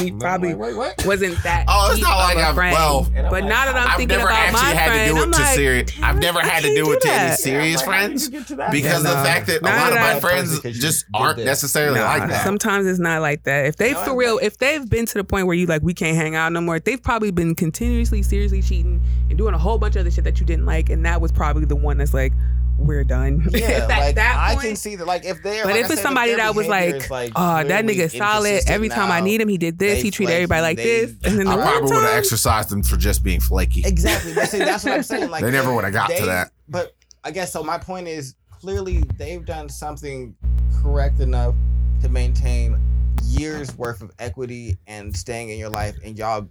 he 0.00 0.12
probably 0.12 0.54
Wait, 0.54 0.76
wait, 0.76 0.96
wait. 0.98 1.06
wasn't 1.06 1.42
that. 1.44 1.64
Oh, 1.68 1.88
it's 1.90 1.96
deep 1.96 2.04
not 2.08 2.16
like 2.18 2.36
of 2.36 2.40
a 2.42 2.44
I'm- 2.46 2.54
friend. 2.54 2.72
well, 2.74 3.08
but 3.30 3.44
now 3.44 3.64
that 3.64 3.76
I'm 3.76 3.88
I've 3.90 3.96
thinking 3.96 4.16
never 4.18 4.28
about 4.28 4.38
actually 4.40 4.60
my 4.62 4.70
had 4.74 4.88
friend, 4.90 5.08
to 5.08 5.14
do 5.14 5.20
it 5.20 5.24
I'm 5.24 5.32
to 5.32 5.38
like, 5.38 5.54
serious. 5.56 5.90
I've 6.02 6.18
never 6.20 6.40
had 6.40 6.62
to 6.64 6.74
do 6.74 6.92
it 6.92 7.00
to 7.02 7.10
any 7.10 7.36
serious 7.36 7.72
Yeah, 7.72 7.76
like, 7.78 7.86
friends 7.86 8.24
you 8.26 8.30
get 8.32 8.46
to 8.48 8.54
that? 8.56 8.70
because 8.72 9.04
Yeah, 9.04 9.10
the 9.10 9.16
fact 9.28 9.46
that 9.48 9.60
a 9.60 9.64
Now 9.64 9.76
lot 9.84 9.92
of 9.92 9.98
my 9.98 10.20
friends 10.20 10.60
just 10.78 11.06
aren't 11.14 11.36
this. 11.38 11.46
necessarily 11.46 11.98
Nah, 12.00 12.06
like 12.06 12.28
that. 12.28 12.44
Sometimes 12.44 12.86
it's 12.86 12.98
not 12.98 13.22
like 13.22 13.44
that. 13.44 13.66
If 13.66 13.76
they've 13.76 13.94
No, 13.94 14.04
for 14.04 14.16
real, 14.16 14.38
if 14.42 14.58
they've 14.58 14.88
been 14.88 15.06
to 15.06 15.14
the 15.14 15.24
point 15.24 15.46
where 15.46 15.56
you 15.56 15.66
like 15.66 15.82
we 15.82 15.94
can't 15.94 16.16
hang 16.16 16.34
out 16.34 16.52
no 16.52 16.60
more, 16.60 16.78
they've 16.78 17.02
probably 17.02 17.30
been 17.30 17.54
continuously, 17.54 18.22
seriously 18.22 18.62
cheating 18.62 19.02
and 19.28 19.38
doing 19.38 19.54
a 19.54 19.58
whole 19.58 19.78
bunch 19.78 19.96
of 19.96 20.00
other 20.00 20.10
shit 20.10 20.24
that 20.24 20.40
you 20.40 20.46
didn't 20.46 20.66
like, 20.66 20.90
and 20.90 21.04
that 21.06 21.20
was 21.20 21.32
probably 21.32 21.64
the 21.64 21.76
one 21.76 21.98
that's 21.98 22.14
like, 22.14 22.32
we're 22.78 23.04
done. 23.04 23.46
Yeah, 23.58 23.84
If 23.84 23.88
like 23.88 24.14
that 24.14 24.36
I 24.38 24.60
can 24.60 24.76
see 24.76 24.94
that. 24.96 25.06
Like 25.06 25.24
if 25.24 25.42
they're, 25.42 25.64
But 25.64 25.74
like 25.74 25.84
if 25.84 25.90
it's 25.90 26.00
somebody 26.00 26.34
that 26.34 26.54
was 26.54 26.68
like, 26.68 26.94
is, 26.94 27.10
like, 27.10 27.32
oh, 27.34 27.64
that 27.64 27.84
nigga 27.84 28.04
nigga's 28.04 28.16
solid. 28.16 28.46
inconsistent 28.46 28.74
Every 28.74 28.88
time 28.88 29.10
I 29.10 29.20
need 29.20 29.40
him, 29.40 29.48
he 29.48 29.58
did 29.58 29.78
this. 29.78 30.00
He 30.00 30.10
treated 30.10 30.34
everybody 30.34 30.62
like 30.62 30.78
flaky, 30.78 31.06
this. 31.06 31.16
And 31.24 31.38
then 31.38 31.46
the 31.46 31.52
I 31.52 31.56
one 31.56 31.66
probably 31.66 31.96
would 31.96 32.04
have 32.04 32.14
exercised 32.14 32.68
them 32.68 32.82
for 32.82 32.96
just 32.96 33.24
being 33.24 33.40
flaky. 33.40 33.82
Exactly. 33.84 34.34
But 34.34 34.48
see, 34.48 34.58
that's 34.58 34.84
what 34.84 34.94
I'm 34.94 35.02
saying. 35.02 35.28
Like 35.28 35.42
They 35.42 35.50
never 35.50 35.74
would've 35.74 35.92
got 35.92 36.10
to 36.10 36.26
that. 36.26 36.52
But 36.68 36.94
I 37.24 37.32
guess 37.32 37.52
so. 37.52 37.62
My 37.62 37.76
point 37.76 38.06
is 38.06 38.36
clearly 38.50 39.02
they've 39.16 39.44
done 39.44 39.68
something 39.68 40.34
correct 40.82 41.20
enough 41.20 41.54
to 42.00 42.08
maintain 42.08 42.80
years 43.24 43.76
worth 43.76 44.00
of 44.00 44.10
equity 44.18 44.78
and 44.86 45.14
staying 45.14 45.50
in 45.50 45.58
your 45.58 45.68
life, 45.68 45.96
and 46.04 46.16
y'all 46.16 46.48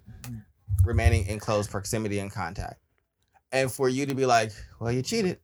remaining 0.84 1.26
in 1.28 1.40
close 1.40 1.68
proximity 1.68 2.20
and 2.20 2.32
contact. 2.32 2.80
And 3.52 3.72
for 3.72 3.88
you 3.90 4.06
to 4.06 4.14
be 4.14 4.26
like, 4.26 4.52
well, 4.80 4.92
you 4.92 5.02
cheated. 5.02 5.40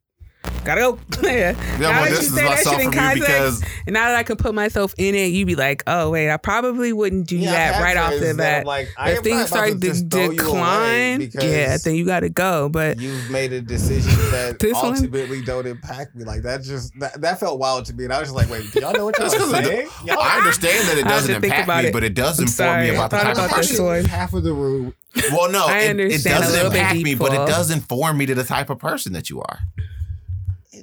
Gotta 0.66 0.82
go. 0.82 0.99
yeah. 1.24 1.51
Now 1.80 1.89
well, 1.89 2.03
that 2.03 2.09
this 2.09 2.20
you 2.22 2.26
is 2.28 2.34
say 2.34 2.41
that 2.43 2.49
myself 2.49 2.76
shit 2.76 2.86
in 2.86 2.91
context, 2.91 3.20
because 3.28 3.64
and 3.88 3.93
now 3.93 4.07
that 4.07 4.16
I 4.16 4.24
can 4.24 4.38
put 4.38 4.53
myself 4.55 4.93
in 4.97 5.16
it, 5.16 5.28
you'd 5.28 5.45
be 5.47 5.55
like, 5.55 5.84
oh 5.88 6.09
wait, 6.09 6.30
I 6.32 6.38
probably 6.38 6.93
wouldn't 6.93 7.28
do 7.28 7.38
Yeah, 7.38 7.51
that 7.51 7.82
right 7.82 7.97
off 7.97 8.11
the 8.20 8.34
bat. 8.36 8.66
Like, 8.66 8.89
if 8.99 9.20
things 9.24 9.47
start 9.47 9.70
to 9.70 9.80
to 9.80 9.88
just 9.88 10.09
throw 10.09 10.22
you 10.22 10.28
away 10.28 10.36
decline, 10.38 11.32
yeah, 11.41 11.78
then 11.78 11.95
you 11.95 12.05
gotta 12.05 12.30
go. 12.30 12.70
But 12.70 12.99
you've 12.99 13.30
made 13.30 13.53
a 13.53 13.61
decision 13.61 14.14
that 14.32 14.59
This 14.64 14.74
one? 14.74 14.93
ultimately 14.95 15.41
don't 15.41 15.66
impact 15.68 16.16
me. 16.16 16.24
Like 16.24 16.43
that 16.43 16.61
just 16.64 16.97
that, 16.99 17.20
that 17.22 17.39
felt 17.39 17.59
wild 17.59 17.86
to 17.86 17.93
me, 17.93 18.05
and 18.05 18.14
I 18.14 18.20
was 18.20 18.30
just 18.30 18.36
like, 18.36 18.49
wait, 18.49 18.72
do 18.72 18.80
y'all 18.80 18.93
know 18.93 19.05
what 19.05 19.18
y'all 19.20 19.30
That's 19.30 19.38
'cause 19.43 19.53
are 19.53 19.64
saying? 19.64 19.89
Y'all- 20.05 20.18
I 20.22 20.38
understand 20.38 20.88
that 20.89 20.97
it 20.97 21.03
doesn't 21.05 21.43
impact 21.43 21.84
me, 21.86 21.91
but 21.91 22.03
it 22.03 22.14
does 22.14 22.39
inform 22.39 22.82
me 22.82 22.89
about 22.89 23.09
the 23.11 23.18
type 23.18 23.38
of 23.38 23.49
person. 23.49 24.05
half 24.05 24.34
of 24.34 24.43
the 24.43 24.53
room. 24.53 24.93
Well, 25.32 25.51
no, 25.51 25.68
it, 25.70 25.99
it 25.99 26.24
doesn't 26.24 26.66
impact 26.66 26.99
me, 27.01 27.16
but 27.16 27.34
it 27.34 27.45
does 27.47 27.70
inform 27.70 28.18
me 28.18 28.26
to 28.28 28.36
the 28.36 28.43
type 28.43 28.70
of 28.70 28.80
person 28.80 29.14
that 29.14 29.30
you 29.30 29.41
are. 29.41 29.59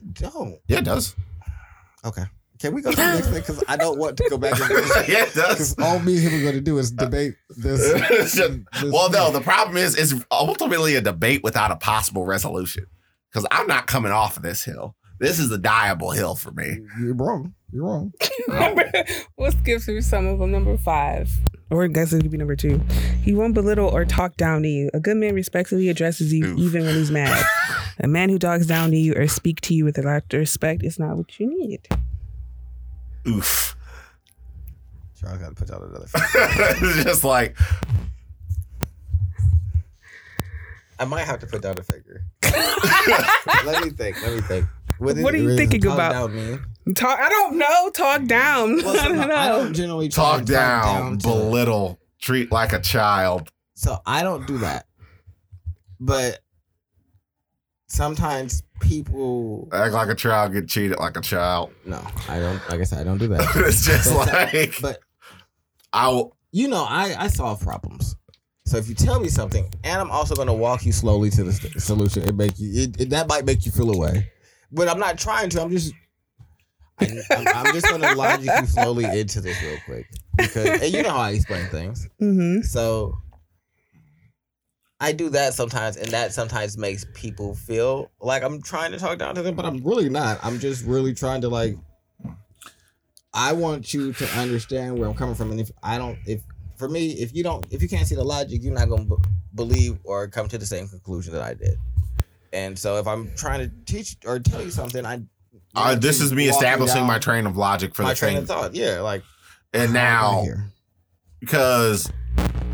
It 0.01 0.15
don't. 0.15 0.59
Yeah, 0.67 0.79
it 0.79 0.85
does. 0.85 1.15
Okay. 2.05 2.25
Can 2.59 2.75
we 2.75 2.83
go 2.83 2.91
to 2.91 2.97
the 2.97 3.03
next 3.03 3.27
thing? 3.29 3.41
Because 3.41 3.65
I 3.69 3.77
don't 3.77 3.99
want 3.99 4.17
to 4.19 4.29
go 4.29 4.37
back 4.37 4.53
this. 4.59 5.09
yeah, 5.09 5.23
it 5.25 5.35
Because 5.35 5.75
does. 5.75 5.79
all 5.79 5.99
me 5.99 6.19
and 6.19 6.29
him 6.29 6.41
are 6.41 6.43
going 6.43 6.55
to 6.57 6.61
do 6.61 6.79
is 6.79 6.91
debate 6.91 7.35
this. 7.57 7.81
this 8.35 8.39
well, 8.85 9.11
no, 9.11 9.31
the 9.33 9.41
problem 9.41 9.77
is 9.79 9.97
it's 9.97 10.15
ultimately 10.31 10.95
a 10.95 11.01
debate 11.01 11.43
without 11.43 11.71
a 11.71 11.77
possible 11.77 12.25
resolution. 12.27 12.87
Because 13.33 13.47
I'm 13.51 13.67
not 13.67 13.87
coming 13.87 14.13
off 14.13 14.37
of 14.37 14.43
this 14.43 14.65
hill. 14.65 14.95
This 15.21 15.39
is 15.39 15.51
a 15.53 15.59
diable 15.59 16.11
hill 16.11 16.35
for 16.35 16.51
me. 16.51 16.81
You're 17.01 17.15
wrong. 17.15 17.55
You're 17.73 17.85
wrong. 17.85 18.13
we'll 19.37 19.53
skip 19.53 19.83
through 19.83 20.03
some 20.03 20.27
of 20.27 20.39
them. 20.39 20.51
Number 20.51 20.77
five, 20.77 21.31
or 21.71 21.85
I 21.85 21.87
guess 21.87 22.13
it 22.13 22.23
could 22.23 22.31
be 22.31 22.39
number 22.39 22.57
two. 22.57 22.81
He 23.23 23.35
won't 23.35 23.55
belittle 23.55 23.89
or 23.89 24.05
talk 24.05 24.37
down 24.37 24.63
to 24.63 24.69
you. 24.69 24.91
A 24.93 25.01
good 25.01 25.17
man 25.17 25.35
respectfully 25.35 25.89
addresses 25.89 26.33
you 26.33 26.47
Oof. 26.47 26.59
even 26.59 26.85
when 26.85 26.95
he's 26.97 27.11
mad. 27.11 27.45
a 28.01 28.09
man 28.09 28.29
who 28.29 28.39
talks 28.39 28.67
down 28.67 28.91
to 28.91 28.97
you 28.97 29.15
or 29.15 29.29
speak 29.29 29.61
to 29.63 29.75
you 29.75 29.85
with 29.85 29.97
a 29.99 30.03
lack 30.03 30.33
of 30.33 30.41
respect 30.41 30.83
is 30.83 30.99
not 30.99 31.17
what 31.17 31.39
you 31.39 31.47
need. 31.49 31.87
Oof. 33.29 33.77
Charles 35.21 35.39
got 35.39 35.51
to 35.51 35.55
put 35.55 35.71
out 35.71 35.83
another. 35.83 36.07
it's 36.15 37.05
just 37.05 37.25
like, 37.25 37.57
I 40.99 41.05
might 41.05 41.25
have 41.25 41.39
to 41.41 41.47
put 41.47 41.63
down 41.63 41.79
a 41.79 41.83
figure. 41.83 42.25
let 43.65 43.85
me 43.85 43.91
think. 43.91 44.21
Let 44.23 44.35
me 44.35 44.41
think. 44.41 44.67
What 45.01 45.17
is- 45.17 45.25
are 45.25 45.37
you 45.37 45.57
thinking 45.57 45.81
talk 45.81 45.95
about? 45.95 46.13
Down 46.13 46.35
mean? 46.37 46.95
Talk. 46.95 47.19
I 47.21 47.29
don't 47.29 47.57
know. 47.59 47.91
Talk 47.91 48.25
down. 48.27 48.77
Well, 48.85 48.95
so 48.95 49.01
I 49.01 49.09
don't 49.09 49.17
no, 49.19 49.27
know. 49.27 49.35
I 49.35 49.49
don't 49.49 49.75
generally 49.75 50.09
try 50.09 50.25
talk 50.25 50.41
to 50.47 50.53
down, 50.53 51.19
to- 51.19 51.29
belittle, 51.29 52.01
treat 52.21 52.51
like 52.53 52.73
a 52.73 52.81
child. 52.81 53.51
So 53.75 53.99
I 54.07 54.23
don't 54.23 54.47
do 54.47 54.59
that. 54.59 54.87
But 56.01 56.41
sometimes 57.87 58.63
people 58.81 59.69
Act 59.73 59.93
like 59.93 60.09
a 60.09 60.15
child, 60.15 60.53
get 60.53 60.69
cheated 60.69 60.99
like 60.99 61.17
a 61.17 61.21
child. 61.21 61.71
no, 61.85 62.03
I 62.29 62.39
don't 62.39 62.61
like 62.71 62.81
I 62.81 62.85
said, 62.85 63.01
I 63.01 63.05
don't 63.05 63.19
do 63.19 63.29
that. 63.29 63.41
it's 63.57 63.85
just 63.85 64.13
But- 64.15 64.33
like, 64.33 64.75
But 64.81 64.99
I 65.93 66.09
will. 66.09 66.37
you 66.53 66.69
know, 66.69 66.85
I, 66.89 67.15
I 67.19 67.27
solve 67.29 67.61
problems. 67.61 68.17
So 68.67 68.77
if 68.77 68.89
you 68.89 68.95
tell 68.95 69.19
me 69.19 69.29
something, 69.29 69.69
and 69.83 70.01
I'm 70.01 70.11
also 70.13 70.37
going 70.37 70.47
to 70.47 70.53
walk 70.55 70.87
you 70.87 70.93
slowly 70.93 71.29
to 71.31 71.43
the 71.43 71.53
solution, 71.81 72.23
it 72.23 72.37
make 72.37 72.59
you 72.59 72.83
it, 72.85 73.01
it- 73.01 73.11
that 73.11 73.27
might 73.29 73.45
make 73.45 73.67
you 73.67 73.73
feel 73.73 73.91
away. 73.93 74.31
But 74.73 74.89
I'm 74.89 74.99
not 74.99 75.19
trying 75.19 75.51
to. 75.51 75.63
I'm 75.63 75.71
just 75.71 75.93
I, 77.01 77.23
I'm, 77.31 77.49
I'm 77.49 77.75
just 77.75 77.89
going 77.89 78.03
to 78.03 78.15
logic 78.15 78.51
you 78.61 78.67
slowly 78.67 79.05
into 79.05 79.41
this 79.41 79.61
real 79.63 79.79
quick 79.85 80.07
because 80.37 80.83
and 80.83 80.93
you 80.93 81.03
know 81.03 81.11
how 81.11 81.19
I 81.19 81.31
explain 81.31 81.67
things. 81.67 82.09
Mm-hmm. 82.21 82.63
So 82.63 83.17
I 85.01 85.13
do 85.13 85.31
that 85.31 85.55
sometimes, 85.55 85.97
and 85.97 86.09
that 86.09 86.33
sometimes 86.33 86.77
makes 86.77 87.07
people 87.15 87.55
feel 87.55 88.11
like 88.21 88.43
I'm 88.43 88.61
trying 88.61 88.93
to 88.93 88.99
talk 88.99 89.19
down 89.19 89.35
to 89.35 89.43
them, 89.43 89.55
but 89.55 89.65
I'm 89.65 89.83
really 89.83 90.11
not. 90.11 90.39
I'm 90.43 90.59
just 90.59 90.85
really 90.85 91.15
trying 91.15 91.41
to 91.41 91.49
like. 91.49 91.77
I 93.33 93.53
want 93.53 93.95
you 93.95 94.13
to 94.13 94.27
understand 94.39 94.99
where 94.99 95.09
I'm 95.09 95.15
coming 95.15 95.35
from, 95.37 95.53
and 95.53 95.61
if 95.61 95.71
I 95.83 95.97
don't, 95.97 96.19
if 96.27 96.43
for 96.77 96.89
me, 96.89 97.13
if 97.13 97.35
you 97.35 97.43
don't, 97.43 97.65
if 97.71 97.81
you 97.81 97.89
can't 97.89 98.07
see 98.07 98.15
the 98.15 98.25
logic, 98.25 98.63
you're 98.63 98.75
not 98.75 98.89
gonna 98.89 99.05
b- 99.05 99.17
believe 99.55 99.99
or 100.05 100.29
come 100.29 100.49
to 100.49 100.59
the 100.59 100.67
same 100.67 100.89
conclusion 100.89 101.33
that 101.33 101.43
I 101.43 101.55
did. 101.55 101.79
And 102.53 102.79
so, 102.79 102.99
if 102.99 103.07
I'm 103.07 103.31
trying 103.37 103.61
to 103.61 103.93
teach 103.93 104.17
or 104.27 104.39
tell 104.39 104.63
you 104.63 104.71
something, 104.71 105.05
I. 105.07 105.23
Uh, 105.75 105.95
this 105.95 106.21
is 106.21 106.33
me 106.33 106.49
establishing 106.49 107.05
my 107.05 107.19
train 107.19 107.47
of 107.47 107.57
logic 107.57 107.95
for 107.95 108.03
my 108.03 108.11
the 108.11 108.17
train 108.17 108.35
thing. 108.35 108.43
of 108.43 108.49
thought. 108.49 108.75
Yeah, 108.75 109.01
like 109.01 109.23
And 109.73 109.93
now, 109.93 110.45
because 111.39 112.11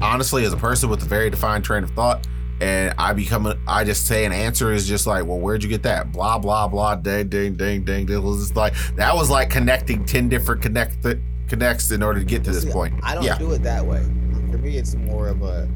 honestly, 0.01 0.45
as 0.45 0.53
a 0.53 0.57
person 0.57 0.89
with 0.89 1.03
a 1.03 1.07
very 1.07 1.29
defined 1.29 1.65
train 1.65 1.85
of 1.85 1.91
thought, 1.91 2.27
and 2.61 2.95
I 2.97 3.13
become, 3.13 3.47
a, 3.47 3.59
I 3.69 3.85
just 3.85 4.07
say 4.07 4.25
an 4.25 4.33
answer 4.33 4.73
is 4.73 4.89
just 4.89 5.07
like, 5.07 5.27
well, 5.27 5.39
where'd 5.39 5.63
you 5.63 5.69
get 5.69 5.83
that? 5.83 6.11
Blah 6.13 6.39
blah 6.39 6.69
blah, 6.69 6.95
ding 6.97 7.29
ding 7.29 7.55
ding 7.55 7.85
ding. 7.85 8.09
It 8.09 8.23
was 8.23 8.39
just 8.39 8.57
like 8.57 8.75
that 8.97 9.15
was 9.15 9.29
like 9.29 9.51
connecting 9.51 10.07
ten 10.07 10.31
different 10.31 10.63
connect 10.63 11.05
connects 11.49 11.91
in 11.91 12.03
order 12.03 12.21
to 12.21 12.25
get 12.25 12.45
to 12.45 12.53
this 12.53 12.65
See, 12.65 12.71
point. 12.71 12.95
I 13.03 13.15
don't 13.15 13.25
yeah, 13.25 13.39
do 13.39 13.53
it 13.53 13.63
that 13.63 13.85
way. 13.85 14.03
For 14.51 14.59
me, 14.59 14.79
it's 14.79 14.95
more 14.95 15.29
of 15.29 15.43
a 15.43 15.69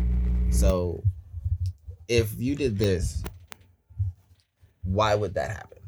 so 0.51 1.03
if 2.09 2.33
you 2.39 2.57
did 2.57 2.79
this, 2.79 3.23
why 4.93 5.15
would 5.15 5.35
that 5.35 5.51
happen? 5.51 5.79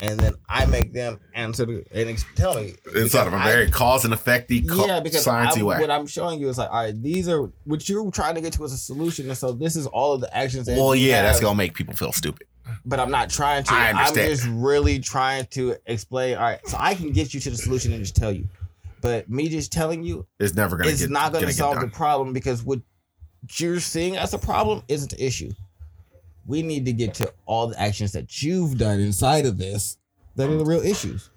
And 0.00 0.18
then 0.18 0.34
I 0.48 0.66
make 0.66 0.92
them 0.92 1.20
answer 1.32 1.64
the, 1.64 1.84
and 1.92 2.08
ex- 2.08 2.24
tell 2.34 2.54
me. 2.56 2.74
it's 2.86 3.12
sort 3.12 3.28
of 3.28 3.34
a 3.34 3.36
because 3.36 3.46
I- 3.48 3.52
very 3.52 3.70
cause 3.70 4.04
and 4.04 4.12
effecty, 4.12 4.68
co- 4.68 4.84
yeah, 4.84 4.98
because 4.98 5.24
way. 5.26 5.78
what 5.78 5.90
I'm 5.90 6.08
showing 6.08 6.40
you 6.40 6.48
is 6.48 6.58
like, 6.58 6.70
all 6.70 6.82
right, 6.84 7.02
these 7.02 7.28
are 7.28 7.52
what 7.64 7.88
you're 7.88 8.10
trying 8.10 8.34
to 8.34 8.40
get 8.40 8.52
to 8.54 8.64
as 8.64 8.72
a 8.72 8.78
solution, 8.78 9.28
and 9.28 9.38
so 9.38 9.52
this 9.52 9.76
is 9.76 9.86
all 9.86 10.12
of 10.14 10.20
the 10.20 10.36
actions. 10.36 10.66
That 10.66 10.76
well, 10.76 10.94
yeah, 10.96 11.22
that's 11.22 11.38
gonna 11.38 11.54
make 11.54 11.74
people 11.74 11.94
feel 11.94 12.10
stupid. 12.10 12.48
But 12.84 12.98
I'm 12.98 13.12
not 13.12 13.30
trying 13.30 13.62
to. 13.64 13.72
I 13.74 13.90
I'm 13.92 14.14
just 14.14 14.44
really 14.48 14.98
trying 14.98 15.46
to 15.52 15.76
explain. 15.86 16.36
All 16.36 16.42
right, 16.42 16.60
so 16.66 16.76
I 16.80 16.94
can 16.96 17.12
get 17.12 17.32
you 17.32 17.38
to 17.38 17.50
the 17.50 17.56
solution 17.56 17.92
and 17.92 18.02
just 18.02 18.16
tell 18.16 18.32
you, 18.32 18.48
but 19.02 19.30
me 19.30 19.48
just 19.48 19.70
telling 19.70 20.02
you 20.02 20.26
It's 20.40 20.54
never 20.54 20.76
gonna 20.76 20.90
it's 20.90 21.02
get. 21.02 21.10
not 21.10 21.30
going 21.32 21.42
to 21.42 21.46
gonna 21.46 21.52
solve 21.54 21.80
the 21.80 21.86
problem 21.88 22.32
because 22.32 22.64
what 22.64 22.80
you're 23.56 23.78
seeing 23.80 24.16
as 24.16 24.34
a 24.34 24.38
problem 24.38 24.82
isn't 24.88 25.10
the 25.12 25.24
issue. 25.24 25.52
We 26.46 26.62
need 26.62 26.84
to 26.86 26.92
get 26.92 27.14
to 27.14 27.32
all 27.46 27.68
the 27.68 27.80
actions 27.80 28.12
that 28.12 28.42
you've 28.42 28.78
done 28.78 29.00
inside 29.00 29.46
of 29.46 29.58
this 29.58 29.98
that 30.36 30.48
are 30.50 30.56
the 30.56 30.64
real 30.64 30.80
issues. 30.82 31.30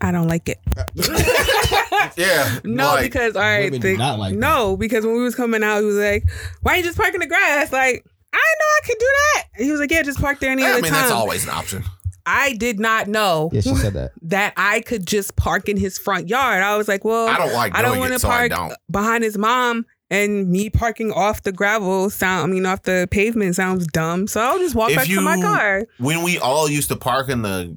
I 0.00 0.10
don't 0.12 0.28
like 0.28 0.48
it. 0.48 0.58
Uh, 0.76 0.84
yeah, 2.16 2.58
No, 2.64 2.86
like, 2.88 3.02
because 3.04 3.34
all 3.36 3.42
right, 3.42 3.64
women 3.64 3.80
do 3.80 3.92
the- 3.92 3.96
not 3.98 4.18
like 4.18 4.32
that. 4.34 4.38
no, 4.38 4.76
because 4.76 5.04
when 5.06 5.14
we 5.16 5.22
was 5.22 5.34
coming 5.34 5.62
out, 5.62 5.78
he 5.80 5.84
was 5.86 5.96
like, 5.96 6.24
"Why 6.62 6.74
are 6.74 6.76
you 6.78 6.82
just 6.82 6.98
park 6.98 7.14
in 7.14 7.20
the 7.20 7.26
grass?" 7.26 7.72
Like, 7.72 8.04
I 8.32 8.36
know 8.36 8.66
I 8.76 8.80
could 8.84 8.98
do 8.98 9.06
that. 9.06 9.44
And 9.56 9.64
he 9.64 9.70
was 9.70 9.80
like, 9.80 9.90
"Yeah, 9.90 10.02
just 10.02 10.20
park 10.20 10.40
there 10.40 10.50
any 10.50 10.62
I 10.64 10.68
other 10.70 10.78
I 10.78 10.82
mean, 10.82 10.92
time." 10.92 11.00
that's 11.00 11.12
always 11.12 11.44
an 11.44 11.50
option. 11.50 11.84
I 12.28 12.54
did 12.54 12.80
not 12.80 13.06
know 13.06 13.50
Yeah, 13.52 13.60
she 13.60 13.74
said 13.76 13.94
that. 13.94 14.10
that 14.22 14.52
I 14.56 14.80
could 14.80 15.06
just 15.06 15.36
park 15.36 15.68
in 15.68 15.76
his 15.76 15.96
front 15.96 16.28
yard. 16.28 16.62
I 16.62 16.76
was 16.76 16.88
like, 16.88 17.04
"Well, 17.04 17.28
I 17.28 17.38
don't 17.38 17.52
like 17.54 17.74
I 17.76 17.82
don't 17.82 17.98
want 17.98 18.12
to 18.12 18.18
so 18.18 18.28
park 18.28 18.52
behind 18.90 19.24
his 19.24 19.38
mom." 19.38 19.86
And 20.08 20.48
me 20.48 20.70
parking 20.70 21.10
off 21.10 21.42
the 21.42 21.50
gravel 21.52 22.10
sound, 22.10 22.50
I 22.50 22.54
mean, 22.54 22.64
off 22.64 22.82
the 22.82 23.08
pavement 23.10 23.56
sounds 23.56 23.86
dumb. 23.88 24.26
So 24.28 24.40
I'll 24.40 24.58
just 24.58 24.74
walk 24.76 24.90
If 24.90 24.96
back 24.96 25.06
to 25.06 25.20
my 25.20 25.40
car. 25.40 25.84
When 25.98 26.22
we 26.22 26.38
all 26.38 26.68
used 26.70 26.88
to 26.90 26.96
park 26.96 27.28
in 27.28 27.42
the 27.42 27.76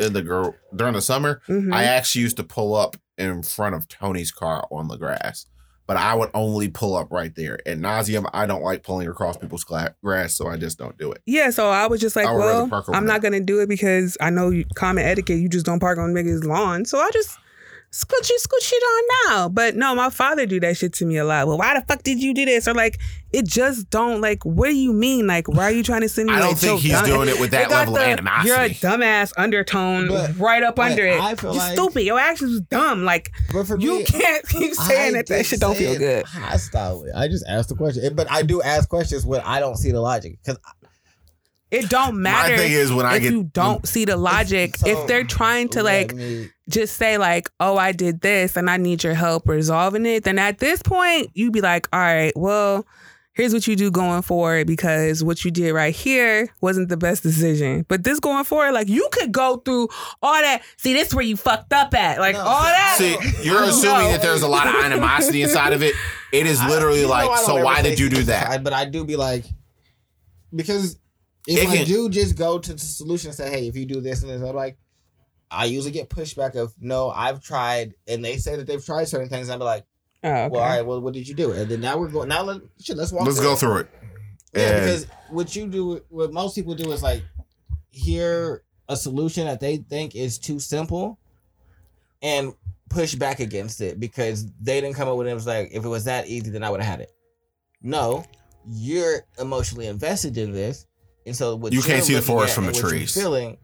in 0.00 0.12
the 0.14 0.22
girl 0.22 0.54
during 0.74 0.94
the 0.94 1.02
summer, 1.02 1.42
Mhm. 1.48 1.74
I 1.74 1.84
actually 1.84 2.22
used 2.22 2.38
to 2.38 2.44
pull 2.44 2.74
up 2.74 2.96
in 3.18 3.42
front 3.42 3.74
of 3.74 3.86
Tony's 3.86 4.32
car 4.32 4.66
on 4.70 4.88
the 4.88 4.96
grass. 4.96 5.46
But 5.86 5.96
I 5.96 6.14
would 6.14 6.30
only 6.34 6.68
pull 6.68 6.96
up 6.96 7.08
right 7.10 7.34
there. 7.34 7.58
At 7.66 7.78
nauseum, 7.78 8.28
I 8.32 8.46
don't 8.46 8.62
like 8.62 8.82
pulling 8.84 9.08
across 9.08 9.36
people's 9.36 9.64
grass, 9.64 10.34
so 10.36 10.46
I 10.46 10.56
just 10.56 10.78
don't 10.78 10.96
do 10.96 11.10
it. 11.12 11.20
Yeah, 11.26 11.50
so 11.50 11.68
I 11.68 11.88
was 11.88 12.00
just 12.00 12.14
like, 12.14 12.26
I 12.26 12.32
would 12.32 12.38
rather 12.38 12.64
well, 12.66 12.84
I'm 12.92 13.04
not 13.06 13.22
gonna 13.22 13.40
do 13.40 13.58
it 13.60 13.68
because 13.68 14.16
I 14.20 14.30
know 14.30 14.50
you, 14.50 14.64
common 14.76 15.04
etiquette. 15.04 15.38
You 15.40 15.48
just 15.48 15.66
don't 15.66 15.80
park 15.80 15.98
on 15.98 16.14
niggas' 16.14 16.44
lawn. 16.44 16.84
So 16.84 16.98
I 16.98 17.10
just 17.12 17.36
scooch 17.92 18.30
it, 18.30 18.40
scooch 18.42 18.72
it 18.72 18.82
on 18.82 19.30
now. 19.32 19.48
But 19.48 19.76
no, 19.76 19.94
my 19.94 20.10
father 20.10 20.46
do 20.46 20.60
that 20.60 20.76
shit 20.76 20.92
to 20.94 21.04
me 21.06 21.16
a 21.16 21.24
lot. 21.24 21.46
Well, 21.46 21.58
why 21.58 21.78
the 21.78 21.84
fuck 21.86 22.02
did 22.02 22.22
you 22.22 22.32
do 22.34 22.44
this? 22.44 22.66
Or 22.68 22.74
like, 22.74 22.98
it 23.32 23.46
just 23.46 23.90
don't 23.90 24.20
like. 24.20 24.44
What 24.44 24.68
do 24.68 24.74
you 24.76 24.92
mean? 24.92 25.26
Like, 25.26 25.48
why 25.48 25.64
are 25.64 25.70
you 25.70 25.82
trying 25.82 26.00
to 26.02 26.08
send 26.08 26.28
me? 26.28 26.34
I 26.34 26.38
don't 26.40 26.48
like, 26.48 26.56
think 26.58 26.70
your 26.84 26.96
he's 26.98 27.08
dumb- 27.08 27.24
doing 27.24 27.28
it 27.36 27.40
with 27.40 27.50
that 27.52 27.68
got 27.68 27.88
level 27.88 27.96
of 27.96 28.02
animosity. 28.02 28.48
You're 28.48 28.58
a 28.60 28.68
dumbass 28.70 29.32
undertone 29.36 30.08
But- 30.08 30.36
right 30.38 30.62
up 30.62 30.78
under 30.78 31.06
it. 31.06 31.20
I 31.20 31.34
feel 31.36 31.52
You're 31.52 31.58
like- 31.62 31.72
stupid. 31.76 32.02
Your 32.02 32.18
actions 32.18 32.50
was 32.52 32.60
dumb. 32.62 33.04
Like 33.04 33.30
But 33.52 33.66
for 33.66 33.78
you 33.78 33.98
me, 33.98 34.04
can't 34.04 34.48
keep 34.48 34.74
saying 34.74 35.14
I 35.14 35.18
that 35.18 35.26
that 35.28 35.46
shit 35.46 35.60
don't 35.60 35.74
say 35.74 35.84
feel 35.84 35.92
it 35.94 35.98
good. 35.98 36.26
Hostile. 36.26 37.04
I 37.14 37.28
just 37.28 37.44
asked 37.48 37.68
the 37.68 37.76
question, 37.76 38.14
but 38.14 38.30
I 38.30 38.42
do 38.42 38.60
ask 38.62 38.88
questions 38.88 39.24
when 39.24 39.40
I 39.42 39.60
don't 39.60 39.76
see 39.76 39.90
the 39.92 40.00
logic 40.00 40.38
because 40.44 40.58
It 41.70 41.88
don't 41.88 42.20
matter 42.20 42.52
My 42.52 42.58
thing 42.58 42.72
is 42.72 42.92
when 42.92 43.06
I 43.06 43.16
if 43.16 43.22
get 43.22 43.32
you 43.32 43.44
don't 43.44 43.86
see 43.86 44.04
the 44.04 44.16
logic. 44.16 44.76
so- 44.76 44.88
if 44.88 45.06
they're 45.06 45.24
trying 45.24 45.68
to 45.70 45.82
like 45.82 46.14
just 46.68 46.96
say 46.96 47.16
like, 47.18 47.48
"Oh, 47.60 47.76
I 47.76 47.92
did 47.92 48.20
this 48.20 48.56
and 48.56 48.68
I 48.70 48.76
need 48.76 49.02
your 49.04 49.14
help 49.14 49.48
resolving 49.48 50.04
it," 50.06 50.24
then 50.24 50.38
at 50.38 50.58
this 50.58 50.82
point 50.82 51.30
you'd 51.34 51.52
be 51.52 51.60
like, 51.60 51.88
"All 51.92 52.00
right, 52.00 52.32
well, 52.36 52.86
here's 53.32 53.54
what 53.54 53.66
you 53.66 53.74
do 53.76 53.90
going 53.90 54.20
forward 54.22 54.66
because 54.66 55.22
what 55.24 55.44
you 55.44 55.50
did 55.52 55.72
right 55.72 55.94
here 55.94 56.48
wasn't 56.60 56.88
the 56.88 56.96
best 56.96 57.22
decision. 57.22 57.86
But 57.88 58.02
this 58.04 58.18
going 58.20 58.44
forward, 58.44 58.72
like 58.72 58.88
you 58.88 59.08
could 59.12 59.30
go 59.32 59.58
through 59.58 59.88
all 60.22 60.34
that. 60.42 60.62
See, 60.76 60.92
this 60.92 61.14
where 61.14 61.24
you 61.24 61.36
fucked 61.36 61.72
up 61.72 61.94
at, 61.94 62.18
like 62.18 62.34
No. 62.34 62.40
all 62.42 62.62
that. 62.64 62.96
See, 62.98 63.16
you're 63.44 63.62
assuming 63.70 64.06
know. 64.06 64.10
that 64.12 64.22
there's 64.22 64.42
a 64.42 64.48
lot 64.48 64.66
of 64.66 64.74
animosity 64.84 65.42
inside 65.42 65.72
of 65.72 65.82
it. 65.82 65.94
It 66.32 66.46
is 66.46 66.60
literally 66.64 67.04
I 67.04 67.08
like, 67.08 67.38
so 67.38 67.64
why 67.64 67.80
did 67.82 67.98
you 68.00 68.10
do 68.10 68.24
that? 68.24 68.48
aside, 68.48 68.64
But 68.64 68.72
I 68.72 68.84
do 68.86 69.04
be 69.04 69.16
like, 69.16 69.44
because 70.54 70.98
If 71.46 71.62
It 71.62 71.68
I 71.68 71.76
can- 71.78 71.86
do 71.86 72.08
just 72.08 72.36
go 72.36 72.58
to 72.58 72.72
the 72.72 72.78
solution 72.78 73.28
and 73.28 73.36
say, 73.36 73.50
hey, 73.50 73.66
if 73.68 73.76
you 73.76 73.86
do 73.86 74.00
this 74.00 74.22
and 74.22 74.30
this, 74.30 74.42
I'm 74.42 74.54
like, 74.54 74.76
I 75.50 75.64
usually 75.64 75.90
get 75.90 76.08
pushback 76.10 76.54
of 76.54 76.72
no, 76.80 77.10
I've 77.10 77.42
tried, 77.42 77.94
and 78.06 78.24
they 78.24 78.36
say 78.36 78.56
that 78.56 78.66
they've 78.66 78.84
tried 78.84 79.08
certain 79.08 79.28
things. 79.28 79.48
And 79.48 79.60
I'm 79.62 79.66
like, 79.66 79.84
Oh, 80.22 80.28
okay. 80.30 80.48
well, 80.50 80.60
all 80.62 80.68
right, 80.68 80.84
well, 80.86 81.00
what 81.00 81.14
did 81.14 81.26
you 81.26 81.34
do? 81.34 81.52
And 81.52 81.68
then 81.68 81.80
now 81.80 81.96
we're 81.98 82.08
going. 82.08 82.28
Now 82.28 82.42
let 82.42 82.60
shit, 82.80 82.96
let's 82.96 83.10
walk. 83.10 83.24
Let's 83.24 83.38
through 83.38 83.46
go 83.46 83.52
it. 83.54 83.58
through 83.58 83.76
it. 83.78 83.88
Yeah, 84.54 84.62
And- 84.68 84.84
because 84.84 85.06
what 85.30 85.56
you 85.56 85.66
do, 85.66 86.02
what 86.10 86.32
most 86.32 86.54
people 86.54 86.74
do 86.74 86.92
is 86.92 87.02
like 87.02 87.22
hear 87.90 88.62
a 88.88 88.96
solution 88.96 89.46
that 89.46 89.60
they 89.60 89.78
think 89.78 90.14
is 90.14 90.38
too 90.38 90.58
simple 90.60 91.18
and 92.22 92.52
push 92.88 93.14
back 93.14 93.40
against 93.40 93.80
it 93.80 93.98
because 93.98 94.46
they 94.60 94.80
didn't 94.80 94.94
come 94.96 95.08
up 95.08 95.16
with 95.16 95.26
it. 95.26 95.30
It 95.30 95.34
was 95.34 95.46
like, 95.46 95.70
if 95.72 95.84
it 95.84 95.88
was 95.88 96.04
that 96.04 96.26
easy, 96.28 96.50
then 96.50 96.62
I 96.62 96.70
would 96.70 96.80
have 96.80 96.90
had 96.90 97.00
it. 97.00 97.12
No, 97.82 98.24
you're 98.68 99.20
emotionally 99.38 99.86
invested 99.86 100.36
in 100.36 100.52
this. 100.52 100.86
And 101.26 101.36
so 101.36 101.56
what 101.56 101.72
You 101.72 101.82
can't 101.82 102.04
see 102.04 102.14
the 102.14 102.22
forest 102.22 102.54
from 102.54 102.66
the 102.66 102.72
trees. 102.72 103.14
Feeling 103.14 103.58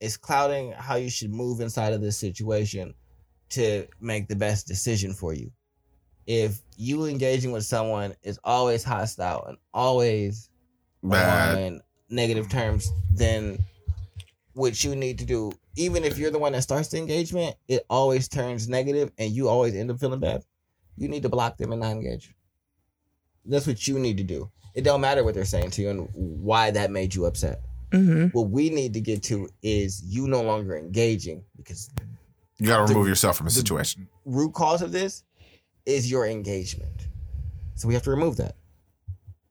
is 0.00 0.16
clouding 0.16 0.72
how 0.72 0.96
you 0.96 1.10
should 1.10 1.32
move 1.32 1.60
inside 1.60 1.92
of 1.92 2.00
this 2.00 2.16
situation 2.16 2.94
to 3.50 3.86
make 4.00 4.28
the 4.28 4.36
best 4.36 4.66
decision 4.66 5.12
for 5.12 5.32
you. 5.32 5.50
If 6.26 6.60
you 6.76 7.06
engaging 7.06 7.52
with 7.52 7.64
someone 7.64 8.14
is 8.22 8.38
always 8.44 8.84
hostile 8.84 9.44
and 9.46 9.56
always 9.72 10.50
Bad. 11.02 11.58
on 11.58 11.80
negative 12.10 12.48
terms, 12.48 12.90
then 13.10 13.58
what 14.52 14.84
you 14.84 14.94
need 14.94 15.18
to 15.20 15.24
do, 15.24 15.52
even 15.76 16.04
if 16.04 16.18
you're 16.18 16.30
the 16.30 16.38
one 16.38 16.52
that 16.52 16.62
starts 16.62 16.88
the 16.88 16.98
engagement, 16.98 17.56
it 17.68 17.84
always 17.88 18.28
turns 18.28 18.68
negative 18.68 19.10
and 19.18 19.30
you 19.30 19.48
always 19.48 19.74
end 19.74 19.90
up 19.90 19.98
feeling 19.98 20.20
bad. 20.20 20.42
You 20.96 21.08
need 21.08 21.22
to 21.22 21.28
block 21.28 21.56
them 21.56 21.72
and 21.72 21.80
not 21.80 21.92
engage. 21.92 22.34
That's 23.44 23.66
what 23.66 23.86
you 23.88 23.98
need 23.98 24.18
to 24.18 24.24
do. 24.24 24.50
It 24.78 24.84
don't 24.84 25.00
matter 25.00 25.24
what 25.24 25.34
they're 25.34 25.44
saying 25.44 25.72
to 25.72 25.82
you 25.82 25.90
and 25.90 26.08
why 26.14 26.70
that 26.70 26.92
made 26.92 27.12
you 27.12 27.26
upset. 27.26 27.62
hmm 27.90 28.26
What 28.26 28.50
we 28.50 28.70
need 28.70 28.94
to 28.94 29.00
get 29.00 29.24
to 29.24 29.48
is 29.60 30.00
you 30.04 30.28
no 30.28 30.40
longer 30.40 30.76
engaging 30.76 31.42
because 31.56 31.90
You 32.58 32.68
got 32.68 32.76
to 32.76 32.82
the- 32.86 32.94
remove 32.94 33.08
yourself 33.08 33.36
from 33.36 33.48
a 33.48 33.50
the- 33.50 33.54
situation. 33.56 34.06
root 34.24 34.54
cause 34.54 34.80
of 34.80 34.92
this 34.92 35.24
is 35.84 36.08
your 36.08 36.26
engagement. 36.28 37.08
So 37.74 37.88
we 37.88 37.94
have 37.94 38.04
to 38.04 38.10
remove 38.10 38.36
that. 38.36 38.54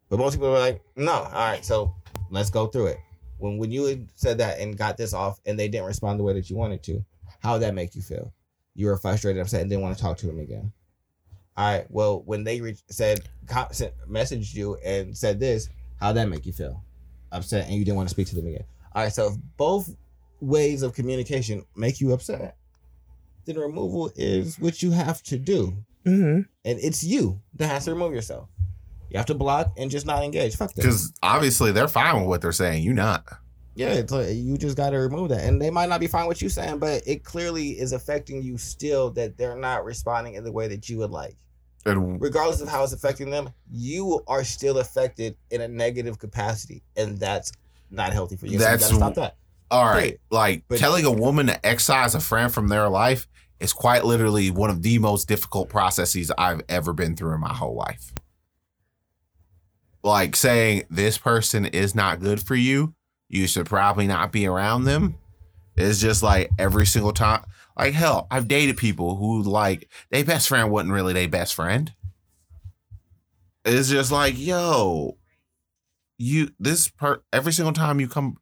But 0.08 0.20
most 0.20 0.36
people 0.36 0.48
are 0.48 0.60
like, 0.60 0.82
no, 0.96 1.12
all 1.12 1.32
right, 1.34 1.66
so 1.66 1.94
let's 2.30 2.50
go 2.50 2.68
through 2.68 2.88
it. 2.88 3.00
When 3.38 3.58
when 3.58 3.70
you 3.70 3.84
had 3.84 4.08
said 4.16 4.38
that 4.38 4.60
and 4.62 4.78
got 4.78 4.96
this 4.96 5.14
off 5.14 5.42
and 5.46 5.60
they 5.60 5.68
didn't 5.68 5.88
respond 5.88 6.22
the 6.22 6.24
way 6.24 6.32
that 6.36 6.50
you 6.50 6.56
wanted 6.56 6.84
to, 6.84 7.04
how 7.42 7.54
would 7.54 7.64
that 7.64 7.76
make 7.76 7.96
you 7.96 8.02
feel? 8.02 8.32
You 8.76 8.86
were 8.88 8.96
frustrated, 8.98 9.42
upset, 9.42 9.60
and 9.60 9.70
didn't 9.70 9.82
want 9.84 9.98
to 9.98 10.02
talk 10.02 10.18
to 10.20 10.26
them 10.28 10.40
again. 10.40 10.72
All 11.58 11.66
right, 11.66 11.86
well, 11.90 12.22
when 12.26 12.44
they 12.44 12.62
re- 12.62 12.78
said, 12.88 13.22
co- 13.48 13.68
sent, 13.72 13.94
messaged 14.08 14.54
you 14.54 14.76
and 14.86 15.18
said 15.18 15.40
this, 15.40 15.70
how 16.00 16.10
would 16.10 16.18
that 16.18 16.30
make 16.30 16.46
you 16.46 16.54
feel? 16.54 16.84
Upset, 17.32 17.66
and 17.66 17.76
you 17.76 17.84
didn't 17.84 17.98
want 17.98 18.08
to 18.08 18.14
speak 18.14 18.28
to 18.28 18.36
them 18.36 18.46
again. 18.46 18.64
All 18.94 19.04
right, 19.04 19.12
so 19.12 19.28
if 19.28 19.34
both 19.58 19.90
ways 20.40 20.84
of 20.84 20.94
communication 20.94 21.66
make 21.76 22.00
you 22.00 22.14
upset, 22.14 22.58
then 23.46 23.58
removal 23.58 24.12
is 24.16 24.60
what 24.60 24.84
you 24.84 24.92
have 24.92 25.24
to 25.24 25.40
do. 25.40 25.76
hmm 26.06 26.42
And 26.64 26.80
it's 26.80 27.04
you 27.04 27.42
that 27.56 27.68
has 27.68 27.86
to 27.86 27.92
remove 27.92 28.14
yourself. 28.14 28.50
You 29.10 29.18
have 29.18 29.26
to 29.28 29.34
block 29.34 29.74
and 29.78 29.90
just 29.90 30.06
not 30.06 30.24
engage. 30.24 30.56
Fuck 30.58 30.74
that. 30.74 30.82
Because 30.82 31.12
obviously 31.24 31.72
they're 31.72 31.88
fine 31.88 32.18
with 32.20 32.28
what 32.28 32.42
they're 32.42 32.52
saying. 32.52 32.84
You 32.84 32.94
not. 32.94 33.26
Yeah, 33.74 33.94
it's 33.94 34.12
like, 34.12 34.30
you 34.32 34.58
just 34.58 34.76
got 34.76 34.90
to 34.90 34.98
remove 34.98 35.30
that. 35.30 35.44
And 35.44 35.62
they 35.62 35.70
might 35.70 35.88
not 35.88 36.00
be 36.00 36.08
fine 36.08 36.28
with 36.28 36.42
you 36.42 36.50
saying, 36.50 36.80
but 36.80 37.04
it 37.08 37.24
clearly 37.24 37.70
is 37.80 37.94
affecting 37.94 38.42
you 38.42 38.58
still 38.58 39.12
that 39.12 39.38
they're 39.38 39.56
not 39.58 39.86
responding 39.86 40.34
in 40.34 40.44
the 40.44 40.52
way 40.52 40.68
that 40.68 40.90
you 40.90 40.98
would 40.98 41.12
like. 41.12 41.38
And 41.88 42.22
Regardless 42.22 42.62
of 42.62 42.68
how 42.70 42.84
it's 42.84 42.94
affecting 42.94 43.30
them, 43.30 43.50
you 43.72 44.22
are 44.28 44.44
still 44.44 44.80
affected 44.80 45.36
in 45.52 45.62
a 45.62 45.68
negative 45.68 46.20
capacity. 46.20 46.84
And 46.96 47.18
that's 47.18 47.52
not 47.92 48.14
healthy 48.14 48.36
for 48.36 48.48
you. 48.48 48.58
That's 48.60 48.88
so 48.88 48.94
you 48.94 49.00
got 49.00 49.08
to 49.10 49.14
stop 49.14 49.24
that. 49.24 49.38
all 49.72 49.86
right, 49.86 50.00
Period. 50.00 50.20
like 50.32 50.64
But- 50.68 50.80
telling 50.80 51.06
a 51.06 51.12
woman 51.12 51.48
to 51.48 51.66
excise 51.66 52.16
a 52.16 52.20
friend 52.20 52.54
from 52.54 52.68
their 52.68 52.90
life 52.90 53.28
is 53.60 53.74
quite 53.74 54.06
literally 54.06 54.52
one 54.52 54.70
of 54.70 54.84
the 54.84 55.00
most 55.00 55.28
difficult 55.28 55.70
processes 55.70 56.32
I've 56.38 56.62
ever 56.70 56.94
been 56.94 57.16
through 57.16 57.34
in 57.34 57.40
my 57.40 57.54
whole 57.54 57.76
life. 57.76 58.14
Like 60.04 60.36
saying 60.36 60.84
this 60.90 61.18
person 61.18 61.66
is 61.66 61.96
not 61.96 62.20
good 62.20 62.42
for 62.42 62.56
you, 62.56 62.94
you 63.30 63.48
should 63.48 63.66
probably 63.66 64.08
not 64.08 64.32
be 64.32 64.48
around 64.48 64.84
them. 64.86 65.16
It's 65.76 66.00
just 66.00 66.24
like 66.24 66.50
every 66.58 66.86
single 66.86 67.12
time. 67.14 67.44
Like 67.78 67.94
hell, 67.94 68.28
I've 68.32 68.48
dated 68.48 68.78
people 68.78 69.16
who 69.18 69.44
like 69.44 69.90
their 70.10 70.26
best 70.26 70.48
friend 70.48 70.72
wasn't 70.72 70.94
really 70.94 71.14
their 71.14 71.28
best 71.28 71.54
friend. 71.54 71.94
It's 73.66 73.90
just 73.90 74.12
like, 74.12 74.38
yo, 74.38 75.18
you 76.18 76.50
this 76.60 76.88
per 76.90 77.22
every 77.32 77.54
single 77.54 77.74
time 77.74 78.00
you 78.00 78.08
come 78.08 78.38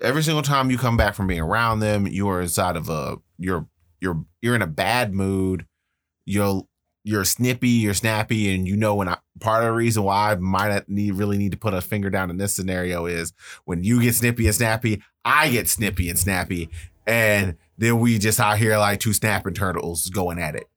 every 0.00 0.22
single 0.22 0.42
time 0.42 0.70
you 0.70 0.76
come 0.78 0.96
back 0.96 1.14
from 1.14 1.26
being 1.26 1.40
around 1.40 1.80
them, 1.80 2.06
you 2.06 2.28
are 2.28 2.42
inside 2.42 2.76
of 2.76 2.88
a 2.88 3.16
you're 3.38 3.66
you're 4.00 4.24
you're 4.42 4.54
in 4.54 4.62
a 4.62 4.66
bad 4.66 5.14
mood. 5.14 5.66
You're 6.26 6.62
you're 7.04 7.24
snippy, 7.24 7.68
you're 7.68 7.94
snappy, 7.94 8.54
and 8.54 8.66
you 8.66 8.76
know 8.76 8.94
when 8.94 9.08
I 9.08 9.18
part 9.40 9.62
of 9.62 9.68
the 9.68 9.74
reason 9.74 10.02
why 10.02 10.32
I 10.32 10.34
might 10.36 10.88
need 10.88 11.14
really 11.14 11.38
need 11.38 11.52
to 11.52 11.58
put 11.58 11.74
a 11.74 11.80
finger 11.80 12.10
down 12.10 12.30
in 12.30 12.38
this 12.38 12.54
scenario 12.54 13.06
is 13.06 13.32
when 13.64 13.84
you 13.84 14.00
get 14.02 14.14
snippy 14.14 14.46
and 14.46 14.54
snappy, 14.54 15.02
I 15.24 15.50
get 15.50 15.68
snippy 15.68 16.08
and 16.08 16.18
snappy, 16.18 16.70
and 17.06 17.56
then 17.78 17.98
we 17.98 18.18
just 18.18 18.40
out 18.40 18.58
here 18.58 18.76
like 18.78 19.00
two 19.00 19.12
snapping 19.12 19.54
turtles 19.54 20.08
going 20.10 20.38
at 20.38 20.54
it. 20.54 20.68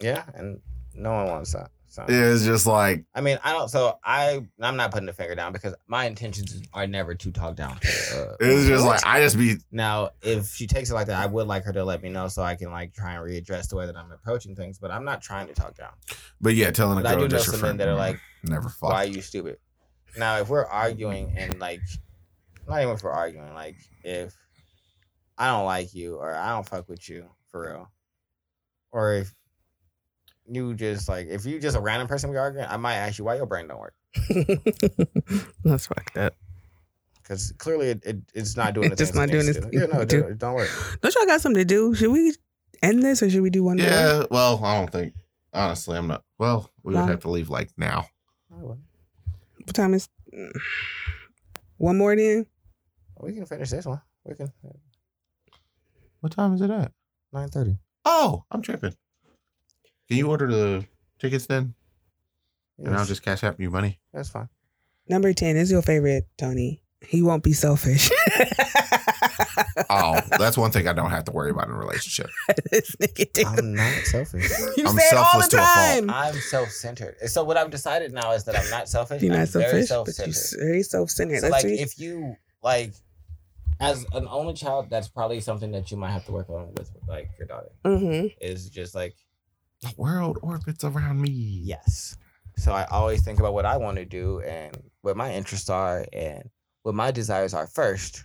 Yeah. 0.00 0.24
And 0.34 0.60
no 0.94 1.12
one 1.12 1.26
wants 1.26 1.52
that. 1.52 1.70
So. 1.88 2.04
It's 2.06 2.44
just 2.44 2.66
like 2.66 3.06
I 3.14 3.22
mean, 3.22 3.38
I 3.42 3.52
don't. 3.52 3.70
So 3.70 3.98
I, 4.04 4.44
I'm 4.60 4.76
not 4.76 4.90
putting 4.90 5.06
the 5.06 5.14
finger 5.14 5.34
down 5.34 5.54
because 5.54 5.74
my 5.86 6.04
intentions 6.04 6.60
are 6.74 6.86
never 6.86 7.14
to 7.14 7.32
talk 7.32 7.56
down. 7.56 7.78
To, 7.78 7.88
uh, 7.88 8.36
it's 8.38 8.68
just 8.68 8.84
like 8.84 9.00
I 9.06 9.20
just 9.20 9.38
be 9.38 9.54
now, 9.72 10.10
if 10.20 10.48
she 10.48 10.66
takes 10.66 10.90
it 10.90 10.94
like 10.94 11.06
that, 11.06 11.18
I 11.18 11.24
would 11.24 11.46
like 11.46 11.64
her 11.64 11.72
to 11.72 11.84
let 11.84 12.02
me 12.02 12.10
know 12.10 12.28
so 12.28 12.42
I 12.42 12.54
can 12.54 12.70
like 12.70 12.92
try 12.92 13.14
and 13.14 13.24
readdress 13.24 13.70
the 13.70 13.76
way 13.76 13.86
that 13.86 13.96
I'm 13.96 14.12
approaching 14.12 14.54
things. 14.54 14.78
But 14.78 14.90
I'm 14.90 15.06
not 15.06 15.22
trying 15.22 15.46
to 15.46 15.54
talk 15.54 15.74
down. 15.74 15.92
but 16.38 16.54
yeah, 16.54 16.70
telling 16.70 16.98
a 16.98 17.02
But 17.02 17.12
I 17.12 17.14
girl 17.14 17.28
do 17.28 17.36
know 17.36 17.42
some 17.42 17.52
men 17.52 17.60
friend 17.60 17.80
that 17.80 17.88
are 17.88 17.94
like, 17.94 18.20
never 18.42 18.68
fuck. 18.68 18.90
"Why 18.90 19.04
are 19.04 19.08
you 19.08 19.22
stupid?" 19.22 19.56
Now, 20.18 20.36
if 20.36 20.50
we're 20.50 20.66
arguing 20.66 21.34
and 21.38 21.58
like, 21.58 21.80
not 22.68 22.82
even 22.82 22.94
if 22.94 23.02
we're 23.04 23.10
arguing, 23.10 23.54
like 23.54 23.76
if 24.04 24.36
I 25.38 25.48
don't 25.48 25.64
like 25.66 25.94
you 25.94 26.16
or 26.16 26.34
I 26.34 26.50
don't 26.50 26.66
fuck 26.68 26.88
with 26.88 27.08
you 27.08 27.26
for 27.48 27.66
real, 27.68 27.90
or 28.92 29.14
if 29.14 29.34
you 30.48 30.74
just 30.74 31.08
like 31.08 31.26
if 31.28 31.44
you 31.44 31.58
just 31.60 31.76
a 31.76 31.80
random 31.80 32.08
person 32.08 32.30
we 32.30 32.36
arguing, 32.36 32.66
I 32.68 32.76
might 32.76 32.94
ask 32.96 33.18
you 33.18 33.24
why 33.24 33.36
your 33.36 33.46
brain 33.46 33.68
don't 33.68 33.80
work. 33.80 33.94
That's 35.64 35.86
fucked 35.88 36.16
up. 36.16 36.34
because 37.22 37.52
clearly 37.58 37.88
it, 37.90 38.02
it, 38.04 38.16
it's 38.34 38.56
not 38.56 38.74
doing 38.74 38.88
the 38.88 38.92
It's 38.92 39.00
just 39.00 39.12
things 39.14 39.16
it 39.16 39.26
not 39.26 39.32
doing 39.32 39.46
needs 39.46 39.56
its- 39.58 39.66
Yeah, 39.72 39.86
no, 39.98 40.04
do- 40.04 40.20
don't- 40.22 40.30
it 40.32 40.38
don't 40.38 40.54
work. 40.54 40.70
Don't 41.02 41.14
y'all 41.14 41.26
got 41.26 41.40
something 41.40 41.60
to 41.60 41.64
do? 41.64 41.94
Should 41.94 42.10
we 42.12 42.34
end 42.82 43.02
this 43.02 43.22
or 43.22 43.28
should 43.30 43.42
we 43.42 43.50
do 43.50 43.64
one 43.64 43.76
more? 43.78 43.86
Yeah, 43.86 44.24
well, 44.30 44.60
I 44.64 44.78
don't 44.78 44.90
think. 44.90 45.14
Honestly, 45.52 45.96
I'm 45.96 46.06
not. 46.06 46.22
Well, 46.38 46.70
we 46.82 46.92
would 46.94 47.00
Why? 47.00 47.06
have 47.08 47.20
to 47.20 47.30
leave 47.30 47.48
like 47.50 47.70
now. 47.76 48.06
What 48.50 48.78
time 49.74 49.94
is? 49.94 50.08
Mm, 50.32 50.52
one 51.78 51.98
more 51.98 52.14
then. 52.14 52.46
We 53.20 53.32
can 53.34 53.46
finish 53.46 53.70
this 53.70 53.86
one. 53.86 54.00
We 54.24 54.34
can 54.34 54.52
What 56.26 56.32
time 56.32 56.54
is 56.54 56.60
it 56.60 56.70
at? 56.72 56.90
nine 57.32 57.48
thirty. 57.50 57.78
Oh, 58.04 58.42
I'm 58.50 58.60
tripping. 58.60 58.96
Can 60.08 60.16
you 60.16 60.28
order 60.28 60.48
the 60.50 60.84
tickets 61.20 61.46
then, 61.46 61.74
and 62.84 62.96
I'll 62.96 63.04
just 63.06 63.22
cash 63.22 63.44
out 63.44 63.60
you 63.60 63.70
money? 63.70 64.00
that's 64.12 64.28
fine. 64.28 64.48
Number 65.08 65.32
ten 65.32 65.56
is 65.56 65.70
your 65.70 65.82
favorite, 65.82 66.26
Tony. 66.36 66.82
He 67.00 67.22
won't 67.22 67.44
be 67.44 67.52
selfish. 67.52 68.10
Oh, 69.90 70.18
that's 70.38 70.56
one 70.58 70.70
thing 70.72 70.88
I 70.88 70.92
don't 70.92 71.10
have 71.10 71.24
to 71.24 71.32
worry 71.32 71.50
about 71.50 71.68
in 71.68 71.74
a 71.74 71.78
relationship. 71.78 72.28
this 72.72 72.96
nigga 72.96 73.32
do. 73.32 73.44
I'm 73.46 73.74
not 73.74 73.92
selfish. 74.04 74.50
You 74.76 74.86
I'm 74.86 74.96
say 74.96 75.04
it 75.12 75.14
all 75.16 75.24
selfless 75.24 75.48
the 75.48 75.56
to 75.58 75.62
a 75.62 75.66
fault. 75.66 75.76
time. 75.98 76.10
I'm 76.10 76.34
self-centered. 76.34 77.16
So 77.28 77.44
what 77.44 77.56
I've 77.56 77.70
decided 77.70 78.12
now 78.12 78.32
is 78.32 78.44
that 78.44 78.56
I'm 78.58 78.68
not 78.70 78.88
selfish. 78.88 79.22
You're 79.22 79.34
I'm 79.34 79.40
not 79.40 79.48
very 79.50 79.84
selfish, 79.84 80.14
self-centered. 80.16 80.58
you're 80.58 80.66
very 80.68 80.82
self-centered. 80.82 81.36
So 81.40 81.50
That's 81.50 81.64
like, 81.64 81.72
me. 81.72 81.78
if 81.80 81.98
you 82.00 82.34
like, 82.62 82.94
as 83.80 84.06
an 84.12 84.26
only 84.30 84.54
child, 84.54 84.88
that's 84.90 85.08
probably 85.08 85.40
something 85.40 85.70
that 85.72 85.90
you 85.90 85.96
might 85.96 86.10
have 86.10 86.24
to 86.26 86.32
work 86.32 86.48
on 86.48 86.72
with 86.74 86.90
like 87.08 87.30
your 87.38 87.46
daughter. 87.46 87.70
mm-hmm. 87.84 88.28
Is 88.40 88.70
just 88.70 88.94
like 88.94 89.14
The 89.82 89.92
world 89.96 90.38
orbits 90.42 90.84
around 90.84 91.20
me. 91.20 91.30
Yes. 91.30 92.16
So 92.56 92.72
I 92.72 92.84
always 92.86 93.22
think 93.22 93.38
about 93.38 93.52
what 93.52 93.66
I 93.66 93.76
want 93.76 93.98
to 93.98 94.04
do 94.04 94.40
and 94.40 94.76
what 95.02 95.16
my 95.16 95.32
interests 95.34 95.68
are 95.68 96.06
and 96.12 96.48
what 96.82 96.94
my 96.94 97.10
desires 97.10 97.52
are 97.52 97.66
first. 97.66 98.24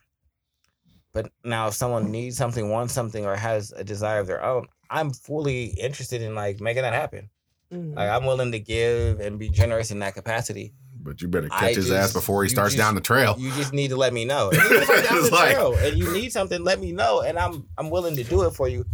But 1.14 1.30
now 1.44 1.68
if 1.68 1.74
someone 1.74 2.10
needs 2.12 2.38
something, 2.38 2.70
wants 2.70 2.94
something, 2.94 3.26
or 3.26 3.36
has 3.36 3.74
a 3.74 3.84
desire 3.84 4.20
of 4.20 4.28
their 4.28 4.44
own, 4.44 4.68
I'm 4.90 5.12
fully 5.12 5.66
interested 5.66 6.22
in 6.22 6.36
like 6.36 6.62
making 6.62 6.84
that 6.84 6.94
happen. 6.94 7.30
Mm-hmm. 7.74 7.96
Like 7.98 8.10
I'm 8.10 8.26
willing 8.26 8.54
to 8.54 8.60
give 8.60 9.20
and 9.20 9.38
be 9.38 9.50
generous 9.50 9.92
in 9.92 10.00
that 10.00 10.14
capacity. 10.14 10.74
But 11.04 11.22
you 11.22 11.28
better 11.28 11.48
I 11.52 11.60
catch 11.60 11.76
his 11.76 11.88
just- 11.88 11.98
ass 11.98 12.14
before 12.14 12.44
he 12.44 12.50
starts 12.50 12.74
just- 12.76 12.78
down 12.84 12.96
the 12.96 13.02
trail. 13.02 13.36
You 13.40 13.52
just 13.54 13.74
need 13.74 13.90
to 13.90 13.98
let 13.98 14.14
me 14.14 14.24
know. 14.26 14.52
And 14.54 14.60
down 14.60 15.24
the 15.24 15.30
like- 15.32 15.54
trail 15.56 15.76
and 15.76 15.98
you 15.98 16.12
need 16.14 16.32
something, 16.32 16.64
let 16.64 16.80
me 16.80 16.92
know, 16.92 17.22
and 17.22 17.38
I'm 17.40 17.68
I'm 17.78 17.90
willing 17.90 18.16
to 18.18 18.24
do 18.24 18.44
it 18.44 18.52
for 18.52 18.68
you. 18.68 18.86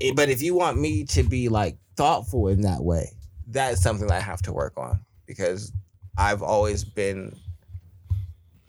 Eh, 0.00 0.12
But 0.16 0.28
if 0.30 0.42
you 0.42 0.54
want 0.54 0.78
me 0.80 1.04
to 1.04 1.22
be 1.22 1.48
like 1.48 1.76
thoughtful 1.96 2.48
in 2.48 2.62
that 2.62 2.82
way, 2.82 3.10
that's 3.46 3.82
something 3.82 4.06
that 4.08 4.16
I 4.16 4.20
have 4.20 4.40
to 4.42 4.52
work 4.52 4.72
on 4.78 5.00
because 5.26 5.72
I've 6.16 6.42
always 6.42 6.84
been 6.84 7.36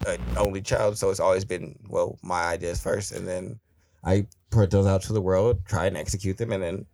an 0.05 0.19
only 0.37 0.61
child, 0.61 0.97
so 0.97 1.09
it's 1.09 1.19
always 1.21 1.45
been 1.45 1.79
well 1.87 2.19
my 2.21 2.43
ideas 2.43 2.81
first, 2.81 3.11
and 3.13 3.25
then 3.27 3.59
I 4.03 4.27
put 4.51 4.69
those 4.69 4.85
out 4.85 5.01
to 5.03 5.13
the 5.13 5.21
world, 5.21 5.65
try 5.65 5.85
and 5.85 5.95
execute 5.95 6.37
them, 6.37 6.51
and 6.51 6.61
then 6.61 6.85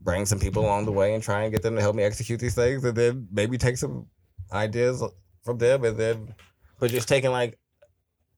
bring 0.00 0.26
some 0.26 0.38
people 0.40 0.64
along 0.64 0.84
the 0.86 0.92
way 0.92 1.14
and 1.14 1.22
try 1.22 1.42
and 1.44 1.52
get 1.52 1.62
them 1.62 1.76
to 1.76 1.80
help 1.80 1.94
me 1.94 2.02
execute 2.02 2.40
these 2.40 2.54
things, 2.56 2.84
and 2.84 2.96
then 2.96 3.28
maybe 3.32 3.56
take 3.58 3.76
some 3.76 4.06
ideas 4.52 5.02
from 5.42 5.58
them, 5.58 5.84
and 5.84 5.96
then 5.96 6.34
but 6.78 6.90
just 6.90 7.08
taking 7.08 7.30
like 7.30 7.58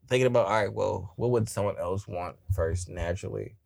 thinking 0.09 0.27
about 0.27 0.47
all 0.47 0.53
right, 0.53 0.73
well, 0.73 1.13
what 1.17 1.31
would 1.31 1.49
someone 1.49 1.79
else 1.79 2.07
want 2.07 2.37
first 2.55 2.89
naturally? 2.89 3.57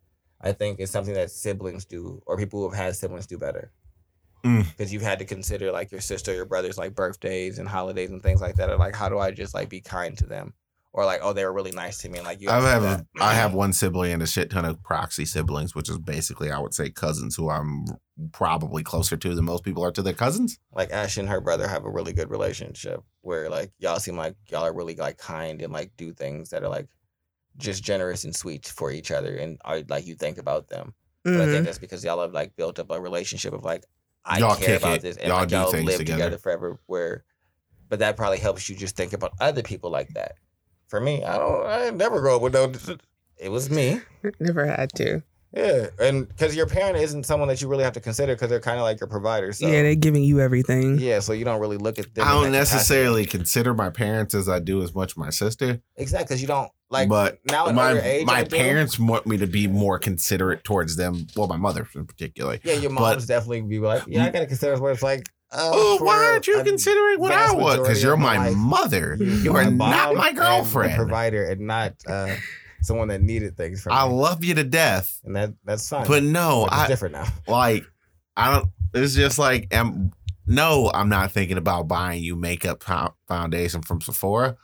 I 0.41 0.51
think 0.51 0.79
it's 0.79 0.91
something 0.91 1.13
that 1.13 1.31
siblings 1.31 1.85
do 1.85 2.21
or 2.25 2.37
people 2.37 2.59
who 2.59 2.69
have 2.69 2.77
had 2.77 2.95
siblings 2.95 3.27
do 3.27 3.37
better. 3.37 3.71
Mm. 4.43 4.67
Because 4.69 4.91
you've 4.91 5.01
had 5.01 5.19
to 5.19 5.25
consider 5.25 5.71
like 5.71 5.91
your 5.91 6.01
sister, 6.01 6.33
your 6.33 6.45
brother's 6.45 6.77
like 6.77 6.95
birthdays 6.95 7.59
and 7.59 7.67
holidays 7.67 8.11
and 8.11 8.21
things 8.21 8.41
like 8.41 8.55
that. 8.55 8.69
Or 8.69 8.75
like, 8.75 8.93
how 8.93 9.07
do 9.07 9.19
I 9.19 9.31
just 9.31 9.53
like 9.53 9.69
be 9.69 9.79
kind 9.79 10.17
to 10.17 10.25
them? 10.25 10.53
Or 10.95 11.05
like, 11.05 11.21
oh, 11.23 11.33
they 11.33 11.43
were 11.43 11.53
really 11.53 11.71
nice 11.71 11.97
to 11.99 12.09
me. 12.09 12.19
And 12.19 12.27
like, 12.27 12.39
you 12.39 12.51
I 12.51 12.61
have 12.61 12.83
a, 12.83 13.05
I 13.19 13.33
have 13.33 13.49
mm-hmm. 13.49 13.57
one 13.57 13.73
sibling 13.73 14.13
and 14.13 14.21
a 14.21 14.27
shit 14.27 14.51
ton 14.51 14.63
of 14.63 14.81
proxy 14.83 15.25
siblings, 15.25 15.73
which 15.73 15.89
is 15.89 15.97
basically 15.97 16.51
I 16.51 16.59
would 16.59 16.75
say 16.75 16.91
cousins 16.91 17.35
who 17.35 17.49
I'm 17.49 17.85
probably 18.31 18.83
closer 18.83 19.17
to 19.17 19.33
than 19.33 19.45
most 19.45 19.63
people 19.63 19.83
are 19.83 19.91
to 19.91 20.03
their 20.03 20.13
cousins. 20.13 20.59
like 20.71 20.91
Ash 20.91 21.17
and 21.17 21.29
her 21.29 21.41
brother 21.41 21.67
have 21.67 21.83
a 21.83 21.89
really 21.89 22.13
good 22.13 22.29
relationship 22.29 23.01
where 23.21 23.49
like 23.49 23.71
y'all 23.79 23.99
seem 23.99 24.15
like 24.15 24.35
y'all 24.49 24.65
are 24.65 24.73
really 24.73 24.95
like 24.95 25.17
kind 25.17 25.63
and 25.63 25.73
like 25.73 25.91
do 25.97 26.13
things 26.13 26.51
that 26.51 26.63
are 26.63 26.69
like 26.69 26.87
just 27.57 27.83
generous 27.83 28.23
and 28.23 28.35
sweet 28.35 28.67
for 28.67 28.91
each 28.91 29.09
other 29.09 29.35
and 29.35 29.57
are 29.65 29.81
like 29.89 30.05
you 30.05 30.13
think 30.13 30.37
about 30.37 30.67
them. 30.67 30.93
But 31.23 31.33
I 31.33 31.37
think 31.37 31.49
mm-hmm. 31.49 31.63
that's 31.65 31.79
because 31.79 32.03
y'all 32.03 32.21
have 32.21 32.33
like 32.33 32.55
built 32.55 32.79
up 32.79 32.91
a 32.91 32.99
relationship 32.99 33.53
of 33.53 33.63
like 33.63 33.85
I 34.25 34.39
Y'all 34.39 34.55
care 34.55 34.77
about 34.77 34.97
it. 34.97 35.01
this 35.01 35.17
and 35.17 35.27
Y'all 35.27 35.39
like 35.39 35.51
y'all 35.51 35.71
live 35.71 35.97
together. 35.97 36.03
together. 36.03 36.37
forever. 36.37 36.79
Where, 36.85 37.23
but 37.89 37.99
that 37.99 38.15
probably 38.15 38.39
helps 38.39 38.69
you 38.69 38.75
just 38.75 38.95
think 38.95 39.13
about 39.13 39.33
other 39.39 39.61
people 39.61 39.89
like 39.89 40.09
that. 40.09 40.35
For 40.93 40.99
me, 41.01 41.23
I 41.23 41.39
don't. 41.39 41.65
I 41.65 41.89
never 41.89 42.21
grow 42.21 42.35
up 42.35 42.43
with 42.43 42.53
no. 42.53 42.71
It 43.39 43.49
was 43.49 43.67
me. 43.71 43.99
Never 44.39 44.67
had 44.67 44.93
to. 44.97 45.23
Yeah, 45.51 45.87
and 45.99 46.27
because 46.27 46.55
your 46.55 46.67
parent 46.67 46.97
isn't 46.97 47.25
someone 47.25 47.47
that 47.47 47.63
you 47.63 47.67
really 47.67 47.83
have 47.83 47.93
to 47.93 47.99
consider 47.99 48.35
because 48.35 48.51
they're 48.51 48.59
kind 48.59 48.77
of 48.77 48.83
like 48.83 48.99
your 48.99 49.07
provider. 49.07 49.51
So 49.53 49.65
yeah, 49.65 49.81
they're 49.81 49.95
giving 49.95 50.23
you 50.23 50.39
everything. 50.39 50.99
yeah, 50.99 51.19
so 51.19 51.33
you 51.33 51.45
don't 51.45 51.59
really 51.59 51.77
look 51.77 51.97
at 51.97 52.13
them. 52.13 52.27
I 52.27 52.33
don't 52.33 52.43
that 52.43 52.59
capacity. 52.59 52.75
necessarily 52.75 53.25
consider 53.25 53.73
my 53.73 53.89
parents 53.89 54.35
as 54.35 54.47
I 54.47 54.59
do 54.59 54.83
as 54.83 54.93
much 54.93 55.17
my 55.17 55.31
sister, 55.31 55.81
exactly 55.95 56.25
because 56.25 56.41
you 56.43 56.47
don't 56.47 56.69
like. 56.91 57.09
but 57.09 57.39
now 57.49 57.65
at 57.69 57.73
my 57.73 57.99
age, 57.99 58.27
my 58.27 58.33
I 58.33 58.43
do. 58.43 58.55
parents 58.55 58.99
want 58.99 59.25
me 59.25 59.37
to 59.37 59.47
be 59.47 59.67
more 59.67 59.97
considerate 59.97 60.63
towards 60.63 60.95
them. 60.95 61.25
Well, 61.35 61.47
my 61.47 61.57
mother 61.57 61.87
in 61.95 62.05
particular. 62.05 62.59
Yeah, 62.63 62.73
your 62.75 62.91
but- 62.91 62.99
moms 62.99 63.25
definitely 63.25 63.61
be 63.61 63.79
like, 63.79 64.03
yeah, 64.05 64.25
I 64.25 64.29
gotta 64.29 64.45
consider 64.45 64.79
where 64.79 64.91
it's 64.91 65.01
like. 65.01 65.27
Uh, 65.53 65.69
Oh, 65.73 65.97
for 65.99 66.05
why 66.05 66.31
aren't 66.31 66.47
you 66.47 66.59
a 66.59 66.63
considering 66.63 67.19
what 67.19 67.31
I 67.31 67.53
want? 67.53 67.81
Because 67.81 68.01
you're 68.01 68.13
of 68.13 68.19
my 68.19 68.37
life, 68.37 68.55
mother. 68.55 69.15
You 69.19 69.53
are 69.55 69.61
a 69.61 69.65
not 69.65 69.73
mom 69.73 70.17
my 70.17 70.29
and 70.29 70.37
girlfriend. 70.37 70.95
provider, 70.95 71.43
and 71.49 71.61
not 71.61 71.93
uh, 72.07 72.35
someone 72.81 73.07
that 73.09 73.21
needed 73.21 73.55
things 73.55 73.81
from 73.81 73.93
I 73.93 74.05
you. 74.05 74.11
love 74.13 74.43
you 74.43 74.55
to 74.55 74.63
death, 74.63 75.19
and 75.23 75.35
that 75.35 75.53
that's 75.63 75.87
fine. 75.87 76.07
but 76.07 76.23
no, 76.23 76.65
But 76.69 76.73
it's 76.73 76.81
I 76.83 76.87
different 76.87 77.13
now. 77.15 77.27
like. 77.47 77.85
I 78.35 78.51
don't. 78.51 78.69
It's 78.95 79.13
just 79.13 79.37
like, 79.37 79.67
am 79.71 80.11
no, 80.47 80.89
I'm 80.91 81.07
not 81.07 81.31
thinking 81.31 81.57
about 81.57 81.87
buying 81.87 82.23
you 82.23 82.35
makeup 82.35 82.81
foundation 83.27 83.83
from 83.83 84.01
Sephora. 84.01 84.57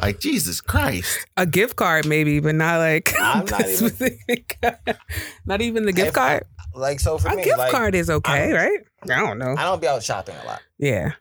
Like 0.00 0.20
Jesus 0.20 0.60
Christ, 0.60 1.26
A 1.36 1.44
gift 1.44 1.74
card, 1.74 2.06
maybe, 2.06 2.38
but 2.38 2.54
not 2.54 2.78
like 2.78 3.12
I'm 3.20 3.44
not 3.44 3.66
even- 3.68 4.18
not 5.46 5.60
even 5.60 5.84
the 5.84 5.92
gift 5.92 6.08
If- 6.08 6.14
card. 6.14 6.44
Like 6.78 7.00
so 7.00 7.18
for 7.18 7.28
A 7.28 7.36
me, 7.36 7.44
gift 7.44 7.58
like, 7.58 7.70
card 7.72 7.94
is 7.94 8.08
okay, 8.10 8.44
I'm- 8.44 8.52
right? 8.52 8.78
I 9.04 9.20
don't 9.20 9.38
know. 9.38 9.54
I 9.56 9.62
don't 9.64 9.80
be 9.80 9.86
out 9.88 10.02
shopping 10.02 10.34
a 10.42 10.46
lot. 10.46 10.60
Yeah, 10.78 11.12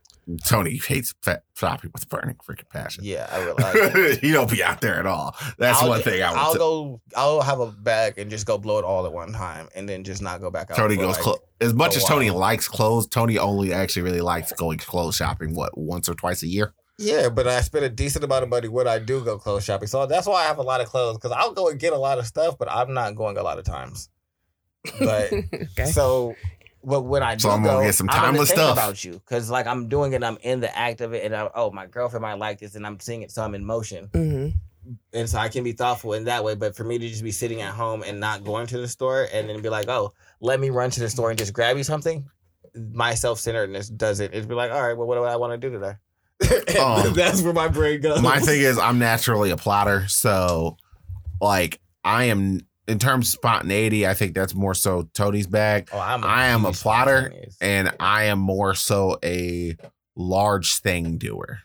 Tony 0.46 0.78
hates 0.78 1.14
fat 1.22 1.44
shopping 1.56 1.92
with 1.94 2.10
burning 2.10 2.36
freaking 2.48 2.68
passion. 2.70 3.04
Yeah, 3.04 3.28
I 3.32 3.46
would 3.46 3.60
like. 3.60 4.22
you 4.24 4.34
don't 4.34 4.50
be 4.50 4.64
out 4.64 4.82
there 4.82 4.96
at 5.00 5.06
all. 5.06 5.36
That's 5.58 5.82
I'll- 5.82 5.90
one 5.90 6.02
thing 6.02 6.22
I 6.24 6.32
would. 6.32 6.38
I'll 6.40 6.52
say. 6.54 6.58
go. 6.60 7.02
I'll 7.16 7.42
have 7.42 7.60
a 7.60 7.68
bag 7.72 8.18
and 8.18 8.30
just 8.32 8.46
go 8.46 8.58
blow 8.58 8.80
it 8.80 8.84
all 8.86 9.06
at 9.06 9.14
one 9.14 9.32
time, 9.34 9.70
and 9.76 9.88
then 9.88 10.04
just 10.04 10.22
not 10.22 10.42
go 10.42 10.50
back 10.50 10.72
out. 10.72 10.78
Tony 10.78 10.96
goes 10.96 11.16
like, 11.16 11.24
clo- 11.24 11.38
as 11.62 11.74
much 11.74 11.96
as 11.96 12.04
Tony 12.04 12.30
while. 12.32 12.40
likes 12.40 12.68
clothes. 12.68 13.08
Tony 13.08 13.38
only 13.38 13.74
actually 13.74 14.02
really 14.02 14.22
likes 14.22 14.52
going 14.54 14.80
clothes 14.80 15.16
shopping. 15.16 15.54
What 15.54 15.78
once 15.78 16.10
or 16.10 16.14
twice 16.16 16.42
a 16.44 16.48
year? 16.48 16.74
Yeah, 17.00 17.30
but 17.30 17.48
I 17.48 17.62
spend 17.62 17.86
a 17.86 17.90
decent 17.90 18.26
amount 18.26 18.42
of 18.42 18.50
money 18.50 18.68
when 18.70 18.88
I 18.88 18.98
do 18.98 19.24
go 19.24 19.38
clothes 19.38 19.64
shopping. 19.64 19.88
So 19.88 20.08
that's 20.08 20.26
why 20.26 20.42
I 20.44 20.48
have 20.48 20.58
a 20.58 20.64
lot 20.64 20.82
of 20.82 20.88
clothes 20.88 21.18
because 21.18 21.32
I'll 21.32 21.54
go 21.54 21.68
and 21.70 21.80
get 21.80 21.94
a 21.94 21.98
lot 21.98 22.18
of 22.18 22.26
stuff, 22.26 22.58
but 22.58 22.68
I'm 22.72 22.96
not 22.96 23.14
going 23.14 23.38
a 23.38 23.44
lot 23.44 23.60
of 23.60 23.66
times. 23.66 24.10
But 25.00 25.34
okay. 25.54 25.86
so, 25.92 26.36
but 26.84 27.02
when 27.02 27.24
I 27.24 27.36
do 27.36 27.42
So 27.42 27.50
I'm 27.50 27.64
gonna 27.64 27.80
go, 27.80 27.84
get 27.86 27.96
some 27.96 28.10
I'm 28.10 28.16
gonna 28.16 28.28
timeless 28.32 28.50
stuff. 28.50 28.74
about 28.74 29.04
you 29.04 29.14
because 29.14 29.50
like 29.50 29.68
I'm 29.68 29.88
doing 29.90 30.14
it, 30.14 30.24
I'm 30.24 30.38
in 30.42 30.60
the 30.60 30.76
act 30.78 31.02
of 31.02 31.14
it, 31.14 31.26
and 31.26 31.36
I, 31.36 31.50
oh, 31.56 31.72
my 31.72 31.86
girlfriend 31.88 32.22
might 32.22 32.36
like 32.36 32.60
this, 32.60 32.76
and 32.76 32.86
I'm 32.86 33.00
seeing 33.00 33.22
it, 33.22 33.32
so 33.32 33.44
I'm 33.44 33.56
in 33.56 33.66
motion, 33.66 34.10
hmm 34.14 34.50
and 35.12 35.30
so 35.30 35.38
I 35.38 35.50
can 35.50 35.66
be 35.66 35.74
thoughtful 35.74 36.14
in 36.14 36.24
that 36.26 36.46
way. 36.46 36.56
But 36.56 36.74
for 36.76 36.86
me 36.86 36.98
to 36.98 37.10
just 37.10 37.22
be 37.22 37.32
sitting 37.32 37.62
at 37.62 37.74
home 37.74 38.04
and 38.04 38.22
not 38.22 38.46
going 38.46 38.68
to 38.68 38.78
the 38.78 38.88
store, 38.88 39.28
and 39.34 39.50
then 39.50 39.62
be 39.62 39.70
like, 39.70 39.90
oh, 39.90 40.14
let 40.40 40.60
me 40.62 40.70
run 40.70 40.90
to 40.92 41.00
the 41.02 41.10
store 41.10 41.30
and 41.30 41.38
just 41.38 41.52
grab 41.52 41.76
you 41.76 41.84
something, 41.84 42.26
my 42.94 43.14
self 43.14 43.40
centeredness 43.40 43.90
does 43.90 44.20
it. 44.22 44.34
It'd 44.34 44.48
be 44.48 44.56
like, 44.56 44.72
all 44.72 44.82
right, 44.88 44.96
well, 44.98 45.08
what 45.08 45.16
do 45.16 45.24
I 45.24 45.36
want 45.36 45.60
to 45.60 45.70
do 45.70 45.74
today? 45.74 45.94
Um, 46.80 47.14
that's 47.14 47.42
where 47.42 47.54
my 47.54 47.68
brain 47.68 48.00
goes. 48.02 48.22
My 48.22 48.40
thing 48.40 48.62
is, 48.62 48.78
I'm 48.78 49.00
naturally 49.00 49.50
a 49.50 49.58
plotter, 49.58 50.08
so 50.08 50.78
like 51.42 51.80
I 52.04 52.26
am 52.26 52.62
in 52.88 53.00
terms 53.00 53.28
of 53.28 53.34
spontaneity. 53.34 54.08
I 54.08 54.14
think 54.14 54.34
that's 54.34 54.54
more 54.56 54.74
so 54.74 55.10
Tony's 55.14 55.48
bag, 55.48 55.90
Oh, 55.94 56.00
I'm 56.00 56.24
I 56.24 56.48
am 56.48 56.66
a 56.66 56.72
plotter, 56.72 57.34
and 57.62 57.94
I 58.00 58.26
am 58.26 58.40
more 58.40 58.74
so 58.76 59.18
a 59.24 59.76
large 60.16 60.78
thing 60.80 61.18
doer. 61.18 61.60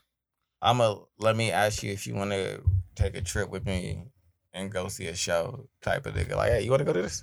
I'm 0.61 0.81
a. 0.81 0.99
Let 1.19 1.37
me 1.37 1.51
ask 1.51 1.83
you 1.83 1.93
if 1.93 2.07
you 2.07 2.15
want 2.15 2.31
to 2.33 2.61
take 2.95 3.17
a 3.17 3.21
trip 3.21 3.51
with 3.51 3.67
me 3.67 4.05
and 4.53 4.71
go 4.71 4.89
see 4.89 5.07
a 5.07 5.15
show 5.17 5.69
type 5.83 6.07
of 6.07 6.15
nigga. 6.15 6.37
Like, 6.37 6.51
hey, 6.53 6.63
you 6.63 6.71
want 6.71 6.81
to 6.81 6.85
go 6.85 6.93
to 6.93 7.03
this? 7.03 7.23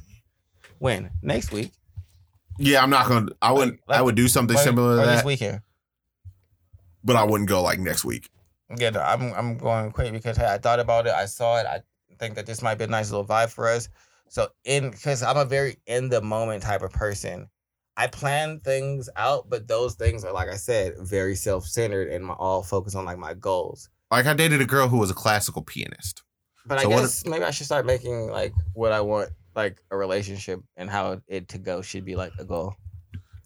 When 0.80 1.09
next 1.21 1.51
week? 1.51 1.71
Yeah, 2.57 2.81
I'm 2.84 2.89
not 2.89 3.07
gonna. 3.07 3.27
I 3.41 3.51
would. 3.53 3.80
Like- 3.88 3.99
I 3.99 4.01
would 4.01 4.15
do 4.15 4.27
something 4.27 4.57
Or- 4.57 4.59
similar 4.59 4.95
to 4.97 5.01
or 5.03 5.05
this 5.05 5.15
that, 5.17 5.26
weekend? 5.26 5.61
but 7.03 7.15
I 7.15 7.23
wouldn't 7.23 7.49
go 7.49 7.61
like 7.61 7.80
next 7.80 8.03
week. 8.03 8.30
Yeah, 8.77 8.89
no, 8.91 8.99
I'm 9.01 9.34
I'm 9.34 9.57
going 9.57 9.91
quick 9.91 10.11
because 10.13 10.38
hey, 10.38 10.45
I 10.45 10.57
thought 10.57 10.80
about 10.80 11.07
it. 11.07 11.13
I 11.13 11.26
saw 11.26 11.57
it. 11.59 11.65
I 11.65 11.81
think 12.19 12.35
that 12.35 12.45
this 12.45 12.61
might 12.61 12.77
be 12.77 12.83
a 12.83 12.87
nice 12.87 13.11
little 13.11 13.25
vibe 13.25 13.49
for 13.49 13.67
us. 13.67 13.89
So 14.29 14.49
in 14.63 14.91
because 14.91 15.23
I'm 15.23 15.37
a 15.37 15.45
very 15.45 15.77
in 15.87 16.09
the 16.09 16.21
moment 16.21 16.63
type 16.63 16.81
of 16.81 16.91
person. 16.91 17.47
I 17.97 18.07
plan 18.07 18.61
things 18.61 19.09
out, 19.17 19.49
but 19.49 19.67
those 19.67 19.95
things 19.95 20.23
are 20.23 20.31
like 20.31 20.47
I 20.47 20.55
said, 20.55 20.93
very 20.99 21.35
self 21.35 21.65
centered 21.65 22.07
and 22.07 22.25
my, 22.25 22.33
all 22.33 22.63
focused 22.63 22.95
on 22.95 23.03
like 23.05 23.17
my 23.17 23.33
goals. 23.33 23.89
Like 24.11 24.25
I 24.25 24.33
dated 24.33 24.61
a 24.61 24.65
girl 24.65 24.87
who 24.87 24.97
was 24.97 25.11
a 25.11 25.15
classical 25.15 25.61
pianist. 25.61 26.23
But 26.65 26.79
So 26.79 26.87
I 26.87 26.95
guess 26.95 27.25
maybe 27.25 27.43
I 27.43 27.51
should 27.51 27.65
start 27.65 27.85
making 27.85 28.29
like 28.29 28.53
what 28.73 28.91
I 28.91 29.01
want, 29.01 29.31
like 29.55 29.81
a 29.91 29.97
relationship 29.97 30.61
and 30.77 30.89
how 30.89 31.21
it 31.27 31.49
to 31.49 31.57
go 31.57 31.81
should 31.81 32.05
be 32.05 32.15
like 32.15 32.31
a 32.39 32.45
goal. 32.45 32.75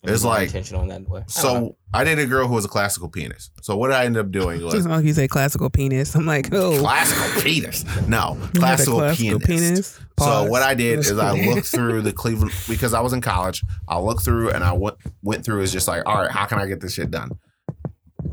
And 0.04 0.10
be 0.10 0.14
It's 0.16 0.24
like- 0.26 0.48
intentional 0.50 0.82
in 0.84 0.90
that 0.90 1.08
way. 1.10 1.22
I. 1.22 1.32
So 1.32 1.78
I 1.94 2.04
dated 2.04 2.26
a 2.26 2.28
girl 2.28 2.46
who 2.48 2.54
was 2.56 2.66
a 2.66 2.68
classical 2.68 3.08
pianist. 3.10 3.52
So 3.62 3.78
what 3.78 3.88
did 3.88 3.96
I 3.96 4.04
ended 4.06 4.20
up 4.26 4.32
doing 4.32 4.62
was 4.62 4.74
Just 4.74 4.88
like 4.88 5.06
you 5.06 5.14
say, 5.14 5.28
classical 5.30 5.70
penis. 5.70 6.14
I'm 6.16 6.26
like, 6.26 6.54
oh, 6.54 6.78
classical 6.80 7.42
penis. 7.42 7.86
No, 8.08 8.34
you 8.38 8.40
had 8.42 8.56
a 8.56 8.60
classical, 8.60 9.00
pianist. 9.40 9.96
So 9.96 10.02
Pause. 10.18 10.50
what 10.50 10.62
I 10.62 10.74
did 10.74 11.00
is 11.00 11.18
I 11.18 11.32
looked 11.54 11.68
through 11.68 12.02
the 12.02 12.12
Cleveland 12.12 12.52
because 12.68 12.94
I 12.94 13.00
was 13.00 13.14
in 13.14 13.22
college. 13.22 13.64
I 13.88 13.98
looked 13.98 14.24
through 14.26 14.50
and 14.52 14.64
I 14.64 14.74
went 14.74 14.98
went 15.22 15.46
through 15.46 15.62
is 15.62 15.72
just 15.72 15.88
like, 15.88 16.04
all 16.06 16.16
right, 16.22 16.30
how 16.32 16.46
can 16.46 16.60
I 16.60 16.66
get 16.68 16.82
this 16.82 16.94
shit 16.94 17.10
done? 17.10 17.32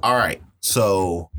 All 0.03 0.17
right. 0.17 0.43
So 0.61 1.31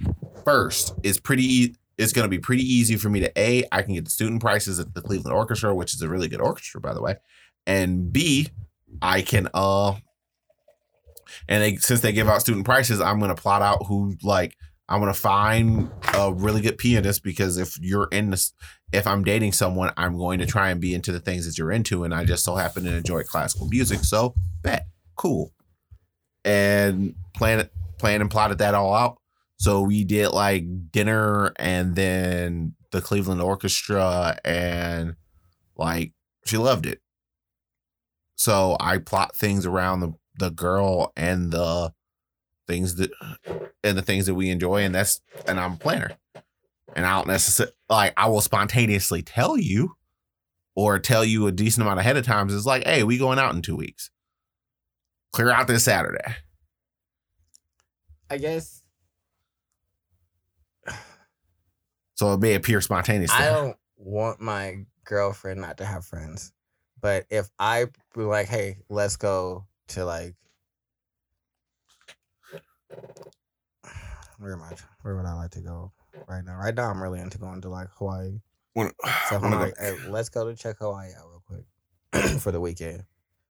first, 0.45 0.93
it's 1.03 1.19
pretty 1.19 1.43
e- 1.45 1.75
it's 1.97 2.13
going 2.13 2.25
to 2.25 2.29
be 2.29 2.39
pretty 2.39 2.63
easy 2.63 2.95
for 2.95 3.09
me 3.09 3.19
to 3.19 3.31
a 3.39 3.65
I 3.71 3.81
can 3.81 3.93
get 3.95 4.05
the 4.05 4.11
student 4.11 4.41
prices 4.41 4.79
at 4.79 4.93
the 4.93 5.01
Cleveland 5.01 5.35
Orchestra, 5.35 5.75
which 5.75 5.93
is 5.93 6.01
a 6.01 6.07
really 6.09 6.27
good 6.27 6.41
orchestra 6.41 6.79
by 6.79 6.93
the 6.93 7.01
way, 7.01 7.17
and 7.67 8.11
b 8.13 8.47
I 9.01 9.21
can 9.21 9.47
uh 9.53 9.95
and 11.47 11.63
they 11.63 11.75
since 11.77 12.01
they 12.01 12.11
give 12.11 12.27
out 12.27 12.41
student 12.41 12.65
prices, 12.65 13.01
I'm 13.01 13.19
going 13.19 13.33
to 13.33 13.41
plot 13.41 13.61
out 13.61 13.85
who 13.87 14.15
like 14.23 14.55
I'm 14.89 14.99
to 15.01 15.13
find 15.13 15.89
a 16.13 16.33
really 16.33 16.59
good 16.61 16.77
pianist 16.77 17.23
because 17.23 17.57
if 17.57 17.79
you're 17.79 18.09
in 18.11 18.31
this 18.31 18.53
if 18.91 19.07
I'm 19.07 19.23
dating 19.23 19.53
someone, 19.53 19.93
I'm 19.95 20.17
going 20.17 20.39
to 20.39 20.45
try 20.45 20.69
and 20.69 20.81
be 20.81 20.93
into 20.93 21.11
the 21.11 21.19
things 21.19 21.45
that 21.45 21.57
you're 21.57 21.71
into, 21.71 22.03
and 22.03 22.13
I 22.13 22.25
just 22.25 22.43
so 22.43 22.55
happen 22.55 22.83
to 22.83 22.95
enjoy 22.97 23.23
classical 23.23 23.67
music. 23.67 23.99
So 23.99 24.33
bet, 24.63 24.87
cool, 25.15 25.53
and 26.43 27.15
plan 27.35 27.69
plan 27.97 28.21
and 28.21 28.29
plotted 28.29 28.57
that 28.57 28.73
all 28.73 28.93
out. 28.93 29.17
So 29.57 29.81
we 29.81 30.03
did 30.03 30.29
like 30.29 30.91
dinner, 30.91 31.53
and 31.57 31.95
then 31.95 32.75
the 32.91 33.01
Cleveland 33.01 33.41
Orchestra, 33.41 34.37
and 34.43 35.15
like 35.77 36.11
she 36.45 36.57
loved 36.57 36.85
it. 36.85 36.99
So 38.35 38.75
I 38.79 38.97
plot 38.97 39.35
things 39.35 39.65
around 39.65 40.01
the 40.01 40.13
the 40.35 40.49
girl 40.49 41.11
and 41.15 41.51
the 41.51 41.93
things 42.67 42.95
that 42.95 43.11
and 43.83 43.97
the 43.97 44.01
things 44.01 44.25
that 44.25 44.35
we 44.35 44.49
enjoy, 44.49 44.83
and 44.83 44.93
that's 44.93 45.21
and 45.47 45.59
I'm 45.59 45.73
a 45.73 45.77
planner 45.77 46.11
and 46.95 47.05
I 47.05 47.15
don't 47.15 47.27
necessarily 47.27 47.73
like 47.89 48.13
I 48.17 48.29
will 48.29 48.41
spontaneously 48.41 49.21
tell 49.21 49.57
you 49.57 49.95
or 50.75 50.99
tell 50.99 51.23
you 51.23 51.47
a 51.47 51.51
decent 51.51 51.85
amount 51.85 51.99
ahead 51.99 52.17
of 52.17 52.25
times. 52.25 52.53
It's 52.53 52.65
like, 52.65 52.85
hey, 52.85 53.03
we 53.03 53.17
going 53.17 53.39
out 53.39 53.53
in 53.53 53.61
two 53.61 53.75
weeks. 53.75 54.09
Clear 55.31 55.51
out 55.51 55.67
this 55.67 55.83
Saturday. 55.83 56.35
I 58.29 58.37
guess 58.37 58.83
So 62.15 62.33
it 62.33 62.39
may 62.39 62.53
appear 62.53 62.81
spontaneous. 62.81 63.31
I 63.31 63.45
don't 63.45 63.75
want 63.97 64.39
my 64.39 64.85
girlfriend 65.05 65.59
not 65.59 65.77
to 65.77 65.85
have 65.85 66.05
friends, 66.05 66.53
but 67.01 67.25
if 67.31 67.49
I 67.57 67.87
be 68.15 68.21
like, 68.21 68.47
hey, 68.47 68.77
let's 68.89 69.15
go 69.15 69.65
to 69.91 70.05
like, 70.05 70.35
where 74.39 74.53
am 74.53 74.61
I? 74.63 74.75
Where 75.01 75.15
would 75.15 75.25
I 75.25 75.33
like 75.33 75.51
to 75.51 75.61
go 75.61 75.91
right 76.27 76.43
now? 76.43 76.57
Right 76.57 76.73
now, 76.73 76.89
I'm 76.89 77.01
really 77.01 77.19
into 77.19 77.37
going 77.37 77.61
to 77.61 77.69
like 77.69 77.87
Hawaii. 77.97 78.39
When- 78.73 78.91
So 79.29 79.35
I'm 79.37 79.51
like, 79.51 79.73
hey, 79.79 79.95
let's 80.07 80.29
go 80.29 80.49
to 80.49 80.55
check 80.55 80.77
Hawaii 80.79 81.09
out 81.17 81.27
real 81.29 81.43
quick 81.45 82.39
for 82.41 82.51
the 82.51 82.59
weekend, 82.61 83.03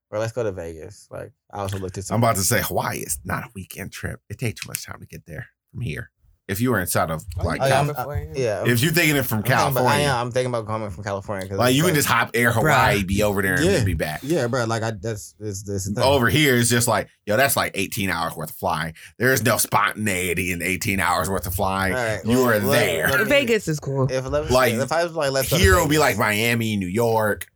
or 0.09 0.19
let's 0.19 0.33
go 0.33 0.43
to 0.43 0.51
Vegas. 0.51 1.07
Like 1.11 1.31
I 1.53 1.59
also 1.59 1.77
looked 1.79 1.97
at 1.97 2.03
some. 2.05 2.15
I'm 2.15 2.23
about 2.23 2.35
to 2.37 2.43
say 2.43 2.61
Hawaii 2.61 2.99
is 2.99 3.19
not 3.23 3.43
a 3.45 3.49
weekend 3.55 3.91
trip. 3.91 4.19
It 4.29 4.37
takes 4.39 4.61
too 4.61 4.67
much 4.67 4.85
time 4.85 4.99
to 4.99 5.05
get 5.05 5.25
there 5.25 5.47
from 5.71 5.81
here. 5.81 6.11
If 6.51 6.59
you 6.59 6.71
were 6.71 6.79
inside 6.79 7.09
of 7.11 7.23
like, 7.43 7.61
yeah, 7.61 7.79
I'm- 7.79 8.33
Yeah, 8.35 8.63
if 8.65 8.81
you're 8.83 8.91
thinking 8.91 9.15
it 9.15 9.23
from 9.25 9.37
I'm 9.39 9.43
thinking 9.43 9.53
about- 9.53 9.73
California, 9.73 10.07
I 10.07 10.09
am. 10.11 10.17
I'm 10.27 10.31
thinking 10.31 10.53
about 10.53 10.67
coming 10.67 10.89
from 10.89 11.03
California 11.03 11.45
because 11.45 11.57
like 11.59 11.73
you 11.75 11.83
can 11.83 11.95
just 11.95 12.07
hop 12.07 12.31
air 12.33 12.51
Hawaii, 12.51 13.03
be 13.03 13.23
over 13.23 13.41
there, 13.41 13.55
and 13.55 13.63
Yeah. 13.65 13.83
be 13.85 13.93
back. 13.93 14.19
yeah, 14.23 14.47
bro. 14.47 14.65
Like 14.65 14.83
I 14.83 14.91
that's 14.91 15.33
this 15.39 15.63
this 15.63 15.87
is 15.87 15.93
the 15.93 16.01
thing. 16.01 16.09
Over 16.09 16.27
here 16.29 16.55
is 16.55 16.69
just 16.69 16.87
like, 16.87 17.07
yo, 17.25 17.37
that's 17.37 17.55
like 17.55 17.71
18 17.75 18.09
hours 18.09 18.35
worth 18.35 18.49
of 18.49 18.55
flying. 18.57 18.93
There 19.17 19.31
is 19.31 19.43
no 19.43 19.57
spontaneity 19.57 20.51
in 20.51 20.61
18 20.61 20.99
hours 20.99 21.29
worth 21.29 21.47
of 21.47 21.55
flying. 21.55 21.93
All 21.93 21.99
right, 22.03 22.25
you 22.25 22.31
well, 22.37 22.49
are 22.49 22.59
let- 22.59 22.85
there. 22.85 23.07
let 23.09 23.19
me- 23.21 23.25
Vegas 23.25 23.67
is 23.67 23.79
cool. 23.79 24.11
If 24.11 24.25
let 24.29 24.45
me, 24.45 24.51
Like, 24.51 24.73
if 24.73 24.91
I 24.91 25.03
was 25.05 25.13
like 25.13 25.31
let's 25.31 25.49
go 25.49 25.57
to 25.57 25.61
Here 25.63 25.77
will 25.77 25.87
be 25.87 25.97
like 25.99 26.17
Miami, 26.17 26.75
New 26.75 26.87
York. 26.87 27.47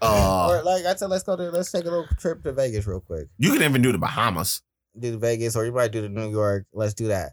Uh, 0.00 0.48
or 0.50 0.62
like 0.62 0.84
I 0.84 0.94
said, 0.94 1.10
let's 1.10 1.24
go 1.24 1.34
to 1.34 1.50
let's 1.50 1.72
take 1.72 1.82
a 1.82 1.88
little 1.90 2.06
trip 2.20 2.44
to 2.44 2.52
Vegas 2.52 2.86
real 2.86 3.00
quick. 3.00 3.26
you 3.36 3.52
can 3.52 3.62
even 3.62 3.82
do 3.82 3.90
the 3.90 3.98
Bahamas. 3.98 4.62
Do 4.98 5.10
the 5.12 5.18
Vegas, 5.18 5.54
or 5.56 5.64
you 5.64 5.72
might 5.72 5.92
do 5.92 6.00
the 6.00 6.08
New 6.08 6.30
York. 6.30 6.66
Let's 6.72 6.94
do 6.94 7.08
that. 7.08 7.32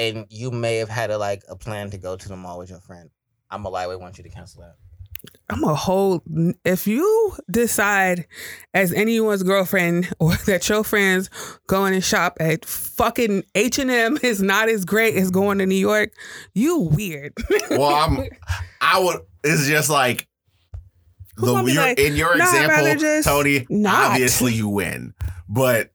And 0.00 0.26
you 0.30 0.50
may 0.50 0.76
have 0.76 0.88
had 0.88 1.10
a 1.10 1.18
like 1.18 1.42
a 1.48 1.56
plan 1.56 1.90
to 1.90 1.98
go 1.98 2.16
to 2.16 2.28
the 2.28 2.36
mall 2.36 2.58
with 2.58 2.70
your 2.70 2.80
friend. 2.80 3.10
I'm 3.50 3.66
a 3.66 3.68
lightweight. 3.68 4.00
Want 4.00 4.16
you 4.16 4.24
to 4.24 4.30
cancel 4.30 4.62
that. 4.62 4.76
I'm 5.50 5.62
a 5.62 5.74
whole. 5.74 6.22
If 6.64 6.86
you 6.86 7.36
decide, 7.50 8.26
as 8.72 8.94
anyone's 8.94 9.42
girlfriend, 9.42 10.10
or 10.18 10.34
that 10.46 10.66
your 10.70 10.84
friends 10.84 11.28
going 11.66 11.92
and 11.92 12.02
shop 12.02 12.38
at 12.40 12.64
fucking 12.64 13.44
H 13.54 13.78
and 13.78 13.90
M 13.90 14.18
is 14.22 14.40
not 14.40 14.70
as 14.70 14.86
great 14.86 15.16
as 15.16 15.30
going 15.30 15.58
to 15.58 15.66
New 15.66 15.74
York, 15.74 16.12
you 16.54 16.78
weird. 16.78 17.34
Well, 17.70 17.94
I'm. 17.94 18.24
I 18.80 19.00
would. 19.00 19.20
It's 19.44 19.66
just 19.66 19.90
like 19.90 20.26
the 21.36 21.46
gonna 21.46 21.70
your, 21.70 21.82
like, 21.82 21.98
in 21.98 22.16
your 22.16 22.36
"Nah, 22.36 22.44
example, 22.44 22.94
just 22.98 23.28
Tony. 23.28 23.66
not." 23.68 24.12
Obviously, 24.12 24.54
you 24.54 24.68
win, 24.68 25.12
but 25.46 25.90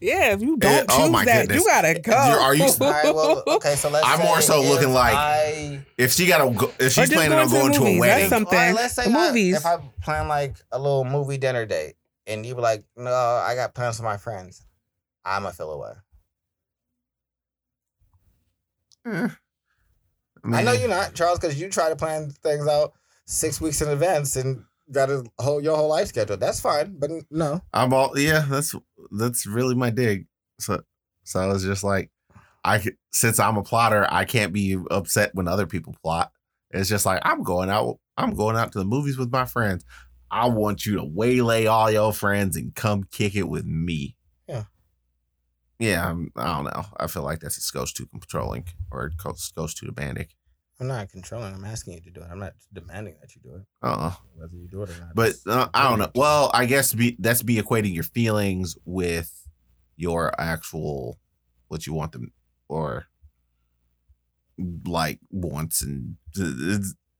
yeah, 0.00 0.32
if 0.34 0.42
you 0.42 0.56
don't 0.56 0.72
Eh, 0.72 0.84
oh 0.90 1.00
choose 1.02 1.10
my 1.10 1.24
that, 1.24 1.42
goodness. 1.48 1.64
you 1.64 1.70
gotta 1.70 1.98
go. 1.98 2.12
You're- 2.12 2.42
are 2.42 2.54
you- 2.54 2.64
All 2.64 2.90
right. 2.90 3.14
Well, 3.14 3.42
okay. 3.46 3.74
So 3.76 3.88
let's. 3.90 4.06
I'm 4.06 4.20
more 4.20 4.40
so 4.40 4.62
if 4.62 4.68
looking 4.68 4.92
like- 4.92 5.14
I. 5.14 5.84
if 5.96 6.12
she 6.12 6.26
got 6.26 6.38
to, 6.46 6.50
go, 6.54 6.66
if 6.78 6.92
she's 6.92 7.08
just 7.08 7.12
planning 7.12 7.30
going 7.30 7.40
on 7.42 7.48
to 7.48 7.54
the 7.54 7.60
going 7.60 7.72
to 7.72 7.78
a 7.78 7.84
movies, 7.84 8.00
that's 8.00 8.10
wedding, 8.14 8.28
something. 8.28 8.58
All 8.58 8.64
right, 8.66 8.74
let's 8.74 8.94
say 8.94 9.04
The 9.10 9.18
I- 9.18 9.26
movies. 9.28 9.56
if 9.56 9.66
I 9.66 9.76
plan 10.02 10.28
like 10.28 10.56
a 10.72 10.78
little 10.78 11.04
movie 11.04 11.38
dinner 11.38 11.64
date, 11.66 11.94
and 12.26 12.44
you 12.44 12.54
were 12.54 12.62
like, 12.62 12.84
"No, 12.96 13.10
I 13.12 13.54
got 13.54 13.74
plans 13.74 13.98
with 13.98 14.04
my 14.04 14.16
friends," 14.18 14.62
I'ma 15.24 15.50
feel 15.50 15.72
away. 15.72 15.92
eh, 19.06 19.28
I 20.52 20.62
know 20.62 20.72
you're 20.72 20.88
not, 20.88 21.14
Charles, 21.14 21.38
because 21.38 21.58
you 21.60 21.68
try 21.70 21.88
to 21.88 21.96
plan 21.96 22.30
things 22.42 22.66
out 22.66 22.92
six 23.26 23.60
weeks 23.60 23.80
in 23.80 23.88
advance 23.88 24.36
and 24.36 24.64
got 24.92 25.10
a 25.10 25.24
whole 25.38 25.62
your 25.62 25.76
whole 25.76 25.88
life 25.88 26.08
schedule. 26.08 26.36
That's 26.36 26.60
fine, 26.60 26.96
but 26.98 27.10
no. 27.30 27.62
I'm 27.72 27.92
all 27.94 28.18
yeah. 28.18 28.44
That's 28.48 28.74
that's 29.10 29.46
really 29.46 29.74
my 29.74 29.90
dig. 29.90 30.26
So 30.58 30.82
so 31.24 31.40
I 31.40 31.46
was 31.46 31.64
just 31.64 31.84
like, 31.84 32.10
I 32.64 32.84
since 33.12 33.38
I'm 33.38 33.56
a 33.56 33.62
plotter, 33.62 34.06
I 34.10 34.24
can't 34.24 34.52
be 34.52 34.76
upset 34.90 35.34
when 35.34 35.48
other 35.48 35.66
people 35.66 35.94
plot. 36.02 36.32
It's 36.70 36.88
just 36.88 37.06
like 37.06 37.20
I'm 37.24 37.42
going 37.42 37.70
out. 37.70 37.98
I'm 38.16 38.34
going 38.34 38.56
out 38.56 38.72
to 38.72 38.78
the 38.78 38.84
movies 38.84 39.18
with 39.18 39.32
my 39.32 39.44
friends. 39.44 39.84
I 40.30 40.48
want 40.48 40.84
you 40.84 40.96
to 40.96 41.04
waylay 41.04 41.66
all 41.66 41.90
your 41.90 42.12
friends 42.12 42.56
and 42.56 42.74
come 42.74 43.04
kick 43.04 43.36
it 43.36 43.48
with 43.48 43.64
me. 43.64 44.16
Yeah. 44.48 44.64
Yeah, 45.78 46.08
I'm, 46.08 46.32
I 46.36 46.54
don't 46.54 46.64
know. 46.64 46.84
I 46.98 47.06
feel 47.06 47.22
like 47.22 47.40
that's 47.40 47.56
it 47.56 47.72
goes 47.72 47.92
too 47.92 48.06
controlling 48.06 48.64
or 48.90 49.06
it 49.06 49.16
goes, 49.16 49.52
goes 49.54 49.74
too 49.74 49.86
demanding. 49.86 50.26
I'm 50.80 50.88
not 50.88 51.08
controlling. 51.10 51.54
I'm 51.54 51.64
asking 51.64 51.94
you 51.94 52.00
to 52.00 52.10
do 52.10 52.20
it. 52.20 52.28
I'm 52.30 52.38
not 52.40 52.54
demanding 52.72 53.14
that 53.20 53.34
you 53.34 53.40
do 53.42 53.54
it, 53.56 53.62
Uh, 53.82 54.12
whether 54.36 54.54
you 54.54 54.66
do 54.68 54.82
it 54.82 54.90
or 54.90 55.00
not. 55.00 55.14
but 55.14 55.34
uh, 55.46 55.68
I 55.72 55.84
don't 55.88 55.98
know. 55.98 56.04
really 56.04 56.04
up 56.06 56.12
to 56.14 56.18
you. 56.18 56.20
Well, 56.22 56.50
I 56.52 56.66
guess 56.66 56.92
be 56.94 57.16
that's 57.20 57.42
be 57.42 57.56
equating 57.60 57.94
your 57.94 58.02
feelings 58.04 58.76
with 58.84 59.30
your 59.96 60.38
actual 60.40 61.18
what 61.68 61.86
you 61.86 61.94
want 61.94 62.12
them 62.12 62.32
or 62.68 63.06
like 64.84 65.20
wants 65.30 65.82
and 65.82 66.16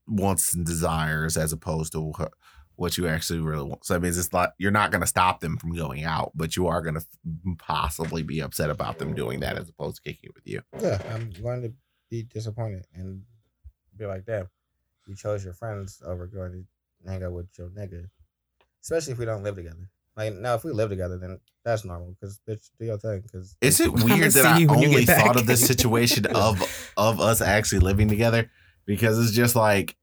wants 0.07 0.55
and 0.55 0.67
desires 0.67 1.37
as 1.37 1.53
opposed 1.53 1.93
to 1.93 2.13
what 2.77 2.99
you 2.99 3.07
actually 3.07 3.39
really 3.41 3.65
want. 3.69 3.85
So 3.87 3.95
I 3.95 3.99
mean, 3.99 4.11
it's 4.11 4.33
not 4.33 4.51
you're 4.59 4.71
not 4.73 4.91
going 4.91 5.01
to 5.01 5.07
stop 5.07 5.39
them 5.41 5.57
from 5.59 5.75
going 5.75 6.03
out, 6.05 6.33
but 6.35 6.57
you 6.57 6.67
are 6.67 6.83
going 6.83 6.95
to 6.97 7.05
possibly 7.59 8.23
be 8.25 8.41
upset 8.41 8.71
about 8.71 8.99
them 8.99 9.15
doing 9.15 9.41
that 9.41 9.57
as 9.57 9.69
opposed 9.69 9.97
to 9.97 10.03
kicking 10.03 10.31
it 10.31 10.35
with 10.35 10.47
you. 10.47 10.61
yeah, 10.81 11.01
I'm 11.15 11.31
going 11.41 11.63
to 11.63 11.73
be 12.11 12.25
disappointed 12.25 12.87
and 12.95 13.23
be 13.97 14.07
like, 14.07 14.25
damn, 14.27 14.49
you 15.07 15.15
chose 15.15 15.45
your 15.45 15.55
friends 15.55 16.03
over 16.05 16.27
going 16.27 16.53
to 16.53 17.11
hang 17.11 17.23
out 17.23 17.33
with 17.33 17.47
your 17.59 17.69
nigga, 17.69 18.09
especially 18.83 19.13
if 19.13 19.19
we 19.19 19.25
don't 19.25 19.43
live 19.43 19.57
together. 19.57 19.89
Like 20.17 20.35
now, 20.35 20.55
if 20.55 20.65
we 20.65 20.71
live 20.73 20.91
together, 20.91 21.19
then 21.19 21.41
that's 21.65 21.85
normal. 21.85 22.15
Because 22.19 22.41
bitch, 22.49 22.71
do 22.79 22.87
your 22.87 22.99
thing. 22.99 23.21
Because 23.21 23.57
Is 23.61 23.81
it 23.81 23.93
weird 24.05 24.33
that 24.33 24.47
I 24.47 24.59
you 24.59 24.69
when 24.69 24.79
you 24.81 24.89
only 24.89 25.07
thought 25.07 25.37
of 25.37 25.47
this 25.47 25.67
situation 25.67 26.27
of 26.35 26.93
of 26.97 27.21
us 27.21 27.41
actually 27.41 27.81
living 27.81 28.09
together? 28.09 28.51
Because 28.87 29.19
it's 29.19 29.33
just 29.33 29.57
like 29.57 29.97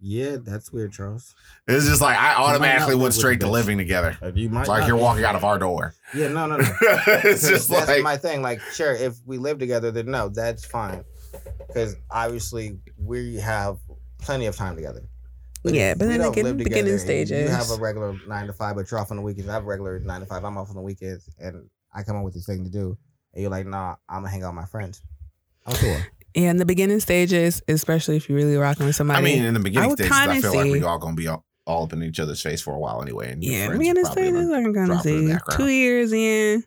yeah, 0.00 0.36
that's 0.38 0.72
weird, 0.72 0.92
Charles. 0.92 1.34
it's 1.66 1.86
just 1.86 2.00
like 2.00 2.16
I 2.16 2.34
automatically 2.34 2.94
went 2.94 3.14
straight 3.14 3.40
to 3.40 3.46
bitch. 3.46 3.50
living 3.50 3.78
together. 3.78 4.16
Uh, 4.22 4.30
You 4.32 4.48
might 4.48 4.60
It's 4.60 4.68
like 4.68 4.86
you're 4.86 4.96
walking 4.96 5.24
out 5.24 5.34
of 5.34 5.44
our 5.44 5.58
door. 5.58 5.94
Yeah, 6.14 6.28
no, 6.28 6.46
no, 6.46 6.56
no. 6.56 6.68
it's 6.80 7.48
just 7.48 7.68
that's 7.68 7.88
like 7.88 8.02
my 8.04 8.16
thing. 8.16 8.40
Like, 8.40 8.60
sure, 8.72 8.92
if 8.92 9.16
we 9.26 9.38
live 9.38 9.58
together, 9.58 9.90
then 9.90 10.10
no, 10.10 10.28
that's 10.28 10.64
fine. 10.64 11.04
Because 11.68 11.94
obviously 12.10 12.78
we 12.98 13.36
have 13.36 13.78
plenty 14.18 14.46
of 14.46 14.56
time 14.56 14.74
together. 14.74 15.02
Yeah, 15.64 15.94
but 15.94 16.08
then 16.08 16.20
don't 16.20 16.36
again, 16.36 16.56
beginning 16.56 16.98
stages. 16.98 17.30
and 17.32 17.48
You 17.50 17.54
have 17.54 17.70
a 17.70 17.76
regular 17.80 18.16
nine 18.26 18.46
to 18.46 18.52
five, 18.52 18.74
but 18.76 18.90
you're 18.90 18.98
off 19.00 19.10
on 19.10 19.16
the 19.18 19.22
weekends. 19.22 19.48
I 19.48 19.52
have 19.54 19.64
a 19.64 19.66
regular 19.66 19.98
nine 20.00 20.20
to 20.20 20.26
five. 20.26 20.44
I'm 20.44 20.56
off 20.56 20.70
on 20.70 20.76
the 20.76 20.82
weekends, 20.82 21.28
and 21.38 21.68
I 21.92 22.02
come 22.02 22.16
up 22.16 22.24
with 22.24 22.34
this 22.34 22.46
thing 22.46 22.64
to 22.64 22.70
do, 22.70 22.96
and 23.34 23.42
you're 23.42 23.50
like, 23.50 23.66
"Nah, 23.66 23.96
I'm 24.08 24.18
gonna 24.22 24.28
hang 24.30 24.42
out 24.44 24.50
with 24.54 24.62
my 24.62 24.66
friends." 24.66 25.02
I'm 25.66 25.74
cool. 25.76 25.96
Yeah, 26.34 26.50
in 26.50 26.58
the 26.58 26.66
beginning 26.66 27.00
stages, 27.00 27.62
especially 27.66 28.16
if 28.16 28.28
you're 28.28 28.36
really 28.36 28.56
rocking 28.56 28.86
with 28.86 28.94
somebody. 28.94 29.18
I 29.18 29.22
mean, 29.22 29.42
in 29.44 29.54
the 29.54 29.60
beginning 29.60 29.88
would 29.88 29.98
stages, 29.98 30.14
I 30.16 30.26
kinda 30.26 30.42
feel 30.42 30.54
like 30.54 30.70
we 30.70 30.78
see- 30.80 30.84
all 30.84 30.98
gonna 30.98 31.16
be 31.16 31.26
all, 31.26 31.44
all 31.66 31.84
up 31.84 31.92
in 31.94 32.02
each 32.02 32.20
other's 32.20 32.40
face 32.40 32.60
for 32.60 32.74
a 32.74 32.78
while 32.78 33.02
anyway. 33.02 33.32
And 33.32 33.42
your 33.42 33.54
yeah, 33.54 33.66
friends 33.66 33.78
beginning 33.78 34.04
are 34.04 34.06
probably 34.06 34.22
stages, 34.22 34.46
gonna 34.46 34.58
I 34.58 34.62
can 34.62 34.74
kind 34.74 34.90
of 34.92 34.96
drop 35.02 35.06
in 35.06 35.28
the 35.28 35.38
see. 35.50 35.56
Two 35.56 35.68
years 35.68 36.12
in, 36.12 36.64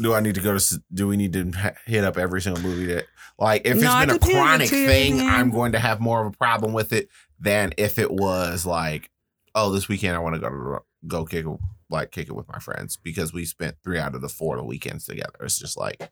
do 0.00 0.14
I 0.14 0.20
need 0.20 0.34
to 0.36 0.40
go 0.40 0.56
to? 0.56 0.82
Do 0.92 1.08
we 1.08 1.16
need 1.16 1.32
to 1.34 1.74
hit 1.86 2.04
up 2.04 2.18
every 2.18 2.40
single 2.40 2.62
movie 2.62 2.86
that? 2.86 3.04
Like, 3.38 3.62
if 3.64 3.76
No, 3.80 4.00
it's 4.00 4.12
it 4.12 4.20
been 4.20 4.30
a 4.30 4.34
chronic 4.34 4.68
Two 4.68 4.86
thing, 4.86 5.18
in. 5.18 5.26
I'm 5.26 5.50
going 5.50 5.72
to 5.72 5.78
have 5.78 6.00
more 6.00 6.20
of 6.24 6.32
a 6.32 6.36
problem 6.36 6.72
with 6.72 6.92
it 6.92 7.08
than 7.40 7.72
if 7.76 7.98
it 7.98 8.10
was 8.10 8.64
like, 8.66 9.10
oh, 9.54 9.72
this 9.72 9.88
weekend 9.88 10.14
I 10.14 10.20
want 10.20 10.34
to 10.36 10.40
go 10.40 10.48
to 10.48 10.78
go 11.06 11.24
kick 11.24 11.46
it, 11.46 11.58
like 11.90 12.10
kick 12.10 12.28
it 12.28 12.34
with 12.34 12.48
my 12.48 12.58
friends 12.58 12.96
because 12.96 13.32
we 13.32 13.44
spent 13.44 13.76
three 13.82 13.98
out 13.98 14.14
of 14.14 14.20
the 14.20 14.28
four 14.28 14.56
of 14.56 14.60
the 14.60 14.66
weekends 14.66 15.06
together. 15.06 15.38
It's 15.40 15.58
just 15.58 15.76
like, 15.76 16.10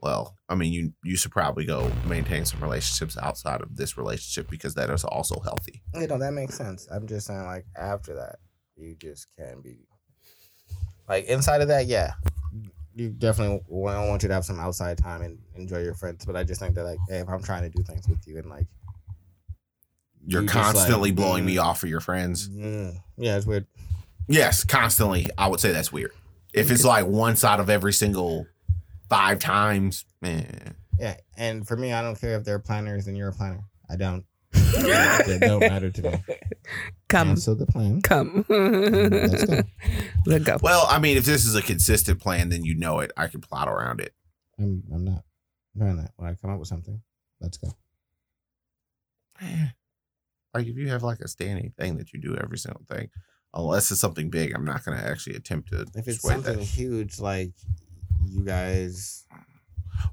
well, 0.00 0.36
I 0.48 0.54
mean, 0.56 0.72
you 0.72 0.92
you 1.04 1.16
should 1.16 1.30
probably 1.30 1.64
go 1.64 1.90
maintain 2.06 2.44
some 2.44 2.60
relationships 2.60 3.16
outside 3.16 3.62
of 3.62 3.76
this 3.76 3.96
relationship 3.96 4.50
because 4.50 4.74
that 4.74 4.90
is 4.90 5.04
also 5.04 5.40
healthy. 5.40 5.80
You 5.94 6.06
know 6.08 6.18
that 6.18 6.32
makes 6.32 6.56
sense. 6.56 6.88
I'm 6.90 7.06
just 7.06 7.28
saying, 7.28 7.44
like 7.44 7.66
after 7.76 8.14
that, 8.16 8.40
you 8.76 8.96
just 8.96 9.28
can't 9.38 9.62
be 9.62 9.86
like 11.08 11.26
inside 11.26 11.60
of 11.62 11.68
that. 11.68 11.86
Yeah, 11.86 12.14
you 12.94 13.10
definitely 13.10 13.60
want, 13.68 13.96
I 13.96 14.06
want 14.06 14.22
you 14.22 14.28
to 14.28 14.34
have 14.34 14.44
some 14.44 14.60
outside 14.60 14.98
time 14.98 15.22
and 15.22 15.38
enjoy 15.54 15.78
your 15.82 15.94
friends. 15.94 16.24
But 16.24 16.36
I 16.36 16.44
just 16.44 16.60
think 16.60 16.74
that 16.74 16.84
like, 16.84 16.98
hey, 17.08 17.18
if 17.18 17.28
I'm 17.28 17.42
trying 17.42 17.62
to 17.62 17.70
do 17.70 17.82
things 17.82 18.06
with 18.08 18.26
you 18.26 18.38
and 18.38 18.48
like, 18.48 18.66
You're 20.26 20.42
You 20.42 20.48
just, 20.48 20.56
like, 20.56 20.64
constantly 20.64 21.10
blowing 21.10 21.44
mm. 21.44 21.48
me 21.48 21.58
off 21.58 21.80
for 21.80 21.86
your 21.86 22.00
friends. 22.00 22.48
mm, 22.48 22.94
yeah, 23.16 23.36
it's 23.36 23.46
weird. 23.46 23.66
Yes, 24.28 24.64
constantly. 24.64 25.26
I 25.36 25.48
would 25.48 25.60
say 25.60 25.72
that's 25.72 25.92
weird. 25.92 26.12
If 26.54 26.70
it's 26.70 26.84
like 26.84 27.06
once 27.06 27.44
out 27.44 27.60
of 27.60 27.70
every 27.70 27.92
single 27.92 28.46
five 29.08 29.38
times, 29.38 30.04
man. 30.20 30.76
Yeah, 30.98 31.16
and 31.36 31.66
for 31.66 31.76
me, 31.76 31.92
I 31.92 32.02
don't 32.02 32.20
care 32.20 32.36
if 32.36 32.44
they're 32.44 32.58
planners 32.58 33.06
and 33.06 33.16
you're 33.16 33.28
a 33.28 33.32
planner. 33.32 33.64
I 33.90 33.96
don't. 33.96 34.24
it 34.54 35.40
don't 35.40 35.60
matter 35.60 35.90
to 35.90 36.02
me. 36.02 36.22
Come, 37.08 37.28
Cancel 37.28 37.54
the 37.54 37.66
plan. 37.66 38.02
come. 38.02 38.44
Let's 38.48 39.44
go. 39.44 39.62
Let's 40.26 40.44
go. 40.44 40.58
Well, 40.62 40.86
I 40.88 40.98
mean, 40.98 41.16
if 41.16 41.24
this 41.24 41.44
is 41.44 41.54
a 41.54 41.62
consistent 41.62 42.20
plan, 42.20 42.48
then 42.48 42.64
you 42.64 42.74
know 42.76 43.00
it. 43.00 43.12
I 43.16 43.26
can 43.26 43.40
plot 43.40 43.68
around 43.68 44.00
it. 44.00 44.14
I'm. 44.58 44.82
I'm 44.92 45.04
not 45.04 45.24
doing 45.76 45.96
that. 45.96 46.12
When 46.16 46.28
I 46.28 46.34
come 46.34 46.50
up 46.50 46.58
with 46.58 46.68
something, 46.68 47.00
let's 47.40 47.58
go. 47.58 47.68
Like 50.54 50.66
if 50.66 50.76
you 50.76 50.88
have 50.88 51.02
like 51.02 51.20
a 51.20 51.28
standing 51.28 51.72
thing 51.78 51.96
that 51.96 52.12
you 52.12 52.20
do 52.20 52.36
every 52.36 52.58
single 52.58 52.84
thing, 52.88 53.08
unless 53.54 53.90
it's 53.90 54.00
something 54.00 54.30
big, 54.30 54.54
I'm 54.54 54.64
not 54.64 54.84
going 54.84 54.98
to 54.98 55.04
actually 55.04 55.36
attempt 55.36 55.70
to. 55.70 55.86
If 55.94 56.08
it's 56.08 56.20
sway 56.20 56.34
something 56.34 56.58
that. 56.58 56.64
huge, 56.64 57.18
like 57.18 57.52
you 58.26 58.44
guys. 58.44 59.26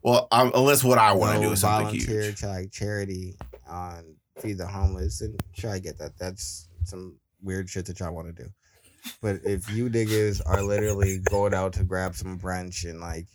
Well, 0.03 0.27
um, 0.31 0.51
unless 0.55 0.83
what 0.83 0.97
I 0.97 1.13
want 1.13 1.37
to 1.37 1.45
do 1.45 1.51
is 1.51 1.61
something 1.61 1.87
volunteer 1.87 2.23
huge. 2.23 2.39
to 2.41 2.47
like 2.47 2.71
charity 2.71 3.37
on 3.67 4.15
feed 4.41 4.57
the 4.57 4.67
homeless 4.67 5.21
and 5.21 5.39
try 5.55 5.73
to 5.73 5.79
get 5.79 5.97
that. 5.99 6.17
That's 6.17 6.67
some 6.83 7.17
weird 7.41 7.69
shit 7.69 7.85
that 7.87 7.99
y'all 7.99 8.13
want 8.13 8.35
to 8.35 8.43
do. 8.43 8.49
But 9.21 9.39
if 9.43 9.69
you 9.71 9.89
niggas 9.89 10.41
are 10.45 10.61
literally 10.61 11.19
going 11.19 11.53
out 11.53 11.73
to 11.73 11.83
grab 11.83 12.15
some 12.15 12.37
brunch 12.39 12.89
and 12.89 12.99
like 12.99 13.27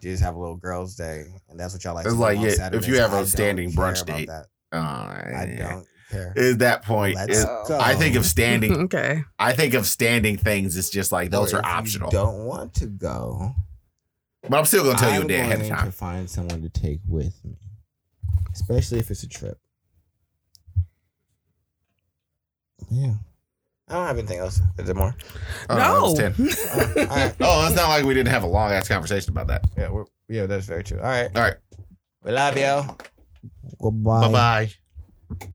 just 0.00 0.22
have 0.22 0.34
a 0.34 0.38
little 0.38 0.56
girls' 0.56 0.94
day, 0.96 1.26
and 1.48 1.58
that's 1.58 1.74
what 1.74 1.84
y'all 1.84 1.94
like. 1.94 2.06
It's 2.06 2.14
like, 2.14 2.38
on 2.38 2.44
yeah, 2.44 2.70
if 2.72 2.86
you 2.86 2.98
have 2.98 3.12
a 3.12 3.16
I 3.16 3.18
don't 3.20 3.26
standing 3.26 3.72
brunch 3.72 4.04
date. 4.06 4.28
that. 4.28 4.46
Oh, 4.72 4.78
I 4.78 5.54
yeah. 5.56 5.68
don't 5.68 5.86
care. 6.10 6.34
At 6.36 6.58
that 6.60 6.84
point, 6.84 7.16
Let's 7.16 7.44
go. 7.44 7.78
I 7.80 7.94
think 7.94 8.16
of 8.16 8.24
standing. 8.26 8.72
okay. 8.84 9.22
I 9.38 9.52
think 9.52 9.74
of 9.74 9.86
standing 9.86 10.36
things 10.36 10.76
It's 10.76 10.90
just 10.90 11.12
like 11.12 11.30
those 11.30 11.52
Or 11.54 11.58
are 11.58 11.60
if 11.60 11.66
you 11.66 11.72
optional. 11.72 12.10
Don't 12.10 12.44
want 12.44 12.74
to 12.74 12.86
go. 12.86 13.54
But 14.42 14.58
I'm 14.58 14.64
still 14.66 14.84
gonna 14.84 14.98
tell 14.98 15.10
you 15.12 15.18
a 15.18 15.22
I'm 15.22 15.26
day 15.26 15.40
ahead 15.40 15.60
of 15.60 15.68
going 15.68 15.74
time. 15.74 15.86
to 15.86 15.92
find 15.92 16.28
someone 16.30 16.60
to 16.62 16.68
take 16.68 17.00
with 17.08 17.42
me, 17.44 17.56
especially 18.52 18.98
if 18.98 19.10
it's 19.10 19.22
a 19.22 19.28
trip. 19.28 19.58
Yeah. 22.90 23.14
I 23.88 23.94
don't 23.94 24.06
have 24.06 24.18
anything 24.18 24.38
else. 24.38 24.60
Is 24.78 24.86
there 24.86 24.94
more? 24.94 25.14
Oh, 25.68 25.76
that 25.76 25.92
was 26.00 26.18
no. 26.18 26.30
10. 26.30 26.34
All 27.10 27.16
right. 27.16 27.34
Oh, 27.40 27.66
it's 27.66 27.76
not 27.76 27.88
like 27.88 28.04
we 28.04 28.14
didn't 28.14 28.30
have 28.30 28.42
a 28.42 28.46
long 28.46 28.72
ass 28.72 28.88
conversation 28.88 29.30
about 29.30 29.48
that. 29.48 29.64
Yeah, 29.76 29.90
we're, 29.90 30.04
yeah, 30.28 30.46
that's 30.46 30.66
very 30.66 30.82
true. 30.82 30.98
All 30.98 31.04
right. 31.04 31.30
All 31.36 31.42
right. 31.42 31.56
We 32.22 32.32
love 32.32 32.56
you. 32.56 32.96
Goodbye. 33.78 34.28
Bye 34.28 34.72
bye. 35.38 35.46